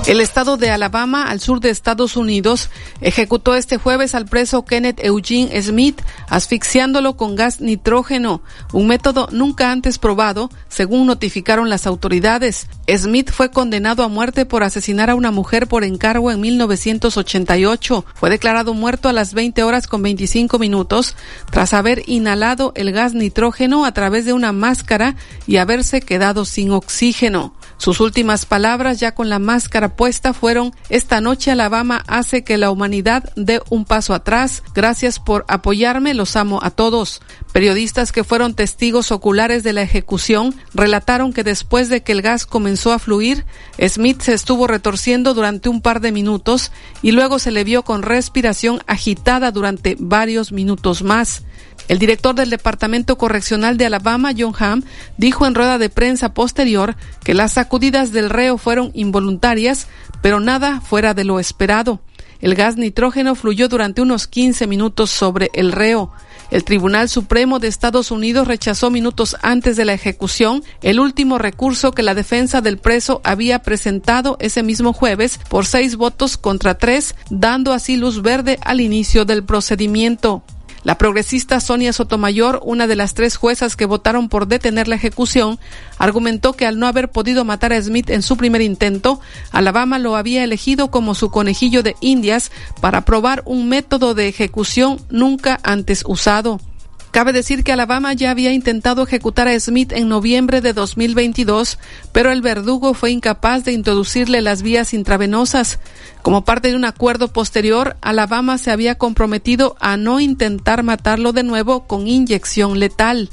El 0.06 0.20
estado 0.20 0.56
de 0.56 0.70
Alabama, 0.70 1.30
al 1.30 1.40
sur 1.40 1.60
de 1.60 1.70
Estados 1.70 2.16
Unidos, 2.16 2.70
ejecutó 3.00 3.54
este 3.54 3.76
jueves 3.76 4.14
al 4.14 4.24
preso 4.24 4.64
Kenneth 4.64 4.98
Eugene 5.04 5.62
Smith, 5.62 6.00
asfixiándolo 6.28 7.16
con 7.16 7.36
gas 7.36 7.60
nitrógeno, 7.60 8.42
un 8.72 8.86
método 8.86 9.28
nunca 9.30 9.70
antes 9.70 9.98
probado, 9.98 10.50
según 10.68 11.06
notificaron 11.06 11.68
las 11.68 11.86
autoridades. 11.86 12.66
Smith 12.88 13.30
fue 13.30 13.50
condenado 13.50 14.02
a 14.02 14.08
muerte 14.08 14.46
por 14.46 14.64
asesinar 14.64 15.10
a 15.10 15.14
una 15.14 15.30
mujer 15.30 15.68
por 15.68 15.84
encargo 15.84 16.32
en 16.32 16.40
1988. 16.40 18.04
Fue 18.14 18.30
declarado 18.30 18.74
muerto 18.74 19.08
a 19.08 19.12
las 19.12 19.34
20 19.34 19.62
horas 19.62 19.86
con 19.86 20.02
25 20.02 20.58
minutos 20.58 21.14
tras 21.50 21.74
haber 21.74 22.02
inhalado 22.06 22.72
el 22.74 22.90
gas 22.90 23.12
nitrógeno 23.12 23.84
a 23.84 23.92
través 23.92 24.24
de 24.24 24.32
una 24.32 24.50
máscara 24.50 25.14
y 25.46 25.58
haberse 25.58 26.00
quedado 26.00 26.46
sin 26.46 26.72
oxígeno. 26.72 27.54
Sus 27.80 28.00
últimas 28.00 28.44
palabras, 28.44 29.00
ya 29.00 29.14
con 29.14 29.30
la 29.30 29.38
máscara 29.38 29.96
puesta, 29.96 30.34
fueron, 30.34 30.74
esta 30.90 31.22
noche 31.22 31.50
Alabama 31.50 32.04
hace 32.08 32.44
que 32.44 32.58
la 32.58 32.70
humanidad 32.70 33.32
dé 33.36 33.62
un 33.70 33.86
paso 33.86 34.12
atrás. 34.12 34.62
Gracias 34.74 35.18
por 35.18 35.46
apoyarme, 35.48 36.12
los 36.12 36.36
amo 36.36 36.60
a 36.62 36.70
todos. 36.72 37.22
Periodistas 37.54 38.12
que 38.12 38.22
fueron 38.22 38.52
testigos 38.52 39.10
oculares 39.10 39.62
de 39.62 39.72
la 39.72 39.80
ejecución 39.80 40.54
relataron 40.74 41.32
que 41.32 41.42
después 41.42 41.88
de 41.88 42.02
que 42.02 42.12
el 42.12 42.20
gas 42.20 42.44
comenzó 42.44 42.92
a 42.92 42.98
fluir, 42.98 43.46
Smith 43.82 44.20
se 44.20 44.34
estuvo 44.34 44.66
retorciendo 44.66 45.32
durante 45.32 45.70
un 45.70 45.80
par 45.80 46.02
de 46.02 46.12
minutos 46.12 46.72
y 47.00 47.12
luego 47.12 47.38
se 47.38 47.50
le 47.50 47.64
vio 47.64 47.82
con 47.82 48.02
respiración 48.02 48.82
agitada 48.88 49.52
durante 49.52 49.96
varios 49.98 50.52
minutos 50.52 51.02
más. 51.02 51.44
El 51.88 51.98
director 51.98 52.34
del 52.34 52.50
Departamento 52.50 53.18
Correccional 53.18 53.76
de 53.76 53.86
Alabama, 53.86 54.32
John 54.36 54.54
Hamm, 54.58 54.82
dijo 55.16 55.46
en 55.46 55.54
rueda 55.54 55.78
de 55.78 55.90
prensa 55.90 56.34
posterior 56.34 56.96
que 57.24 57.34
las 57.34 57.54
sacudidas 57.54 58.12
del 58.12 58.30
reo 58.30 58.58
fueron 58.58 58.90
involuntarias, 58.94 59.88
pero 60.22 60.40
nada 60.40 60.80
fuera 60.80 61.14
de 61.14 61.24
lo 61.24 61.40
esperado. 61.40 62.00
El 62.40 62.54
gas 62.54 62.76
nitrógeno 62.76 63.34
fluyó 63.34 63.68
durante 63.68 64.00
unos 64.00 64.26
15 64.26 64.66
minutos 64.66 65.10
sobre 65.10 65.50
el 65.52 65.72
reo. 65.72 66.10
El 66.50 66.64
Tribunal 66.64 67.08
Supremo 67.08 67.60
de 67.60 67.68
Estados 67.68 68.10
Unidos 68.10 68.48
rechazó 68.48 68.90
minutos 68.90 69.36
antes 69.40 69.76
de 69.76 69.84
la 69.84 69.92
ejecución 69.92 70.64
el 70.82 70.98
último 70.98 71.38
recurso 71.38 71.92
que 71.92 72.02
la 72.02 72.14
defensa 72.14 72.60
del 72.60 72.78
preso 72.78 73.20
había 73.22 73.60
presentado 73.60 74.36
ese 74.40 74.62
mismo 74.64 74.92
jueves 74.92 75.38
por 75.48 75.66
seis 75.66 75.96
votos 75.96 76.36
contra 76.36 76.76
tres, 76.76 77.14
dando 77.30 77.72
así 77.72 77.96
luz 77.96 78.22
verde 78.22 78.58
al 78.62 78.80
inicio 78.80 79.24
del 79.24 79.44
procedimiento. 79.44 80.42
La 80.82 80.96
progresista 80.96 81.60
Sonia 81.60 81.92
Sotomayor, 81.92 82.60
una 82.64 82.86
de 82.86 82.96
las 82.96 83.12
tres 83.12 83.36
juezas 83.36 83.76
que 83.76 83.84
votaron 83.84 84.30
por 84.30 84.46
detener 84.46 84.88
la 84.88 84.94
ejecución, 84.96 85.58
argumentó 85.98 86.54
que 86.54 86.64
al 86.64 86.78
no 86.78 86.86
haber 86.86 87.10
podido 87.10 87.44
matar 87.44 87.74
a 87.74 87.82
Smith 87.82 88.08
en 88.08 88.22
su 88.22 88.38
primer 88.38 88.62
intento, 88.62 89.20
Alabama 89.52 89.98
lo 89.98 90.16
había 90.16 90.42
elegido 90.42 90.90
como 90.90 91.14
su 91.14 91.30
conejillo 91.30 91.82
de 91.82 91.96
indias 92.00 92.50
para 92.80 93.04
probar 93.04 93.42
un 93.44 93.68
método 93.68 94.14
de 94.14 94.28
ejecución 94.28 94.98
nunca 95.10 95.60
antes 95.62 96.02
usado. 96.06 96.60
Cabe 97.10 97.32
decir 97.32 97.64
que 97.64 97.72
Alabama 97.72 98.12
ya 98.12 98.30
había 98.30 98.52
intentado 98.52 99.02
ejecutar 99.02 99.48
a 99.48 99.58
Smith 99.58 99.92
en 99.92 100.08
noviembre 100.08 100.60
de 100.60 100.72
2022, 100.72 101.78
pero 102.12 102.30
el 102.30 102.40
verdugo 102.40 102.94
fue 102.94 103.10
incapaz 103.10 103.64
de 103.64 103.72
introducirle 103.72 104.40
las 104.42 104.62
vías 104.62 104.94
intravenosas. 104.94 105.80
Como 106.22 106.44
parte 106.44 106.68
de 106.68 106.76
un 106.76 106.84
acuerdo 106.84 107.32
posterior, 107.32 107.96
Alabama 108.00 108.58
se 108.58 108.70
había 108.70 108.96
comprometido 108.96 109.76
a 109.80 109.96
no 109.96 110.20
intentar 110.20 110.84
matarlo 110.84 111.32
de 111.32 111.42
nuevo 111.42 111.88
con 111.88 112.06
inyección 112.06 112.78
letal. 112.78 113.30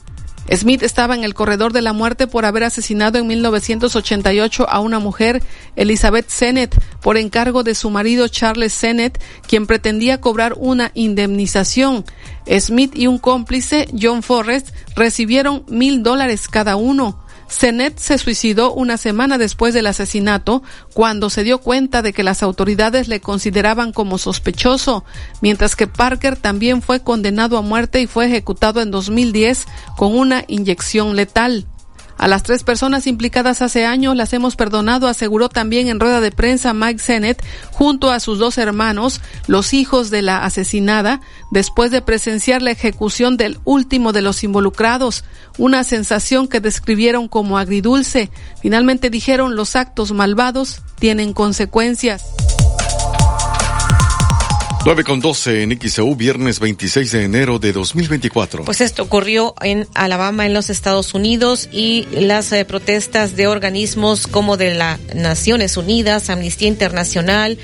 Smith 0.56 0.84
estaba 0.84 1.16
en 1.16 1.24
el 1.24 1.34
corredor 1.34 1.74
de 1.74 1.82
la 1.82 1.94
muerte 1.94 2.28
por 2.28 2.46
haber 2.46 2.64
asesinado 2.64 3.18
en 3.18 3.28
1988 3.28 4.70
a 4.70 4.80
una 4.80 5.00
mujer, 5.00 5.44
Elizabeth 5.76 6.30
Sennett, 6.30 6.76
por 7.02 7.18
encargo 7.18 7.64
de 7.64 7.76
su 7.76 7.90
marido 7.90 8.28
Charles 8.28 8.74
Sennett, 8.74 9.22
quien 9.48 9.68
pretendía 9.68 10.22
cobrar 10.22 10.54
una 10.58 10.92
indemnización. 10.94 12.06
Smith 12.60 12.96
y 12.96 13.08
un 13.08 13.18
cómplice, 13.18 13.88
John 14.00 14.24
Forrest, 14.24 14.70
recibieron 14.96 15.66
mil 15.68 16.02
dólares 16.02 16.48
cada 16.48 16.78
uno. 16.78 17.27
Sennett 17.48 17.98
se 17.98 18.18
suicidó 18.18 18.74
una 18.74 18.98
semana 18.98 19.38
después 19.38 19.74
del 19.74 19.88
asesinato 19.88 20.64
cuando 20.94 21.30
se 21.30 21.44
dio 21.44 21.60
cuenta 21.60 22.02
de 22.02 22.14
que 22.14 22.24
las 22.24 22.44
autoridades 22.44 23.08
le 23.08 23.22
consideraban 23.22 23.94
como 23.94 24.18
sospechoso, 24.18 25.06
mientras 25.42 25.76
que 25.76 25.88
Parker 25.88 26.36
también 26.36 26.82
fue 26.82 27.02
condenado 27.02 27.58
a 27.58 27.62
muerte 27.62 28.02
y 28.02 28.08
fue 28.08 28.26
ejecutado 28.26 28.82
en 28.82 28.92
2010 28.92 29.66
con 29.96 30.16
una 30.16 30.44
inyección 30.48 31.16
letal. 31.16 31.68
A 32.18 32.28
las 32.28 32.44
tres 32.44 32.64
personas 32.64 33.06
implicadas 33.06 33.62
hace 33.62 33.86
años 33.86 34.16
las 34.16 34.34
hemos 34.34 34.56
perdonado, 34.56 35.08
aseguró 35.08 35.50
también 35.50 35.88
en 35.88 36.00
rueda 36.00 36.20
de 36.20 36.32
prensa 36.32 36.74
Mike 36.74 37.00
Sennett, 37.00 37.44
junto 37.72 38.12
a 38.12 38.20
sus 38.20 38.40
dos 38.40 38.58
hermanos, 38.58 39.22
los 39.46 39.74
hijos 39.74 40.10
de 40.10 40.24
la 40.24 40.44
asesinada, 40.44 41.22
después 41.52 41.92
de 41.92 42.02
presenciar 42.02 42.62
la 42.62 42.72
ejecución 42.72 43.38
del 43.38 43.60
último 43.66 44.14
de 44.14 44.22
los 44.22 44.44
involucrados, 44.44 45.24
una 45.58 45.84
sensación 45.84 46.48
que 46.48 46.60
describieron 46.60 47.28
como 47.28 47.58
agridulce. 47.58 48.32
Finalmente 48.62 49.10
dijeron 49.10 49.56
los 49.56 49.76
actos 49.76 50.12
malvados 50.12 50.82
tienen 51.00 51.34
consecuencias. 51.34 52.26
9 54.88 55.04
con 55.04 55.20
12 55.20 55.64
en 55.64 55.78
XEU, 55.78 56.16
viernes 56.16 56.62
26 56.62 57.12
de 57.12 57.24
enero 57.26 57.60
de 57.60 57.74
2024. 57.74 58.64
Pues 58.64 58.80
esto 58.80 59.04
ocurrió 59.04 59.54
en 59.62 59.86
Alabama, 59.94 60.46
en 60.46 60.54
los 60.54 60.70
Estados 60.70 61.14
Unidos, 61.14 61.68
y 61.74 62.08
las 62.14 62.54
eh, 62.54 62.64
protestas 62.64 63.36
de 63.36 63.48
organismos 63.48 64.28
como 64.28 64.56
de 64.56 64.76
las 64.76 64.98
Naciones 65.14 65.76
Unidas, 65.76 66.30
Amnistía 66.30 66.70
Internacional, 66.70 67.58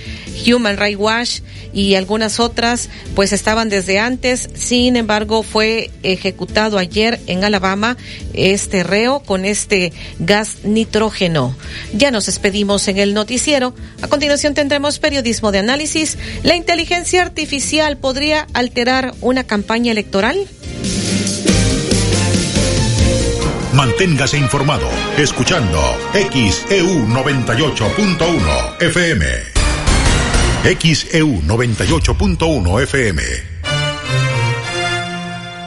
Human 0.45 0.76
Rights 0.76 1.00
Watch 1.00 1.40
y 1.74 1.95
algunas 1.95 2.41
otras, 2.41 2.90
pues 3.16 3.32
estaban 3.32 3.70
desde 3.70 4.00
antes. 4.00 4.50
Sin 4.54 4.98
embargo, 4.98 5.44
fue 5.44 5.91
ejecutado 6.04 6.78
ayer 6.78 7.22
en 7.28 7.45
Alabama 7.45 7.95
este 8.34 8.84
reo 8.84 9.22
con 9.22 9.45
este 9.45 9.94
gas 10.20 10.58
nitrógeno. 10.66 11.56
Ya 11.94 12.12
nos 12.12 12.26
despedimos 12.26 12.90
en 12.90 12.98
el 12.98 13.14
noticiero. 13.14 13.74
A 14.02 14.08
continuación 14.10 14.54
tendremos 14.54 15.00
periodismo 15.00 15.54
de 15.54 15.60
análisis. 15.60 16.18
La 16.44 16.58
inteligencia 16.58 17.12
artificial 17.22 17.98
podría 17.98 18.48
alterar 18.53 19.14
una 19.22 19.44
campaña 19.44 19.91
electoral? 19.91 20.38
Manténgase 23.73 24.38
informado 24.38 24.88
escuchando 25.18 25.80
XEU 26.14 27.07
98.1 27.07 28.81
FM. 28.81 29.26
XEU 30.80 31.41
98.1 31.41 32.84
FM. 32.84 33.23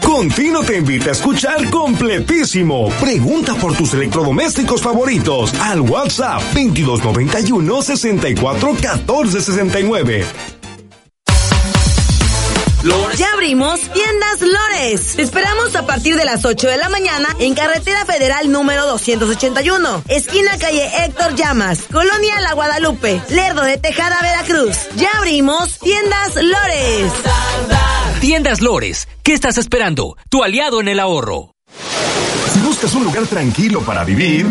Contino 0.00 0.62
te 0.62 0.78
invita 0.78 1.10
a 1.10 1.12
escuchar 1.12 1.68
completísimo. 1.68 2.88
Pregunta 3.00 3.54
por 3.56 3.76
tus 3.76 3.92
electrodomésticos 3.92 4.80
favoritos 4.80 5.52
al 5.60 5.80
WhatsApp 5.80 6.40
2291 6.54 7.82
64 7.82 8.76
14 8.80 9.40
69. 9.40 10.24
Ya 12.86 13.32
abrimos 13.32 13.80
Tiendas 13.80 14.40
Lores. 14.40 15.16
Te 15.16 15.22
esperamos 15.22 15.74
a 15.74 15.86
partir 15.86 16.16
de 16.16 16.24
las 16.24 16.44
8 16.44 16.68
de 16.68 16.76
la 16.76 16.88
mañana 16.88 17.28
en 17.40 17.54
Carretera 17.54 18.04
Federal 18.04 18.52
número 18.52 18.86
281, 18.86 20.04
esquina 20.08 20.56
calle 20.56 20.88
Héctor 21.04 21.34
Llamas, 21.34 21.80
Colonia 21.90 22.40
La 22.42 22.52
Guadalupe, 22.52 23.20
Lerdo 23.30 23.62
de 23.62 23.78
Tejada, 23.78 24.20
Veracruz. 24.22 24.76
Ya 24.94 25.10
abrimos 25.18 25.80
Tiendas 25.80 26.36
Lores. 26.36 27.12
Tiendas 28.20 28.60
Lores, 28.60 29.08
¿qué 29.24 29.32
estás 29.32 29.58
esperando? 29.58 30.16
Tu 30.28 30.44
aliado 30.44 30.80
en 30.80 30.86
el 30.86 31.00
ahorro. 31.00 31.54
Si 32.52 32.60
buscas 32.60 32.94
un 32.94 33.04
lugar 33.04 33.26
tranquilo 33.26 33.80
para 33.80 34.04
vivir, 34.04 34.46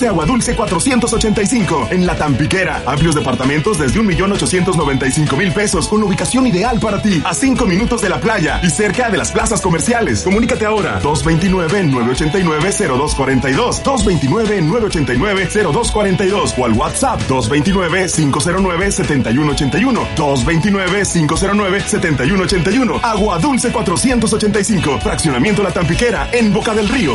Agua 0.00 0.24
Dulce 0.24 0.56
485 0.56 1.88
en 1.90 2.06
La 2.06 2.16
Tampiquera. 2.16 2.82
Amplios 2.86 3.14
departamentos 3.14 3.78
desde 3.78 4.00
1.895.000 4.00 5.52
pesos 5.52 5.86
con 5.86 6.02
ubicación 6.02 6.46
ideal 6.46 6.80
para 6.80 7.02
ti, 7.02 7.22
a 7.24 7.34
5 7.34 7.66
minutos 7.66 8.00
de 8.00 8.08
la 8.08 8.18
playa 8.18 8.58
y 8.62 8.70
cerca 8.70 9.10
de 9.10 9.18
las 9.18 9.30
plazas 9.30 9.60
comerciales. 9.60 10.22
Comunícate 10.22 10.64
ahora 10.64 10.98
229-989-0242, 11.02 13.82
229-989-0242 13.82 16.54
o 16.56 16.64
al 16.64 16.72
WhatsApp 16.72 17.20
229-509-7181, 17.28 20.06
229-509-7181. 20.16 23.00
Agua 23.02 23.38
Dulce 23.38 23.70
485, 23.70 25.00
fraccionamiento 25.00 25.62
La 25.62 25.70
Tampiquera 25.70 26.30
en 26.32 26.50
Boca 26.52 26.74
del 26.74 26.88
Río. 26.88 27.12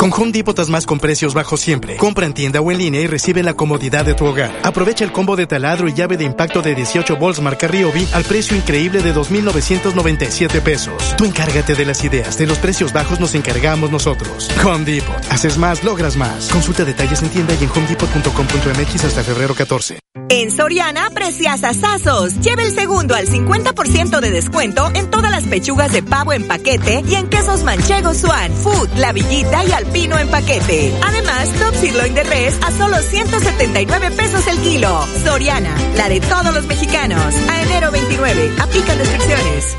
Con 0.00 0.12
Home 0.12 0.30
Depot 0.30 0.56
das 0.56 0.70
más 0.70 0.86
con 0.86 1.00
precios 1.00 1.34
bajos 1.34 1.58
siempre. 1.58 1.96
Compra 1.96 2.24
en 2.24 2.32
tienda 2.32 2.60
o 2.60 2.70
en 2.70 2.78
línea 2.78 3.00
y 3.00 3.08
recibe 3.08 3.42
la 3.42 3.54
comodidad 3.54 4.04
de 4.04 4.14
tu 4.14 4.26
hogar. 4.26 4.54
Aprovecha 4.62 5.04
el 5.04 5.10
combo 5.10 5.34
de 5.34 5.48
taladro 5.48 5.88
y 5.88 5.92
llave 5.92 6.16
de 6.16 6.22
impacto 6.22 6.62
de 6.62 6.76
18 6.76 7.16
volts 7.16 7.40
marca 7.40 7.66
Ryobi 7.66 8.06
al 8.12 8.22
precio 8.22 8.56
increíble 8.56 9.02
de 9.02 9.12
2.997 9.12 10.62
pesos. 10.62 11.16
Tú 11.16 11.24
encárgate 11.24 11.74
de 11.74 11.84
las 11.84 12.04
ideas, 12.04 12.38
de 12.38 12.46
los 12.46 12.58
precios 12.58 12.92
bajos 12.92 13.18
nos 13.18 13.34
encargamos 13.34 13.90
nosotros. 13.90 14.48
Home 14.64 14.84
Depot. 14.84 15.16
Haces 15.30 15.58
más, 15.58 15.82
logras 15.82 16.16
más. 16.16 16.48
Consulta 16.48 16.84
detalles 16.84 17.20
en 17.22 17.30
tienda 17.30 17.54
y 17.60 17.64
en 17.64 17.70
homedepot.com.mx 17.70 19.04
hasta 19.04 19.24
febrero 19.24 19.56
14. 19.56 19.98
En 20.30 20.50
Soriana, 20.50 21.08
precias 21.10 21.64
asazos. 21.64 22.38
Lleva 22.40 22.62
el 22.62 22.74
segundo 22.74 23.14
al 23.14 23.26
50% 23.26 24.20
de 24.20 24.30
descuento 24.30 24.90
en 24.94 25.10
todas 25.10 25.30
las 25.30 25.44
pechugas 25.44 25.90
de 25.92 26.02
pavo 26.02 26.34
en 26.34 26.46
paquete 26.46 27.02
y 27.08 27.14
en 27.14 27.28
quesos 27.28 27.64
manchegos 27.64 28.18
Swan, 28.18 28.52
Food, 28.52 28.90
La 28.96 29.12
Villita 29.12 29.64
y 29.64 29.72
Alpino 29.88 30.18
en 30.18 30.28
paquete. 30.28 30.92
Además, 31.02 31.48
top 31.58 31.74
sirloin 31.76 32.14
de 32.14 32.22
res 32.22 32.54
a 32.60 32.70
solo 32.72 32.98
179 33.00 34.10
pesos 34.10 34.46
el 34.46 34.58
kilo. 34.58 35.06
Soriana, 35.24 35.74
la 35.96 36.10
de 36.10 36.20
todos 36.20 36.52
los 36.52 36.66
mexicanos. 36.66 37.34
A 37.48 37.62
enero 37.62 37.90
29, 37.90 38.52
aplican 38.60 38.98
restricciones. 38.98 39.76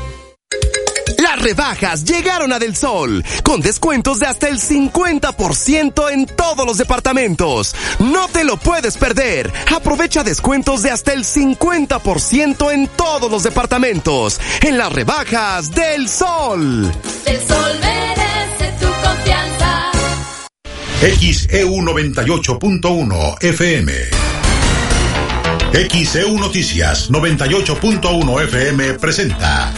Las 1.18 1.40
rebajas 1.40 2.04
llegaron 2.04 2.52
a 2.52 2.58
Del 2.58 2.74
Sol, 2.74 3.24
con 3.44 3.60
descuentos 3.60 4.18
de 4.18 4.26
hasta 4.26 4.48
el 4.48 4.58
50% 4.58 6.10
en 6.10 6.26
todos 6.26 6.66
los 6.66 6.78
departamentos. 6.78 7.76
No 8.00 8.26
te 8.28 8.42
lo 8.42 8.56
puedes 8.56 8.96
perder. 8.96 9.52
Aprovecha 9.72 10.24
descuentos 10.24 10.82
de 10.82 10.90
hasta 10.90 11.12
el 11.12 11.24
50% 11.24 12.72
en 12.72 12.88
todos 12.88 13.30
los 13.30 13.44
departamentos. 13.44 14.40
En 14.62 14.76
las 14.76 14.92
rebajas 14.92 15.70
del 15.70 16.08
Sol. 16.08 16.90
El 17.26 17.38
sol 17.46 17.78
merece. 17.80 18.39
XEU 21.00 21.80
98.1 21.80 23.42
FM. 23.42 23.92
XEU 25.88 26.38
Noticias 26.38 27.10
98.1 27.10 28.42
FM 28.42 28.94
presenta 28.98 29.72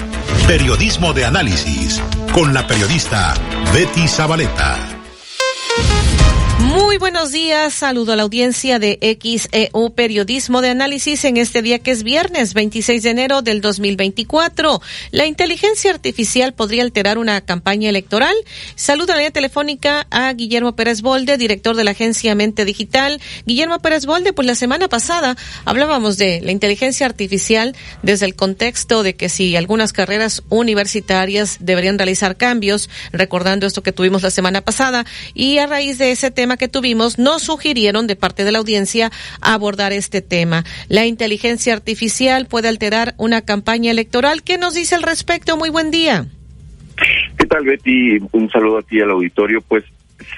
Periodismo 0.48 1.12
de 1.12 1.24
Análisis 1.24 2.02
con 2.32 2.52
la 2.52 2.66
periodista 2.66 3.34
Betty 3.72 4.08
Zabaleta. 4.08 4.76
Muy 6.92 6.98
buenos 6.98 7.32
días, 7.32 7.72
saludo 7.72 8.12
a 8.12 8.16
la 8.16 8.22
audiencia 8.22 8.78
de 8.78 8.98
XEU 9.18 9.94
Periodismo 9.94 10.60
de 10.60 10.68
Análisis 10.68 11.24
en 11.24 11.38
este 11.38 11.62
día 11.62 11.78
que 11.78 11.90
es 11.90 12.02
viernes 12.02 12.52
26 12.52 13.02
de 13.02 13.08
enero 13.08 13.40
del 13.40 13.62
2024. 13.62 14.78
La 15.10 15.24
inteligencia 15.24 15.90
artificial 15.90 16.52
podría 16.52 16.82
alterar 16.82 17.16
una 17.16 17.40
campaña 17.40 17.88
electoral. 17.88 18.34
Saludo 18.74 19.14
a 19.14 19.16
la 19.16 19.22
línea 19.22 19.30
telefónica 19.30 20.06
a 20.10 20.30
Guillermo 20.34 20.76
Pérez 20.76 21.00
Bolde, 21.00 21.38
director 21.38 21.76
de 21.76 21.84
la 21.84 21.92
agencia 21.92 22.34
Mente 22.34 22.66
Digital. 22.66 23.22
Guillermo 23.46 23.78
Pérez 23.78 24.04
Bolde, 24.04 24.34
pues 24.34 24.46
la 24.46 24.54
semana 24.54 24.88
pasada 24.88 25.34
hablábamos 25.64 26.18
de 26.18 26.42
la 26.42 26.52
inteligencia 26.52 27.06
artificial 27.06 27.74
desde 28.02 28.26
el 28.26 28.34
contexto 28.36 29.02
de 29.02 29.16
que 29.16 29.30
si 29.30 29.56
algunas 29.56 29.94
carreras 29.94 30.42
universitarias 30.50 31.56
deberían 31.58 31.96
realizar 31.96 32.36
cambios, 32.36 32.90
recordando 33.12 33.66
esto 33.66 33.82
que 33.82 33.92
tuvimos 33.92 34.22
la 34.22 34.30
semana 34.30 34.60
pasada, 34.60 35.06
y 35.32 35.56
a 35.56 35.66
raíz 35.66 35.96
de 35.96 36.10
ese 36.10 36.30
tema 36.30 36.58
que 36.58 36.68
tuvimos, 36.68 36.81
nos 37.18 37.42
sugirieron 37.42 38.06
de 38.06 38.16
parte 38.16 38.44
de 38.44 38.52
la 38.52 38.58
audiencia 38.58 39.10
abordar 39.40 39.92
este 39.92 40.20
tema. 40.20 40.64
La 40.88 41.06
inteligencia 41.06 41.72
artificial 41.72 42.46
puede 42.46 42.68
alterar 42.68 43.14
una 43.18 43.42
campaña 43.42 43.90
electoral. 43.90 44.42
¿Qué 44.42 44.58
nos 44.58 44.74
dice 44.74 44.94
al 44.96 45.02
respecto? 45.02 45.56
Muy 45.56 45.70
buen 45.70 45.90
día. 45.90 46.26
¿Qué 47.38 47.46
tal, 47.46 47.64
Betty? 47.64 48.18
Un 48.32 48.50
saludo 48.50 48.78
a 48.78 48.82
ti 48.82 49.00
al 49.00 49.10
auditorio. 49.10 49.60
Pues 49.62 49.84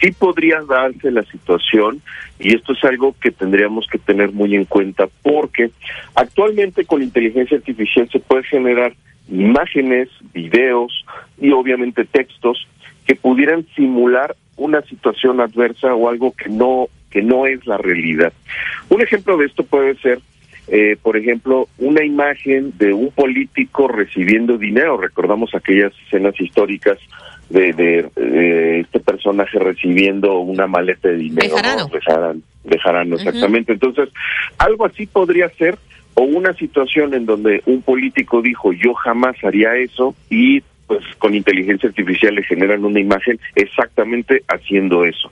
sí 0.01 0.13
podría 0.13 0.61
darse 0.63 1.11
la 1.11 1.23
situación 1.25 2.03
y 2.39 2.55
esto 2.55 2.73
es 2.73 2.85
algo 2.85 3.15
que 3.21 3.31
tendríamos 3.31 3.87
que 3.91 3.99
tener 3.99 4.33
muy 4.33 4.55
en 4.55 4.65
cuenta 4.65 5.09
porque 5.23 5.71
actualmente 6.15 6.85
con 6.85 7.03
inteligencia 7.03 7.57
artificial 7.57 8.09
se 8.11 8.21
puede 8.21 8.45
generar 8.45 8.95
imágenes, 9.29 10.09
videos 10.33 11.05
y 11.41 11.51
obviamente 11.51 12.05
textos 12.05 12.67
que 13.07 13.15
pudieran 13.15 13.67
simular 13.75 14.37
una 14.57 14.83
situación 14.83 15.41
adversa 15.41 15.95
o 15.95 16.09
algo 16.09 16.33
que 16.33 16.49
no 16.49 16.89
que 17.11 17.23
no 17.23 17.47
es 17.47 17.65
la 17.67 17.79
realidad. 17.79 18.33
Un 18.89 19.01
ejemplo 19.01 19.37
de 19.37 19.47
esto 19.47 19.63
puede 19.65 19.95
ser 19.97 20.21
eh, 20.67 20.97
por 21.03 21.17
ejemplo, 21.17 21.69
una 21.79 22.05
imagen 22.05 22.73
de 22.79 22.95
un 22.95 23.11
político 23.11 23.87
recibiendo 23.87 24.57
dinero. 24.57 24.97
Recordamos 24.97 25.55
aquellas 25.55 25.93
escenas 26.07 26.41
históricas 26.41 26.99
de, 27.51 27.73
de, 27.75 28.11
de 28.17 28.81
este 28.81 29.01
personaje 29.01 29.59
recibiendo 29.59 30.39
una 30.39 30.67
maleta 30.67 31.09
de 31.09 31.17
dinero. 31.17 31.57
Bejarano. 32.65 33.11
¿no? 33.11 33.17
Exactamente. 33.17 33.73
Entonces, 33.75 34.09
algo 34.57 34.87
así 34.87 35.07
podría 35.07 35.51
ser, 35.51 35.77
o 36.15 36.23
una 36.23 36.55
situación 36.55 37.13
en 37.13 37.27
donde 37.27 37.63
un 37.67 37.83
político 37.83 38.41
dijo, 38.41 38.73
yo 38.73 38.95
jamás 38.95 39.37
haría 39.45 39.77
eso, 39.77 40.15
y 40.31 40.63
pues 40.95 41.17
con 41.17 41.35
inteligencia 41.35 41.89
artificial 41.89 42.35
le 42.35 42.45
generan 42.45 42.85
una 42.85 43.01
imagen 43.01 43.41
exactamente 43.57 44.43
haciendo 44.49 45.05
eso. 45.05 45.31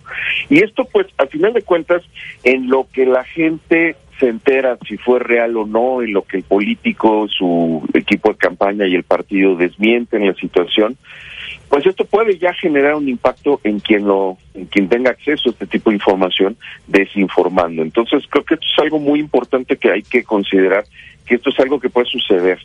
Y 0.49 0.63
esto 0.63 0.85
pues 0.91 1.07
al 1.19 1.29
final 1.29 1.53
de 1.53 1.63
cuentas 1.63 2.03
en 2.43 2.69
lo 2.69 2.89
que 2.93 3.07
la 3.07 3.25
gente 3.25 3.97
se 4.19 4.29
entera 4.29 4.77
si 4.87 4.97
fue 4.97 5.21
real 5.21 5.57
o 5.57 5.67
no, 5.67 6.03
en 6.03 6.13
lo 6.13 6.23
que 6.23 6.39
el 6.39 6.43
político, 6.43 7.27
su 7.29 7.89
equipo 7.95 8.31
de 8.31 8.37
campaña 8.37 8.87
y 8.87 8.95
el 8.95 9.05
partido 9.05 9.57
desmienten 9.57 10.27
la 10.27 10.35
situación, 10.35 10.97
pues 11.69 11.87
esto 11.87 12.05
puede 12.05 12.39
ya 12.39 12.53
generar 12.53 12.95
un 12.97 13.09
impacto 13.09 13.61
en 13.65 13.81
quien 13.81 14.05
lo, 14.05 14.39
en 14.55 14.67
quien 14.67 14.89
tenga 14.89 15.11
acceso 15.11 15.49
a 15.49 15.53
este 15.53 15.67
tipo 15.67 15.91
de 15.91 15.97
información, 15.97 16.57
desinformando. 16.87 17.83
Entonces 17.83 18.25
creo 18.29 18.45
que 18.45 18.55
esto 18.55 18.67
es 18.67 18.79
algo 18.83 18.99
muy 18.99 19.21
importante 19.21 19.77
que 19.77 19.91
hay 19.91 20.03
que 20.03 20.23
considerar 20.23 20.85
que 21.27 21.37
esto 21.37 21.51
es 21.51 21.61
algo 21.61 21.81
que 21.81 21.91
puede 21.91 22.07
suceder. 22.07 22.59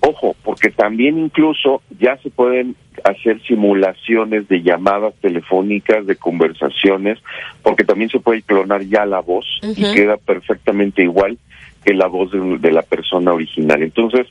Ojo, 0.00 0.36
porque 0.42 0.70
también 0.70 1.18
incluso 1.18 1.82
ya 1.98 2.16
se 2.18 2.30
pueden 2.30 2.76
hacer 3.04 3.42
simulaciones 3.42 4.48
de 4.48 4.62
llamadas 4.62 5.14
telefónicas, 5.20 6.06
de 6.06 6.16
conversaciones, 6.16 7.18
porque 7.62 7.84
también 7.84 8.10
se 8.10 8.20
puede 8.20 8.42
clonar 8.42 8.82
ya 8.82 9.04
la 9.06 9.20
voz 9.20 9.46
y 9.62 9.82
queda 9.94 10.16
perfectamente 10.16 11.02
igual 11.02 11.38
que 11.84 11.94
la 11.94 12.06
voz 12.06 12.30
de, 12.30 12.58
de 12.58 12.72
la 12.72 12.82
persona 12.82 13.32
original. 13.32 13.82
Entonces, 13.82 14.26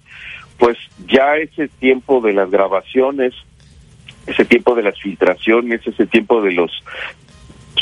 pues 0.57 0.77
ya 1.07 1.35
ese 1.38 1.68
tiempo 1.68 2.22
de 2.22 2.34
las 2.34 2.49
grabaciones, 2.49 3.34
ese 4.26 4.45
tiempo 4.45 4.76
de 4.76 4.84
las 4.84 4.99
filtraciones, 4.99 5.85
ese 5.85 6.05
tiempo 6.07 6.41
de 6.41 6.53
los 6.53 6.72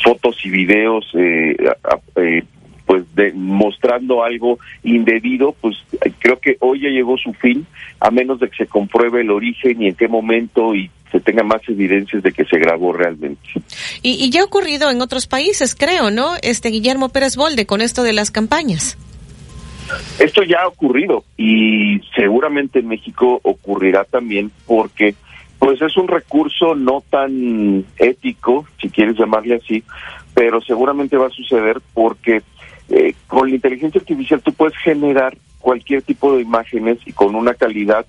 fotos 0.03 0.43
y 0.45 0.49
videos 0.49 1.05
eh, 1.13 1.55
eh, 2.15 2.43
pues 2.91 3.05
de, 3.15 3.31
mostrando 3.31 4.21
algo 4.21 4.59
indebido, 4.83 5.55
pues 5.61 5.77
creo 6.19 6.41
que 6.41 6.57
hoy 6.59 6.81
ya 6.81 6.89
llegó 6.89 7.17
su 7.17 7.31
fin, 7.31 7.65
a 8.01 8.11
menos 8.11 8.41
de 8.41 8.49
que 8.49 8.65
se 8.65 8.67
compruebe 8.67 9.21
el 9.21 9.31
origen 9.31 9.81
y 9.81 9.87
en 9.87 9.95
qué 9.95 10.09
momento 10.09 10.75
y 10.75 10.91
se 11.09 11.21
tenga 11.21 11.41
más 11.41 11.61
evidencias 11.69 12.21
de 12.21 12.33
que 12.33 12.43
se 12.43 12.59
grabó 12.59 12.91
realmente. 12.91 13.47
Y, 14.01 14.25
y 14.25 14.29
ya 14.29 14.41
ha 14.41 14.43
ocurrido 14.43 14.91
en 14.91 15.01
otros 15.01 15.25
países, 15.25 15.73
creo, 15.73 16.11
¿no? 16.11 16.33
Este 16.41 16.67
Guillermo 16.67 17.07
Pérez 17.07 17.37
Bolde 17.37 17.65
con 17.65 17.79
esto 17.79 18.03
de 18.03 18.11
las 18.11 18.29
campañas. 18.29 18.97
Esto 20.19 20.43
ya 20.43 20.63
ha 20.63 20.67
ocurrido 20.67 21.23
y 21.37 22.01
seguramente 22.13 22.79
en 22.79 22.89
México 22.89 23.39
ocurrirá 23.41 24.03
también 24.03 24.51
porque 24.67 25.15
pues 25.59 25.81
es 25.81 25.95
un 25.95 26.09
recurso 26.09 26.75
no 26.75 27.03
tan 27.09 27.85
ético, 27.99 28.65
si 28.81 28.89
quieres 28.89 29.15
llamarle 29.15 29.55
así, 29.55 29.81
pero 30.33 30.59
seguramente 30.59 31.17
va 31.17 31.27
a 31.27 31.29
suceder 31.29 31.79
porque 31.93 32.41
eh, 32.91 33.15
con 33.27 33.49
la 33.49 33.55
inteligencia 33.55 33.99
artificial 34.01 34.41
tú 34.41 34.51
puedes 34.51 34.77
generar 34.77 35.37
cualquier 35.59 36.01
tipo 36.01 36.35
de 36.35 36.41
imágenes 36.41 36.99
y 37.05 37.13
con 37.13 37.35
una 37.35 37.53
calidad 37.53 38.05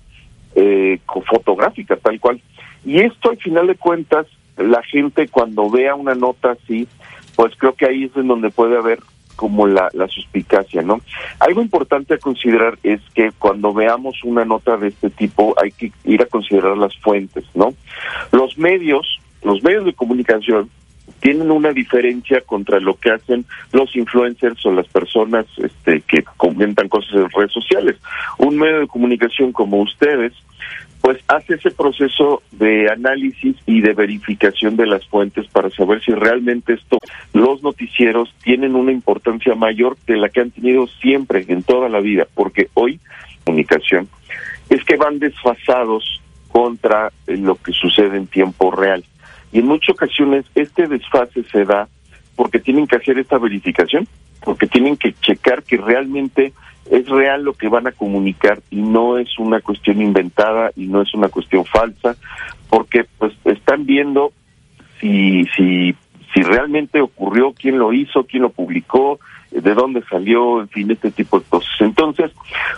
eh, 0.55 0.99
fotográfica 1.25 1.95
tal 1.95 2.19
cual. 2.19 2.41
Y 2.85 2.99
esto 2.99 3.29
al 3.29 3.37
final 3.37 3.67
de 3.67 3.75
cuentas, 3.75 4.27
la 4.57 4.83
gente 4.83 5.29
cuando 5.29 5.69
vea 5.69 5.95
una 5.95 6.15
nota 6.15 6.51
así, 6.51 6.87
pues 7.35 7.55
creo 7.57 7.73
que 7.75 7.85
ahí 7.85 8.03
es 8.03 8.15
en 8.17 8.27
donde 8.27 8.49
puede 8.49 8.77
haber 8.77 8.99
como 9.37 9.67
la, 9.67 9.89
la 9.93 10.07
suspicacia, 10.09 10.81
¿no? 10.81 10.99
Algo 11.39 11.61
importante 11.61 12.15
a 12.15 12.19
considerar 12.19 12.77
es 12.83 12.99
que 13.15 13.31
cuando 13.39 13.73
veamos 13.73 14.21
una 14.23 14.43
nota 14.43 14.77
de 14.77 14.89
este 14.89 15.09
tipo 15.09 15.55
hay 15.61 15.71
que 15.71 15.91
ir 16.03 16.21
a 16.21 16.27
considerar 16.27 16.77
las 16.77 16.95
fuentes, 16.97 17.45
¿no? 17.55 17.73
Los 18.31 18.57
medios, 18.57 19.19
los 19.43 19.63
medios 19.63 19.85
de 19.85 19.93
comunicación 19.93 20.69
tienen 21.23 21.51
una 21.51 21.71
diferencia 21.71 22.41
contra 22.41 22.81
lo 22.81 22.95
que 22.95 23.09
hacen 23.09 23.45
los 23.71 23.95
influencers 23.95 24.65
o 24.65 24.73
las 24.73 24.87
personas 24.89 25.45
este, 25.55 26.01
que 26.01 26.21
comentan 26.35 26.89
cosas 26.89 27.13
en 27.13 27.29
redes 27.29 27.53
sociales. 27.53 27.95
Un 28.39 28.57
medio 28.57 28.81
de 28.81 28.87
comunicación 28.87 29.53
como 29.53 29.81
ustedes 29.81 30.33
pues 30.99 31.21
hace 31.29 31.55
ese 31.55 31.71
proceso 31.71 32.43
de 32.51 32.89
análisis 32.89 33.55
y 33.65 33.79
de 33.79 33.93
verificación 33.93 34.75
de 34.75 34.85
las 34.85 35.05
fuentes 35.07 35.47
para 35.47 35.69
saber 35.69 36.03
si 36.03 36.11
realmente 36.11 36.73
esto, 36.73 36.97
los 37.33 37.63
noticieros 37.63 38.33
tienen 38.43 38.75
una 38.75 38.91
importancia 38.91 39.55
mayor 39.55 39.97
de 40.05 40.17
la 40.17 40.27
que 40.27 40.41
han 40.41 40.51
tenido 40.51 40.87
siempre 40.87 41.45
en 41.47 41.63
toda 41.63 41.87
la 41.87 42.01
vida, 42.01 42.27
porque 42.33 42.67
hoy 42.73 42.99
comunicación 43.45 44.09
es 44.69 44.83
que 44.83 44.97
van 44.97 45.19
desfasados 45.19 46.21
contra 46.49 47.11
lo 47.27 47.55
que 47.55 47.71
sucede 47.71 48.17
en 48.17 48.27
tiempo 48.27 48.71
real. 48.71 49.03
Y 49.53 49.59
en 49.59 49.67
muchas 49.67 49.91
ocasiones 49.91 50.45
este 50.55 50.87
desfase 50.87 51.43
se 51.51 51.63
da 51.63 51.87
porque 52.35 52.59
tienen 52.59 52.87
que 52.87 52.95
hacer 52.95 53.19
esta 53.19 53.37
verificación, 53.37 54.07
porque 54.43 54.67
tienen 54.67 54.97
que 54.97 55.13
checar 55.21 55.63
que 55.63 55.77
realmente 55.77 56.51
es 56.89 57.07
real 57.07 57.43
lo 57.43 57.53
que 57.53 57.69
van 57.69 57.87
a 57.87 57.91
comunicar 57.91 58.61
y 58.69 58.81
no 58.81 59.17
es 59.17 59.37
una 59.37 59.61
cuestión 59.61 60.01
inventada 60.01 60.71
y 60.75 60.87
no 60.87 61.01
es 61.01 61.13
una 61.13 61.29
cuestión 61.29 61.63
falsa, 61.65 62.15
porque 62.69 63.05
pues 63.17 63.33
están 63.45 63.85
viendo 63.85 64.33
si 64.99 65.45
si 65.55 65.95
si 66.33 66.41
realmente 66.41 66.99
ocurrió, 66.99 67.53
quién 67.53 67.77
lo 67.77 67.93
hizo, 67.93 68.23
quién 68.23 68.41
lo 68.41 68.49
publicó, 68.49 69.19
de 69.51 69.73
dónde 69.75 70.03
salió, 70.09 70.61
en 70.61 70.69
fin, 70.69 70.89
este 70.89 71.11
tipo 71.11 71.39
de 71.39 71.45
cosas. 71.45 71.71
Entonces, 71.79 72.31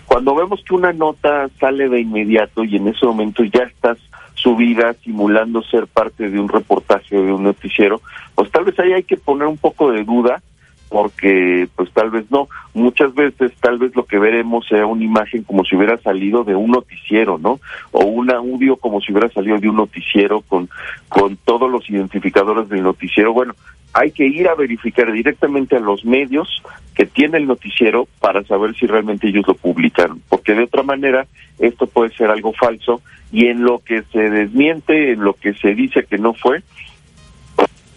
cuando 0.06 0.36
vemos 0.36 0.62
que 0.68 0.76
una 0.76 0.92
nota 0.92 1.48
sale 1.58 1.88
de 1.88 2.02
inmediato 2.02 2.66
y 2.66 2.76
en 2.76 2.90
ese 2.90 3.06
momento 3.06 3.46
ya 3.46 3.64
estás 3.64 3.98
subida 4.46 4.94
simulando 5.04 5.64
ser 5.64 5.88
parte 5.88 6.30
de 6.30 6.40
un 6.40 6.48
reportaje 6.48 7.16
de 7.16 7.34
un 7.34 7.42
noticiero, 7.42 8.00
pues 8.36 8.52
tal 8.52 8.64
vez 8.64 8.78
ahí 8.80 8.94
hay 8.94 9.02
que 9.02 9.18
poner 9.18 9.48
un 9.48 9.58
poco 9.58 9.92
de 9.92 10.04
duda 10.04 10.44
porque 10.88 11.68
pues 11.76 11.92
tal 11.94 12.12
vez 12.12 12.30
no. 12.30 12.48
Muchas 12.76 13.16
veces 13.16 13.54
tal 13.60 13.80
vez 13.80 13.96
lo 13.96 14.06
que 14.06 14.20
veremos 14.20 14.68
sea 14.68 14.86
una 14.86 15.04
imagen 15.04 15.42
como 15.42 15.66
si 15.66 15.76
hubiera 15.76 15.98
salido 15.98 16.44
de 16.44 16.56
un 16.56 16.70
noticiero, 16.70 17.40
¿no? 17.40 17.60
O 17.92 18.06
un 18.06 18.32
audio 18.32 18.76
como 18.76 19.02
si 19.02 19.12
hubiera 19.12 19.30
salido 19.30 19.58
de 19.58 19.68
un 19.68 19.78
noticiero 19.78 20.42
con, 20.42 20.70
con 21.10 21.38
todos 21.38 21.72
los 21.72 21.90
identificadores 21.90 22.70
del 22.70 22.84
noticiero. 22.84 23.34
Bueno, 23.34 23.56
hay 23.94 24.12
que 24.12 24.28
ir 24.28 24.48
a 24.48 24.54
verificar 24.54 25.12
directamente 25.12 25.76
a 25.76 25.80
los 25.80 26.06
medios 26.06 26.62
que 26.94 27.08
tiene 27.08 27.40
el 27.40 27.48
noticiero 27.48 28.08
para 28.20 28.44
saber 28.44 28.76
si 28.76 28.86
realmente 28.86 29.28
ellos 29.28 29.48
lo 29.48 29.56
publicaron, 29.56 30.22
porque 30.30 30.54
de 30.54 30.66
otra 30.66 30.84
manera 30.84 31.26
esto 31.58 31.88
puede 31.88 32.14
ser 32.16 32.30
algo 32.30 32.54
falso 32.54 33.02
y 33.32 33.48
en 33.48 33.64
lo 33.64 33.80
que 33.80 34.04
se 34.12 34.30
desmiente, 34.30 35.14
en 35.14 35.22
lo 35.22 35.34
que 35.34 35.54
se 35.54 35.74
dice 35.76 36.06
que 36.06 36.18
no 36.18 36.34
fue, 36.34 36.64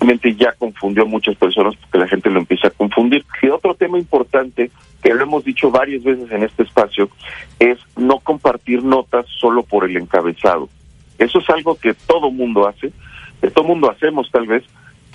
realmente 0.00 0.34
ya 0.34 0.52
confundió 0.52 1.02
a 1.02 1.06
muchas 1.06 1.36
personas 1.36 1.74
porque 1.76 1.98
la 1.98 2.08
gente 2.08 2.30
lo 2.30 2.40
empieza 2.40 2.68
a 2.68 2.70
confundir. 2.70 3.24
Y 3.42 3.48
otro 3.48 3.74
tema 3.74 3.98
importante 3.98 4.70
que 5.02 5.14
lo 5.14 5.22
hemos 5.22 5.44
dicho 5.44 5.70
varias 5.70 6.02
veces 6.02 6.30
en 6.30 6.42
este 6.42 6.62
espacio 6.62 7.08
es 7.58 7.78
no 7.96 8.18
compartir 8.20 8.82
notas 8.82 9.26
solo 9.40 9.62
por 9.62 9.84
el 9.84 9.96
encabezado. 9.96 10.68
Eso 11.18 11.40
es 11.40 11.50
algo 11.50 11.76
que 11.76 11.94
todo 11.94 12.30
mundo 12.30 12.66
hace, 12.66 12.92
que 13.40 13.50
todo 13.50 13.64
mundo 13.64 13.90
hacemos 13.90 14.30
tal 14.30 14.46
vez, 14.46 14.64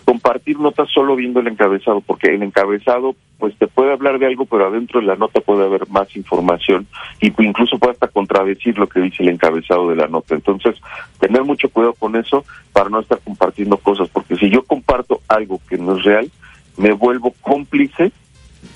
compartir 0.05 0.59
notas 0.59 0.89
solo 0.89 1.15
viendo 1.15 1.39
el 1.39 1.47
encabezado, 1.47 2.01
porque 2.01 2.27
el 2.27 2.43
encabezado 2.43 3.15
pues 3.38 3.57
te 3.57 3.67
puede 3.67 3.91
hablar 3.91 4.19
de 4.19 4.27
algo, 4.27 4.45
pero 4.45 4.67
adentro 4.67 4.99
de 5.01 5.07
la 5.07 5.15
nota 5.15 5.41
puede 5.41 5.65
haber 5.65 5.88
más 5.89 6.15
información 6.15 6.88
y 7.19 7.34
incluso 7.43 7.77
puede 7.77 7.93
hasta 7.93 8.07
contradecir 8.07 8.77
lo 8.77 8.88
que 8.88 9.01
dice 9.01 9.23
el 9.23 9.30
encabezado 9.30 9.89
de 9.89 9.97
la 9.97 10.07
nota. 10.07 10.35
Entonces, 10.35 10.75
tener 11.19 11.43
mucho 11.43 11.69
cuidado 11.69 11.93
con 11.93 12.15
eso 12.15 12.45
para 12.71 12.89
no 12.89 12.99
estar 12.99 13.19
compartiendo 13.19 13.77
cosas, 13.77 14.07
porque 14.09 14.35
si 14.38 14.49
yo 14.49 14.63
comparto 14.63 15.21
algo 15.27 15.59
que 15.67 15.77
no 15.77 15.97
es 15.97 16.03
real, 16.03 16.31
me 16.77 16.93
vuelvo 16.93 17.34
cómplice 17.41 18.11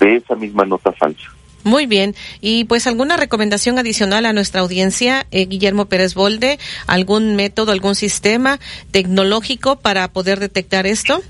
de 0.00 0.16
esa 0.16 0.34
misma 0.34 0.64
nota 0.64 0.92
falsa. 0.92 1.37
Muy 1.64 1.86
bien. 1.86 2.14
Y 2.40 2.64
pues 2.64 2.86
alguna 2.86 3.16
recomendación 3.16 3.78
adicional 3.78 4.26
a 4.26 4.32
nuestra 4.32 4.60
audiencia, 4.60 5.26
eh, 5.30 5.46
Guillermo 5.46 5.86
Pérez 5.86 6.14
Bolde, 6.14 6.58
algún 6.86 7.36
método, 7.36 7.72
algún 7.72 7.94
sistema 7.94 8.58
tecnológico 8.90 9.76
para 9.76 10.08
poder 10.08 10.38
detectar 10.38 10.86
esto? 10.86 11.20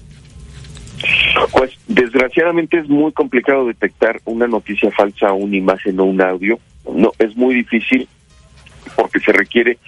Pues 1.53 1.73
desgraciadamente 1.87 2.79
es 2.79 2.89
muy 2.89 3.13
complicado 3.13 3.67
detectar 3.67 4.21
una 4.25 4.47
noticia 4.47 4.91
falsa, 4.91 5.33
una 5.33 5.57
imagen 5.57 5.99
o 6.01 6.05
un 6.05 6.21
audio. 6.21 6.59
No, 6.93 7.13
es 7.19 7.37
muy 7.37 7.55
difícil 7.55 8.09
porque 8.97 9.21
se 9.21 9.33
requiere 9.33 9.79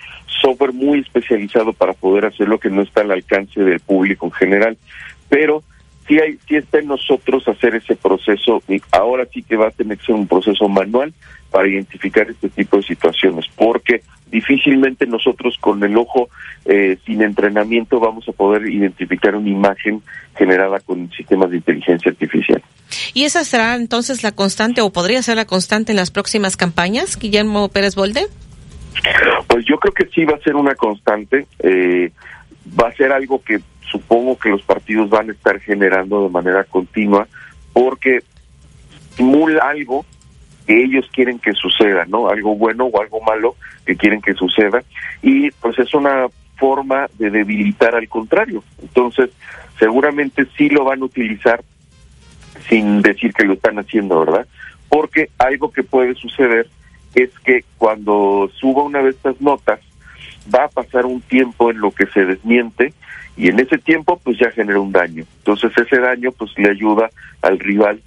software 0.40 0.72
muy 0.72 1.00
especializado 1.00 1.72
para 1.72 1.92
poder 1.92 2.26
hacer 2.26 2.48
lo 2.48 2.58
que 2.58 2.70
no 2.70 2.82
está 2.82 3.02
al 3.02 3.10
alcance 3.10 3.60
del 3.60 3.80
público 3.80 4.26
en 4.26 4.32
general. 4.32 4.78
Pero 5.28 5.62
sí, 6.10 6.18
hay, 6.18 6.38
sí 6.48 6.56
está 6.56 6.80
en 6.80 6.88
nosotros 6.88 7.46
hacer 7.46 7.76
ese 7.76 7.94
proceso 7.94 8.62
y 8.68 8.82
ahora 8.90 9.26
sí 9.32 9.42
que 9.42 9.56
va 9.56 9.68
a 9.68 9.70
tener 9.70 9.96
que 9.96 10.06
ser 10.06 10.16
un 10.16 10.26
proceso 10.26 10.68
manual 10.68 11.14
para 11.50 11.68
identificar 11.68 12.28
este 12.28 12.48
tipo 12.48 12.76
de 12.78 12.82
situaciones, 12.82 13.46
porque 13.56 14.02
difícilmente 14.30 15.06
nosotros 15.06 15.56
con 15.60 15.82
el 15.82 15.96
ojo 15.96 16.28
eh, 16.64 16.98
sin 17.06 17.22
entrenamiento 17.22 18.00
vamos 18.00 18.28
a 18.28 18.32
poder 18.32 18.68
identificar 18.68 19.34
una 19.34 19.48
imagen 19.48 20.02
generada 20.36 20.80
con 20.80 21.10
sistemas 21.12 21.50
de 21.50 21.58
inteligencia 21.58 22.10
artificial. 22.10 22.62
¿Y 23.14 23.24
esa 23.24 23.44
será 23.44 23.76
entonces 23.76 24.22
la 24.22 24.32
constante 24.32 24.80
o 24.80 24.90
podría 24.90 25.22
ser 25.22 25.36
la 25.36 25.44
constante 25.44 25.92
en 25.92 25.96
las 25.96 26.10
próximas 26.10 26.56
campañas, 26.56 27.16
Guillermo 27.18 27.68
Pérez 27.68 27.94
Bolde? 27.94 28.26
Pues 29.46 29.64
yo 29.64 29.78
creo 29.78 29.94
que 29.94 30.06
sí 30.12 30.24
va 30.24 30.34
a 30.34 30.40
ser 30.40 30.56
una 30.56 30.74
constante, 30.74 31.46
eh, 31.60 32.10
va 32.78 32.88
a 32.88 32.94
ser 32.94 33.12
algo 33.12 33.42
que 33.42 33.60
supongo 33.90 34.38
que 34.38 34.50
los 34.50 34.62
partidos 34.62 35.10
van 35.10 35.28
a 35.28 35.32
estar 35.32 35.60
generando 35.60 36.22
de 36.24 36.30
manera 36.30 36.64
continua 36.64 37.26
porque 37.72 38.20
simula 39.16 39.68
algo 39.68 40.04
que 40.66 40.82
ellos 40.82 41.08
quieren 41.12 41.38
que 41.38 41.52
suceda, 41.52 42.04
¿no? 42.06 42.28
Algo 42.28 42.54
bueno 42.54 42.86
o 42.86 43.00
algo 43.00 43.20
malo 43.20 43.56
que 43.84 43.96
quieren 43.96 44.20
que 44.20 44.34
suceda 44.34 44.82
y 45.22 45.50
pues 45.52 45.78
es 45.78 45.92
una 45.94 46.26
forma 46.56 47.08
de 47.18 47.30
debilitar 47.30 47.94
al 47.94 48.08
contrario. 48.08 48.62
Entonces, 48.82 49.30
seguramente 49.78 50.46
sí 50.56 50.68
lo 50.68 50.84
van 50.84 51.02
a 51.02 51.06
utilizar 51.06 51.62
sin 52.68 53.02
decir 53.02 53.32
que 53.32 53.44
lo 53.44 53.54
están 53.54 53.78
haciendo, 53.78 54.20
¿verdad? 54.20 54.46
Porque 54.88 55.30
algo 55.38 55.72
que 55.72 55.82
puede 55.82 56.14
suceder 56.14 56.68
es 57.14 57.30
que 57.44 57.64
cuando 57.78 58.50
suba 58.54 58.82
una 58.82 59.02
de 59.02 59.10
estas 59.10 59.40
notas 59.40 59.80
va 60.54 60.64
a 60.64 60.68
pasar 60.68 61.06
un 61.06 61.20
tiempo 61.20 61.70
en 61.70 61.80
lo 61.80 61.90
que 61.90 62.06
se 62.06 62.24
desmiente 62.24 62.92
y 63.36 63.48
en 63.48 63.60
ese 63.60 63.78
tiempo 63.78 64.20
pues 64.22 64.38
ya 64.38 64.50
genera 64.50 64.80
un 64.80 64.92
daño. 64.92 65.24
Entonces 65.38 65.72
ese 65.76 66.00
daño 66.00 66.32
pues 66.32 66.50
le 66.56 66.70
ayuda 66.70 67.10
al 67.42 67.58
rival 67.58 68.00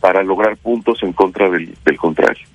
para 0.00 0.22
lograr 0.22 0.56
puntos 0.56 1.02
en 1.02 1.12
contra 1.12 1.48
del, 1.48 1.74
del 1.84 1.96
contrario. 1.96 2.46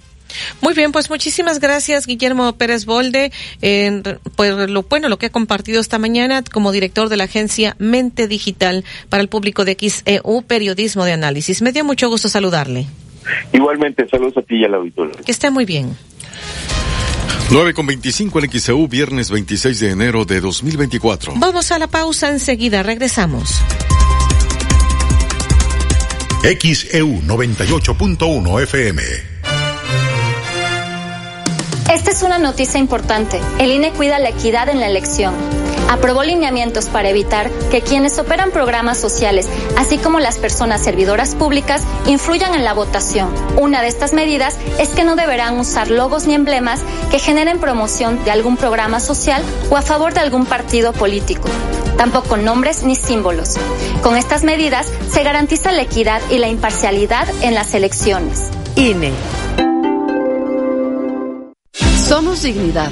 Muy 0.61 0.73
bien, 0.73 0.91
pues 0.91 1.09
muchísimas 1.09 1.59
gracias 1.59 2.05
Guillermo 2.05 2.53
Pérez 2.53 2.85
Bolde, 2.85 3.31
en, 3.61 4.03
pues 4.35 4.69
lo 4.69 4.83
bueno, 4.83 5.09
lo 5.09 5.17
que 5.17 5.27
ha 5.27 5.31
compartido 5.31 5.81
esta 5.81 5.97
mañana 5.97 6.43
como 6.43 6.71
director 6.71 7.09
de 7.09 7.17
la 7.17 7.23
agencia 7.25 7.75
Mente 7.79 8.27
Digital 8.27 8.83
para 9.09 9.21
el 9.21 9.29
público 9.29 9.65
de 9.65 9.75
XEU 9.79 10.43
Periodismo 10.43 11.05
de 11.05 11.13
Análisis. 11.13 11.61
Me 11.61 11.71
dio 11.71 11.83
mucho 11.83 12.09
gusto 12.09 12.29
saludarle. 12.29 12.85
Igualmente, 13.53 14.07
saludos 14.07 14.37
a 14.37 14.41
ti 14.41 14.57
y 14.57 14.65
a 14.65 14.69
la 14.69 14.77
auditorio. 14.77 15.13
Que 15.25 15.31
esté 15.31 15.49
muy 15.49 15.65
bien. 15.65 15.95
9 17.51 17.73
con 17.73 17.87
25 17.87 18.39
en 18.39 18.51
XEU, 18.51 18.87
viernes 18.87 19.31
26 19.31 19.79
de 19.79 19.89
enero 19.89 20.23
de 20.23 20.39
2024. 20.39 21.33
Vamos 21.37 21.71
a 21.71 21.79
la 21.79 21.87
pausa 21.87 22.29
enseguida, 22.29 22.83
regresamos. 22.83 23.55
XEU 26.43 27.21
98.1 27.23 28.61
FM. 28.63 29.03
Esta 31.91 32.11
es 32.11 32.21
una 32.21 32.37
noticia 32.37 32.79
importante. 32.79 33.41
El 33.57 33.71
INE 33.71 33.93
cuida 33.93 34.19
la 34.19 34.29
equidad 34.29 34.69
en 34.69 34.79
la 34.79 34.87
elección. 34.87 35.33
Aprobó 35.89 36.23
lineamientos 36.23 36.85
para 36.85 37.09
evitar 37.09 37.49
que 37.71 37.81
quienes 37.81 38.17
operan 38.19 38.51
programas 38.51 38.97
sociales, 38.97 39.47
así 39.75 39.97
como 39.97 40.19
las 40.19 40.37
personas 40.37 40.81
servidoras 40.81 41.35
públicas, 41.35 41.83
influyan 42.05 42.53
en 42.53 42.63
la 42.63 42.73
votación. 42.73 43.33
Una 43.57 43.81
de 43.81 43.87
estas 43.87 44.13
medidas 44.13 44.55
es 44.79 44.89
que 44.89 45.03
no 45.03 45.15
deberán 45.15 45.59
usar 45.59 45.89
logos 45.89 46.27
ni 46.27 46.35
emblemas 46.35 46.81
que 47.11 47.19
generen 47.19 47.59
promoción 47.59 48.23
de 48.23 48.31
algún 48.31 48.55
programa 48.55 48.99
social 48.99 49.43
o 49.69 49.77
a 49.77 49.81
favor 49.81 50.13
de 50.13 50.21
algún 50.21 50.45
partido 50.45 50.93
político. 50.93 51.49
Tampoco 51.97 52.37
nombres 52.37 52.83
ni 52.83 52.95
símbolos. 52.95 53.57
Con 54.03 54.15
estas 54.15 54.43
medidas 54.43 54.87
se 55.11 55.23
garantiza 55.23 55.71
la 55.71 55.81
equidad 55.81 56.21
y 56.29 56.37
la 56.37 56.47
imparcialidad 56.47 57.27
en 57.41 57.55
las 57.55 57.73
elecciones. 57.73 58.49
INE. 58.75 59.11
Somos 62.07 62.43
dignidad. 62.43 62.89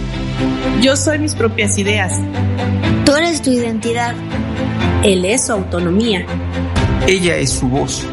Yo 0.81 0.95
soy 0.95 1.17
mis 1.17 1.33
propias 1.33 1.77
ideas. 1.79 2.13
Tú 3.03 3.15
eres 3.15 3.41
tu 3.41 3.49
identidad. 3.49 4.13
Él 5.03 5.25
es 5.25 5.47
su 5.47 5.53
autonomía. 5.53 6.25
Ella 7.07 7.37
es 7.37 7.51
su 7.51 7.67
voz. 7.67 8.03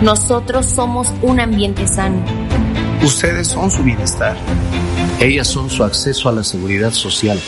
Nosotros 0.00 0.66
somos 0.66 1.12
un 1.20 1.40
ambiente 1.40 1.86
sano. 1.86 2.24
Ustedes 3.02 3.48
son 3.48 3.70
su 3.70 3.82
bienestar. 3.82 4.34
Ellas 5.20 5.46
son 5.46 5.68
su 5.68 5.84
acceso 5.84 6.28
a 6.30 6.32
la 6.32 6.42
seguridad 6.42 6.92
social. 6.92 7.38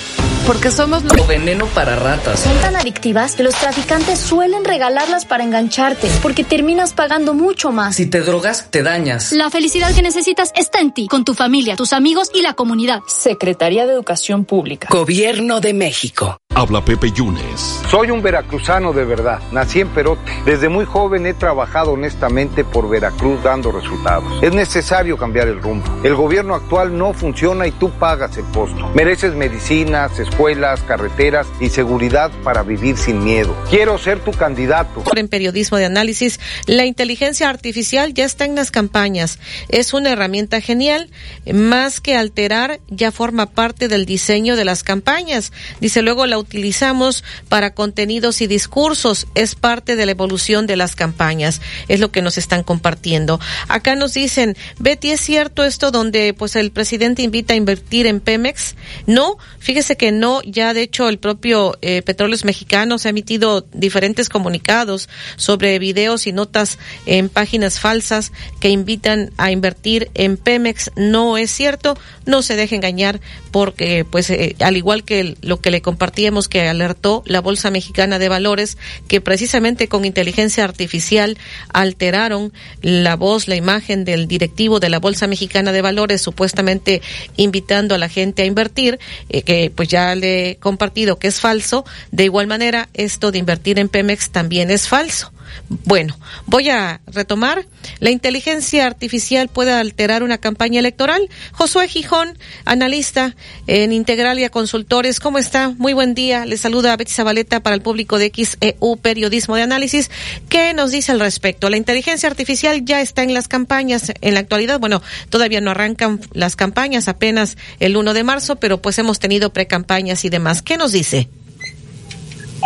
Porque 0.47 0.71
somos 0.71 1.03
lo 1.03 1.27
veneno 1.27 1.67
para 1.67 1.97
ratas. 1.97 2.39
Son 2.39 2.57
tan 2.59 2.77
adictivas 2.77 3.35
que 3.35 3.43
los 3.43 3.55
traficantes 3.57 4.21
suelen 4.21 4.65
regalarlas 4.65 5.25
para 5.25 5.43
engancharte, 5.43 6.09
porque 6.23 6.45
terminas 6.45 6.93
pagando 6.93 7.35
mucho 7.35 7.73
más. 7.73 7.97
Si 7.97 8.07
te 8.07 8.21
drogas, 8.21 8.71
te 8.71 8.85
dañas. 8.85 9.33
La 9.33 9.51
felicidad 9.51 9.93
que 9.93 10.03
necesitas 10.03 10.53
está 10.55 10.79
en 10.79 10.93
ti, 10.93 11.09
con 11.09 11.25
tu 11.25 11.35
familia, 11.35 11.75
tus 11.75 11.93
amigos 11.93 12.31
y 12.33 12.43
la 12.43 12.55
comunidad. 12.55 13.01
Secretaría 13.09 13.87
de 13.87 13.93
Educación 13.93 14.45
Pública. 14.45 14.87
Gobierno 14.89 15.61
de 15.61 15.75
México. 15.75 16.39
Habla 16.59 16.83
Pepe 16.83 17.13
Yunes. 17.13 17.83
Soy 17.91 18.11
un 18.11 18.23
veracruzano 18.23 18.95
de 18.95 19.05
verdad. 19.05 19.43
Nací 19.53 19.81
en 19.81 19.89
Perote. 19.89 20.33
Desde 20.47 20.71
muy 20.71 20.87
joven 20.87 21.27
he 21.27 21.35
trabajado 21.35 21.93
honestamente 21.93 22.65
por 22.65 22.89
Veracruz 22.89 23.43
dando 23.43 23.71
resultados. 23.71 24.43
Es 24.43 24.55
necesario 24.55 25.19
cambiar 25.19 25.49
el 25.49 25.61
rumbo. 25.61 25.85
El 26.03 26.15
gobierno 26.15 26.55
actual 26.55 26.97
no 26.97 27.13
funciona 27.13 27.67
y 27.67 27.73
tú 27.73 27.91
pagas 27.91 28.39
el 28.39 28.47
costo. 28.47 28.91
Mereces 28.95 29.35
medicinas, 29.35 30.19
escuelas, 30.19 30.81
carreteras 30.81 31.47
y 31.61 31.69
seguridad 31.69 32.31
para 32.43 32.63
vivir 32.63 32.97
sin 32.97 33.23
miedo. 33.23 33.55
Quiero 33.69 33.99
ser 33.99 34.21
tu 34.21 34.31
candidato. 34.31 35.05
En 35.15 35.29
periodismo 35.29 35.77
de 35.77 35.85
análisis, 35.85 36.41
la 36.65 36.87
inteligencia 36.87 37.51
artificial 37.51 38.15
ya 38.15 38.25
está 38.25 38.47
en 38.47 38.55
las 38.55 38.71
campañas. 38.71 39.41
Es 39.69 39.93
una 39.93 40.11
herramienta 40.11 40.63
genial. 40.63 41.11
Más 41.53 42.01
que 42.01 42.17
alterar, 42.17 42.81
ya 42.89 43.13
forma 43.13 43.45
parte 43.45 43.89
del 43.89 44.07
diseño 44.07 44.57
de 44.57 44.65
las 44.65 44.83
campañas. 44.83 45.53
Dice 45.81 46.01
luego 46.01 46.25
la 46.25 46.46
utilizamos 46.47 47.25
para 47.49 47.75
contenidos 47.75 48.41
y 48.41 48.47
discursos. 48.47 49.27
Es 49.35 49.55
parte 49.55 49.97
de 49.97 50.07
la 50.07 50.13
evolución 50.13 50.67
de 50.67 50.77
las 50.77 50.95
campañas. 50.95 51.61
Es 51.89 52.01
lo 52.01 52.11
que 52.11 52.23
nos 52.23 52.39
están 52.39 52.63
compartiendo. 52.63 53.41
Acá 53.69 53.97
nos 53.97 54.15
dicen, 54.15 54.57
Betty, 54.79 55.11
¿es 55.11 55.21
cierto 55.21 55.65
esto 55.65 55.91
donde 55.91 56.35
pues 56.35 56.57
el 56.57 56.71
presidente 56.71 57.23
invita 57.23 57.55
a 57.55 57.57
invertir 57.57 58.07
en 58.07 58.21
Pemex? 58.21 58.77
No, 59.07 59.39
fíjese 59.59 59.97
que 59.97 60.13
no. 60.13 60.41
Ya 60.43 60.73
de 60.75 60.83
hecho 60.83 61.09
el 61.09 61.19
propio 61.19 61.77
eh, 61.83 62.03
Petróleos 62.03 62.45
Mexicanos 62.45 63.07
ha 63.07 63.11
emitido 63.11 63.67
diferentes 63.73 64.29
comunicados 64.29 65.09
sobre 65.37 65.79
videos 65.79 66.27
y 66.27 66.33
notas 66.33 66.79
en 67.07 67.29
páginas 67.29 67.81
falsas 67.81 68.33
que 68.61 68.71
invitan 68.71 69.33
a 69.37 69.51
invertir 69.51 70.11
en 70.15 70.37
Pemex. 70.37 70.91
No 70.97 71.37
es 71.37 71.51
cierto. 71.51 71.99
No 72.25 72.43
se 72.43 72.57
deje 72.57 72.77
engañar 72.77 73.21
porque 73.51 74.05
pues 74.05 74.31
eh, 74.31 74.55
al 74.61 74.77
igual 74.77 75.05
que 75.05 75.37
lo 75.41 75.61
que 75.61 75.71
le 75.71 75.83
compartíamos 75.83 76.36
que 76.49 76.69
alertó 76.69 77.23
la 77.27 77.41
Bolsa 77.41 77.71
Mexicana 77.71 78.19
de 78.19 78.29
Valores 78.29 78.79
que 79.09 79.21
precisamente 79.21 79.89
con 79.89 80.05
inteligencia 80.05 80.65
artificial 80.65 81.39
alteraron 81.73 82.53
la 82.83 83.17
voz, 83.17 83.49
la 83.49 83.57
imagen 83.57 84.05
del 84.05 84.29
directivo 84.29 84.81
de 84.81 84.91
la 84.91 85.01
Bolsa 85.01 85.27
Mexicana 85.27 85.73
de 85.73 85.83
Valores, 85.83 86.23
supuestamente 86.23 87.03
invitando 87.37 87.95
a 87.95 87.99
la 87.99 88.09
gente 88.09 88.43
a 88.43 88.47
invertir, 88.47 88.99
eh, 89.29 89.43
que 89.43 89.73
pues 89.75 89.89
ya 89.89 90.15
le 90.15 90.51
he 90.51 90.57
compartido 90.57 91.19
que 91.19 91.29
es 91.29 91.41
falso. 91.41 91.85
De 92.13 92.25
igual 92.25 92.47
manera, 92.47 92.89
esto 92.95 93.33
de 93.33 93.39
invertir 93.39 93.79
en 93.79 93.89
Pemex 93.89 94.31
también 94.31 94.71
es 94.71 94.89
falso. 94.89 95.33
Bueno, 95.69 96.19
voy 96.47 96.69
a 96.71 97.01
retomar. 97.07 97.67
La 98.01 98.11
inteligencia 98.11 98.87
artificial 98.87 99.49
puede 99.49 99.73
alterar 99.73 100.23
una 100.23 100.39
campaña 100.39 100.81
electoral. 100.81 101.29
Josué 101.53 101.89
Gijón, 101.89 102.39
analista 102.65 103.35
en 103.67 103.93
Integralia 103.93 104.51
Consultores. 104.51 105.21
¿Cómo 105.21 105.39
está? 105.39 105.71
Muy 105.71 105.93
buen 105.93 106.15
día. 106.15 106.47
Le 106.47 106.57
saluda 106.57 106.97
Betty 106.97 107.13
Zabaleta 107.13 107.61
para 107.61 107.75
el 107.75 107.83
público 107.83 108.19
de 108.19 108.33
XEU 108.35 108.97
Periodismo 108.97 109.57
de 109.57 109.63
Análisis. 109.63 110.11
¿Qué 110.49 110.75
nos 110.75 110.91
dice 110.91 111.13
al 111.13 111.21
respecto? 111.21 111.71
La 111.71 111.77
inteligencia 111.77 112.29
artificial 112.29 112.85
ya 112.85 113.01
está 113.01 113.23
en 113.23 113.35
las 113.35 113.49
campañas. 113.49 114.13
En 114.21 114.35
la 114.35 114.41
actualidad, 114.41 114.81
bueno, 114.81 115.03
todavía 115.31 115.61
no 115.61 115.71
arrancan 115.71 116.21
las 116.33 116.57
campañas, 116.57 117.09
apenas 117.09 117.57
el 117.81 117.97
1 117.97 118.15
de 118.15 118.25
marzo, 118.25 118.57
pero 118.57 118.81
pues 118.81 118.99
hemos 118.99 119.19
tenido 119.19 119.53
precampañas 119.53 120.25
y 120.25 120.29
demás. 120.29 120.63
¿Qué 120.63 120.77
nos 120.77 120.93
dice? 120.93 121.29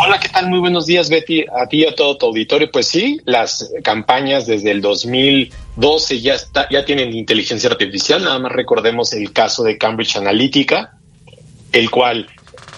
Hola, 0.03 0.19
¿qué 0.19 0.29
tal? 0.29 0.49
Muy 0.49 0.57
buenos 0.57 0.87
días, 0.87 1.11
Betty, 1.11 1.45
a 1.55 1.67
ti 1.67 1.83
y 1.83 1.85
a 1.85 1.93
todo 1.93 2.17
tu 2.17 2.25
auditorio. 2.25 2.71
Pues 2.71 2.87
sí, 2.87 3.19
las 3.25 3.71
campañas 3.83 4.47
desde 4.47 4.71
el 4.71 4.81
2012 4.81 6.21
ya, 6.21 6.33
está, 6.33 6.67
ya 6.71 6.83
tienen 6.83 7.13
inteligencia 7.13 7.69
artificial. 7.69 8.23
Nada 8.23 8.39
más 8.39 8.51
recordemos 8.51 9.13
el 9.13 9.31
caso 9.31 9.63
de 9.63 9.77
Cambridge 9.77 10.15
Analytica, 10.15 10.97
el 11.71 11.91
cual 11.91 12.27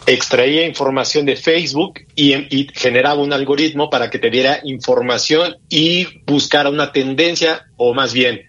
extraía 0.06 0.68
información 0.68 1.26
de 1.26 1.38
Facebook 1.38 2.02
y, 2.14 2.34
y 2.34 2.68
generaba 2.74 3.22
un 3.22 3.32
algoritmo 3.32 3.90
para 3.90 4.10
que 4.10 4.20
te 4.20 4.30
diera 4.30 4.60
información 4.66 5.56
y 5.70 6.20
buscara 6.26 6.70
una 6.70 6.92
tendencia, 6.92 7.68
o 7.78 7.94
más 7.94 8.14
bien, 8.14 8.42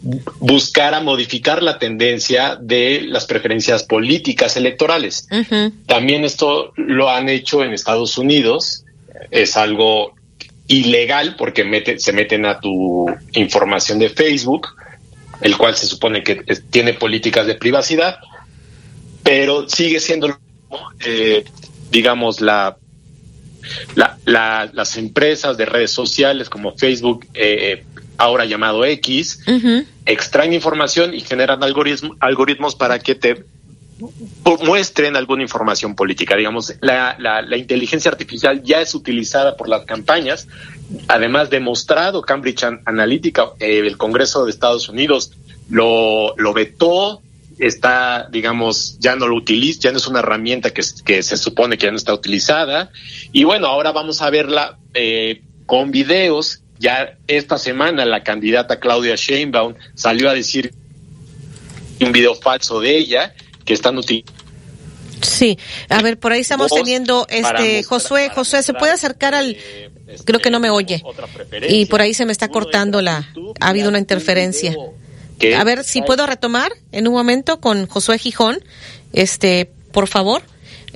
buscara 0.00 1.00
modificar 1.00 1.62
la 1.62 1.78
tendencia 1.78 2.56
de 2.60 3.02
las 3.02 3.26
preferencias 3.26 3.82
políticas 3.84 4.56
electorales. 4.56 5.28
También 5.86 6.24
esto 6.24 6.72
lo 6.76 7.10
han 7.10 7.28
hecho 7.28 7.64
en 7.64 7.72
Estados 7.72 8.18
Unidos. 8.18 8.84
Es 9.30 9.56
algo 9.56 10.14
ilegal 10.68 11.34
porque 11.36 11.64
mete, 11.64 11.98
se 11.98 12.12
meten 12.12 12.46
a 12.46 12.60
tu 12.60 13.06
información 13.32 13.98
de 13.98 14.10
Facebook, 14.10 14.68
el 15.40 15.56
cual 15.56 15.74
se 15.74 15.86
supone 15.86 16.22
que 16.22 16.36
tiene 16.70 16.94
políticas 16.94 17.46
de 17.46 17.54
privacidad, 17.54 18.18
pero 19.22 19.68
sigue 19.68 19.98
siendo, 19.98 20.38
eh, 21.04 21.44
digamos, 21.90 22.40
la, 22.40 22.76
la, 23.94 24.18
la, 24.24 24.70
las 24.72 24.96
empresas 24.96 25.56
de 25.56 25.66
redes 25.66 25.90
sociales 25.90 26.48
como 26.48 26.76
Facebook 26.76 27.26
eh, 27.34 27.84
ahora 28.18 28.44
llamado 28.44 28.84
X, 28.84 29.40
extraen 30.04 30.52
información 30.52 31.14
y 31.14 31.20
generan 31.20 31.62
algoritmos, 31.62 32.16
algoritmos 32.20 32.74
para 32.74 32.98
que 32.98 33.14
te 33.14 33.44
muestren 34.64 35.16
alguna 35.16 35.42
información 35.42 35.94
política. 35.94 36.36
Digamos, 36.36 36.74
la, 36.80 37.16
la, 37.18 37.56
inteligencia 37.56 38.10
artificial 38.10 38.62
ya 38.62 38.80
es 38.80 38.94
utilizada 38.94 39.56
por 39.56 39.68
las 39.68 39.84
campañas, 39.84 40.48
además 41.06 41.50
demostrado 41.50 42.22
Cambridge 42.22 42.64
Analytica, 42.84 43.52
eh, 43.60 43.78
el 43.78 43.96
Congreso 43.96 44.44
de 44.44 44.50
Estados 44.50 44.88
Unidos 44.88 45.32
lo, 45.70 46.34
lo 46.36 46.52
vetó, 46.52 47.22
está, 47.58 48.28
digamos, 48.30 48.98
ya 49.00 49.16
no 49.16 49.26
lo 49.26 49.36
utiliza, 49.36 49.80
ya 49.82 49.92
no 49.92 49.98
es 49.98 50.06
una 50.06 50.20
herramienta 50.20 50.70
que, 50.70 50.82
que 51.04 51.22
se 51.22 51.36
supone 51.36 51.76
que 51.76 51.86
ya 51.86 51.90
no 51.90 51.96
está 51.96 52.14
utilizada. 52.14 52.90
Y 53.32 53.44
bueno, 53.44 53.66
ahora 53.66 53.92
vamos 53.92 54.22
a 54.22 54.30
verla 54.30 54.78
eh, 54.94 55.42
con 55.66 55.90
videos 55.90 56.62
ya 56.78 57.16
esta 57.26 57.58
semana 57.58 58.04
la 58.04 58.22
candidata 58.22 58.78
Claudia 58.80 59.16
Sheinbaum 59.16 59.74
salió 59.94 60.30
a 60.30 60.34
decir 60.34 60.72
un 62.00 62.12
video 62.12 62.34
falso 62.34 62.80
de 62.80 62.96
ella 62.96 63.34
que 63.64 63.74
están 63.74 63.98
utilizando 63.98 64.38
Sí, 65.22 65.58
a 65.88 66.00
ver, 66.02 66.18
por 66.18 66.32
ahí 66.32 66.40
estamos 66.40 66.70
teniendo 66.72 67.26
este 67.28 67.82
Josué, 67.82 68.30
Josué, 68.34 68.62
¿se 68.62 68.74
puede 68.74 68.92
acercar 68.92 69.34
al 69.34 69.56
creo 70.24 70.40
que 70.40 70.50
no 70.50 70.60
me 70.60 70.70
oye? 70.70 71.02
Y 71.68 71.86
por 71.86 72.00
ahí 72.00 72.14
se 72.14 72.24
me 72.24 72.32
está 72.32 72.48
cortando 72.48 73.02
la 73.02 73.28
ha 73.60 73.68
habido 73.68 73.88
una 73.88 73.98
interferencia. 73.98 74.74
A 75.56 75.64
ver 75.64 75.84
si 75.84 76.02
puedo 76.02 76.26
retomar 76.26 76.72
en 76.92 77.08
un 77.08 77.14
momento 77.14 77.60
con 77.60 77.86
Josué 77.86 78.18
Gijón, 78.18 78.62
este, 79.12 79.70
por 79.92 80.08
favor, 80.08 80.42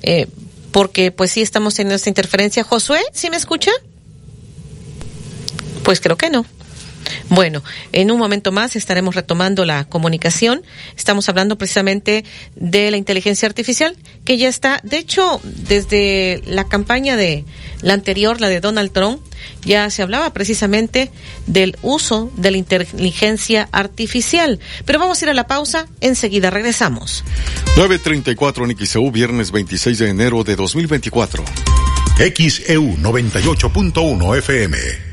eh, 0.03 0.27
porque 0.73 1.13
pues 1.13 1.31
sí 1.33 1.43
estamos 1.43 1.75
teniendo 1.75 1.95
esta 1.95 2.09
interferencia. 2.09 2.65
Josué, 2.65 3.01
¿sí 3.13 3.31
me 3.31 3.37
escucha? 3.37 3.71
Pues 5.83 6.01
creo 6.01 6.17
que 6.17 6.31
no. 6.31 6.47
Bueno, 7.29 7.63
en 7.93 8.11
un 8.11 8.19
momento 8.19 8.53
más 8.53 8.77
estaremos 8.77 9.15
retomando 9.15 9.65
la 9.65 9.85
comunicación. 9.85 10.63
Estamos 10.97 11.29
hablando 11.29 11.57
precisamente 11.57 12.25
de 12.57 12.91
la 12.91 12.97
inteligencia 12.97 13.49
artificial, 13.49 13.97
que 14.25 14.39
ya 14.39 14.49
está, 14.49 14.81
de 14.83 14.99
hecho, 14.99 15.41
desde 15.43 16.43
la 16.47 16.65
campaña 16.65 17.17
de 17.17 17.45
la 17.81 17.95
anterior, 17.95 18.41
la 18.41 18.49
de 18.49 18.61
Donald 18.61 18.93
Trump, 18.93 19.21
ya 19.65 19.91
se 19.91 20.03
hablaba 20.03 20.33
precisamente 20.33 21.11
del 21.47 21.77
uso 21.83 22.31
de 22.37 22.51
la 22.51 22.57
inteligencia 22.57 23.69
artificial. 23.73 24.61
Pero 24.85 24.99
vamos 24.99 25.21
a 25.21 25.25
ir 25.25 25.31
a 25.31 25.35
la 25.35 25.47
pausa, 25.47 25.87
enseguida 26.01 26.51
regresamos. 26.51 27.25
934 27.77 28.65
en 28.67 28.77
XEU, 28.87 29.11
viernes 29.11 29.51
26 29.51 29.99
de 29.99 30.09
enero 30.11 30.45
de 30.45 30.57
2024. 30.57 31.45
XEU 32.19 32.97
98.1 32.99 34.39
FM. 34.39 35.12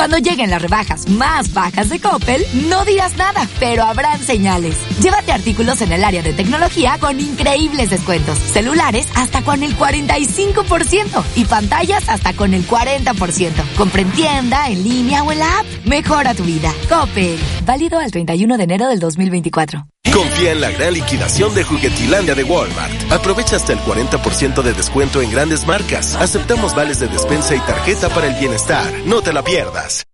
Cuando 0.00 0.16
lleguen 0.16 0.48
las 0.48 0.62
rebajas 0.62 1.10
más 1.10 1.52
bajas 1.52 1.90
de 1.90 2.00
Coppel, 2.00 2.42
no 2.70 2.86
dirás 2.86 3.18
nada, 3.18 3.46
pero 3.58 3.82
habrán 3.82 4.18
señales. 4.18 4.74
Llévate 5.02 5.30
artículos 5.30 5.82
en 5.82 5.92
el 5.92 6.02
área 6.02 6.22
de 6.22 6.32
tecnología 6.32 6.96
con 6.98 7.20
increíbles 7.20 7.90
descuentos. 7.90 8.38
Celulares 8.38 9.06
hasta 9.14 9.42
con 9.42 9.62
el 9.62 9.76
45% 9.76 11.22
y 11.36 11.44
pantallas 11.44 12.08
hasta 12.08 12.32
con 12.32 12.54
el 12.54 12.66
40%. 12.66 13.52
Compra 13.76 14.00
en 14.00 14.10
tienda, 14.12 14.70
en 14.70 14.82
línea 14.84 15.22
o 15.22 15.32
en 15.32 15.38
la 15.38 15.58
app. 15.58 15.66
Mejora 15.84 16.32
tu 16.32 16.44
vida. 16.44 16.72
Coppel. 16.88 17.38
Válido 17.66 17.98
al 17.98 18.10
31 18.10 18.56
de 18.56 18.64
enero 18.64 18.88
del 18.88 19.00
2024. 19.00 19.86
Confía 20.12 20.52
en 20.52 20.60
la 20.60 20.70
gran 20.70 20.94
liquidación 20.94 21.54
de 21.54 21.64
Juguetilandia 21.64 22.34
de 22.34 22.44
Walmart. 22.44 23.12
Aprovecha 23.12 23.56
hasta 23.56 23.72
el 23.72 23.78
40% 23.80 24.62
de 24.62 24.72
descuento 24.72 25.22
en 25.22 25.30
grandes 25.30 25.66
marcas. 25.66 26.16
Aceptamos 26.16 26.74
vales 26.74 26.98
de 27.00 27.08
despensa 27.08 27.54
y 27.54 27.60
tarjeta 27.60 28.08
para 28.08 28.26
el 28.26 28.34
bienestar. 28.34 28.92
No 29.06 29.22
te 29.22 29.32
la 29.32 29.42
pierdas. 29.42 30.09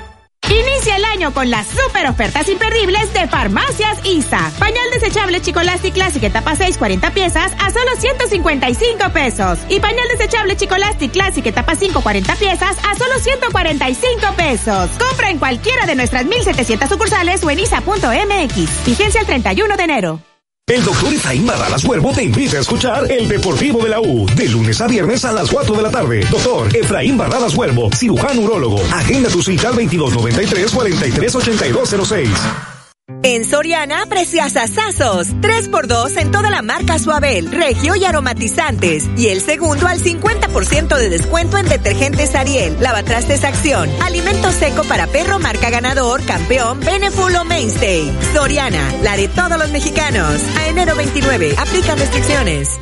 Inicia 0.49 0.97
el 0.97 1.05
año 1.05 1.33
con 1.33 1.49
las 1.49 1.67
super 1.67 2.07
ofertas 2.07 2.47
imperdibles 2.49 3.11
de 3.13 3.27
Farmacias 3.27 3.97
ISA. 4.05 4.51
Pañal 4.59 4.91
desechable 4.93 5.41
Chicolastic 5.41 5.93
Classic 5.93 6.21
etapa 6.23 6.55
6, 6.55 6.77
40 6.77 7.11
piezas 7.11 7.51
a 7.59 7.71
solo 7.71 7.95
155 7.97 9.09
pesos. 9.11 9.59
Y 9.69 9.79
pañal 9.79 10.07
desechable 10.07 10.55
Chicolastic 10.55 11.11
Classic 11.11 11.45
etapa 11.45 11.75
5, 11.75 11.99
40 11.99 12.35
piezas 12.35 12.77
a 12.85 12.95
solo 12.95 13.17
145 13.19 14.33
pesos. 14.37 14.89
Compra 14.99 15.31
en 15.31 15.39
cualquiera 15.39 15.87
de 15.87 15.95
nuestras 15.95 16.25
1700 16.25 16.89
sucursales 16.89 17.43
o 17.43 17.49
en 17.49 17.59
isa.mx. 17.59 18.85
Vigencia 18.85 19.21
el 19.21 19.25
31 19.25 19.77
de 19.77 19.83
enero. 19.83 20.34
El 20.67 20.83
doctor 20.83 21.13
Efraín 21.13 21.45
Barralas 21.45 21.83
Huervo 21.83 22.11
te 22.11 22.23
invita 22.23 22.57
a 22.57 22.61
escuchar 22.61 23.11
El 23.11 23.27
Deportivo 23.27 23.83
de 23.83 23.89
la 23.89 24.01
U, 24.01 24.25
de 24.35 24.49
lunes 24.49 24.81
a 24.81 24.87
viernes 24.87 25.23
a 25.23 25.31
las 25.31 25.51
4 25.51 25.75
de 25.75 25.81
la 25.83 25.91
tarde. 25.91 26.25
Doctor 26.31 26.75
Efraín 26.75 27.19
Barralas 27.19 27.55
Huervo, 27.55 27.91
cirujano 27.95 28.41
urólogo. 28.41 28.81
Agenda 28.91 29.29
tu 29.29 29.43
cita 29.43 29.67
al 29.67 29.75
2293-438206. 29.75 32.74
En 33.21 33.43
Soriana, 33.43 34.05
precias 34.07 34.55
asazos. 34.55 35.27
3x2 35.41 36.17
en 36.21 36.31
toda 36.31 36.49
la 36.49 36.61
marca 36.61 36.97
Suabel, 36.97 37.51
Regio 37.51 37.95
y 37.95 38.05
aromatizantes. 38.05 39.09
Y 39.17 39.27
el 39.27 39.41
segundo 39.41 39.87
al 39.87 39.99
50% 39.99 40.95
de 40.95 41.09
descuento 41.09 41.57
en 41.57 41.67
detergentes 41.67 42.33
Ariel, 42.35 42.77
lavatrastes 42.79 43.43
Acción, 43.43 43.89
alimento 44.01 44.51
seco 44.51 44.83
para 44.83 45.07
perro 45.07 45.37
marca 45.37 45.69
ganador, 45.69 46.23
campeón, 46.25 46.79
Benefulo 46.79 47.45
Mainstay. 47.45 48.11
Soriana, 48.33 48.93
la 49.03 49.17
de 49.17 49.27
todos 49.27 49.57
los 49.57 49.69
mexicanos. 49.71 50.41
A 50.57 50.67
enero 50.67 50.95
29, 50.95 51.55
aplican 51.57 51.97
restricciones. 51.97 52.79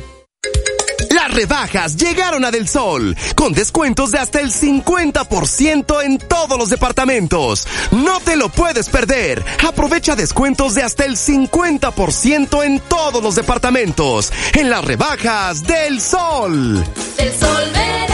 Rebajas 1.34 1.96
llegaron 1.96 2.44
a 2.44 2.52
Del 2.52 2.68
Sol, 2.68 3.16
con 3.34 3.52
descuentos 3.52 4.12
de 4.12 4.18
hasta 4.18 4.40
el 4.40 4.52
50% 4.52 6.04
en 6.04 6.18
todos 6.18 6.56
los 6.56 6.70
departamentos. 6.70 7.66
No 7.90 8.20
te 8.20 8.36
lo 8.36 8.48
puedes 8.48 8.88
perder. 8.88 9.44
Aprovecha 9.66 10.14
descuentos 10.14 10.76
de 10.76 10.84
hasta 10.84 11.04
el 11.04 11.16
50% 11.16 12.64
en 12.64 12.78
todos 12.78 13.20
los 13.20 13.34
departamentos. 13.34 14.32
En 14.54 14.70
las 14.70 14.84
rebajas 14.84 15.64
del 15.64 16.00
Sol. 16.00 16.84
El 17.18 17.32
sol 17.32 17.70
merece 17.72 18.13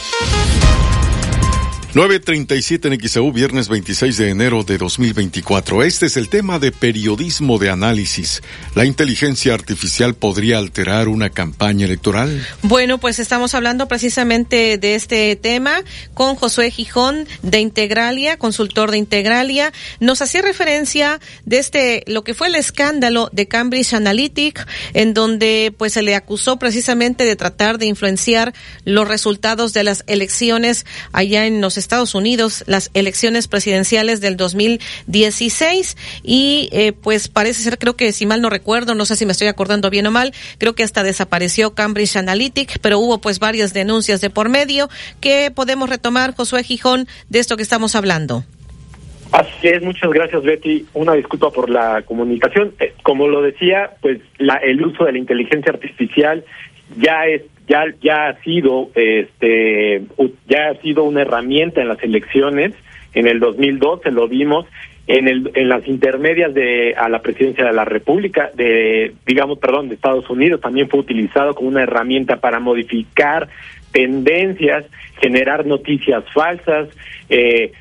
937 1.93 2.87
en 2.87 3.09
XEU, 3.09 3.33
viernes 3.33 3.67
26 3.67 4.15
de 4.15 4.29
enero 4.29 4.63
de 4.63 4.77
2024. 4.77 5.83
Este 5.83 6.05
es 6.05 6.15
el 6.15 6.29
tema 6.29 6.57
de 6.57 6.71
periodismo 6.71 7.59
de 7.59 7.69
análisis. 7.69 8.41
¿La 8.75 8.85
inteligencia 8.85 9.53
artificial 9.53 10.15
podría 10.15 10.57
alterar 10.57 11.09
una 11.09 11.31
campaña 11.31 11.85
electoral? 11.85 12.47
Bueno, 12.61 12.97
pues 12.97 13.19
estamos 13.19 13.55
hablando 13.55 13.89
precisamente 13.89 14.77
de 14.77 14.95
este 14.95 15.35
tema 15.35 15.83
con 16.13 16.37
Josué 16.37 16.71
Gijón 16.71 17.27
de 17.41 17.59
Integralia, 17.59 18.37
consultor 18.37 18.91
de 18.91 18.97
Integralia. 18.97 19.73
Nos 19.99 20.21
hacía 20.21 20.43
referencia 20.43 21.19
de 21.43 21.57
este, 21.57 22.03
lo 22.07 22.23
que 22.23 22.33
fue 22.33 22.47
el 22.47 22.55
escándalo 22.55 23.27
de 23.33 23.49
Cambridge 23.49 23.93
Analytic, 23.95 24.65
en 24.93 25.13
donde 25.13 25.73
pues 25.77 25.91
se 25.91 26.03
le 26.03 26.15
acusó 26.15 26.57
precisamente 26.57 27.25
de 27.25 27.35
tratar 27.35 27.79
de 27.79 27.87
influenciar 27.87 28.53
los 28.85 29.09
resultados 29.09 29.73
de 29.73 29.83
las 29.83 30.05
elecciones 30.07 30.85
allá 31.11 31.47
en 31.47 31.59
los 31.59 31.80
Estados 31.81 32.15
Unidos, 32.15 32.63
las 32.67 32.89
elecciones 32.93 33.47
presidenciales 33.47 34.21
del 34.21 34.37
2016 34.37 35.97
y 36.23 36.69
eh, 36.71 36.93
pues 36.93 37.27
parece 37.27 37.61
ser, 37.61 37.77
creo 37.77 37.95
que 37.95 38.11
si 38.11 38.25
mal 38.25 38.41
no 38.41 38.49
recuerdo, 38.49 38.95
no 38.95 39.05
sé 39.05 39.15
si 39.15 39.25
me 39.25 39.33
estoy 39.33 39.47
acordando 39.47 39.89
bien 39.89 40.07
o 40.07 40.11
mal, 40.11 40.33
creo 40.57 40.73
que 40.73 40.83
hasta 40.83 41.03
desapareció 41.03 41.73
Cambridge 41.73 42.15
Analytic, 42.15 42.79
pero 42.79 42.99
hubo 42.99 43.19
pues 43.19 43.39
varias 43.39 43.73
denuncias 43.73 44.21
de 44.21 44.29
por 44.29 44.49
medio 44.49 44.89
que 45.19 45.51
podemos 45.53 45.89
retomar, 45.89 46.33
Josué 46.35 46.63
Gijón, 46.63 47.07
de 47.29 47.39
esto 47.39 47.57
que 47.57 47.63
estamos 47.63 47.95
hablando. 47.95 48.43
Así 49.31 49.69
es, 49.69 49.81
muchas 49.81 50.11
gracias 50.11 50.43
Betty. 50.43 50.85
Una 50.93 51.13
disculpa 51.13 51.51
por 51.51 51.69
la 51.69 52.01
comunicación. 52.01 52.73
Eh, 52.79 52.93
como 53.01 53.27
lo 53.29 53.41
decía, 53.41 53.91
pues 54.01 54.19
la, 54.37 54.55
el 54.55 54.83
uso 54.85 55.05
de 55.05 55.13
la 55.13 55.17
inteligencia 55.17 55.71
artificial 55.71 56.43
ya 56.97 57.25
es 57.27 57.43
ya 57.71 57.85
ya 58.01 58.27
ha 58.27 58.41
sido 58.41 58.89
este 58.95 60.03
ya 60.47 60.69
ha 60.69 60.81
sido 60.81 61.03
una 61.03 61.21
herramienta 61.21 61.81
en 61.81 61.87
las 61.87 62.03
elecciones. 62.03 62.73
En 63.13 63.27
el 63.27 63.39
2012 63.39 64.11
lo 64.11 64.27
vimos 64.27 64.65
en 65.07 65.27
el 65.27 65.51
en 65.55 65.69
las 65.69 65.87
intermedias 65.87 66.53
de 66.53 66.93
a 66.95 67.07
la 67.07 67.21
presidencia 67.21 67.65
de 67.65 67.73
la 67.73 67.85
República 67.85 68.51
de 68.55 69.13
digamos 69.25 69.57
perdón 69.59 69.87
de 69.87 69.95
Estados 69.95 70.29
Unidos 70.29 70.61
también 70.61 70.89
fue 70.89 70.99
utilizado 70.99 71.55
como 71.55 71.69
una 71.69 71.83
herramienta 71.83 72.37
para 72.37 72.59
modificar 72.59 73.47
tendencias, 73.91 74.85
generar 75.21 75.65
noticias 75.65 76.23
falsas, 76.33 76.89
eh, 77.29 77.71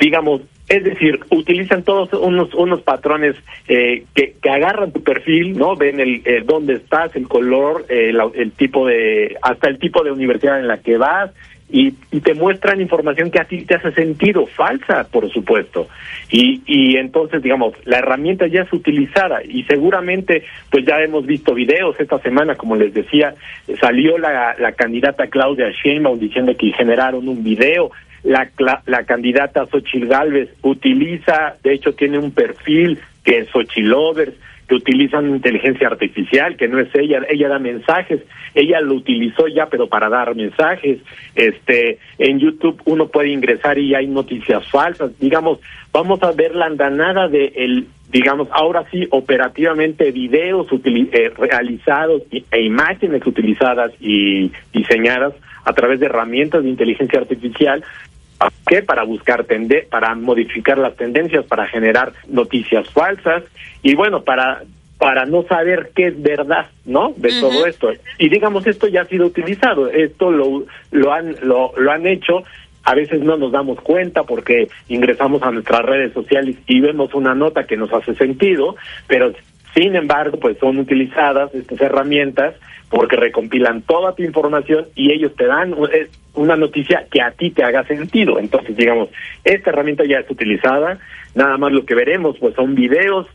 digamos, 0.00 0.42
es 0.68 0.82
decir, 0.82 1.20
utilizan 1.30 1.82
todos 1.82 2.12
unos 2.14 2.54
unos 2.54 2.80
patrones 2.82 3.36
eh, 3.68 4.04
que, 4.14 4.34
que 4.42 4.50
agarran 4.50 4.92
tu 4.92 5.02
perfil, 5.02 5.58
¿no? 5.58 5.76
Ven 5.76 6.00
el, 6.00 6.22
eh, 6.24 6.42
dónde 6.44 6.74
estás, 6.74 7.14
el 7.16 7.28
color, 7.28 7.84
eh, 7.88 8.12
el 8.34 8.52
tipo 8.52 8.86
de 8.86 9.36
hasta 9.42 9.68
el 9.68 9.78
tipo 9.78 10.02
de 10.02 10.10
universidad 10.10 10.58
en 10.58 10.68
la 10.68 10.78
que 10.78 10.96
vas, 10.96 11.30
y, 11.70 11.90
te 12.20 12.34
muestran 12.34 12.80
información 12.80 13.30
que 13.30 13.40
a 13.40 13.44
ti 13.44 13.64
te 13.64 13.74
hace 13.74 13.90
sentido, 13.92 14.46
falsa, 14.46 15.08
por 15.10 15.28
supuesto. 15.30 15.88
Y, 16.30 16.62
y 16.66 16.96
entonces, 16.96 17.42
digamos, 17.42 17.74
la 17.84 17.98
herramienta 17.98 18.46
ya 18.46 18.62
es 18.62 18.72
utilizada 18.72 19.42
y 19.42 19.64
seguramente, 19.64 20.44
pues 20.70 20.86
ya 20.86 21.00
hemos 21.00 21.26
visto 21.26 21.52
videos 21.52 21.98
esta 21.98 22.18
semana, 22.20 22.54
como 22.54 22.76
les 22.76 22.94
decía, 22.94 23.34
salió 23.80 24.18
la, 24.18 24.54
la 24.58 24.72
candidata 24.72 25.26
Claudia 25.26 25.70
Sheinbaum 25.70 26.18
diciendo 26.18 26.54
que 26.56 26.72
generaron 26.72 27.28
un 27.28 27.42
video 27.42 27.90
la, 28.24 28.50
la, 28.86 29.04
candidata 29.04 29.66
Xochil 29.66 30.06
Gálvez 30.08 30.50
utiliza, 30.62 31.56
de 31.62 31.74
hecho 31.74 31.92
tiene 31.92 32.18
un 32.18 32.32
perfil 32.32 32.98
que 33.22 33.38
es 33.38 33.50
Xochilovers, 33.50 34.34
que 34.66 34.74
utilizan 34.74 35.28
inteligencia 35.28 35.88
artificial, 35.88 36.56
que 36.56 36.68
no 36.68 36.78
es 36.78 36.88
ella, 36.94 37.20
ella 37.28 37.48
da 37.48 37.58
mensajes, 37.58 38.22
ella 38.54 38.80
lo 38.80 38.94
utilizó 38.94 39.46
ya, 39.46 39.66
pero 39.66 39.88
para 39.88 40.08
dar 40.08 40.34
mensajes. 40.34 41.00
Este, 41.34 41.98
en 42.18 42.38
YouTube 42.38 42.80
uno 42.86 43.08
puede 43.08 43.28
ingresar 43.28 43.78
y 43.78 43.94
hay 43.94 44.06
noticias 44.06 44.66
falsas. 44.70 45.18
Digamos, 45.18 45.58
vamos 45.92 46.22
a 46.22 46.32
ver 46.32 46.54
la 46.54 46.66
andanada 46.66 47.28
de 47.28 47.52
el, 47.56 47.88
digamos, 48.10 48.48
ahora 48.52 48.84
sí, 48.90 49.06
operativamente 49.10 50.10
videos 50.12 50.66
eh, 50.72 51.32
realizados 51.36 52.22
e 52.30 52.62
imágenes 52.62 53.26
utilizadas 53.26 53.92
y 54.00 54.50
diseñadas 54.72 55.34
a 55.64 55.72
través 55.72 56.00
de 56.00 56.06
herramientas 56.06 56.62
de 56.62 56.70
inteligencia 56.70 57.20
artificial 57.20 57.82
qué? 58.66 58.82
Para 58.82 59.04
buscar 59.04 59.44
tende 59.44 59.86
para 59.90 60.14
modificar 60.14 60.78
las 60.78 60.96
tendencias, 60.96 61.44
para 61.46 61.66
generar 61.66 62.12
noticias 62.28 62.88
falsas 62.90 63.44
y 63.82 63.94
bueno, 63.94 64.22
para 64.22 64.62
para 64.98 65.26
no 65.26 65.42
saber 65.42 65.90
qué 65.94 66.06
es 66.06 66.22
verdad, 66.22 66.66
¿no? 66.86 67.12
De 67.16 67.28
todo 67.40 67.66
esto. 67.66 67.90
Y 68.18 68.28
digamos 68.28 68.66
esto 68.66 68.86
ya 68.86 69.02
ha 69.02 69.06
sido 69.06 69.26
utilizado, 69.26 69.88
esto 69.88 70.30
lo 70.30 70.64
lo 70.92 71.12
han 71.12 71.36
lo, 71.42 71.72
lo 71.76 71.90
han 71.90 72.06
hecho 72.06 72.44
a 72.84 72.94
veces 72.94 73.20
no 73.22 73.36
nos 73.36 73.50
damos 73.50 73.80
cuenta 73.80 74.24
porque 74.24 74.68
ingresamos 74.88 75.42
a 75.42 75.50
nuestras 75.50 75.82
redes 75.82 76.12
sociales 76.12 76.56
y 76.66 76.80
vemos 76.80 77.14
una 77.14 77.34
nota 77.34 77.64
que 77.64 77.76
nos 77.76 77.92
hace 77.92 78.14
sentido, 78.14 78.76
pero 79.06 79.32
sin 79.74 79.96
embargo, 79.96 80.38
pues 80.38 80.58
son 80.58 80.78
utilizadas 80.78 81.54
estas 81.54 81.80
herramientas 81.80 82.54
porque 82.88 83.16
recompilan 83.16 83.82
toda 83.82 84.14
tu 84.14 84.22
información 84.22 84.86
y 84.94 85.10
ellos 85.10 85.34
te 85.34 85.46
dan 85.46 85.74
una 86.34 86.56
noticia 86.56 87.06
que 87.10 87.20
a 87.20 87.32
ti 87.32 87.50
te 87.50 87.64
haga 87.64 87.84
sentido. 87.84 88.38
Entonces, 88.38 88.76
digamos, 88.76 89.08
esta 89.42 89.70
herramienta 89.70 90.04
ya 90.04 90.18
es 90.18 90.30
utilizada, 90.30 90.98
nada 91.34 91.56
más 91.58 91.72
lo 91.72 91.84
que 91.84 91.94
veremos 91.94 92.36
pues 92.38 92.54
son 92.54 92.74
videos 92.74 93.26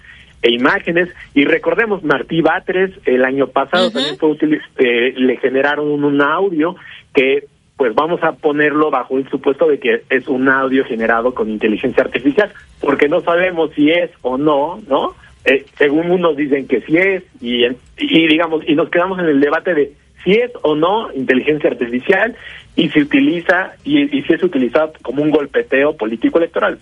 e 0.41 0.51
imágenes 0.51 1.09
y 1.33 1.43
recordemos 1.43 2.03
Martí 2.03 2.41
Batres 2.41 2.91
el 3.05 3.25
año 3.25 3.47
pasado 3.47 3.91
también 3.91 4.17
fue 4.17 4.37
eh, 4.77 5.13
le 5.17 5.35
generaron 5.37 6.01
un, 6.01 6.21
audio 6.21 6.77
que 7.13 7.45
pues 7.75 7.93
vamos 7.93 8.23
a 8.23 8.31
ponerlo 8.33 8.89
bajo 8.89 9.17
el 9.17 9.29
supuesto 9.29 9.67
de 9.67 9.79
que 9.79 10.03
es 10.09 10.27
un 10.29 10.47
audio 10.47 10.85
generado 10.85 11.33
con 11.33 11.49
inteligencia 11.49 12.03
artificial 12.03 12.53
porque 12.79 13.09
no 13.09 13.19
sabemos 13.19 13.71
si 13.75 13.91
es 13.91 14.11
o 14.21 14.37
no, 14.37 14.79
¿no? 14.87 15.15
Eh, 15.45 15.65
según 15.77 16.11
unos 16.11 16.35
dicen 16.35 16.67
que 16.67 16.81
sí 16.81 16.97
es 16.97 17.23
y, 17.41 17.65
y 17.97 18.27
digamos 18.27 18.63
y 18.67 18.75
nos 18.75 18.89
quedamos 18.89 19.19
en 19.19 19.25
el 19.25 19.39
debate 19.39 19.73
de 19.73 19.93
si 20.23 20.33
es 20.33 20.51
o 20.63 20.75
no 20.75 21.13
inteligencia 21.13 21.69
artificial 21.69 22.35
y 22.75 22.89
se 22.89 22.99
utiliza 22.99 23.73
y, 23.85 24.17
y 24.17 24.21
si 24.23 24.33
es 24.33 24.43
utilizado 24.43 24.91
como 25.01 25.23
un 25.23 25.31
golpeteo 25.31 25.95
político 25.95 26.39
electoral. 26.39 26.77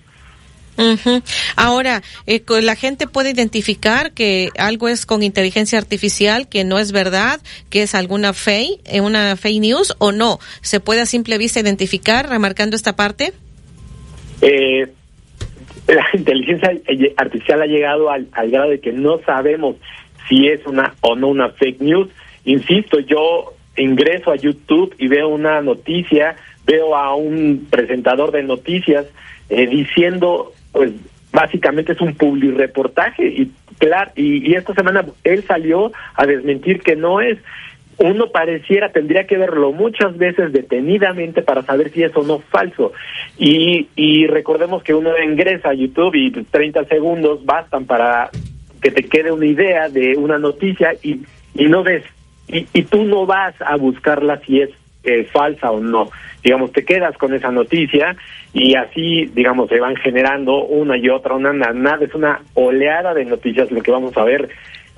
Ahora, 1.56 2.04
eh, 2.28 2.44
la 2.62 2.76
gente 2.76 3.08
puede 3.08 3.32
identificar 3.32 4.12
que 4.12 4.50
algo 4.58 4.88
es 4.88 5.06
con 5.06 5.24
inteligencia 5.24 5.80
artificial, 5.80 6.48
que 6.48 6.64
no 6.64 6.78
es 6.78 6.92
verdad, 6.92 7.42
que 7.70 7.82
es 7.82 7.96
alguna 7.96 8.34
fake, 8.34 8.82
eh, 8.86 9.02
una 9.02 9.36
fake 9.36 9.60
news 9.60 9.96
o 9.98 10.12
no. 10.12 10.40
¿Se 10.62 10.80
puede 10.80 11.02
a 11.02 11.06
simple 11.06 11.38
vista 11.38 11.60
identificar, 11.60 12.30
remarcando 12.30 12.76
esta 12.76 12.96
parte? 12.96 13.34
Eh, 14.42 14.88
la 15.88 16.06
inteligencia 16.14 16.72
artificial 17.18 17.62
ha 17.62 17.66
llegado 17.66 18.10
al, 18.10 18.28
grado 18.50 18.70
de 18.70 18.80
que 18.80 18.92
no 18.92 19.20
sabemos 19.20 19.76
si 20.28 20.48
es 20.48 20.66
una 20.66 20.94
o 21.02 21.16
no 21.16 21.28
una 21.28 21.50
fake 21.50 21.82
news. 21.82 22.10
Insisto, 22.46 23.00
yo 23.00 23.54
ingreso 23.78 24.32
a 24.32 24.36
YouTube 24.36 24.94
y 24.98 25.08
veo 25.08 25.30
una 25.30 25.62
noticia, 25.62 26.36
veo 26.66 26.96
a 26.96 27.16
un 27.16 27.68
presentador 27.70 28.32
de 28.32 28.44
noticias 28.44 29.06
eh, 29.50 29.68
diciendo, 29.68 30.52
pues 30.72 30.92
básicamente 31.32 31.94
es 31.94 32.02
un 32.02 32.16
publireportaje 32.16 33.28
y 33.28 33.52
claro, 33.78 34.12
y 34.16 34.56
esta 34.56 34.74
semana 34.74 35.06
él 35.24 35.44
salió 35.44 35.92
a 36.16 36.26
desmentir 36.26 36.82
que 36.82 36.96
no 36.96 37.22
es 37.22 37.38
uno 38.00 38.28
pareciera, 38.30 38.92
tendría 38.92 39.26
que 39.26 39.38
verlo 39.38 39.72
muchas 39.72 40.18
veces 40.18 40.54
detenidamente 40.54 41.42
para 41.42 41.64
saber 41.64 41.90
si 41.92 42.04
es 42.04 42.16
o 42.16 42.24
no 42.24 42.40
falso. 42.40 42.94
Y, 43.38 43.88
y 43.96 44.28
recordemos 44.28 44.84
que 44.84 44.94
uno 44.94 45.12
ingresa 45.18 45.70
a 45.70 45.74
YouTube 45.74 46.16
y 46.16 46.32
30 46.32 46.86
segundos 46.86 47.44
bastan 47.46 47.86
para 47.86 48.30
que 48.82 48.92
te 48.92 49.04
quede 49.04 49.32
una 49.32 49.46
idea 49.46 49.90
de 49.90 50.16
una 50.16 50.38
noticia 50.38 50.94
y, 51.02 51.22
y 51.56 51.66
no 51.66 51.84
ves, 51.84 52.04
y, 52.48 52.84
tú 52.84 53.04
no 53.04 53.26
vas 53.26 53.56
a 53.60 53.76
buscarla 53.76 54.40
si 54.46 54.62
es 54.62 54.70
eh, 55.04 55.26
falsa 55.26 55.72
o 55.72 55.80
no. 55.80 56.10
Digamos, 56.44 56.72
te 56.72 56.86
quedas 56.86 57.18
con 57.18 57.34
esa 57.34 57.52
noticia 57.52 58.16
y 58.54 58.76
así, 58.76 59.26
digamos, 59.34 59.70
se 59.70 59.80
van 59.80 59.96
generando 59.96 60.64
una 60.66 60.98
y 60.98 61.10
otra, 61.10 61.36
una 61.36 61.52
nada, 61.52 62.06
es 62.06 62.14
una 62.14 62.42
oleada 62.54 63.14
de 63.14 63.26
noticias 63.26 63.72
lo 63.72 63.82
que 63.82 63.92
vamos 63.92 64.16
a 64.18 64.24
ver 64.24 64.50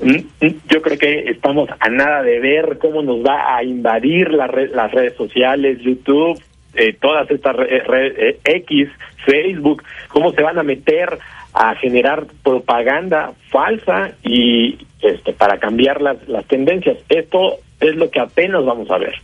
yo 0.01 0.81
creo 0.81 0.97
que 0.97 1.29
estamos 1.29 1.69
a 1.79 1.89
nada 1.89 2.21
de 2.23 2.39
ver 2.39 2.77
cómo 2.79 3.01
nos 3.01 3.17
va 3.25 3.55
a 3.55 3.63
invadir 3.63 4.31
las 4.31 4.91
redes 4.91 5.15
sociales, 5.15 5.79
YouTube, 5.81 6.41
eh, 6.75 6.95
todas 6.99 7.29
estas 7.29 7.55
redes, 7.55 8.15
eh, 8.17 8.39
X, 8.43 8.89
Facebook, 9.25 9.83
cómo 10.09 10.31
se 10.31 10.41
van 10.41 10.59
a 10.59 10.63
meter 10.63 11.17
a 11.53 11.75
generar 11.75 12.27
propaganda 12.43 13.33
falsa 13.49 14.11
y 14.23 14.77
este 15.01 15.33
para 15.33 15.57
cambiar 15.57 16.01
las, 16.01 16.27
las 16.27 16.45
tendencias. 16.45 16.97
Esto 17.09 17.57
es 17.79 17.95
lo 17.95 18.09
que 18.09 18.19
apenas 18.19 18.63
vamos 18.63 18.89
a 18.91 18.97
ver. 18.97 19.15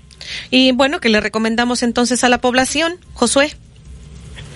Y 0.50 0.72
bueno, 0.72 1.00
que 1.00 1.10
le 1.10 1.22
recomendamos 1.22 1.84
entonces 1.84 2.24
a 2.24 2.30
la 2.30 2.40
población, 2.40 2.94
Josué. 3.14 3.52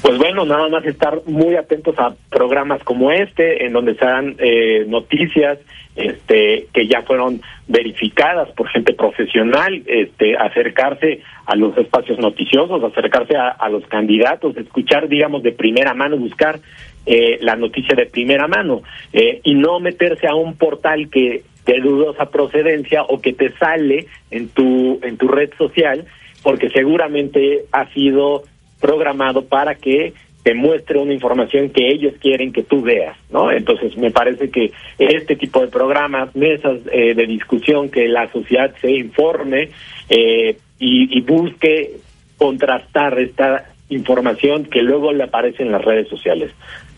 Pues 0.01 0.17
bueno, 0.17 0.45
nada 0.45 0.69
más 0.69 0.85
estar 0.85 1.21
muy 1.25 1.55
atentos 1.55 1.97
a 1.99 2.15
programas 2.29 2.81
como 2.83 3.11
este, 3.11 3.65
en 3.65 3.73
donde 3.73 3.95
se 3.95 4.05
dan 4.05 4.35
eh, 4.39 4.85
noticias 4.87 5.59
este, 5.95 6.67
que 6.73 6.87
ya 6.87 7.01
fueron 7.01 7.41
verificadas 7.67 8.49
por 8.51 8.69
gente 8.69 8.93
profesional, 8.93 9.83
este, 9.85 10.37
acercarse 10.37 11.21
a 11.45 11.55
los 11.55 11.77
espacios 11.77 12.17
noticiosos, 12.19 12.81
acercarse 12.83 13.35
a, 13.35 13.69
los 13.69 13.85
candidatos, 13.87 14.55
escuchar, 14.55 15.09
digamos, 15.09 15.43
de 15.43 15.51
primera 15.51 15.93
mano, 15.93 16.15
buscar 16.15 16.59
eh, 17.05 17.37
la 17.41 17.57
noticia 17.57 17.95
de 17.95 18.05
primera 18.05 18.47
mano 18.47 18.81
eh, 19.11 19.41
y 19.43 19.55
no 19.55 19.79
meterse 19.79 20.27
a 20.27 20.35
un 20.35 20.55
portal 20.55 21.09
que 21.09 21.43
de 21.65 21.79
dudosa 21.81 22.29
procedencia 22.29 23.03
o 23.03 23.19
que 23.19 23.33
te 23.33 23.51
sale 23.57 24.07
en 24.31 24.47
tu 24.49 24.99
en 25.03 25.17
tu 25.17 25.27
red 25.27 25.51
social 25.57 26.05
porque 26.41 26.69
seguramente 26.69 27.65
ha 27.71 27.87
sido 27.93 28.43
programado 28.79 29.45
para 29.45 29.75
que 29.75 30.13
te 30.43 30.53
muestre 30.53 30.97
una 30.97 31.13
información 31.13 31.69
que 31.69 31.89
ellos 31.89 32.13
quieren 32.19 32.53
que 32.53 32.63
tú 32.63 32.81
veas, 32.81 33.17
¿no? 33.29 33.51
Entonces 33.51 33.95
me 33.97 34.11
parece 34.11 34.49
que 34.49 34.71
este 34.97 35.35
tipo 35.35 35.61
de 35.61 35.67
programas, 35.67 36.33
mesas 36.35 36.79
eh, 36.91 37.13
de 37.13 37.27
discusión, 37.27 37.89
que 37.89 38.07
la 38.07 38.31
sociedad 38.31 38.73
se 38.79 38.91
informe 38.91 39.69
eh, 40.09 40.57
y, 40.79 41.21
busque 41.21 41.91
contrastar 42.37 43.19
esta 43.19 43.65
información 43.89 44.65
que 44.65 44.81
luego 44.81 45.11
le 45.11 45.25
aparece 45.25 45.63
en 45.63 45.73
las 45.73 45.83
redes 45.83 46.07
sociales. 46.07 46.51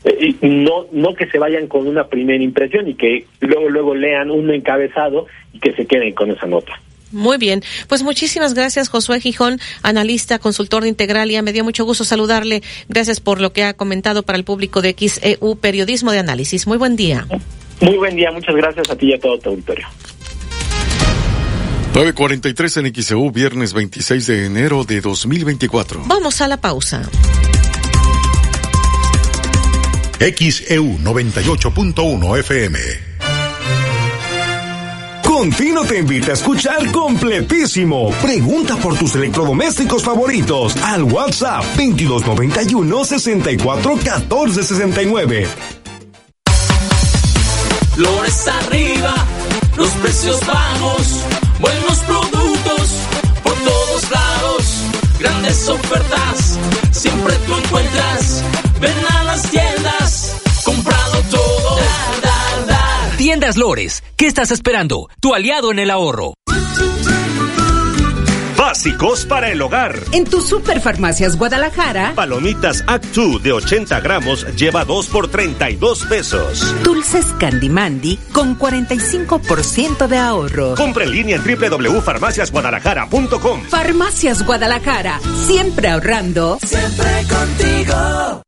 Eh, 0.03 0.36
y 0.40 0.48
no, 0.48 0.86
no 0.91 1.16
que 1.16 1.26
se 1.26 1.40
vayan 1.40 1.68
con 1.68 1.88
una 1.88 2.08
primera 2.08 2.44
impresión 2.44 2.88
y 2.88 2.94
que 2.94 3.26
luego 3.40 3.70
luego 3.70 3.95
lean 3.95 4.30
un 4.30 4.52
encabezado 4.52 5.26
y 5.52 5.60
que 5.60 5.74
se 5.74 5.88
queden 5.88 6.14
con 6.14 6.30
esa 6.30 6.45
nota. 6.45 6.80
Muy 7.12 7.38
bien, 7.38 7.64
pues 7.88 8.04
muchísimas 8.04 8.54
gracias 8.54 8.90
Josué 8.90 9.20
Gijón, 9.20 9.60
analista, 9.84 10.40
consultor 10.40 10.84
de 10.84 10.90
Integralia. 10.90 11.42
Me 11.42 11.54
dio 11.54 11.64
mucho 11.64 11.86
gusto 11.86 12.04
saludarle. 12.04 12.62
Gracias 12.90 13.20
por 13.20 13.42
lo 13.42 13.54
que 13.54 13.64
ha 13.64 13.74
comentado 13.74 14.24
para 14.24 14.38
el 14.38 14.44
público 14.44 14.82
de 14.82 14.96
XEU 14.98 15.56
Periodismo 15.58 16.12
de 16.12 16.20
Análisis. 16.20 16.68
Muy 16.68 16.78
buen 16.78 16.96
día. 16.96 17.28
Muy 17.82 17.98
buen 17.98 18.16
día, 18.16 18.32
muchas 18.32 18.56
gracias 18.56 18.90
a 18.90 18.96
ti 18.96 19.08
y 19.08 19.14
a 19.14 19.20
todo 19.20 19.38
tu 19.40 19.50
auditorio. 19.50 19.88
9.43 21.94 22.86
en 22.86 23.04
XEU, 23.04 23.32
viernes 23.32 23.74
26 23.74 24.28
de 24.28 24.46
enero 24.46 24.86
de 24.86 25.02
2024. 25.02 26.04
Vamos 26.06 26.40
a 26.40 26.48
la 26.48 26.58
pausa. 26.58 27.10
XEU 30.20 31.00
98.1 31.00 32.40
FM 32.40 33.11
Contino 35.41 35.84
te 35.85 35.97
invita 35.97 36.30
a 36.30 36.34
escuchar 36.35 36.91
completísimo. 36.91 38.11
Pregunta 38.22 38.76
por 38.76 38.95
tus 38.95 39.15
electrodomésticos 39.15 40.03
favoritos 40.03 40.77
al 40.77 41.01
WhatsApp 41.01 41.63
2291 41.77 43.05
64 43.05 43.99
14 44.05 44.61
69. 44.63 45.47
Flores 47.95 48.47
arriba, 48.47 49.15
los 49.77 49.89
precios 49.93 50.39
bajos, 50.45 51.22
buenos 51.59 51.97
productos 52.05 52.89
por 53.41 53.55
todos 53.55 54.11
lados 54.11 54.63
grandes 55.19 55.68
ofertas, 55.68 56.59
siempre 56.91 57.34
tú 57.47 57.55
encuentras. 57.55 58.43
Ven 58.80 58.93
a 59.09 59.23
las 59.23 59.41
tiendas, 59.49 60.35
comprado 60.63 61.19
todo. 61.31 61.40
Tiendas 63.22 63.56
Lores, 63.56 64.03
¿qué 64.18 64.26
estás 64.26 64.49
esperando? 64.49 65.07
Tu 65.19 65.35
aliado 65.35 65.72
en 65.72 65.77
el 65.77 65.91
ahorro. 65.91 66.34
Básicos 68.57 69.27
para 69.27 69.52
el 69.52 69.61
hogar. 69.61 69.93
En 70.11 70.26
tu 70.26 70.41
Superfarmacias 70.41 71.38
Guadalajara. 71.38 72.14
Palomitas 72.15 72.84
Act 72.88 73.06
2 73.14 73.43
de 73.43 73.52
80 73.52 73.99
gramos 73.99 74.48
lleva 74.56 74.85
2 74.85 75.07
por 75.10 75.30
32 75.30 76.06
pesos. 76.06 76.73
Dulces 76.84 77.27
Candy 77.39 77.69
Mandy 77.69 78.18
con 78.34 78.57
45% 78.57 80.07
de 80.07 80.18
ahorro. 80.18 80.73
Compra 80.73 81.03
en 81.03 81.11
línea 81.11 81.35
en 81.35 81.43
www.farmaciasguadalajara.com. 81.43 83.61
Farmacias 83.69 84.43
Guadalajara, 84.43 85.19
siempre 85.45 85.89
ahorrando. 85.89 86.57
Siempre 86.65 87.23
contigo. 87.30 88.41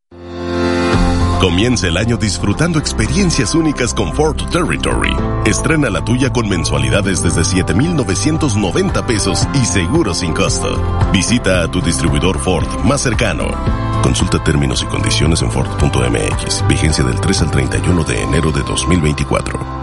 Comienza 1.43 1.89
el 1.89 1.97
año 1.97 2.15
disfrutando 2.15 2.79
experiencias 2.79 3.53
únicas 3.53 3.93
con 3.93 4.13
Ford 4.13 4.37
Territory. 4.49 5.13
Estrena 5.43 5.89
la 5.89 6.05
tuya 6.05 6.31
con 6.31 6.47
mensualidades 6.47 7.21
desde 7.21 7.43
7,990 7.43 9.05
pesos 9.05 9.45
y 9.53 9.65
seguro 9.65 10.13
sin 10.13 10.33
costo. 10.33 10.81
Visita 11.11 11.63
a 11.63 11.67
tu 11.69 11.81
distribuidor 11.81 12.39
Ford 12.39 12.85
más 12.85 13.01
cercano. 13.01 13.49
Consulta 14.01 14.41
términos 14.41 14.83
y 14.83 14.85
condiciones 14.85 15.41
en 15.41 15.51
Ford.mx. 15.51 16.65
Vigencia 16.69 17.03
del 17.03 17.19
3 17.19 17.41
al 17.41 17.51
31 17.51 18.03
de 18.05 18.21
enero 18.21 18.49
de 18.53 18.63
2024. 18.63 19.82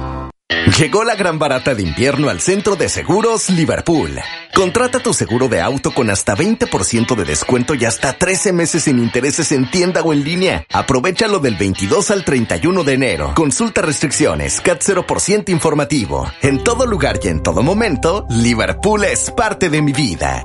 Llegó 0.79 1.05
la 1.05 1.15
gran 1.15 1.39
barata 1.39 1.75
de 1.75 1.83
invierno 1.83 2.29
al 2.29 2.41
centro 2.41 2.75
de 2.77 2.89
seguros 2.89 3.51
Liverpool. 3.51 4.19
Contrata 4.55 4.99
tu 4.99 5.15
seguro 5.15 5.49
de 5.49 5.61
auto 5.61 5.93
con 5.93 6.11
hasta 6.11 6.37
20% 6.37 7.15
de 7.15 7.25
descuento 7.25 7.75
y 7.75 7.85
hasta 7.85 8.13
13 8.13 8.53
meses 8.53 8.85
sin 8.85 8.99
intereses 8.99 9.53
en 9.53 9.71
tienda 9.71 10.03
o 10.03 10.13
en 10.13 10.25
línea. 10.25 10.65
Aprovechalo 10.73 11.39
del 11.39 11.57
22 11.57 12.11
al 12.11 12.25
31 12.25 12.85
de 12.85 12.93
enero. 12.93 13.33
Consulta 13.35 13.83
restricciones, 13.83 14.61
CAT 14.61 14.83
0% 14.83 15.51
informativo. 15.51 16.31
En 16.43 16.63
todo 16.65 16.87
lugar 16.87 17.21
y 17.23 17.29
en 17.29 17.43
todo 17.43 17.63
momento, 17.63 18.27
Liverpool 18.29 19.05
es 19.05 19.31
parte 19.31 19.71
de 19.71 19.83
mi 19.83 19.93
vida. 19.93 20.43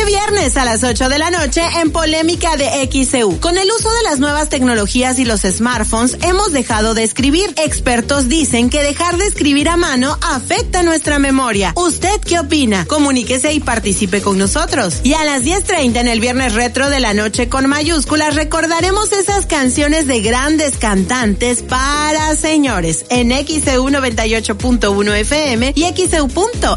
Este 0.00 0.12
viernes 0.12 0.56
a 0.56 0.64
las 0.64 0.82
8 0.82 1.10
de 1.10 1.18
la 1.18 1.30
noche 1.30 1.60
en 1.82 1.90
Polémica 1.90 2.56
de 2.56 2.88
XCU. 2.90 3.38
Con 3.38 3.58
el 3.58 3.68
uso 3.70 3.90
de 3.90 4.02
las 4.04 4.18
nuevas 4.18 4.48
tecnologías 4.48 5.18
y 5.18 5.26
los 5.26 5.42
smartphones 5.42 6.16
hemos 6.22 6.52
dejado 6.52 6.94
de 6.94 7.02
escribir. 7.02 7.52
Expertos 7.62 8.30
dicen 8.30 8.70
que 8.70 8.82
dejar 8.82 9.18
de 9.18 9.26
escribir 9.26 9.68
a 9.68 9.76
mano 9.76 10.16
afecta 10.22 10.82
nuestra 10.82 11.18
memoria. 11.18 11.74
¿Usted 11.76 12.18
qué 12.20 12.38
opina? 12.38 12.86
Comuníquese 12.86 13.52
y 13.52 13.60
participe 13.60 14.22
con 14.22 14.38
nosotros. 14.38 15.00
Y 15.02 15.12
a 15.12 15.24
las 15.24 15.42
10.30 15.42 15.96
en 15.96 16.08
el 16.08 16.20
viernes 16.20 16.54
retro 16.54 16.88
de 16.88 17.00
la 17.00 17.12
noche 17.12 17.50
con 17.50 17.68
mayúsculas 17.68 18.36
recordaremos 18.36 19.12
esas 19.12 19.44
canciones 19.44 20.06
de 20.06 20.22
grandes 20.22 20.78
cantantes 20.78 21.60
para 21.60 22.34
señores 22.36 23.04
en 23.10 23.32
XCU 23.32 23.90
98.1 23.90 25.14
FM 25.14 25.74
y 25.76 25.82
XCU.mx. 25.82 26.70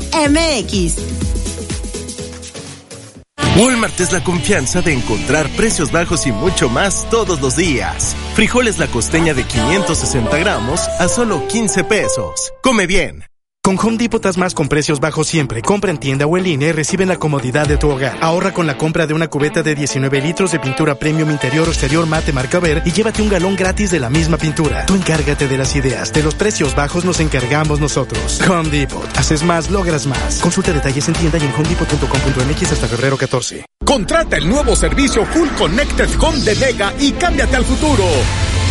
Walmart 3.56 4.00
es 4.00 4.12
la 4.12 4.24
confianza 4.24 4.82
de 4.82 4.94
encontrar 4.94 5.48
precios 5.50 5.92
bajos 5.92 6.26
y 6.26 6.32
mucho 6.32 6.70
más 6.70 7.08
todos 7.12 7.40
los 7.40 7.56
días. 7.56 8.16
Frijoles 8.34 8.80
la 8.80 8.88
costeña 8.88 9.36
de 9.36 9.44
560 9.44 10.36
gramos 10.40 10.82
a 11.00 11.08
solo 11.08 11.48
15 11.48 11.84
pesos. 11.84 12.52
Come 12.64 12.88
bien. 12.88 13.33
Con 13.66 13.80
Home 13.80 13.98
Depot 13.98 14.36
más 14.36 14.54
con 14.54 14.68
precios 14.68 15.00
bajos 15.00 15.26
siempre. 15.26 15.62
Compra 15.62 15.90
en 15.90 15.98
tienda 15.98 16.26
o 16.26 16.38
en 16.38 16.44
línea 16.44 16.68
y 16.68 16.72
reciben 16.74 17.08
la 17.08 17.16
comodidad 17.16 17.66
de 17.66 17.78
tu 17.78 17.90
hogar. 17.90 18.18
Ahorra 18.20 18.54
con 18.54 18.68
la 18.68 18.78
compra 18.78 19.08
de 19.08 19.14
una 19.14 19.30
cubeta 19.30 19.64
de 19.64 19.74
19 19.74 20.20
litros 20.20 20.52
de 20.52 20.60
pintura 20.60 20.96
premium 20.96 21.32
interior 21.32 21.66
o 21.70 21.72
exterior 21.72 22.06
mate 22.06 22.34
marca 22.34 22.60
Ver 22.60 22.82
y 22.86 22.92
llévate 22.92 23.22
un 23.22 23.30
galón 23.30 23.56
gratis 23.56 23.90
de 23.90 24.02
la 24.02 24.10
misma 24.10 24.36
pintura. 24.36 24.86
Tú 24.86 24.96
encárgate 24.96 25.48
de 25.48 25.58
las 25.58 25.74
ideas. 25.78 26.12
De 26.12 26.24
los 26.24 26.36
precios 26.36 26.76
bajos 26.76 27.06
nos 27.06 27.22
encargamos 27.22 27.80
nosotros. 27.80 28.42
Home 28.50 28.70
Depot. 28.70 29.08
Haces 29.16 29.44
más, 29.44 29.72
logras 29.72 30.08
más. 30.08 30.42
Consulta 30.42 30.74
detalles 30.74 31.08
en 31.08 31.14
tienda 31.14 31.38
y 31.38 31.46
en 31.46 31.54
homedepot.com.mx 31.54 32.72
hasta 32.74 32.88
febrero 32.90 33.16
14. 33.16 33.66
Contrata 33.86 34.36
el 34.36 34.50
nuevo 34.50 34.76
servicio 34.76 35.26
Full 35.26 35.48
Connected 35.58 36.10
Home 36.20 36.40
de 36.40 36.56
Mega 36.56 36.94
y 37.00 37.14
cámbiate 37.14 37.56
al 37.56 37.64
futuro. 37.64 38.04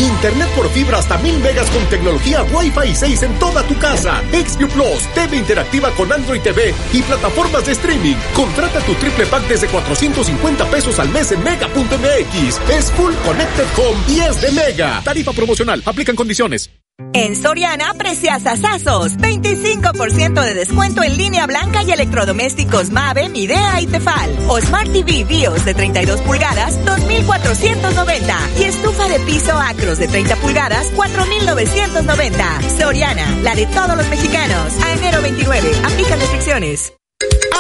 Internet 0.03 0.49
por 0.57 0.69
fibra 0.71 0.99
hasta 0.99 1.19
mil 1.19 1.39
megas 1.39 1.71
con 1.71 1.85
tecnología 1.87 2.43
Wi-Fi 2.43 2.95
6 2.95 3.23
en 3.23 3.39
toda 3.39 3.63
tu 3.67 3.79
casa. 3.79 4.23
XView 4.33 4.69
Plus, 4.69 5.07
TV 5.15 5.37
interactiva 5.37 5.91
con 5.93 6.13
Android 6.13 6.41
TV 6.41 6.75
y 6.93 7.03
plataformas 7.03 7.67
de 7.67 7.73
streaming. 7.73 8.17
Contrata 8.35 8.81
tu 8.81 8.95
triple 8.95 9.27
pack 9.27 9.47
desde 9.49 9.69
450 9.69 10.71
pesos 10.71 10.99
al 10.99 11.09
mes 11.11 11.33
en 11.33 11.43
mega.mx. 11.43 12.61
Es 12.71 12.91
Full 12.93 13.15
Connected 13.25 13.67
Home 13.77 13.99
y 14.09 14.21
es 14.21 14.41
de 14.41 14.53
Mega. 14.53 15.01
Tarifa 15.05 15.33
promocional. 15.33 15.83
Aplican 15.85 16.17
condiciones. 16.17 16.71
En 17.15 17.37
Soriana, 17.37 17.93
precias 17.95 18.47
asazos. 18.47 19.19
25% 19.19 20.43
de 20.43 20.55
descuento 20.55 21.03
en 21.03 21.17
línea 21.17 21.47
blanca 21.47 21.83
y 21.83 21.91
electrodomésticos 21.91 22.91
Mave, 22.91 23.29
Midea 23.29 23.81
y 23.81 23.87
Tefal. 23.87 24.37
O 24.49 24.61
Smart 24.61 24.91
TV 24.93 25.25
BIOS 25.25 25.65
de 25.65 25.75
32 25.75 26.21
pulgadas, 26.23 26.83
2,490. 26.85 28.37
Y 28.59 28.65
estufa 28.65 29.09
de 29.09 29.21
piso 29.21 29.59
Acros 29.59 29.99
de 29.99 30.09
30 30.09 30.37
pulgadas, 30.37 30.91
4,990. 30.97 32.63
Soriana, 32.79 33.31
la 33.43 33.55
de 33.55 33.67
todos 33.67 33.97
los 33.97 34.09
mexicanos. 34.09 34.73
A 34.83 34.93
enero 34.95 35.21
29. 35.21 35.71
Aplican 35.85 36.19
restricciones. 36.19 36.95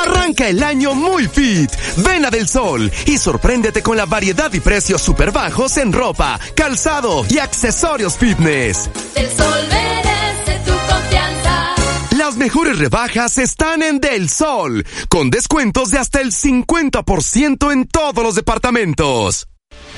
Arranca 0.01 0.48
el 0.48 0.62
año 0.62 0.94
muy 0.94 1.28
fit. 1.28 1.70
Ven 1.98 2.24
a 2.24 2.31
Del 2.31 2.48
Sol 2.48 2.90
y 3.06 3.19
sorpréndete 3.19 3.82
con 3.82 3.97
la 3.97 4.06
variedad 4.06 4.52
y 4.52 4.60
precios 4.60 5.02
super 5.02 5.32
bajos 5.32 5.77
en 5.77 5.93
ropa, 5.93 6.39
calzado 6.55 7.24
y 7.28 7.39
accesorios 7.39 8.16
fitness. 8.16 8.90
Del 9.14 9.31
sol 9.31 9.69
merece 9.69 10.60
tu 10.64 10.73
confianza. 10.93 11.74
Las 12.16 12.36
mejores 12.36 12.78
rebajas 12.78 13.39
están 13.39 13.82
en 13.82 14.01
Del 14.01 14.28
Sol, 14.28 14.86
con 15.09 15.31
descuentos 15.31 15.90
de 15.90 15.98
hasta 15.98 16.20
el 16.20 16.32
50% 16.32 17.73
en 17.73 17.86
todos 17.86 18.23
los 18.23 18.35
departamentos. 18.35 19.48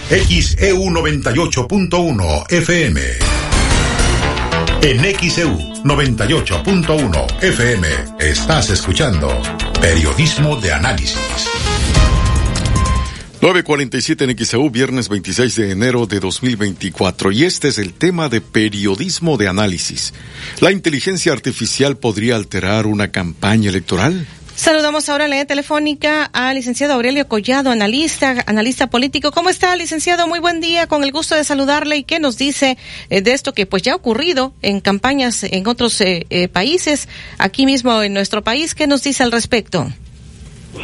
XEU 0.08 0.90
98.1 0.90 2.52
FM. 2.52 3.00
En 4.82 5.00
XEU 5.00 5.56
98.1 5.82 7.42
FM 7.42 7.88
estás 8.20 8.68
escuchando 8.68 9.28
Periodismo 9.84 10.56
de 10.56 10.72
Análisis. 10.72 11.46
947 13.42 14.24
en 14.24 14.38
XEU, 14.38 14.70
viernes 14.70 15.10
26 15.10 15.56
de 15.56 15.72
enero 15.72 16.06
de 16.06 16.20
2024. 16.20 17.30
Y 17.32 17.44
este 17.44 17.68
es 17.68 17.76
el 17.76 17.92
tema 17.92 18.30
de 18.30 18.40
periodismo 18.40 19.36
de 19.36 19.48
análisis. 19.48 20.14
¿La 20.60 20.72
inteligencia 20.72 21.34
artificial 21.34 21.98
podría 21.98 22.36
alterar 22.36 22.86
una 22.86 23.12
campaña 23.12 23.68
electoral? 23.68 24.26
Saludamos 24.56 25.08
ahora 25.08 25.24
en 25.24 25.30
la 25.30 25.34
línea 25.36 25.46
telefónica 25.46 26.30
al 26.32 26.54
licenciado 26.54 26.94
Aurelio 26.94 27.26
Collado, 27.26 27.70
analista, 27.70 28.36
analista 28.46 28.86
político. 28.86 29.32
¿Cómo 29.32 29.50
está, 29.50 29.74
licenciado? 29.74 30.28
Muy 30.28 30.38
buen 30.38 30.60
día, 30.60 30.86
con 30.86 31.02
el 31.02 31.10
gusto 31.10 31.34
de 31.34 31.42
saludarle. 31.42 31.96
¿Y 31.96 32.04
qué 32.04 32.20
nos 32.20 32.38
dice 32.38 32.78
eh, 33.10 33.20
de 33.20 33.32
esto 33.32 33.52
que 33.52 33.66
pues 33.66 33.82
ya 33.82 33.92
ha 33.92 33.96
ocurrido 33.96 34.54
en 34.62 34.80
campañas 34.80 35.42
en 35.42 35.66
otros 35.66 36.00
eh, 36.00 36.26
eh, 36.30 36.46
países, 36.46 37.08
aquí 37.36 37.66
mismo 37.66 38.00
en 38.00 38.14
nuestro 38.14 38.42
país? 38.42 38.76
¿Qué 38.76 38.86
nos 38.86 39.02
dice 39.02 39.24
al 39.24 39.32
respecto? 39.32 39.88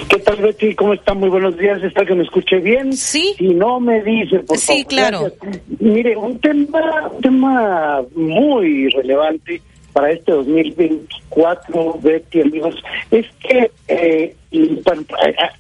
¿Qué 0.09 0.19
tal, 0.19 0.39
Betty? 0.39 0.75
¿Cómo 0.75 0.95
está? 0.95 1.15
Muy 1.15 1.29
buenos 1.29 1.57
días. 1.57 1.81
¿Está 1.85 2.05
que 2.05 2.15
me 2.17 2.25
escuche 2.25 2.59
bien? 2.59 2.93
Sí. 2.93 3.35
Si 3.39 3.55
no, 3.55 3.79
me 3.79 4.03
dice, 4.03 4.41
por 4.41 4.59
favor. 4.59 4.79
Sí, 4.81 4.85
claro. 4.85 5.33
Gracias. 5.41 5.63
Mire, 5.79 6.17
un 6.17 6.41
tema, 6.41 7.09
un 7.09 7.21
tema 7.23 8.03
muy 8.17 8.89
relevante 8.89 9.63
para 9.93 10.11
este 10.13 10.33
2024, 10.33 11.99
Betty, 12.03 12.41
amigos, 12.43 12.75
es 13.11 13.27
que 13.41 13.71
eh, 13.89 14.37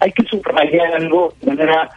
hay- 0.00 0.12
que 0.12 0.22
subrayar 0.24 0.94
algo 0.94 1.34
de 1.40 1.46
manera 1.48 1.90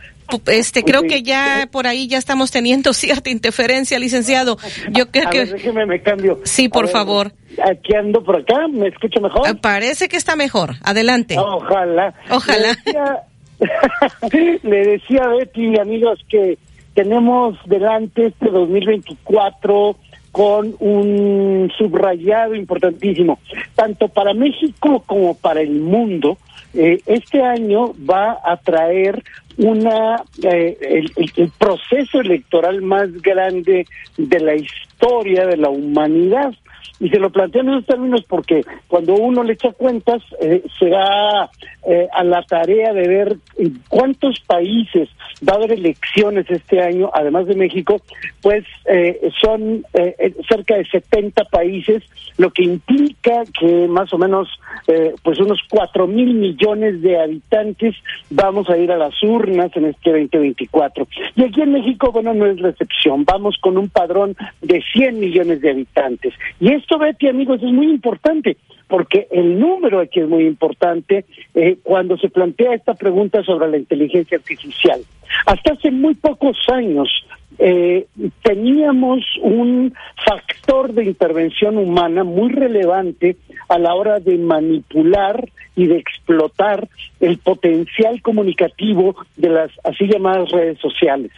Este, 0.47 0.83
creo 0.83 1.01
que 1.03 1.21
ya 1.21 1.67
por 1.71 1.85
ahí 1.87 2.07
ya 2.07 2.17
estamos 2.17 2.51
teniendo 2.51 2.93
cierta 3.03 3.29
interferencia, 3.29 3.99
licenciado. 3.99 4.57
Yo 4.91 5.09
creo 5.11 5.27
A 5.27 5.31
que... 5.31 5.39
ver, 5.39 5.49
déjeme, 5.53 5.85
me 5.85 6.01
cambio. 6.01 6.39
Sí, 6.43 6.65
A 6.65 6.69
por 6.69 6.85
ver, 6.85 6.93
favor. 6.93 7.31
Aquí 7.69 7.95
ando 7.95 8.23
por 8.23 8.37
acá, 8.37 8.67
¿me 8.67 8.87
escucha 8.87 9.19
mejor? 9.19 9.41
Ah, 9.47 9.53
Parece 9.61 10.07
que 10.09 10.17
está 10.17 10.35
mejor. 10.35 10.75
Adelante. 10.83 11.35
Ojalá. 11.37 12.13
Ojalá. 12.31 12.75
Le 12.85 12.93
decía, 12.93 13.23
le 14.63 14.85
decía 14.87 15.21
a 15.23 15.27
Betty, 15.29 15.79
amigos, 15.79 16.19
que 16.29 16.57
tenemos 16.95 17.57
delante 17.65 18.27
este 18.27 18.49
2024 18.49 19.95
con 20.33 20.75
un 20.79 21.71
subrayado 21.77 22.55
importantísimo, 22.55 23.37
tanto 23.75 24.07
para 24.07 24.33
México 24.33 25.03
como 25.05 25.35
para 25.35 25.61
el 25.61 25.79
mundo. 25.79 26.39
Eh, 26.73 26.99
este 27.05 27.43
año 27.43 27.93
va 28.09 28.39
a 28.43 28.57
traer 28.57 29.23
una 29.57 30.23
eh, 30.41 31.05
el, 31.15 31.51
proceso 31.59 32.19
electoral 32.19 32.81
más 32.81 33.11
grande 33.21 33.85
de 34.17 34.39
la 34.39 34.55
historia 34.55 35.45
de 35.45 35.57
la 35.57 35.69
humanidad. 35.69 36.51
Y 36.99 37.09
se 37.09 37.19
lo 37.19 37.29
plantean 37.29 37.67
en 37.67 37.73
esos 37.75 37.85
términos 37.85 38.23
porque 38.27 38.65
cuando 38.87 39.13
uno 39.13 39.43
le 39.43 39.53
echa 39.53 39.71
cuentas, 39.71 40.23
eh, 40.41 40.63
será 40.79 41.47
eh, 41.85 42.07
a 42.13 42.23
la 42.23 42.43
tarea 42.43 42.93
de 42.93 43.07
ver 43.07 43.37
en 43.57 43.79
cuántos 43.89 44.39
países 44.41 45.09
va 45.47 45.53
a 45.53 45.55
haber 45.57 45.73
elecciones 45.73 46.49
este 46.49 46.81
año, 46.81 47.09
además 47.13 47.47
de 47.47 47.55
México, 47.55 48.01
pues 48.41 48.63
eh, 48.85 49.29
son 49.41 49.85
eh, 49.93 50.15
eh, 50.17 50.33
cerca 50.47 50.75
de 50.75 50.85
70 50.85 51.43
países, 51.45 52.03
lo 52.37 52.51
que 52.51 52.63
implica 52.63 53.43
que 53.59 53.87
más 53.87 54.13
o 54.13 54.17
menos 54.17 54.47
eh, 54.87 55.13
pues 55.23 55.39
unos 55.39 55.59
4 55.69 56.07
mil 56.07 56.33
millones 56.33 57.01
de 57.01 57.19
habitantes 57.19 57.95
vamos 58.29 58.69
a 58.69 58.77
ir 58.77 58.91
a 58.91 58.97
las 58.97 59.21
urnas 59.21 59.71
en 59.75 59.85
este 59.85 60.11
2024. 60.11 61.07
Y 61.35 61.43
aquí 61.43 61.61
en 61.61 61.73
México, 61.73 62.11
bueno, 62.11 62.33
no 62.33 62.45
es 62.45 62.59
recepción, 62.59 63.25
vamos 63.25 63.57
con 63.59 63.77
un 63.77 63.89
padrón 63.89 64.35
de 64.61 64.81
100 64.93 65.19
millones 65.19 65.61
de 65.61 65.71
habitantes. 65.71 66.33
Y 66.59 66.73
esto, 66.73 66.97
Betty, 66.97 67.27
amigos, 67.27 67.61
es 67.61 67.71
muy 67.71 67.89
importante 67.89 68.57
porque 68.93 69.27
el 69.31 69.59
número 69.59 70.01
aquí 70.01 70.19
es 70.19 70.29
muy 70.29 70.45
importante 70.45 71.25
eh, 71.55 71.77
cuando 71.81 72.15
se 72.15 72.29
plantea 72.29 72.75
esta 72.75 72.93
pregunta 72.93 73.41
sobre 73.41 73.67
la 73.67 73.77
inteligencia 73.77 74.37
artificial. 74.37 75.01
Hasta 75.47 75.73
hace 75.73 75.89
muy 75.89 76.13
pocos 76.13 76.55
años 76.71 77.09
eh, 77.57 78.05
teníamos 78.43 79.25
un 79.41 79.95
factor 80.23 80.93
de 80.93 81.05
intervención 81.05 81.79
humana 81.79 82.23
muy 82.23 82.51
relevante 82.51 83.35
a 83.67 83.79
la 83.79 83.95
hora 83.95 84.19
de 84.19 84.37
manipular 84.37 85.49
y 85.75 85.87
de 85.87 85.97
explotar 85.97 86.87
el 87.19 87.39
potencial 87.39 88.21
comunicativo 88.21 89.15
de 89.37 89.49
las 89.49 89.71
así 89.85 90.05
llamadas 90.05 90.51
redes 90.51 90.77
sociales. 90.77 91.31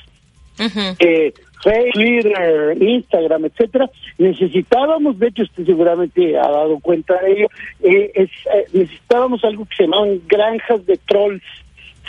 Eh, 1.00 1.34
Twitter, 1.64 2.78
Instagram, 2.82 3.46
etcétera, 3.46 3.90
necesitábamos, 4.18 5.18
de 5.20 5.28
hecho 5.28 5.44
usted 5.44 5.66
seguramente 5.66 6.38
ha 6.38 6.50
dado 6.50 6.80
cuenta 6.80 7.18
de 7.22 7.32
ello, 7.32 7.48
eh, 7.84 8.12
es, 8.14 8.30
eh, 8.54 8.66
necesitábamos 8.74 9.44
algo 9.44 9.66
que 9.66 9.76
se 9.76 9.84
llamaban 9.84 10.22
granjas 10.28 10.86
de 10.86 10.98
trolls, 11.08 11.44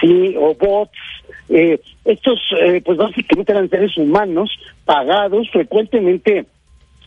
sí, 0.00 0.34
o 0.38 0.54
bots. 0.54 0.98
Eh, 1.48 1.80
estos, 2.04 2.40
eh, 2.60 2.82
pues 2.84 2.98
básicamente 2.98 3.52
eran 3.52 3.70
seres 3.70 3.96
humanos 3.96 4.50
pagados 4.84 5.48
frecuentemente 5.50 6.46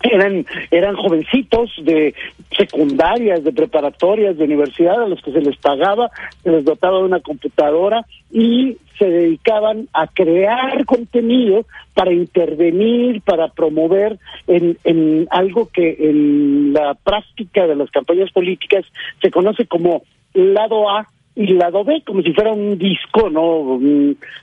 eran 0.03 0.45
eran 0.71 0.95
jovencitos 0.95 1.71
de 1.84 2.13
secundarias, 2.57 3.43
de 3.43 3.51
preparatorias, 3.51 4.38
de 4.38 4.43
universidad 4.45 5.01
a 5.01 5.07
los 5.07 5.21
que 5.21 5.31
se 5.31 5.41
les 5.41 5.57
pagaba, 5.57 6.09
se 6.43 6.51
les 6.51 6.65
dotaba 6.65 6.99
de 6.99 7.05
una 7.05 7.19
computadora 7.19 8.05
y 8.31 8.77
se 8.97 9.05
dedicaban 9.05 9.88
a 9.93 10.07
crear 10.07 10.85
contenido 10.85 11.65
para 11.93 12.11
intervenir, 12.11 13.21
para 13.21 13.47
promover 13.47 14.19
en, 14.47 14.77
en 14.84 15.27
algo 15.31 15.69
que 15.69 15.95
en 15.99 16.73
la 16.73 16.95
práctica 16.95 17.65
de 17.65 17.76
las 17.76 17.89
campañas 17.91 18.31
políticas 18.31 18.85
se 19.21 19.31
conoce 19.31 19.65
como 19.65 20.03
lado 20.34 20.89
A 20.89 21.07
y 21.40 21.53
lado 21.53 21.86
B, 21.86 22.03
como 22.06 22.22
si 22.22 22.34
fuera 22.34 22.52
un 22.52 22.78
disco, 22.78 23.30
¿no? 23.30 23.80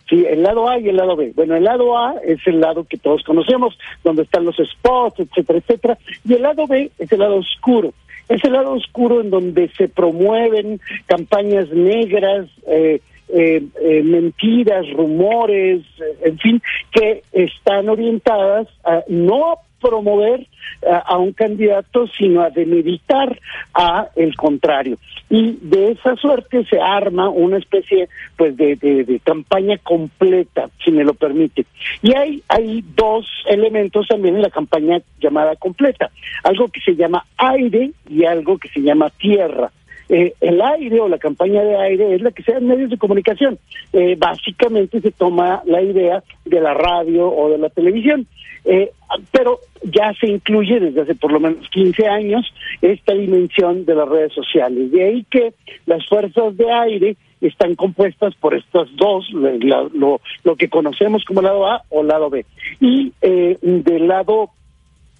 Sí, 0.09 0.25
el 0.27 0.43
lado 0.43 0.67
A 0.67 0.79
y 0.79 0.89
el 0.89 0.97
lado 0.97 1.15
B. 1.15 1.31
Bueno, 1.37 1.55
el 1.55 1.65
lado 1.65 1.99
A 1.99 2.15
es 2.25 2.39
el 2.47 2.59
lado 2.59 2.85
que 2.85 2.97
todos 2.97 3.23
conocemos, 3.23 3.79
donde 4.03 4.23
están 4.23 4.47
los 4.47 4.57
spots, 4.57 5.21
etcétera, 5.21 5.59
etcétera, 5.59 5.99
y 6.25 6.33
el 6.33 6.41
lado 6.41 6.67
B 6.67 6.91
es 6.99 7.13
el 7.13 7.19
lado 7.19 7.37
oscuro. 7.37 7.93
Es 8.31 8.43
el 8.45 8.55
lado 8.55 8.73
oscuro 8.73 9.21
en 9.21 9.29
donde 9.29 9.69
se 9.77 9.89
promueven 9.89 10.81
campañas 11.05 11.69
negras, 11.69 12.47
eh, 12.67 13.03
eh, 13.29 13.63
eh, 13.83 14.03
mentiras, 14.03 14.91
rumores, 14.95 15.83
eh, 16.01 16.17
en 16.25 16.39
fin, 16.39 16.63
que 16.93 17.25
están 17.33 17.91
orientadas 17.91 18.69
a 18.85 19.03
no 19.09 19.59
promover 19.81 20.41
eh, 20.83 20.87
a 21.05 21.17
un 21.19 21.33
candidato, 21.33 22.07
sino 22.09 22.43
a 22.43 22.51
demeritar 22.51 23.39
a 23.75 24.09
el 24.17 24.35
contrario. 24.37 24.99
Y 25.29 25.59
de 25.61 25.93
esa 25.93 26.15
suerte 26.17 26.65
se 26.67 26.81
arma 26.81 27.29
una 27.29 27.59
especie 27.59 28.09
pues 28.37 28.57
de, 28.57 28.77
de- 28.77 29.05
de 29.05 29.21
campaña 29.21 29.77
completa, 29.79 30.69
si 30.85 30.91
me 30.91 31.05
lo 31.05 31.15
permite. 31.15 31.67
Y 32.03 32.15
hay, 32.17 32.43
hay 32.49 32.85
dos 32.95 33.27
elementos 33.47 34.07
también 34.09 34.37
en 34.37 34.43
la 34.43 34.51
campaña 34.51 35.01
llamada 35.21 35.57
completa, 35.57 36.11
algo 36.45 36.69
que 36.69 36.81
se 36.81 36.95
llama 36.95 37.25
aire 37.37 37.91
y 38.09 38.25
algo 38.25 38.59
que 38.59 38.69
se 38.69 38.81
llama 38.81 39.11
tierra. 39.11 39.71
Eh, 40.09 40.35
el 40.41 40.61
aire 40.61 41.01
o 41.01 41.09
la 41.09 41.19
campaña 41.19 41.63
de 41.63 41.77
aire 41.77 42.15
es 42.15 42.23
la 42.23 42.31
que 42.31 42.43
sea 42.43 42.59
en 42.59 42.69
medios 42.69 42.91
de 42.91 42.99
comunicación. 42.99 43.59
Eh, 43.93 44.17
básicamente 44.19 45.01
se 45.01 45.11
toma 45.11 45.63
la 45.65 45.83
idea 45.83 46.23
de 46.45 46.61
la 46.61 46.75
radio 46.75 47.29
o 47.29 47.51
de 47.51 47.59
la 47.59 47.69
televisión. 47.71 48.27
Eh, 48.65 48.91
pero 49.31 49.61
ya 49.85 50.13
se 50.15 50.27
incluye 50.27 50.81
desde 50.81 51.03
hace 51.03 51.15
por 51.15 51.31
lo 51.31 51.39
menos 51.39 51.69
15 51.71 52.09
años 52.09 52.53
esta 52.83 53.15
dimensión 53.15 53.85
de 53.85 53.95
las 53.95 54.09
redes 54.09 54.33
sociales. 54.33 54.91
De 54.91 55.05
ahí 55.05 55.27
que 55.31 55.55
las 55.87 56.07
fuerzas 56.09 56.57
de 56.57 56.71
aire 56.73 57.17
están 57.41 57.77
compuestas 57.77 58.35
por 58.37 58.55
estas 58.55 58.89
dos, 58.97 59.31
lo, 59.31 60.21
lo 60.43 60.57
que 60.57 60.69
conocemos 60.69 61.25
como 61.25 61.43
lado 61.43 61.67
A 61.67 61.83
o 61.91 62.03
lado 62.03 62.31
B. 62.31 62.45
Y 62.81 63.13
eh, 63.23 63.57
del 63.61 64.09
lado 64.09 64.51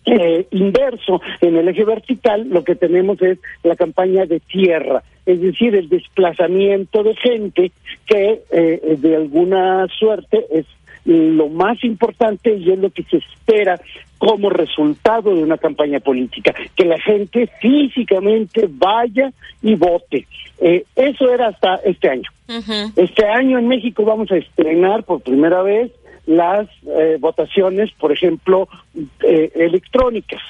eh, 0.07 0.47
inverso, 0.53 1.21
en 1.41 1.57
el 1.57 1.69
eje 1.69 1.85
vertical, 1.85 2.49
lo 2.49 2.65
que 2.65 2.77
tenemos 2.77 3.21
es 3.23 3.39
la 3.63 3.77
campaña 3.77 4.25
de 4.25 4.41
tierra, 4.41 5.03
es 5.27 5.41
decir, 5.41 5.75
el 5.75 5.89
desplazamiento 5.89 7.03
de 7.03 7.15
gente 7.17 7.73
que 8.07 8.43
eh, 8.51 8.97
de 8.99 9.17
alguna 9.17 9.87
suerte 9.99 10.47
es 10.51 10.67
lo 11.05 11.49
más 11.49 11.83
importante 11.85 12.55
y 12.55 12.71
es 12.71 12.79
lo 12.79 12.91
que 12.91 13.05
se 13.05 13.19
espera 13.19 13.81
como 14.19 14.51
resultado 14.51 15.35
de 15.35 15.43
una 15.43 15.59
campaña 15.59 16.01
política, 16.01 16.55
que 16.75 16.85
la 16.85 16.99
gente 16.99 17.49
físicamente 17.61 18.69
vaya 18.69 19.33
y 19.63 19.75
vote. 19.75 20.27
Eh, 20.59 20.85
eso 20.97 21.33
era 21.33 21.49
hasta 21.49 21.77
este 21.85 22.09
año. 22.09 22.31
Este 22.95 23.27
año 23.27 23.59
en 23.59 23.69
México 23.69 24.05
vamos 24.05 24.31
a 24.31 24.37
estrenar 24.37 25.03
por 25.03 25.21
primera 25.21 25.63
vez 25.63 25.91
las 26.27 26.69
eh, 26.87 27.17
votaciones, 27.21 27.91
por 27.93 28.13
ejemplo, 28.13 28.69
eh, 29.23 29.51
electrónicas. 29.55 30.43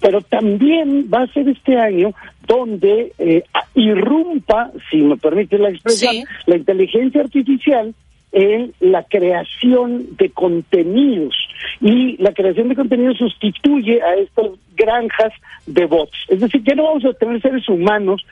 Pero 0.00 0.20
también 0.22 1.08
va 1.12 1.22
a 1.22 1.26
ser 1.28 1.48
este 1.48 1.76
año 1.78 2.12
donde 2.46 3.12
eh, 3.18 3.44
irrumpa, 3.74 4.70
si 4.90 4.98
me 4.98 5.16
permite 5.16 5.58
la 5.58 5.70
expresión, 5.70 6.14
Sí. 6.14 6.24
la 6.46 6.56
inteligencia 6.56 7.20
artificial 7.20 7.94
en 8.32 8.72
la 8.80 9.02
creación 9.04 10.16
de 10.16 10.30
contenidos. 10.30 11.34
Y 11.80 12.16
la 12.22 12.32
creación 12.32 12.68
de 12.68 12.76
contenidos 12.76 13.18
sustituye 13.18 14.00
a 14.02 14.14
estas 14.16 14.46
granjas 14.76 15.32
de 15.66 15.86
bots. 15.86 16.16
Es 16.28 16.40
decir, 16.40 16.62
ya 16.64 16.74
no 16.74 16.84
vamos 16.84 17.04
a 17.04 17.12
tener 17.12 17.40
seres 17.42 17.68
humanos 17.68 18.24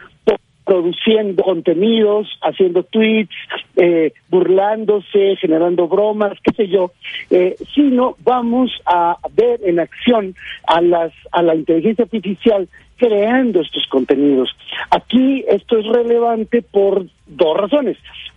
produciendo 0.68 1.42
contenidos, 1.42 2.28
haciendo 2.42 2.82
tweets, 2.82 3.34
eh, 3.76 4.12
burlándose, 4.28 5.36
generando 5.40 5.88
bromas, 5.88 6.36
qué 6.42 6.52
sé 6.52 6.68
yo, 6.68 6.92
eh, 7.30 7.56
sino 7.74 8.16
vamos 8.22 8.70
a 8.84 9.16
ver 9.34 9.60
en 9.64 9.80
acción 9.80 10.34
a 10.66 10.82
las 10.82 11.12
a 11.32 11.42
la 11.42 11.54
inteligencia 11.54 12.04
artificial 12.04 12.68
creando 12.98 13.62
estos 13.62 13.86
contenidos. 13.86 14.50
Aquí 14.90 15.42
esto 15.48 15.78
es 15.78 15.86
relevante 15.86 16.60
por 16.60 17.06
dos 17.26 17.56
razones. 17.56 17.96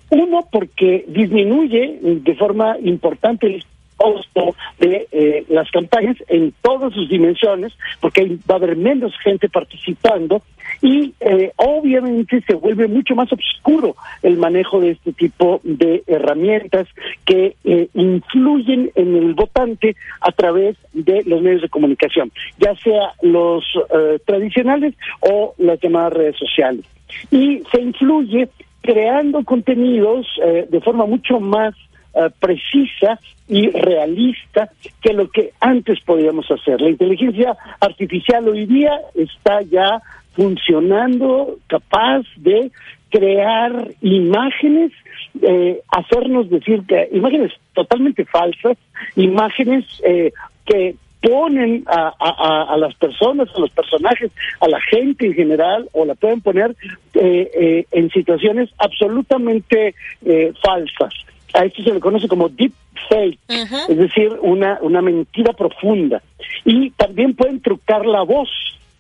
Uno, 0.09 0.47
porque 0.49 1.03
disminuye 1.09 1.99
de 2.01 2.35
forma 2.35 2.77
importante 2.81 3.47
el 3.47 3.65
costo 3.97 4.55
de 4.79 5.07
eh, 5.11 5.45
las 5.49 5.69
campañas 5.69 6.15
en 6.29 6.53
todas 6.61 6.93
sus 6.93 7.09
dimensiones, 7.09 7.73
porque 7.99 8.37
va 8.49 8.55
a 8.55 8.57
haber 8.57 8.77
menos 8.77 9.13
gente 9.21 9.49
participando 9.49 10.41
y 10.81 11.13
eh, 11.19 11.51
obviamente 11.57 12.41
se 12.47 12.55
vuelve 12.55 12.87
mucho 12.87 13.15
más 13.15 13.29
oscuro 13.31 13.95
el 14.23 14.37
manejo 14.37 14.79
de 14.79 14.91
este 14.91 15.13
tipo 15.13 15.61
de 15.63 16.03
herramientas 16.07 16.87
que 17.25 17.55
eh, 17.63 17.87
influyen 17.93 18.91
en 18.95 19.15
el 19.15 19.33
votante 19.33 19.95
a 20.19 20.31
través 20.31 20.77
de 20.93 21.23
los 21.25 21.41
medios 21.41 21.61
de 21.61 21.69
comunicación, 21.69 22.31
ya 22.57 22.75
sea 22.77 23.13
los 23.21 23.63
eh, 23.95 24.19
tradicionales 24.25 24.95
o 25.19 25.53
las 25.57 25.79
llamadas 25.79 26.13
redes 26.13 26.37
sociales. 26.37 26.85
Y 27.29 27.61
se 27.71 27.81
influye 27.81 28.49
creando 28.81 29.43
contenidos 29.43 30.27
eh, 30.43 30.67
de 30.69 30.81
forma 30.81 31.05
mucho 31.05 31.39
más 31.39 31.75
eh, 32.13 32.29
precisa 32.39 33.19
y 33.47 33.69
realista 33.69 34.69
que 35.01 35.13
lo 35.13 35.29
que 35.29 35.53
antes 35.59 35.99
podíamos 36.01 36.49
hacer. 36.49 36.81
La 36.81 36.89
inteligencia 36.89 37.55
artificial 37.79 38.47
hoy 38.47 38.65
día 38.65 38.99
está 39.15 39.61
ya 39.61 40.01
funcionando, 40.33 41.57
capaz 41.67 42.23
de 42.37 42.71
crear 43.09 43.89
imágenes, 44.01 44.91
eh, 45.41 45.81
hacernos 45.89 46.49
decir 46.49 46.81
que 46.87 47.09
imágenes 47.11 47.51
totalmente 47.73 48.25
falsas, 48.25 48.77
imágenes 49.15 49.85
eh, 50.05 50.31
que 50.65 50.95
ponen 51.21 51.83
a, 51.87 52.13
a- 52.73 52.77
las 52.77 52.95
personas, 52.95 53.47
a 53.55 53.59
los 53.59 53.69
personajes, 53.71 54.31
a 54.59 54.67
la 54.67 54.79
gente 54.81 55.27
en 55.27 55.33
general, 55.33 55.87
o 55.91 56.05
la 56.05 56.15
pueden 56.15 56.41
poner 56.41 56.75
eh, 57.13 57.51
eh, 57.53 57.85
en 57.91 58.09
situaciones 58.09 58.69
absolutamente 58.79 59.93
eh, 60.25 60.53
falsas. 60.63 61.13
A 61.53 61.65
esto 61.65 61.83
se 61.83 61.93
le 61.93 61.99
conoce 61.99 62.27
como 62.27 62.49
deep 62.49 62.71
fake, 63.09 63.39
es 63.89 63.97
decir, 63.97 64.31
una, 64.41 64.79
una 64.81 65.01
mentira 65.01 65.53
profunda. 65.53 66.21
Y 66.65 66.89
también 66.91 67.35
pueden 67.35 67.61
trucar 67.61 68.05
la 68.05 68.23
voz 68.23 68.49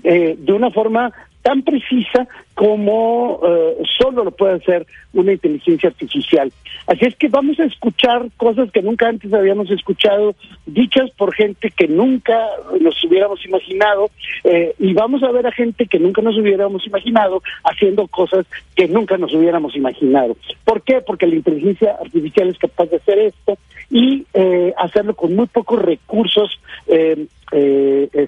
eh, 0.03 0.35
de 0.37 0.53
una 0.53 0.71
forma 0.71 1.11
tan 1.41 1.63
precisa 1.63 2.27
como 2.61 3.39
eh, 3.43 3.77
solo 3.97 4.23
lo 4.23 4.29
puede 4.29 4.57
hacer 4.57 4.85
una 5.13 5.31
inteligencia 5.31 5.89
artificial. 5.89 6.53
Así 6.85 7.05
es 7.05 7.15
que 7.15 7.27
vamos 7.27 7.59
a 7.59 7.63
escuchar 7.63 8.27
cosas 8.37 8.71
que 8.71 8.83
nunca 8.83 9.07
antes 9.07 9.33
habíamos 9.33 9.71
escuchado, 9.71 10.35
dichas 10.67 11.09
por 11.17 11.33
gente 11.33 11.71
que 11.71 11.87
nunca 11.87 12.37
nos 12.79 13.03
hubiéramos 13.03 13.43
imaginado, 13.47 14.11
eh, 14.43 14.75
y 14.77 14.93
vamos 14.93 15.23
a 15.23 15.31
ver 15.31 15.47
a 15.47 15.51
gente 15.51 15.87
que 15.87 15.97
nunca 15.97 16.21
nos 16.21 16.37
hubiéramos 16.37 16.85
imaginado 16.85 17.41
haciendo 17.63 18.05
cosas 18.07 18.45
que 18.75 18.87
nunca 18.87 19.17
nos 19.17 19.33
hubiéramos 19.33 19.75
imaginado. 19.75 20.37
¿Por 20.63 20.83
qué? 20.83 21.01
Porque 21.01 21.25
la 21.25 21.37
inteligencia 21.37 21.97
artificial 21.99 22.47
es 22.49 22.59
capaz 22.59 22.85
de 22.91 22.97
hacer 22.97 23.17
esto 23.17 23.57
y 23.89 24.27
eh, 24.35 24.71
hacerlo 24.77 25.15
con 25.15 25.35
muy 25.35 25.47
pocos 25.47 25.81
recursos 25.81 26.59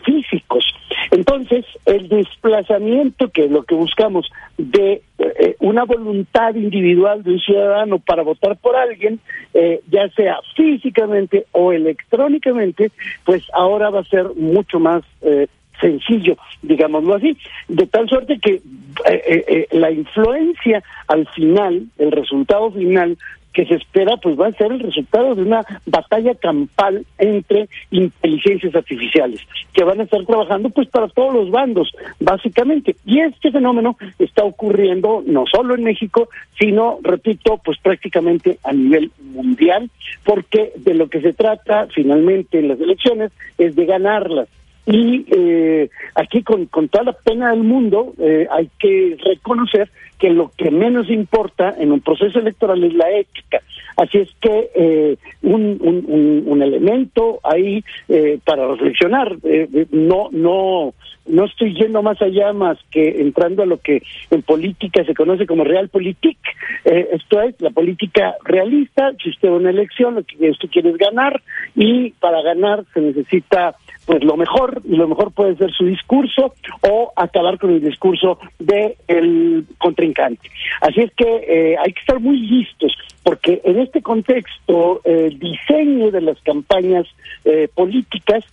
físicos. 0.04 0.66
Entonces, 1.12 1.66
el 1.86 2.10
desplazamiento, 2.10 3.30
que 3.30 3.48
lo 3.48 3.64
que 3.64 3.76
buscamos, 3.76 4.23
de 4.58 5.02
eh, 5.18 5.56
una 5.60 5.84
voluntad 5.84 6.56
individual 6.56 7.24
de 7.24 7.32
un 7.32 7.40
ciudadano 7.40 8.00
para 8.00 8.24
votar 8.24 8.58
por 8.58 8.76
alguien, 8.76 9.20
eh, 9.54 9.82
ya 9.90 10.10
sea 10.10 10.40
físicamente 10.56 11.46
o 11.52 11.72
electrónicamente, 11.72 12.92
pues 13.26 13.44
ahora 13.54 13.90
va 13.90 14.02
a 14.02 14.06
ser 14.06 14.28
mucho 14.36 14.80
más 14.80 15.04
eh, 15.22 15.48
sencillo, 15.80 16.38
digámoslo 16.62 17.16
así, 17.16 17.38
de 17.68 17.86
tal 17.88 18.08
suerte 18.08 18.40
que 18.40 18.54
eh, 18.54 18.62
eh, 19.06 19.46
eh, 19.48 19.68
la 19.72 19.92
influencia 19.92 20.84
al 21.08 21.28
final, 21.30 21.88
el 21.98 22.12
resultado 22.12 22.72
final, 22.72 23.18
que 23.54 23.66
se 23.66 23.76
espera 23.76 24.18
pues 24.18 24.40
va 24.40 24.48
a 24.48 24.54
ser 24.54 24.72
el 24.72 24.80
resultado 24.80 25.36
de 25.36 25.44
una 25.44 25.64
batalla 25.86 26.36
campal 26.36 27.06
entre 27.18 27.70
inteligencias 27.92 28.76
artificiales 28.76 29.40
que 29.74 29.84
van 29.84 30.00
a 30.00 30.04
estar 30.04 30.26
trabajando 30.26 30.70
pues 30.70 30.88
para 30.90 31.08
todos 31.08 31.34
los 31.34 31.52
bandos 31.52 31.94
básicamente. 32.20 32.96
Y 33.06 33.20
este 33.20 33.52
fenómeno 33.52 33.98
está 34.20 34.44
ocurriendo 34.44 35.24
no 35.26 35.46
solo 35.46 35.76
en 35.76 35.84
México 35.84 36.30
sino 36.60 37.00
repito 37.04 37.60
pues 37.64 37.78
prácticamente 37.80 38.60
a 38.64 38.74
nivel 38.74 39.12
mundial 39.20 39.90
porque 40.24 40.74
de 40.76 40.94
lo 40.94 41.08
que 41.08 41.22
se 41.22 41.34
trata 41.34 41.88
finalmente 41.94 42.60
en 42.60 42.70
las 42.70 42.80
elecciones 42.80 43.32
es 43.58 43.76
de 43.76 43.86
ganarlas 43.86 44.48
y 44.86 45.26
eh, 45.32 45.90
aquí 46.16 46.44
con, 46.44 46.66
con 46.66 46.90
toda 46.90 47.06
la 47.06 47.14
pena 47.14 47.52
del 47.52 47.64
mundo 47.64 48.14
eh, 48.20 48.48
hay 48.52 48.70
que 48.80 49.18
reconocer 49.24 49.90
que 50.20 50.30
lo 50.30 50.52
que 50.58 50.72
menos 50.72 51.10
importa 51.10 51.76
en 51.78 51.92
un 51.92 52.02
proceso 52.02 52.40
electoral 52.40 52.84
es 52.84 52.94
la 52.94 53.10
ética. 53.12 53.62
Así 53.98 54.20
es 54.20 54.30
que 54.40 54.70
eh, 54.74 55.18
un, 55.42 55.78
un, 55.82 56.44
un, 56.46 56.62
elemento 56.62 57.40
ahí 57.44 57.84
eh, 58.08 58.40
para 58.46 58.68
reflexionar, 58.68 59.36
eh, 59.44 59.86
no, 59.92 60.30
no, 60.32 60.94
no 61.26 61.46
estoy 61.46 61.74
yendo 61.74 62.02
más 62.02 62.22
allá 62.22 62.54
más 62.54 62.78
que 62.90 63.22
entrando 63.22 63.64
a 63.64 63.66
lo 63.66 63.78
que 63.78 64.02
en 64.32 64.42
política 64.42 65.04
se 65.06 65.14
conoce 65.14 65.46
como 65.46 65.64
realpolitik. 65.64 66.38
Eh, 66.86 67.10
esto 67.14 67.42
es 67.42 67.60
la 67.62 67.70
política 67.70 68.36
realista. 68.44 69.12
Si 69.22 69.30
usted 69.30 69.50
va 69.50 69.58
una 69.58 69.70
elección, 69.70 70.16
lo 70.16 70.24
que 70.24 70.50
usted 70.50 70.70
quiere 70.70 70.90
es 70.90 70.98
ganar 70.98 71.42
y 71.76 72.12
para 72.12 72.42
ganar 72.42 72.84
se 72.94 73.02
necesita 73.02 73.76
pues 74.06 74.24
lo 74.24 74.38
mejor 74.38 74.82
lo 74.86 75.08
mejor 75.08 75.32
puede 75.32 75.56
ser 75.56 75.72
su 75.72 75.86
discurso 75.86 76.54
o 76.82 77.12
acabar 77.16 77.58
con 77.58 77.72
el 77.72 77.82
discurso 77.82 78.40
de 78.60 78.98
el 79.08 79.66
contrincante. 79.78 80.50
Así 80.82 81.02
es 81.02 81.12
que 81.14 81.26
eh, 81.26 81.76
hay 81.78 81.94
que 81.94 82.00
estar 82.00 82.20
muy 82.20 82.38
listos 82.38 82.96
porque 83.24 83.62
en 83.64 83.80
este 83.80 84.02
contexto 84.02 85.02
eh, 85.06 85.30
el 85.32 85.40
diseño 85.40 86.12
de 86.12 86.22
las 86.22 86.40
campañas 86.42 87.08
eh, 87.46 87.70
políticas 87.74 88.44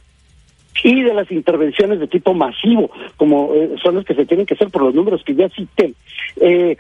y 0.83 1.03
de 1.03 1.15
las 1.15 1.31
intervenciones 1.31 2.01
de 2.01 2.07
tipo 2.07 2.35
masivo, 2.35 2.91
como 3.17 3.53
eh, 3.55 3.75
son 3.83 3.97
las 3.97 4.05
que 4.05 4.15
se 4.15 4.27
tienen 4.27 4.47
que 4.47 4.55
hacer 4.55 4.71
por 4.71 4.83
los 4.83 4.95
números 4.95 5.23
que 5.25 5.35
ya 5.35 5.49
cité, 5.49 5.95
eh, 6.41 6.77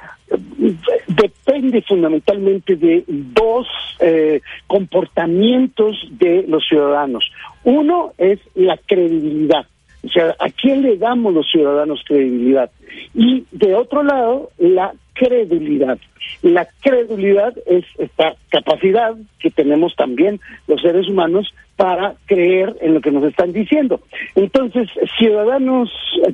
depende 1.06 1.82
fundamentalmente 1.82 2.76
de 2.76 3.04
dos 3.06 3.66
eh, 4.00 4.40
comportamientos 4.66 5.96
de 6.12 6.44
los 6.48 6.64
ciudadanos. 6.66 7.30
Uno 7.64 8.12
es 8.18 8.38
la 8.54 8.76
credibilidad. 8.76 9.66
O 10.02 10.08
sea, 10.08 10.34
¿a 10.38 10.48
quién 10.48 10.82
le 10.82 10.96
damos 10.96 11.34
los 11.34 11.50
ciudadanos 11.50 12.02
credibilidad? 12.06 12.70
Y 13.14 13.44
de 13.50 13.74
otro 13.74 14.02
lado, 14.02 14.50
la 14.58 14.94
credulidad. 15.12 15.98
La 16.42 16.66
credulidad 16.80 17.54
es 17.66 17.84
esta 17.98 18.34
capacidad 18.48 19.14
que 19.38 19.50
tenemos 19.50 19.94
también 19.96 20.40
los 20.66 20.80
seres 20.80 21.08
humanos 21.08 21.52
para 21.80 22.14
creer 22.26 22.76
en 22.82 22.92
lo 22.92 23.00
que 23.00 23.10
nos 23.10 23.24
están 23.24 23.54
diciendo. 23.54 24.02
Entonces, 24.34 24.86
ciudadanos 25.18 25.90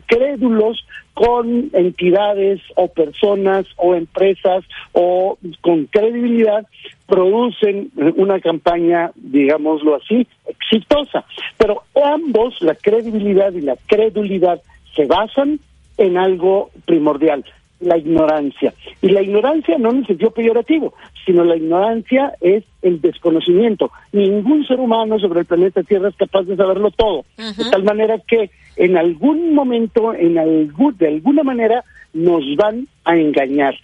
crédulos 0.06 0.84
con 1.14 1.70
entidades 1.72 2.60
o 2.74 2.88
personas 2.88 3.64
o 3.76 3.94
empresas 3.94 4.64
o 4.90 5.38
con 5.60 5.86
credibilidad 5.86 6.66
producen 7.06 7.92
una 8.16 8.40
campaña, 8.40 9.12
digámoslo 9.14 9.94
así, 9.94 10.26
exitosa. 10.48 11.24
Pero 11.58 11.84
ambos, 11.94 12.60
la 12.60 12.74
credibilidad 12.74 13.52
y 13.52 13.60
la 13.60 13.76
credulidad, 13.86 14.60
se 14.96 15.06
basan 15.06 15.60
en 15.96 16.16
algo 16.16 16.70
primordial, 16.86 17.44
la 17.80 17.98
ignorancia. 17.98 18.72
Y 19.02 19.08
la 19.08 19.22
ignorancia 19.22 19.78
no 19.78 19.90
en 19.90 19.98
el 19.98 20.06
sentido 20.06 20.30
peyorativo, 20.30 20.94
sino 21.24 21.44
la 21.44 21.56
ignorancia 21.56 22.32
es 22.40 22.64
el 22.82 23.00
desconocimiento. 23.00 23.90
Ningún 24.12 24.66
ser 24.66 24.80
humano 24.80 25.18
sobre 25.18 25.40
el 25.40 25.46
planeta 25.46 25.82
Tierra 25.82 26.08
es 26.08 26.16
capaz 26.16 26.42
de 26.44 26.56
saberlo 26.56 26.90
todo. 26.90 27.24
De 27.36 27.70
tal 27.70 27.84
manera 27.84 28.18
que 28.18 28.50
en 28.76 28.96
algún 28.96 29.54
momento, 29.54 30.14
en 30.14 30.38
algún, 30.38 30.96
de 30.96 31.08
alguna 31.08 31.42
manera, 31.42 31.84
nos 32.12 32.44
van 32.56 32.88
a 33.04 33.16
engañar. 33.16 33.74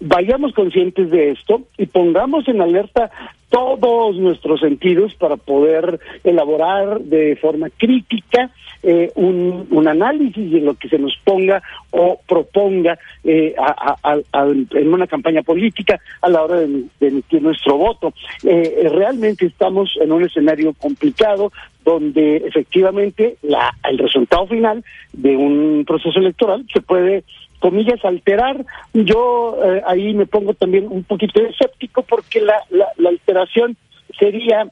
Vayamos 0.00 0.54
conscientes 0.54 1.10
de 1.10 1.30
esto 1.30 1.62
y 1.76 1.86
pongamos 1.86 2.48
en 2.48 2.60
alerta 2.62 3.10
todos 3.50 4.16
nuestros 4.16 4.60
sentidos 4.60 5.14
para 5.14 5.36
poder 5.36 6.00
elaborar 6.24 7.00
de 7.00 7.36
forma 7.36 7.68
crítica 7.68 8.50
eh, 8.82 9.10
un, 9.14 9.66
un, 9.70 9.88
análisis 9.88 10.50
de 10.50 10.60
lo 10.60 10.74
que 10.74 10.88
se 10.88 10.98
nos 10.98 11.16
ponga 11.24 11.62
o 11.90 12.18
proponga 12.26 12.98
eh, 13.24 13.54
a, 13.58 13.96
a, 14.02 14.46
en 14.46 14.92
una 14.92 15.06
campaña 15.06 15.42
política 15.42 16.00
a 16.22 16.28
la 16.28 16.42
hora 16.42 16.60
de, 16.60 16.84
de 17.00 17.08
emitir 17.08 17.42
nuestro 17.42 17.76
voto. 17.76 18.12
Eh, 18.44 18.88
realmente 18.92 19.46
estamos 19.46 19.90
en 20.00 20.12
un 20.12 20.24
escenario 20.24 20.72
complicado 20.74 21.52
donde 21.84 22.36
efectivamente 22.36 23.36
la, 23.42 23.74
el 23.88 23.98
resultado 23.98 24.46
final 24.46 24.84
de 25.12 25.36
un 25.36 25.84
proceso 25.86 26.18
electoral 26.18 26.64
se 26.72 26.80
puede 26.80 27.24
comillas, 27.58 28.04
alterar. 28.04 28.64
Yo 28.94 29.56
eh, 29.62 29.82
ahí 29.86 30.14
me 30.14 30.26
pongo 30.26 30.54
también 30.54 30.86
un 30.90 31.04
poquito 31.04 31.40
escéptico 31.42 32.02
porque 32.02 32.40
la, 32.40 32.54
la, 32.70 32.86
la 32.96 33.10
alteración 33.10 33.76
sería 34.18 34.66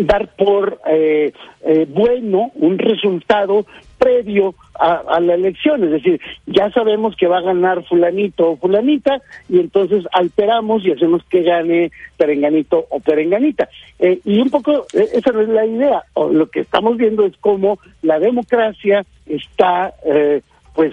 dar 0.00 0.28
por 0.36 0.80
eh, 0.86 1.32
eh, 1.62 1.86
bueno 1.88 2.50
un 2.54 2.78
resultado 2.78 3.66
previo 3.98 4.54
a, 4.74 5.02
a, 5.08 5.20
la 5.20 5.34
elección, 5.34 5.84
es 5.84 5.90
decir, 5.90 6.20
ya 6.46 6.70
sabemos 6.70 7.16
que 7.16 7.26
va 7.26 7.38
a 7.38 7.42
ganar 7.42 7.84
fulanito 7.84 8.50
o 8.50 8.56
fulanita 8.56 9.22
y 9.48 9.60
entonces 9.60 10.04
alteramos 10.12 10.84
y 10.84 10.92
hacemos 10.92 11.22
que 11.24 11.42
gane 11.42 11.90
perenganito 12.16 12.86
o 12.90 13.00
perenganita. 13.00 13.68
Eh, 13.98 14.20
y 14.24 14.40
un 14.40 14.50
poco 14.50 14.86
eh, 14.92 15.08
esa 15.14 15.32
no 15.32 15.40
es 15.40 15.48
la 15.48 15.64
idea, 15.64 16.02
lo 16.16 16.46
que 16.50 16.60
estamos 16.60 16.96
viendo 16.96 17.24
es 17.24 17.36
cómo 17.38 17.78
la 18.02 18.18
democracia 18.18 19.04
está 19.26 19.94
eh, 20.04 20.42
pues 20.74 20.92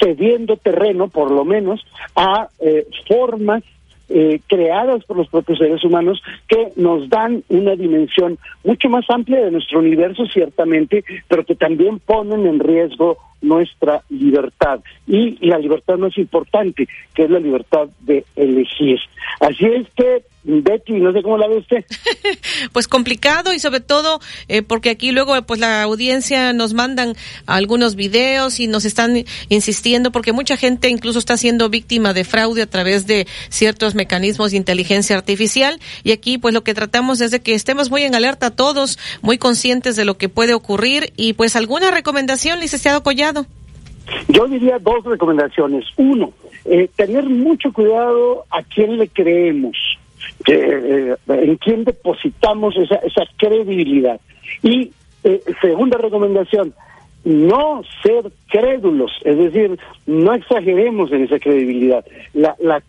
cediendo 0.00 0.56
terreno, 0.56 1.08
por 1.08 1.30
lo 1.30 1.44
menos, 1.44 1.86
a 2.16 2.48
formas 3.06 3.62
eh, 4.08 4.40
creadas 4.46 5.04
por 5.04 5.16
los 5.16 5.28
propios 5.28 5.58
seres 5.58 5.84
humanos 5.84 6.22
que 6.48 6.72
nos 6.76 7.08
dan 7.08 7.42
una 7.48 7.76
dimensión 7.76 8.38
mucho 8.64 8.88
más 8.88 9.08
amplia 9.08 9.44
de 9.44 9.50
nuestro 9.50 9.78
universo, 9.78 10.26
ciertamente, 10.26 11.04
pero 11.28 11.44
que 11.44 11.54
también 11.54 11.98
ponen 11.98 12.46
en 12.46 12.60
riesgo 12.60 13.18
nuestra 13.42 14.02
libertad. 14.08 14.80
Y 15.06 15.44
la 15.46 15.58
libertad 15.58 15.98
más 15.98 16.16
importante, 16.16 16.88
que 17.14 17.24
es 17.24 17.30
la 17.30 17.40
libertad 17.40 17.88
de 18.00 18.24
elegir. 18.36 18.98
Así 19.40 19.66
es 19.66 19.86
que 19.96 20.22
Betty, 20.44 20.94
no 20.94 21.12
sé 21.12 21.22
cómo 21.22 21.38
la 21.38 21.46
ve 21.46 21.58
usted. 21.58 21.84
pues 22.72 22.88
complicado 22.88 23.52
y 23.52 23.60
sobre 23.60 23.80
todo 23.80 24.20
eh, 24.48 24.62
porque 24.62 24.90
aquí 24.90 25.12
luego 25.12 25.40
pues 25.42 25.60
la 25.60 25.82
audiencia 25.82 26.52
nos 26.52 26.74
mandan 26.74 27.14
algunos 27.46 27.94
videos 27.94 28.58
y 28.58 28.66
nos 28.66 28.84
están 28.84 29.24
insistiendo 29.48 30.10
porque 30.10 30.32
mucha 30.32 30.56
gente 30.56 30.88
incluso 30.88 31.20
está 31.20 31.36
siendo 31.36 31.68
víctima 31.68 32.12
de 32.12 32.24
fraude 32.24 32.62
a 32.62 32.66
través 32.66 33.06
de 33.06 33.26
ciertos 33.50 33.94
mecanismos 33.94 34.50
de 34.50 34.56
inteligencia 34.56 35.16
artificial 35.16 35.78
y 36.02 36.10
aquí 36.10 36.38
pues 36.38 36.54
lo 36.54 36.64
que 36.64 36.74
tratamos 36.74 37.20
es 37.20 37.30
de 37.30 37.40
que 37.40 37.54
estemos 37.54 37.90
muy 37.90 38.02
en 38.02 38.16
alerta 38.16 38.50
todos, 38.50 38.98
muy 39.20 39.38
conscientes 39.38 39.94
de 39.94 40.04
lo 40.04 40.18
que 40.18 40.28
puede 40.28 40.54
ocurrir 40.54 41.12
y 41.16 41.34
pues 41.34 41.54
alguna 41.54 41.90
recomendación, 41.92 42.58
licenciado 42.58 43.02
Collado. 43.02 43.31
Yo 44.28 44.46
diría 44.46 44.78
dos 44.78 45.04
recomendaciones. 45.04 45.84
Uno, 45.96 46.32
eh, 46.64 46.88
tener 46.96 47.28
mucho 47.28 47.72
cuidado 47.72 48.44
a 48.50 48.62
quién 48.62 48.98
le 48.98 49.08
creemos 49.08 49.76
eh, 50.46 51.16
en 51.28 51.56
quién 51.56 51.84
depositamos 51.84 52.76
esa, 52.76 52.96
esa 52.96 53.22
credibilidad. 53.36 54.20
Y 54.62 54.92
eh, 55.24 55.42
segunda 55.60 55.98
recomendación, 55.98 56.74
no 57.24 57.82
ser 58.02 58.32
crédulos, 58.48 59.12
es 59.24 59.38
decir, 59.38 59.78
no 60.06 60.34
exageremos 60.34 61.12
en 61.12 61.24
esa 61.24 61.38
credibilidad. 61.38 62.04
La, 62.34 62.56
la 62.58 62.82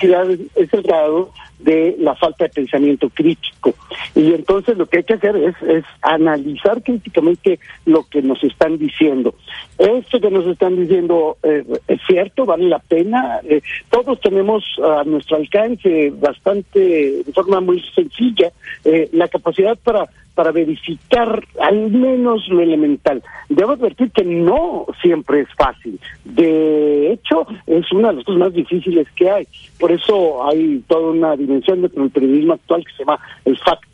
es 0.00 0.72
el 0.74 0.82
grado 0.82 1.30
de 1.58 1.96
la 1.98 2.14
falta 2.14 2.44
de 2.44 2.50
pensamiento 2.50 3.08
crítico. 3.10 3.74
Y 4.14 4.32
entonces 4.32 4.76
lo 4.76 4.86
que 4.86 4.98
hay 4.98 5.04
que 5.04 5.14
hacer 5.14 5.36
es, 5.36 5.54
es 5.62 5.84
analizar 6.02 6.82
críticamente 6.82 7.58
lo 7.84 8.04
que 8.04 8.22
nos 8.22 8.42
están 8.44 8.78
diciendo. 8.78 9.34
Esto 9.78 10.20
que 10.20 10.30
nos 10.30 10.46
están 10.46 10.76
diciendo 10.76 11.36
eh, 11.42 11.64
es 11.88 12.00
cierto, 12.06 12.46
vale 12.46 12.68
la 12.68 12.78
pena. 12.78 13.40
Eh, 13.44 13.60
todos 13.90 14.20
tenemos 14.20 14.64
a 14.82 15.04
nuestro 15.04 15.36
alcance 15.36 16.12
bastante, 16.18 16.78
de 17.24 17.32
forma 17.34 17.60
muy 17.60 17.82
sencilla, 17.94 18.52
eh, 18.84 19.08
la 19.12 19.28
capacidad 19.28 19.76
para 19.82 20.08
para 20.36 20.52
verificar 20.52 21.42
al 21.60 21.90
menos 21.90 22.46
lo 22.48 22.60
elemental. 22.60 23.22
Debo 23.48 23.72
advertir 23.72 24.10
que 24.12 24.22
no 24.22 24.86
siempre 25.00 25.40
es 25.40 25.48
fácil. 25.56 25.98
De 26.24 27.10
hecho, 27.12 27.46
es 27.66 27.90
una 27.90 28.08
de 28.08 28.16
las 28.16 28.24
cosas 28.24 28.40
más 28.40 28.52
difíciles 28.52 29.08
que 29.16 29.30
hay. 29.30 29.48
Por 29.80 29.90
eso 29.92 30.46
hay 30.46 30.84
toda 30.86 31.10
una 31.10 31.36
dimensión 31.46 31.82
del 31.82 32.10
periodismo 32.10 32.54
actual 32.54 32.84
que 32.84 32.92
se 32.92 32.98
llama 33.04 33.18
el 33.44 33.58
fact 33.58 33.84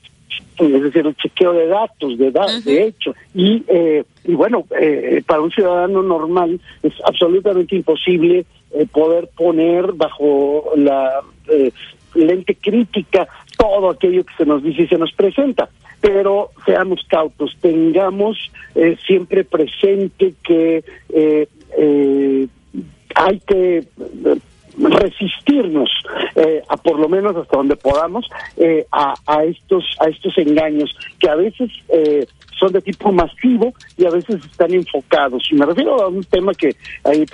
es 0.58 0.82
decir, 0.82 1.06
el 1.06 1.16
chequeo 1.16 1.52
de 1.52 1.66
datos, 1.66 2.18
de, 2.18 2.30
datos, 2.30 2.64
de 2.64 2.84
hecho. 2.84 3.14
Y, 3.34 3.64
eh, 3.68 4.04
y 4.24 4.32
bueno, 4.34 4.64
eh, 4.78 5.22
para 5.26 5.40
un 5.40 5.50
ciudadano 5.50 6.02
normal 6.02 6.60
es 6.82 6.92
absolutamente 7.04 7.74
imposible 7.74 8.44
eh, 8.72 8.86
poder 8.90 9.28
poner 9.34 9.92
bajo 9.92 10.72
la 10.76 11.20
lente 12.14 12.54
crítica 12.54 13.26
todo 13.58 13.90
aquello 13.90 14.24
que 14.24 14.34
se 14.36 14.46
nos 14.46 14.62
dice 14.62 14.82
y 14.82 14.88
se 14.88 14.98
nos 14.98 15.12
presenta 15.12 15.68
pero 16.02 16.50
seamos 16.66 17.00
cautos, 17.08 17.56
tengamos 17.60 18.36
eh, 18.74 18.96
siempre 19.06 19.44
presente 19.44 20.34
que 20.42 20.84
eh, 21.08 21.48
eh, 21.78 22.48
hay 23.14 23.40
que 23.40 23.84
resistirnos 24.78 25.90
a 26.68 26.76
por 26.76 26.98
lo 26.98 27.08
menos 27.08 27.36
hasta 27.36 27.56
donde 27.56 27.76
podamos 27.76 28.28
a, 28.90 29.14
a, 29.26 29.44
estos 29.44 29.84
a 30.00 30.08
estos 30.08 30.36
engaños 30.38 30.94
que 31.18 31.28
a 31.28 31.34
veces 31.36 31.70
son 32.58 32.72
de 32.72 32.80
tipo 32.80 33.10
masivo 33.10 33.74
y 33.96 34.06
a 34.06 34.10
veces 34.10 34.44
están 34.44 34.72
enfocados. 34.72 35.42
Y 35.50 35.56
me 35.56 35.66
refiero 35.66 36.00
a 36.00 36.08
un 36.08 36.22
tema 36.24 36.52
que 36.54 36.76